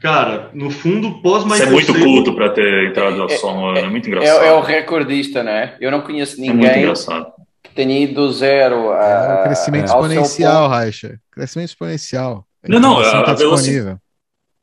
Cara, 0.00 0.50
no 0.54 0.70
fundo, 0.70 1.20
pós 1.20 1.44
Michael 1.44 1.58
Você 1.58 1.66
é 1.66 1.70
muito 1.70 1.94
culto 1.94 2.34
para 2.34 2.48
ter 2.48 2.88
entrado 2.88 3.30
só 3.32 3.54
no 3.54 3.66
ano, 3.66 3.78
é, 3.78 3.88
muito 3.88 4.08
engraçado. 4.08 4.42
É, 4.42 4.48
é, 4.48 4.52
o 4.52 4.60
recordista, 4.60 5.42
né? 5.42 5.76
Eu 5.78 5.90
não 5.90 6.00
conheço 6.00 6.40
ninguém 6.40 6.86
é 6.86 6.92
que 7.62 7.70
tenha 7.74 7.98
ido 7.98 8.14
do 8.14 8.32
zero 8.32 8.92
a. 8.92 9.40
É, 9.40 9.44
crescimento 9.44 9.86
exponencial, 9.86 10.68
Raixa. 10.68 11.20
Crescimento 11.30 11.68
exponencial. 11.68 12.46
Não, 12.66 12.80
não, 12.80 12.98
a, 12.98 13.22
tá 13.22 13.34
velocidade. 13.34 13.98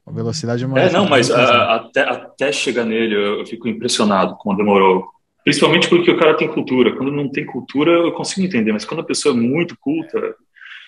A 0.07 0.11
velocidade 0.11 0.63
é 0.63 0.67
mais. 0.67 0.89
É, 0.89 0.91
não, 0.91 1.07
mas 1.07 1.29
a, 1.29 1.75
até, 1.75 2.01
até 2.01 2.51
chegar 2.51 2.83
nele 2.83 3.13
eu, 3.13 3.39
eu 3.39 3.45
fico 3.45 3.67
impressionado 3.67 4.35
como 4.37 4.57
demorou. 4.57 5.07
Principalmente 5.43 5.87
porque 5.87 6.09
o 6.09 6.17
cara 6.17 6.35
tem 6.35 6.47
cultura. 6.47 6.95
Quando 6.95 7.11
não 7.11 7.29
tem 7.29 7.45
cultura, 7.45 7.91
eu 7.91 8.11
consigo 8.11 8.45
entender, 8.45 8.71
mas 8.71 8.85
quando 8.85 9.01
a 9.01 9.05
pessoa 9.05 9.35
é 9.35 9.37
muito 9.37 9.77
culta. 9.79 10.19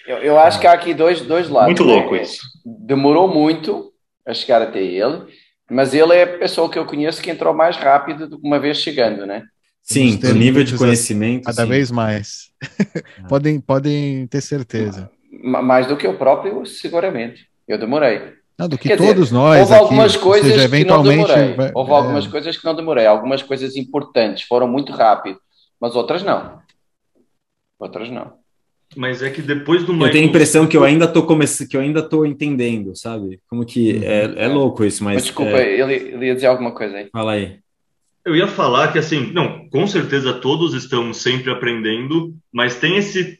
Eu, 0.08 0.18
eu 0.18 0.40
acho 0.40 0.60
que 0.60 0.66
há 0.66 0.74
aqui 0.74 0.94
dois, 0.94 1.22
dois 1.22 1.50
lados. 1.50 1.68
Muito 1.68 1.84
louco 1.84 2.16
né? 2.16 2.24
isso. 2.24 2.42
Demorou 2.66 3.28
muito 3.28 3.94
a 4.26 4.34
chegar 4.34 4.62
até 4.62 4.82
ele, 4.82 5.26
mas 5.70 5.94
ele 5.94 6.14
é 6.14 6.24
a 6.24 6.38
pessoa 6.38 6.70
que 6.70 6.78
eu 6.78 6.86
conheço 6.86 7.22
que 7.22 7.30
entrou 7.30 7.54
mais 7.54 7.78
rápido 7.78 8.28
do 8.28 8.40
que 8.40 8.48
uma 8.48 8.60
vez 8.60 8.78
chegando, 8.78 9.26
né? 9.26 9.44
Sim, 9.82 10.20
o 10.24 10.34
nível 10.34 10.64
de 10.64 10.78
conhecimento. 10.78 11.46
Cada 11.46 11.64
sim. 11.64 11.70
vez 11.70 11.90
mais. 11.90 12.52
podem, 13.28 13.60
podem 13.60 14.28
ter 14.28 14.42
certeza 14.42 15.10
mais 15.42 15.88
do 15.88 15.96
que 15.96 16.06
eu 16.06 16.18
próprio, 16.18 16.66
seguramente. 16.66 17.48
Eu 17.68 17.78
demorei. 17.78 18.34
Não, 18.58 18.68
do 18.68 18.78
que 18.78 18.90
Quer 18.90 18.98
todos 18.98 19.26
dizer, 19.26 19.34
nós. 19.34 19.62
Houve 19.62 19.74
aqui, 19.74 19.84
algumas 19.84 20.16
coisas 20.18 20.52
seja, 20.52 20.64
eventualmente, 20.66 21.26
que 21.26 21.30
não 21.30 21.48
demorei. 21.48 21.72
Houve 21.74 21.92
é... 21.92 21.96
algumas 21.96 22.28
coisas 22.28 22.58
que 22.58 22.66
não 22.66 22.76
demorei. 22.76 23.06
Algumas 23.06 23.44
coisas 23.44 23.76
importantes 23.76 24.44
foram 24.44 24.68
muito 24.68 24.92
rápido, 24.92 25.40
mas 25.80 25.96
outras 25.96 26.24
não. 26.24 26.60
Outras 27.80 28.10
não. 28.10 28.34
Mas 28.96 29.22
é 29.22 29.30
que 29.30 29.42
depois 29.42 29.84
do 29.84 29.94
Michael... 29.94 30.10
Eu 30.10 30.14
tenho 30.14 30.26
a 30.26 30.30
impressão 30.30 30.68
que 30.68 30.76
eu 30.76 30.84
ainda 30.84 31.08
tô 31.08 31.24
começando, 31.24 31.68
que 31.68 31.78
eu 31.78 31.82
ainda 31.82 32.02
tô 32.02 32.26
entendendo, 32.26 32.96
sabe? 32.96 33.40
Como 33.48 33.66
que 33.66 33.94
uhum. 33.94 34.04
é, 34.04 34.34
é 34.46 34.48
louco 34.48 34.84
isso, 34.84 35.04
mas. 35.04 35.16
mas 35.16 35.24
desculpa, 35.26 35.58
é... 35.58 35.80
ele, 35.80 35.94
ele 35.94 36.26
ia 36.26 36.36
dizer 36.36 36.48
alguma 36.48 36.72
coisa 36.72 36.98
aí. 36.98 37.10
Fala 37.12 37.34
aí. 37.34 37.60
Eu 38.26 38.36
ia 38.36 38.48
falar 38.48 38.92
que 38.92 39.00
assim, 39.00 39.32
não, 39.32 39.70
com 39.70 39.88
certeza 39.88 40.34
todos 40.34 40.74
estamos 40.74 41.18
sempre 41.18 41.52
aprendendo, 41.52 42.36
mas 42.52 42.76
tem 42.76 42.98
esse 42.98 43.40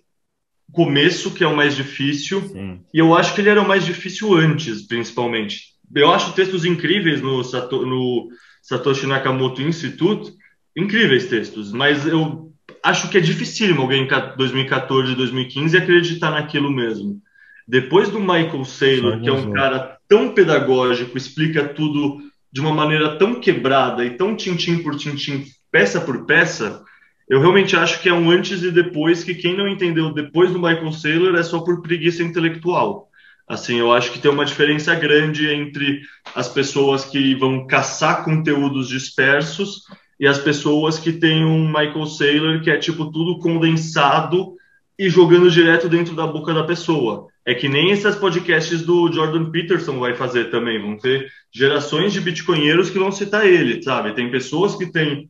começo 0.72 1.32
que 1.32 1.44
é 1.44 1.48
o 1.48 1.56
mais 1.56 1.76
difícil, 1.76 2.42
Sim. 2.42 2.80
e 2.94 3.00
eu 3.00 3.16
acho 3.16 3.34
que 3.34 3.42
ele 3.42 3.50
era 3.50 3.62
o 3.62 3.68
mais 3.68 3.86
difícil 3.86 4.34
antes, 4.36 4.88
principalmente. 4.88 5.74
Eu 5.94 6.12
acho 6.12 6.34
textos 6.34 6.64
incríveis 6.64 7.22
no, 7.22 7.44
Sato, 7.44 7.86
no 7.86 8.30
Satoshi 8.62 9.08
Nakamoto 9.08 9.62
Institute, 9.62 10.32
incríveis 10.78 11.28
textos, 11.28 11.72
mas 11.72 12.06
eu 12.06 12.49
acho 12.84 13.10
que 13.10 13.18
é 13.18 13.22
dificílimo 13.22 13.82
alguém 13.82 14.04
em 14.04 14.08
2014, 14.38 15.16
2015 15.16 15.78
acreditar 15.78 16.32
naquilo 16.32 16.72
mesmo. 16.72 17.22
Depois 17.68 18.10
do 18.10 18.20
Michael 18.20 18.66
Saylor, 18.66 19.22
que 19.22 19.30
é 19.30 19.34
um 19.34 19.52
cara 19.52 19.98
tão 20.08 20.34
pedagógico, 20.34 21.18
explica 21.18 21.64
tudo 21.64 22.20
de 22.52 22.60
uma 22.60 22.74
maneira 22.74 23.18
tão 23.18 23.40
quebrada 23.40 24.04
e 24.04 24.18
tão 24.18 24.36
tintim 24.36 24.80
por 24.80 24.96
tintim, 24.96 25.46
peça 25.72 26.02
por 26.02 26.26
peça, 26.26 26.84
eu 27.30 27.40
realmente 27.40 27.76
acho 27.76 28.02
que 28.02 28.10
é 28.10 28.14
um 28.14 28.32
antes 28.32 28.64
e 28.64 28.72
depois 28.72 29.24
que 29.24 29.36
quem 29.36 29.56
não 29.56 29.68
entendeu 29.68 30.12
depois 30.12 30.52
do 30.52 30.58
Michael 30.58 30.92
Saylor 30.92 31.36
é 31.36 31.44
só 31.44 31.60
por 31.60 31.82
preguiça 31.84 32.24
intelectual. 32.24 33.08
Assim, 33.48 33.78
eu 33.78 33.94
acho 33.94 34.12
que 34.12 34.20
tem 34.20 34.32
uma 34.32 34.46
diferença 34.46 34.96
grande 34.96 35.48
entre 35.48 36.02
as 36.34 36.48
pessoas 36.48 37.06
que 37.06 37.36
vão 37.36 37.68
caçar 37.68 38.24
conteúdos 38.24 38.88
dispersos 38.88 39.84
e 40.20 40.28
as 40.28 40.38
pessoas 40.38 41.00
que 41.00 41.14
têm 41.14 41.46
um 41.46 41.68
Michael 41.68 42.06
Saylor 42.06 42.62
que 42.62 42.70
é 42.70 42.78
tipo 42.78 43.12
tudo 43.12 43.40
condensado 43.40 44.56
e 44.98 45.10
jogando 45.10 45.50
direto 45.50 45.88
dentro 45.88 46.14
da 46.14 46.28
boca 46.28 46.54
da 46.54 46.64
pessoa. 46.64 47.28
É 47.46 47.56
que 47.56 47.70
nem 47.70 47.92
esses 47.92 48.16
podcasts 48.16 48.82
do 48.82 49.12
Jordan 49.12 49.50
Peterson 49.50 49.98
vai 49.98 50.14
fazer 50.14 50.52
também. 50.52 50.82
Vão 50.82 50.98
ter 50.98 51.32
gerações 51.52 52.12
de 52.12 52.20
bitcoinheiros 52.20 52.90
que 52.90 53.00
vão 53.00 53.12
citar 53.12 53.48
ele, 53.48 53.82
sabe? 53.82 54.14
Tem 54.14 54.30
pessoas 54.30 54.76
que 54.76 54.92
têm 54.92 55.30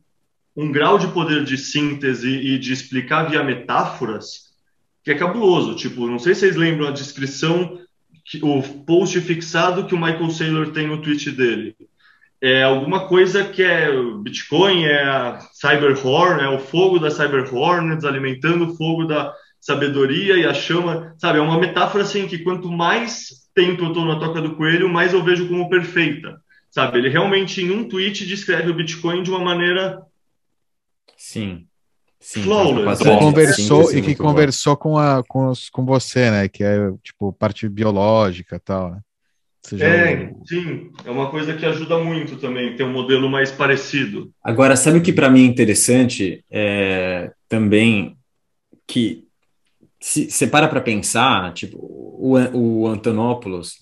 um 0.56 0.72
grau 0.72 0.98
de 0.98 1.06
poder 1.08 1.44
de 1.44 1.56
síntese 1.56 2.28
e 2.28 2.58
de 2.58 2.72
explicar 2.72 3.30
via 3.30 3.44
metáforas 3.44 4.50
que 5.04 5.12
é 5.12 5.14
cabuloso. 5.14 5.76
Tipo, 5.76 6.08
não 6.08 6.18
sei 6.18 6.34
se 6.34 6.40
vocês 6.40 6.56
lembram 6.56 6.88
a 6.88 6.92
descrição, 6.92 7.78
o 8.42 8.62
post 8.84 9.20
fixado 9.20 9.86
que 9.86 9.94
o 9.94 9.98
Michael 9.98 10.30
Saylor 10.30 10.70
tem 10.72 10.88
no 10.88 11.00
tweet 11.00 11.30
dele. 11.30 11.76
É 12.42 12.62
alguma 12.62 13.06
coisa 13.06 13.44
que 13.44 13.62
é 13.62 13.90
Bitcoin, 14.22 14.84
é 14.84 15.02
a 15.02 15.40
Cyber 15.52 16.06
Horn, 16.06 16.42
é 16.42 16.48
o 16.48 16.58
fogo 16.58 16.98
da 16.98 17.10
Cyber 17.10 17.54
Hornets 17.54 18.04
alimentando 18.04 18.66
o 18.66 18.76
fogo 18.76 19.04
da 19.04 19.34
sabedoria 19.60 20.36
e 20.36 20.46
a 20.46 20.54
chama, 20.54 21.14
sabe? 21.18 21.38
É 21.38 21.42
uma 21.42 21.58
metáfora 21.58 22.02
assim 22.02 22.26
que 22.26 22.38
quanto 22.38 22.70
mais 22.70 23.28
tempo 23.54 23.84
eu 23.84 23.88
estou 23.88 24.06
na 24.06 24.18
toca 24.18 24.40
do 24.40 24.56
coelho, 24.56 24.88
mais 24.88 25.12
eu 25.12 25.22
vejo 25.22 25.48
como 25.48 25.68
perfeita, 25.68 26.40
sabe? 26.70 26.98
Ele 26.98 27.10
realmente 27.10 27.60
em 27.60 27.70
um 27.70 27.86
tweet 27.86 28.26
descreve 28.26 28.70
o 28.70 28.74
Bitcoin 28.74 29.22
de 29.22 29.30
uma 29.30 29.40
maneira 29.40 30.00
Sim. 31.20 31.66
Sim, 32.18 32.42
Flawless. 32.42 33.02
Que 33.02 33.18
conversou 33.18 33.84
sim, 33.84 33.90
sim, 33.90 33.98
e 33.98 34.02
que 34.02 34.14
conversou 34.14 34.76
com, 34.76 34.98
a, 34.98 35.22
com, 35.26 35.48
os, 35.48 35.70
com 35.70 35.84
você, 35.84 36.30
né? 36.30 36.48
Que 36.48 36.64
é 36.64 36.92
tipo 37.02 37.32
parte 37.32 37.68
biológica 37.68 38.56
e 38.56 38.58
tal. 38.58 38.90
Né? 38.92 39.00
É, 39.72 40.32
sim, 40.46 40.90
é 41.04 41.10
uma 41.10 41.30
coisa 41.30 41.54
que 41.54 41.66
ajuda 41.66 41.98
muito 41.98 42.36
também, 42.36 42.74
ter 42.74 42.84
um 42.84 42.92
modelo 42.92 43.28
mais 43.28 43.52
parecido. 43.52 44.32
Agora, 44.42 44.74
sabe 44.74 44.98
o 44.98 45.02
que 45.02 45.12
para 45.12 45.30
mim 45.30 45.42
é 45.42 45.46
interessante? 45.46 46.44
É, 46.50 47.30
também 47.48 48.16
que 48.86 49.24
se 50.00 50.30
você 50.30 50.46
para 50.46 50.66
para 50.66 50.80
pensar, 50.80 51.52
tipo, 51.52 51.78
o, 51.78 52.36
o 52.54 52.86
Antonopoulos, 52.88 53.74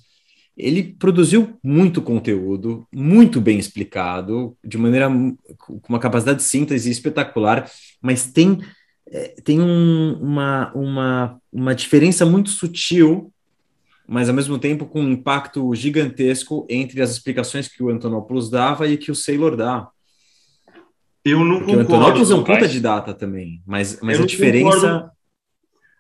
ele 0.57 0.83
produziu 0.83 1.57
muito 1.63 2.03
conteúdo, 2.03 2.85
muito 2.93 3.41
bem 3.41 3.59
explicado, 3.59 4.57
de 4.65 4.77
maneira 4.77 5.09
com 5.57 5.81
uma 5.89 6.01
capacidade 6.01 6.39
de 6.39 6.45
síntese 6.45 6.91
espetacular, 6.91 7.71
mas 8.03 8.33
tem, 8.33 8.59
é, 9.09 9.29
tem 9.45 9.61
um, 9.61 10.19
uma, 10.21 10.73
uma, 10.75 11.41
uma 11.53 11.75
diferença 11.75 12.27
muito 12.27 12.51
sutil, 12.51 13.33
mas 14.09 14.31
ao 14.31 14.35
mesmo 14.35 14.59
tempo 14.59 14.87
com 14.87 15.03
um 15.03 15.13
impacto 15.13 15.75
gigantesco 15.75 16.67
entre 16.71 17.03
as 17.03 17.11
explicações 17.11 17.69
que 17.69 17.83
o 17.83 17.91
Antonopoulos 17.91 18.49
dava 18.49 18.89
e 18.89 18.97
que 18.97 19.11
o 19.11 19.15
Saylor 19.15 19.55
dá. 19.55 19.87
Eu 21.23 21.45
não 21.45 21.59
Porque 21.59 21.73
concordo. 21.73 21.93
O 21.93 21.97
Antonopoulos 21.97 22.31
é 22.31 22.35
um 22.35 22.43
puta 22.43 22.67
de 22.67 22.81
data 22.81 23.13
também, 23.13 23.61
mas, 23.67 24.01
mas 24.03 24.19
a 24.19 24.25
diferença. 24.25 25.11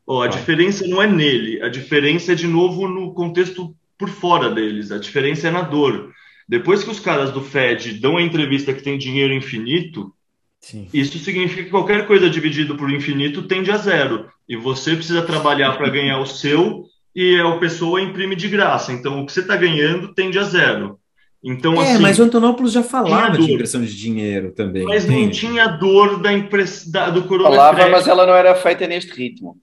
Oh, 0.06 0.22
a 0.22 0.24
ah. 0.24 0.28
diferença 0.28 0.86
não 0.86 1.02
é 1.02 1.06
nele, 1.06 1.62
a 1.62 1.68
diferença 1.68 2.32
é 2.32 2.35
de 2.35 2.47
novo 2.47 2.89
no 2.89 3.12
contexto 3.12 3.76
por 3.98 4.09
fora 4.09 4.48
deles, 4.48 4.90
a 4.90 4.98
diferença 4.98 5.48
é 5.48 5.51
na 5.51 5.60
dor. 5.60 6.10
Depois 6.48 6.82
que 6.82 6.90
os 6.90 6.98
caras 6.98 7.30
do 7.30 7.43
Fed 7.43 8.01
dão 8.01 8.16
a 8.16 8.22
entrevista 8.22 8.72
que 8.72 8.82
tem 8.82 8.97
dinheiro 8.97 9.35
infinito, 9.35 10.14
Sim. 10.62 10.89
isso 10.94 11.18
significa 11.18 11.64
que 11.64 11.70
qualquer 11.70 12.06
coisa 12.06 12.30
dividido 12.30 12.74
por 12.74 12.90
infinito 12.90 13.43
tende 13.43 13.70
a 13.70 13.76
zero. 13.76 14.30
E 14.48 14.56
você 14.56 14.97
precisa 14.97 15.20
trabalhar 15.20 15.76
para 15.76 15.90
ganhar 15.90 16.18
o 16.20 16.26
seu 16.26 16.86
e 17.20 17.40
a 17.40 17.58
pessoa 17.58 18.00
imprime 18.00 18.36
de 18.36 18.46
graça. 18.48 18.92
Então, 18.92 19.20
o 19.20 19.26
que 19.26 19.32
você 19.32 19.40
está 19.40 19.56
ganhando 19.56 20.14
tende 20.14 20.38
a 20.38 20.44
zero. 20.44 21.00
Então, 21.42 21.74
é, 21.82 21.94
assim, 21.94 22.02
mas 22.02 22.16
o 22.16 22.22
Antonopoulos 22.22 22.72
já 22.72 22.84
falava 22.84 23.36
de 23.36 23.54
impressão 23.54 23.80
de 23.80 23.92
dinheiro 23.96 24.52
também. 24.52 24.84
Mas 24.84 25.04
entende? 25.04 25.22
não 25.24 25.30
tinha 25.30 25.66
dor 25.66 26.22
da 26.22 26.32
impress... 26.32 26.88
da, 26.88 27.10
do 27.10 27.24
coronavírus. 27.24 27.66
Falava, 27.66 27.90
mas 27.90 28.06
ela 28.06 28.24
não 28.24 28.34
era 28.34 28.54
feita 28.54 28.86
neste 28.86 29.12
ritmo. 29.12 29.56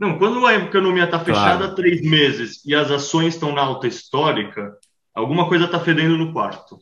Não, 0.00 0.16
quando 0.16 0.46
a 0.46 0.54
economia 0.54 1.04
está 1.04 1.18
fechada 1.20 1.58
claro. 1.58 1.72
há 1.72 1.74
três 1.74 2.00
meses 2.00 2.64
e 2.64 2.74
as 2.74 2.90
ações 2.90 3.34
estão 3.34 3.52
na 3.52 3.60
alta 3.60 3.86
histórica, 3.86 4.72
alguma 5.14 5.46
coisa 5.46 5.66
está 5.66 5.78
fedendo 5.78 6.16
no 6.16 6.32
quarto. 6.32 6.78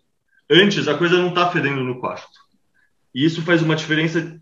Antes, 0.48 0.86
a 0.86 0.94
coisa 0.94 1.18
não 1.18 1.30
está 1.30 1.50
fedendo 1.50 1.82
no 1.82 1.98
quarto. 1.98 2.38
E 3.12 3.24
isso 3.24 3.42
faz 3.42 3.60
uma 3.60 3.74
diferença 3.74 4.40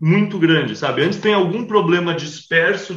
muito 0.00 0.38
grande, 0.38 0.76
sabe? 0.76 1.02
Antes 1.02 1.18
tem 1.18 1.34
algum 1.34 1.64
problema 1.64 2.14
disperso, 2.14 2.94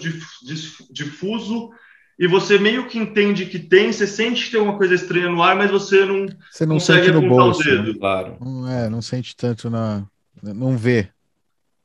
difuso, 0.92 1.72
e 2.18 2.28
você 2.28 2.60
meio 2.60 2.88
que 2.88 3.00
entende 3.00 3.46
que 3.48 3.58
tem, 3.58 3.92
você 3.92 4.06
sente 4.06 4.46
que 4.46 4.52
tem 4.52 4.62
uma 4.62 4.78
coisa 4.78 4.94
estranha 4.94 5.30
no 5.30 5.42
ar, 5.42 5.56
mas 5.56 5.72
você 5.72 6.06
não, 6.06 6.28
você 6.52 6.66
não 6.66 6.76
consegue 6.76 7.08
sente 7.08 7.20
no 7.20 7.28
bolso, 7.28 7.62
o 7.62 7.64
dedo. 7.64 7.94
Né? 7.94 8.00
Claro. 8.00 8.38
Não, 8.40 8.68
é, 8.70 8.90
não 8.90 9.02
sente 9.02 9.36
tanto 9.36 9.70
na. 9.70 10.06
Não 10.42 10.78
vê. 10.78 11.10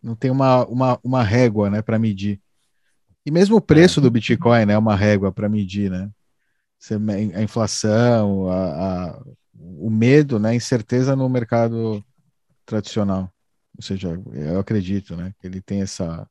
Não 0.02 0.14
tem 0.14 0.30
uma, 0.30 0.66
uma, 0.66 0.98
uma 1.02 1.22
régua 1.22 1.70
né, 1.70 1.82
para 1.82 1.98
medir. 1.98 2.40
E 3.24 3.30
mesmo 3.30 3.56
o 3.56 3.60
preço 3.60 4.00
é. 4.00 4.02
do 4.02 4.10
Bitcoin 4.10 4.66
né, 4.66 4.74
é 4.74 4.78
uma 4.78 4.94
régua 4.94 5.32
para 5.32 5.48
medir, 5.48 5.90
né? 5.90 6.10
A 7.34 7.42
inflação, 7.42 8.48
a, 8.48 9.08
a, 9.08 9.22
o 9.54 9.90
medo, 9.90 10.38
né, 10.38 10.50
a 10.50 10.54
incerteza 10.54 11.16
no 11.16 11.28
mercado 11.28 12.04
tradicional. 12.64 13.32
Ou 13.76 13.82
seja, 13.82 14.20
eu 14.32 14.60
acredito, 14.60 15.16
né, 15.16 15.32
que 15.40 15.46
ele 15.46 15.60
tem 15.60 15.82
essa 15.82 16.28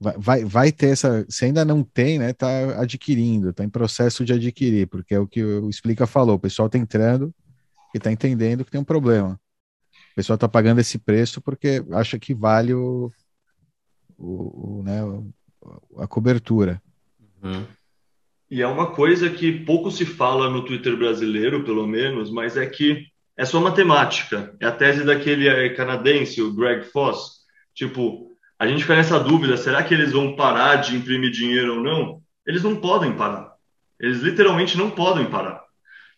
vai, 0.00 0.14
vai, 0.16 0.44
vai 0.44 0.72
ter 0.72 0.88
essa, 0.88 1.26
se 1.28 1.44
ainda 1.44 1.64
não 1.64 1.82
tem, 1.82 2.18
né, 2.18 2.32
tá 2.32 2.80
adquirindo, 2.80 3.52
tá 3.52 3.62
em 3.62 3.68
processo 3.68 4.24
de 4.24 4.32
adquirir, 4.32 4.86
porque 4.88 5.14
é 5.14 5.20
o 5.20 5.26
que 5.26 5.44
o 5.44 5.68
Explica 5.68 6.06
falou, 6.06 6.36
o 6.36 6.40
pessoal 6.40 6.68
tá 6.68 6.78
entrando 6.78 7.34
e 7.94 7.98
tá 7.98 8.10
entendendo 8.10 8.64
que 8.64 8.70
tem 8.70 8.80
um 8.80 8.84
problema. 8.84 9.38
O 10.12 10.14
pessoal 10.16 10.38
tá 10.38 10.48
pagando 10.48 10.80
esse 10.80 10.98
preço 10.98 11.40
porque 11.40 11.84
acha 11.92 12.18
que 12.18 12.34
vale 12.34 12.72
o, 12.72 13.12
o, 14.18 14.78
o 14.78 14.82
né, 14.82 15.00
a 15.98 16.06
cobertura. 16.06 16.82
Uhum. 17.42 17.66
E 18.50 18.62
é 18.62 18.66
uma 18.66 18.90
coisa 18.92 19.30
que 19.30 19.64
pouco 19.64 19.90
se 19.90 20.04
fala 20.04 20.50
no 20.50 20.64
Twitter 20.64 20.96
brasileiro, 20.96 21.62
pelo 21.62 21.86
menos, 21.86 22.30
mas 22.30 22.56
é 22.56 22.66
que 22.66 23.06
é 23.36 23.44
só 23.44 23.60
matemática. 23.60 24.54
É 24.58 24.66
a 24.66 24.72
tese 24.72 25.04
daquele 25.04 25.48
eh, 25.48 25.68
canadense, 25.70 26.42
o 26.42 26.52
Greg 26.52 26.84
Foss. 26.84 27.40
Tipo, 27.72 28.29
a 28.60 28.66
gente 28.66 28.82
fica 28.82 28.94
nessa 28.94 29.18
dúvida: 29.18 29.56
será 29.56 29.82
que 29.82 29.94
eles 29.94 30.12
vão 30.12 30.36
parar 30.36 30.76
de 30.76 30.94
imprimir 30.94 31.30
dinheiro 31.30 31.76
ou 31.76 31.82
não? 31.82 32.20
Eles 32.46 32.62
não 32.62 32.76
podem 32.76 33.14
parar. 33.14 33.54
Eles 33.98 34.20
literalmente 34.20 34.76
não 34.76 34.90
podem 34.90 35.24
parar. 35.24 35.62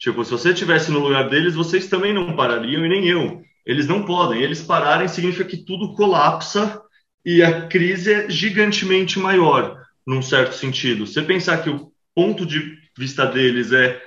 Tipo, 0.01 0.25
se 0.25 0.33
você 0.33 0.51
estivesse 0.51 0.91
no 0.91 0.99
lugar 0.99 1.31
deles, 1.31 1.55
vocês 1.55 1.87
também 1.87 2.13
não 2.13 2.35
parariam 2.35 2.85
e 2.85 2.89
nem 2.89 3.07
eu. 3.07 3.41
Eles 3.65 3.87
não 3.87 4.05
podem. 4.05 4.43
Eles 4.43 4.61
pararem 4.61 5.07
significa 5.07 5.45
que 5.45 5.65
tudo 5.65 5.95
colapsa 5.95 6.83
e 7.25 7.45
a 7.45 7.69
crise 7.69 8.13
é 8.13 8.29
gigantemente 8.29 9.21
maior, 9.21 9.81
num 10.05 10.21
certo 10.21 10.57
sentido. 10.57 11.07
Você 11.07 11.23
pensar 11.23 11.63
que 11.63 11.71
o 11.71 11.93
ponto 12.13 12.45
de 12.45 12.77
vista 12.99 13.25
deles 13.25 13.71
é 13.71 14.03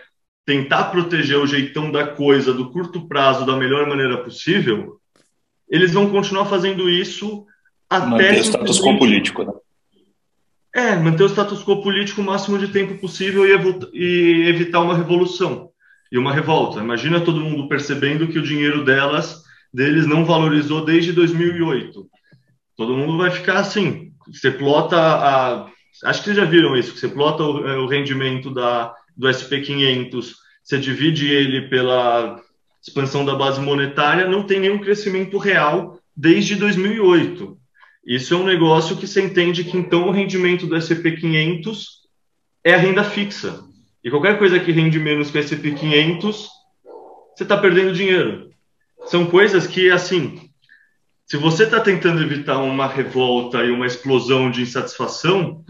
tentar 0.45 0.85
proteger 0.85 1.37
o 1.37 1.47
jeitão 1.47 1.89
da 1.89 2.05
coisa 2.05 2.53
do 2.53 2.69
curto 2.69 3.07
prazo 3.07 3.45
da 3.45 3.55
melhor 3.55 3.87
maneira 3.87 4.17
possível, 4.17 4.99
eles 5.69 5.93
vão 5.93 6.09
continuar 6.09 6.45
fazendo 6.45 6.89
isso 6.89 7.45
até. 7.89 8.05
Manter 8.05 8.39
o 8.39 8.43
status 8.43 8.79
quo 8.79 8.97
político, 8.97 9.43
né? 9.43 9.53
É, 10.73 10.95
manter 10.97 11.23
o 11.23 11.29
status 11.29 11.63
quo 11.63 11.81
político 11.81 12.21
o 12.21 12.23
máximo 12.23 12.57
de 12.57 12.67
tempo 12.67 12.99
possível 12.99 13.45
e, 13.93 14.47
evitar 14.47 14.81
uma 14.81 14.95
revolução 14.95 15.69
e 16.11 16.17
uma 16.17 16.33
revolta. 16.33 16.79
Imagina 16.79 17.21
todo 17.21 17.39
mundo 17.39 17.69
percebendo 17.69 18.27
que 18.27 18.37
o 18.37 18.43
dinheiro 18.43 18.83
delas, 18.83 19.43
deles 19.73 20.05
não 20.05 20.25
valorizou 20.25 20.83
desde 20.83 21.13
2008 21.13 22.09
todo 22.75 22.95
mundo 22.95 23.17
vai 23.17 23.31
ficar 23.31 23.59
assim. 23.59 24.11
Você 24.27 24.51
plota 24.51 24.97
a. 24.97 25.69
Acho 26.03 26.19
que 26.19 26.25
vocês 26.25 26.37
já 26.37 26.45
viram 26.45 26.75
isso, 26.75 26.93
que 26.93 26.99
você 26.99 27.07
plota 27.07 27.43
o, 27.43 27.67
é, 27.67 27.77
o 27.77 27.87
rendimento 27.87 28.53
da, 28.53 28.93
do 29.15 29.27
SP500, 29.27 30.33
você 30.61 30.77
divide 30.77 31.27
ele 31.31 31.69
pela 31.69 32.41
expansão 32.85 33.23
da 33.23 33.33
base 33.33 33.61
monetária, 33.61 34.27
não 34.27 34.43
tem 34.43 34.59
nenhum 34.59 34.79
crescimento 34.79 35.37
real 35.37 35.97
desde 36.15 36.55
2008. 36.55 37.57
Isso 38.05 38.33
é 38.33 38.37
um 38.37 38.45
negócio 38.45 38.95
que 38.95 39.07
você 39.07 39.21
entende 39.21 39.63
que 39.63 39.77
então 39.77 40.07
o 40.07 40.11
rendimento 40.11 40.67
do 40.67 40.75
SP500 40.75 41.85
é 42.63 42.73
a 42.73 42.77
renda 42.77 43.03
fixa. 43.03 43.63
E 44.03 44.11
qualquer 44.11 44.37
coisa 44.37 44.59
que 44.59 44.71
rende 44.71 44.99
menos 44.99 45.31
que 45.31 45.39
o 45.39 45.41
SP500, 45.41 46.47
você 47.35 47.43
está 47.43 47.57
perdendo 47.57 47.93
dinheiro. 47.93 48.51
São 49.07 49.25
coisas 49.25 49.65
que, 49.65 49.89
assim, 49.89 50.39
se 51.25 51.37
você 51.37 51.63
está 51.63 51.79
tentando 51.79 52.21
evitar 52.21 52.59
uma 52.59 52.87
revolta 52.87 53.63
e 53.63 53.71
uma 53.71 53.87
explosão 53.87 54.51
de 54.51 54.61
insatisfação, 54.61 55.63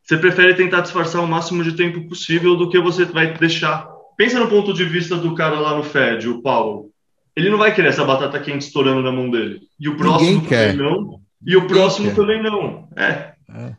você 0.00 0.16
prefere 0.16 0.54
tentar 0.54 0.82
disfarçar 0.82 1.22
o 1.22 1.26
máximo 1.26 1.64
de 1.64 1.72
tempo 1.72 2.06
possível 2.06 2.54
do 2.54 2.68
que 2.68 2.78
você 2.78 3.04
vai 3.04 3.34
deixar. 3.34 3.88
Pensa 4.16 4.38
no 4.38 4.48
ponto 4.48 4.72
de 4.72 4.84
vista 4.84 5.16
do 5.16 5.34
cara 5.34 5.58
lá 5.58 5.76
no 5.76 5.82
Fed, 5.82 6.28
o 6.28 6.40
Paulo. 6.40 6.90
Ele 7.34 7.50
não 7.50 7.58
vai 7.58 7.74
querer 7.74 7.88
essa 7.88 8.04
batata 8.04 8.38
quente 8.38 8.62
estourando 8.62 9.02
na 9.02 9.10
mão 9.10 9.28
dele. 9.28 9.62
E 9.80 9.88
o 9.88 9.96
próximo 9.96 10.30
Ninguém 10.30 10.48
quer. 10.48 10.76
não. 10.76 11.23
E 11.46 11.56
o 11.56 11.66
próximo 11.66 12.08
quer. 12.08 12.14
também 12.14 12.42
não. 12.42 12.88
É. 12.96 13.34
é. 13.48 13.76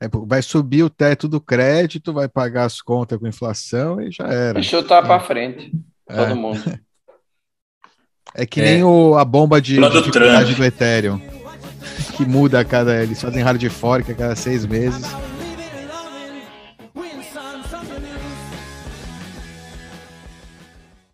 É, 0.00 0.08
vai 0.26 0.42
subir 0.42 0.82
o 0.82 0.90
teto 0.90 1.26
do 1.26 1.40
crédito, 1.40 2.12
vai 2.12 2.28
pagar 2.28 2.64
as 2.64 2.82
contas 2.82 3.18
com 3.18 3.26
inflação 3.26 4.00
e 4.00 4.10
já 4.10 4.26
era. 4.26 4.54
Deixa 4.54 4.76
eu 4.76 4.80
estar 4.80 5.02
para 5.02 5.20
frente. 5.20 5.72
Todo 6.06 6.32
é. 6.32 6.34
mundo. 6.34 6.62
É 8.36 8.44
que 8.44 8.60
é. 8.60 8.64
nem 8.64 8.82
o, 8.82 9.16
a 9.16 9.24
bomba 9.24 9.62
de 9.62 9.76
dificuldade 9.76 10.56
do 10.56 10.64
Ethereum. 10.64 11.20
Que 12.16 12.26
muda 12.26 12.58
a 12.58 12.64
cada. 12.64 13.00
Eles 13.00 13.22
fazem 13.22 13.40
hard 13.44 13.62
fork 13.68 14.10
a 14.10 14.14
cada 14.14 14.34
seis 14.34 14.66
meses. 14.66 15.06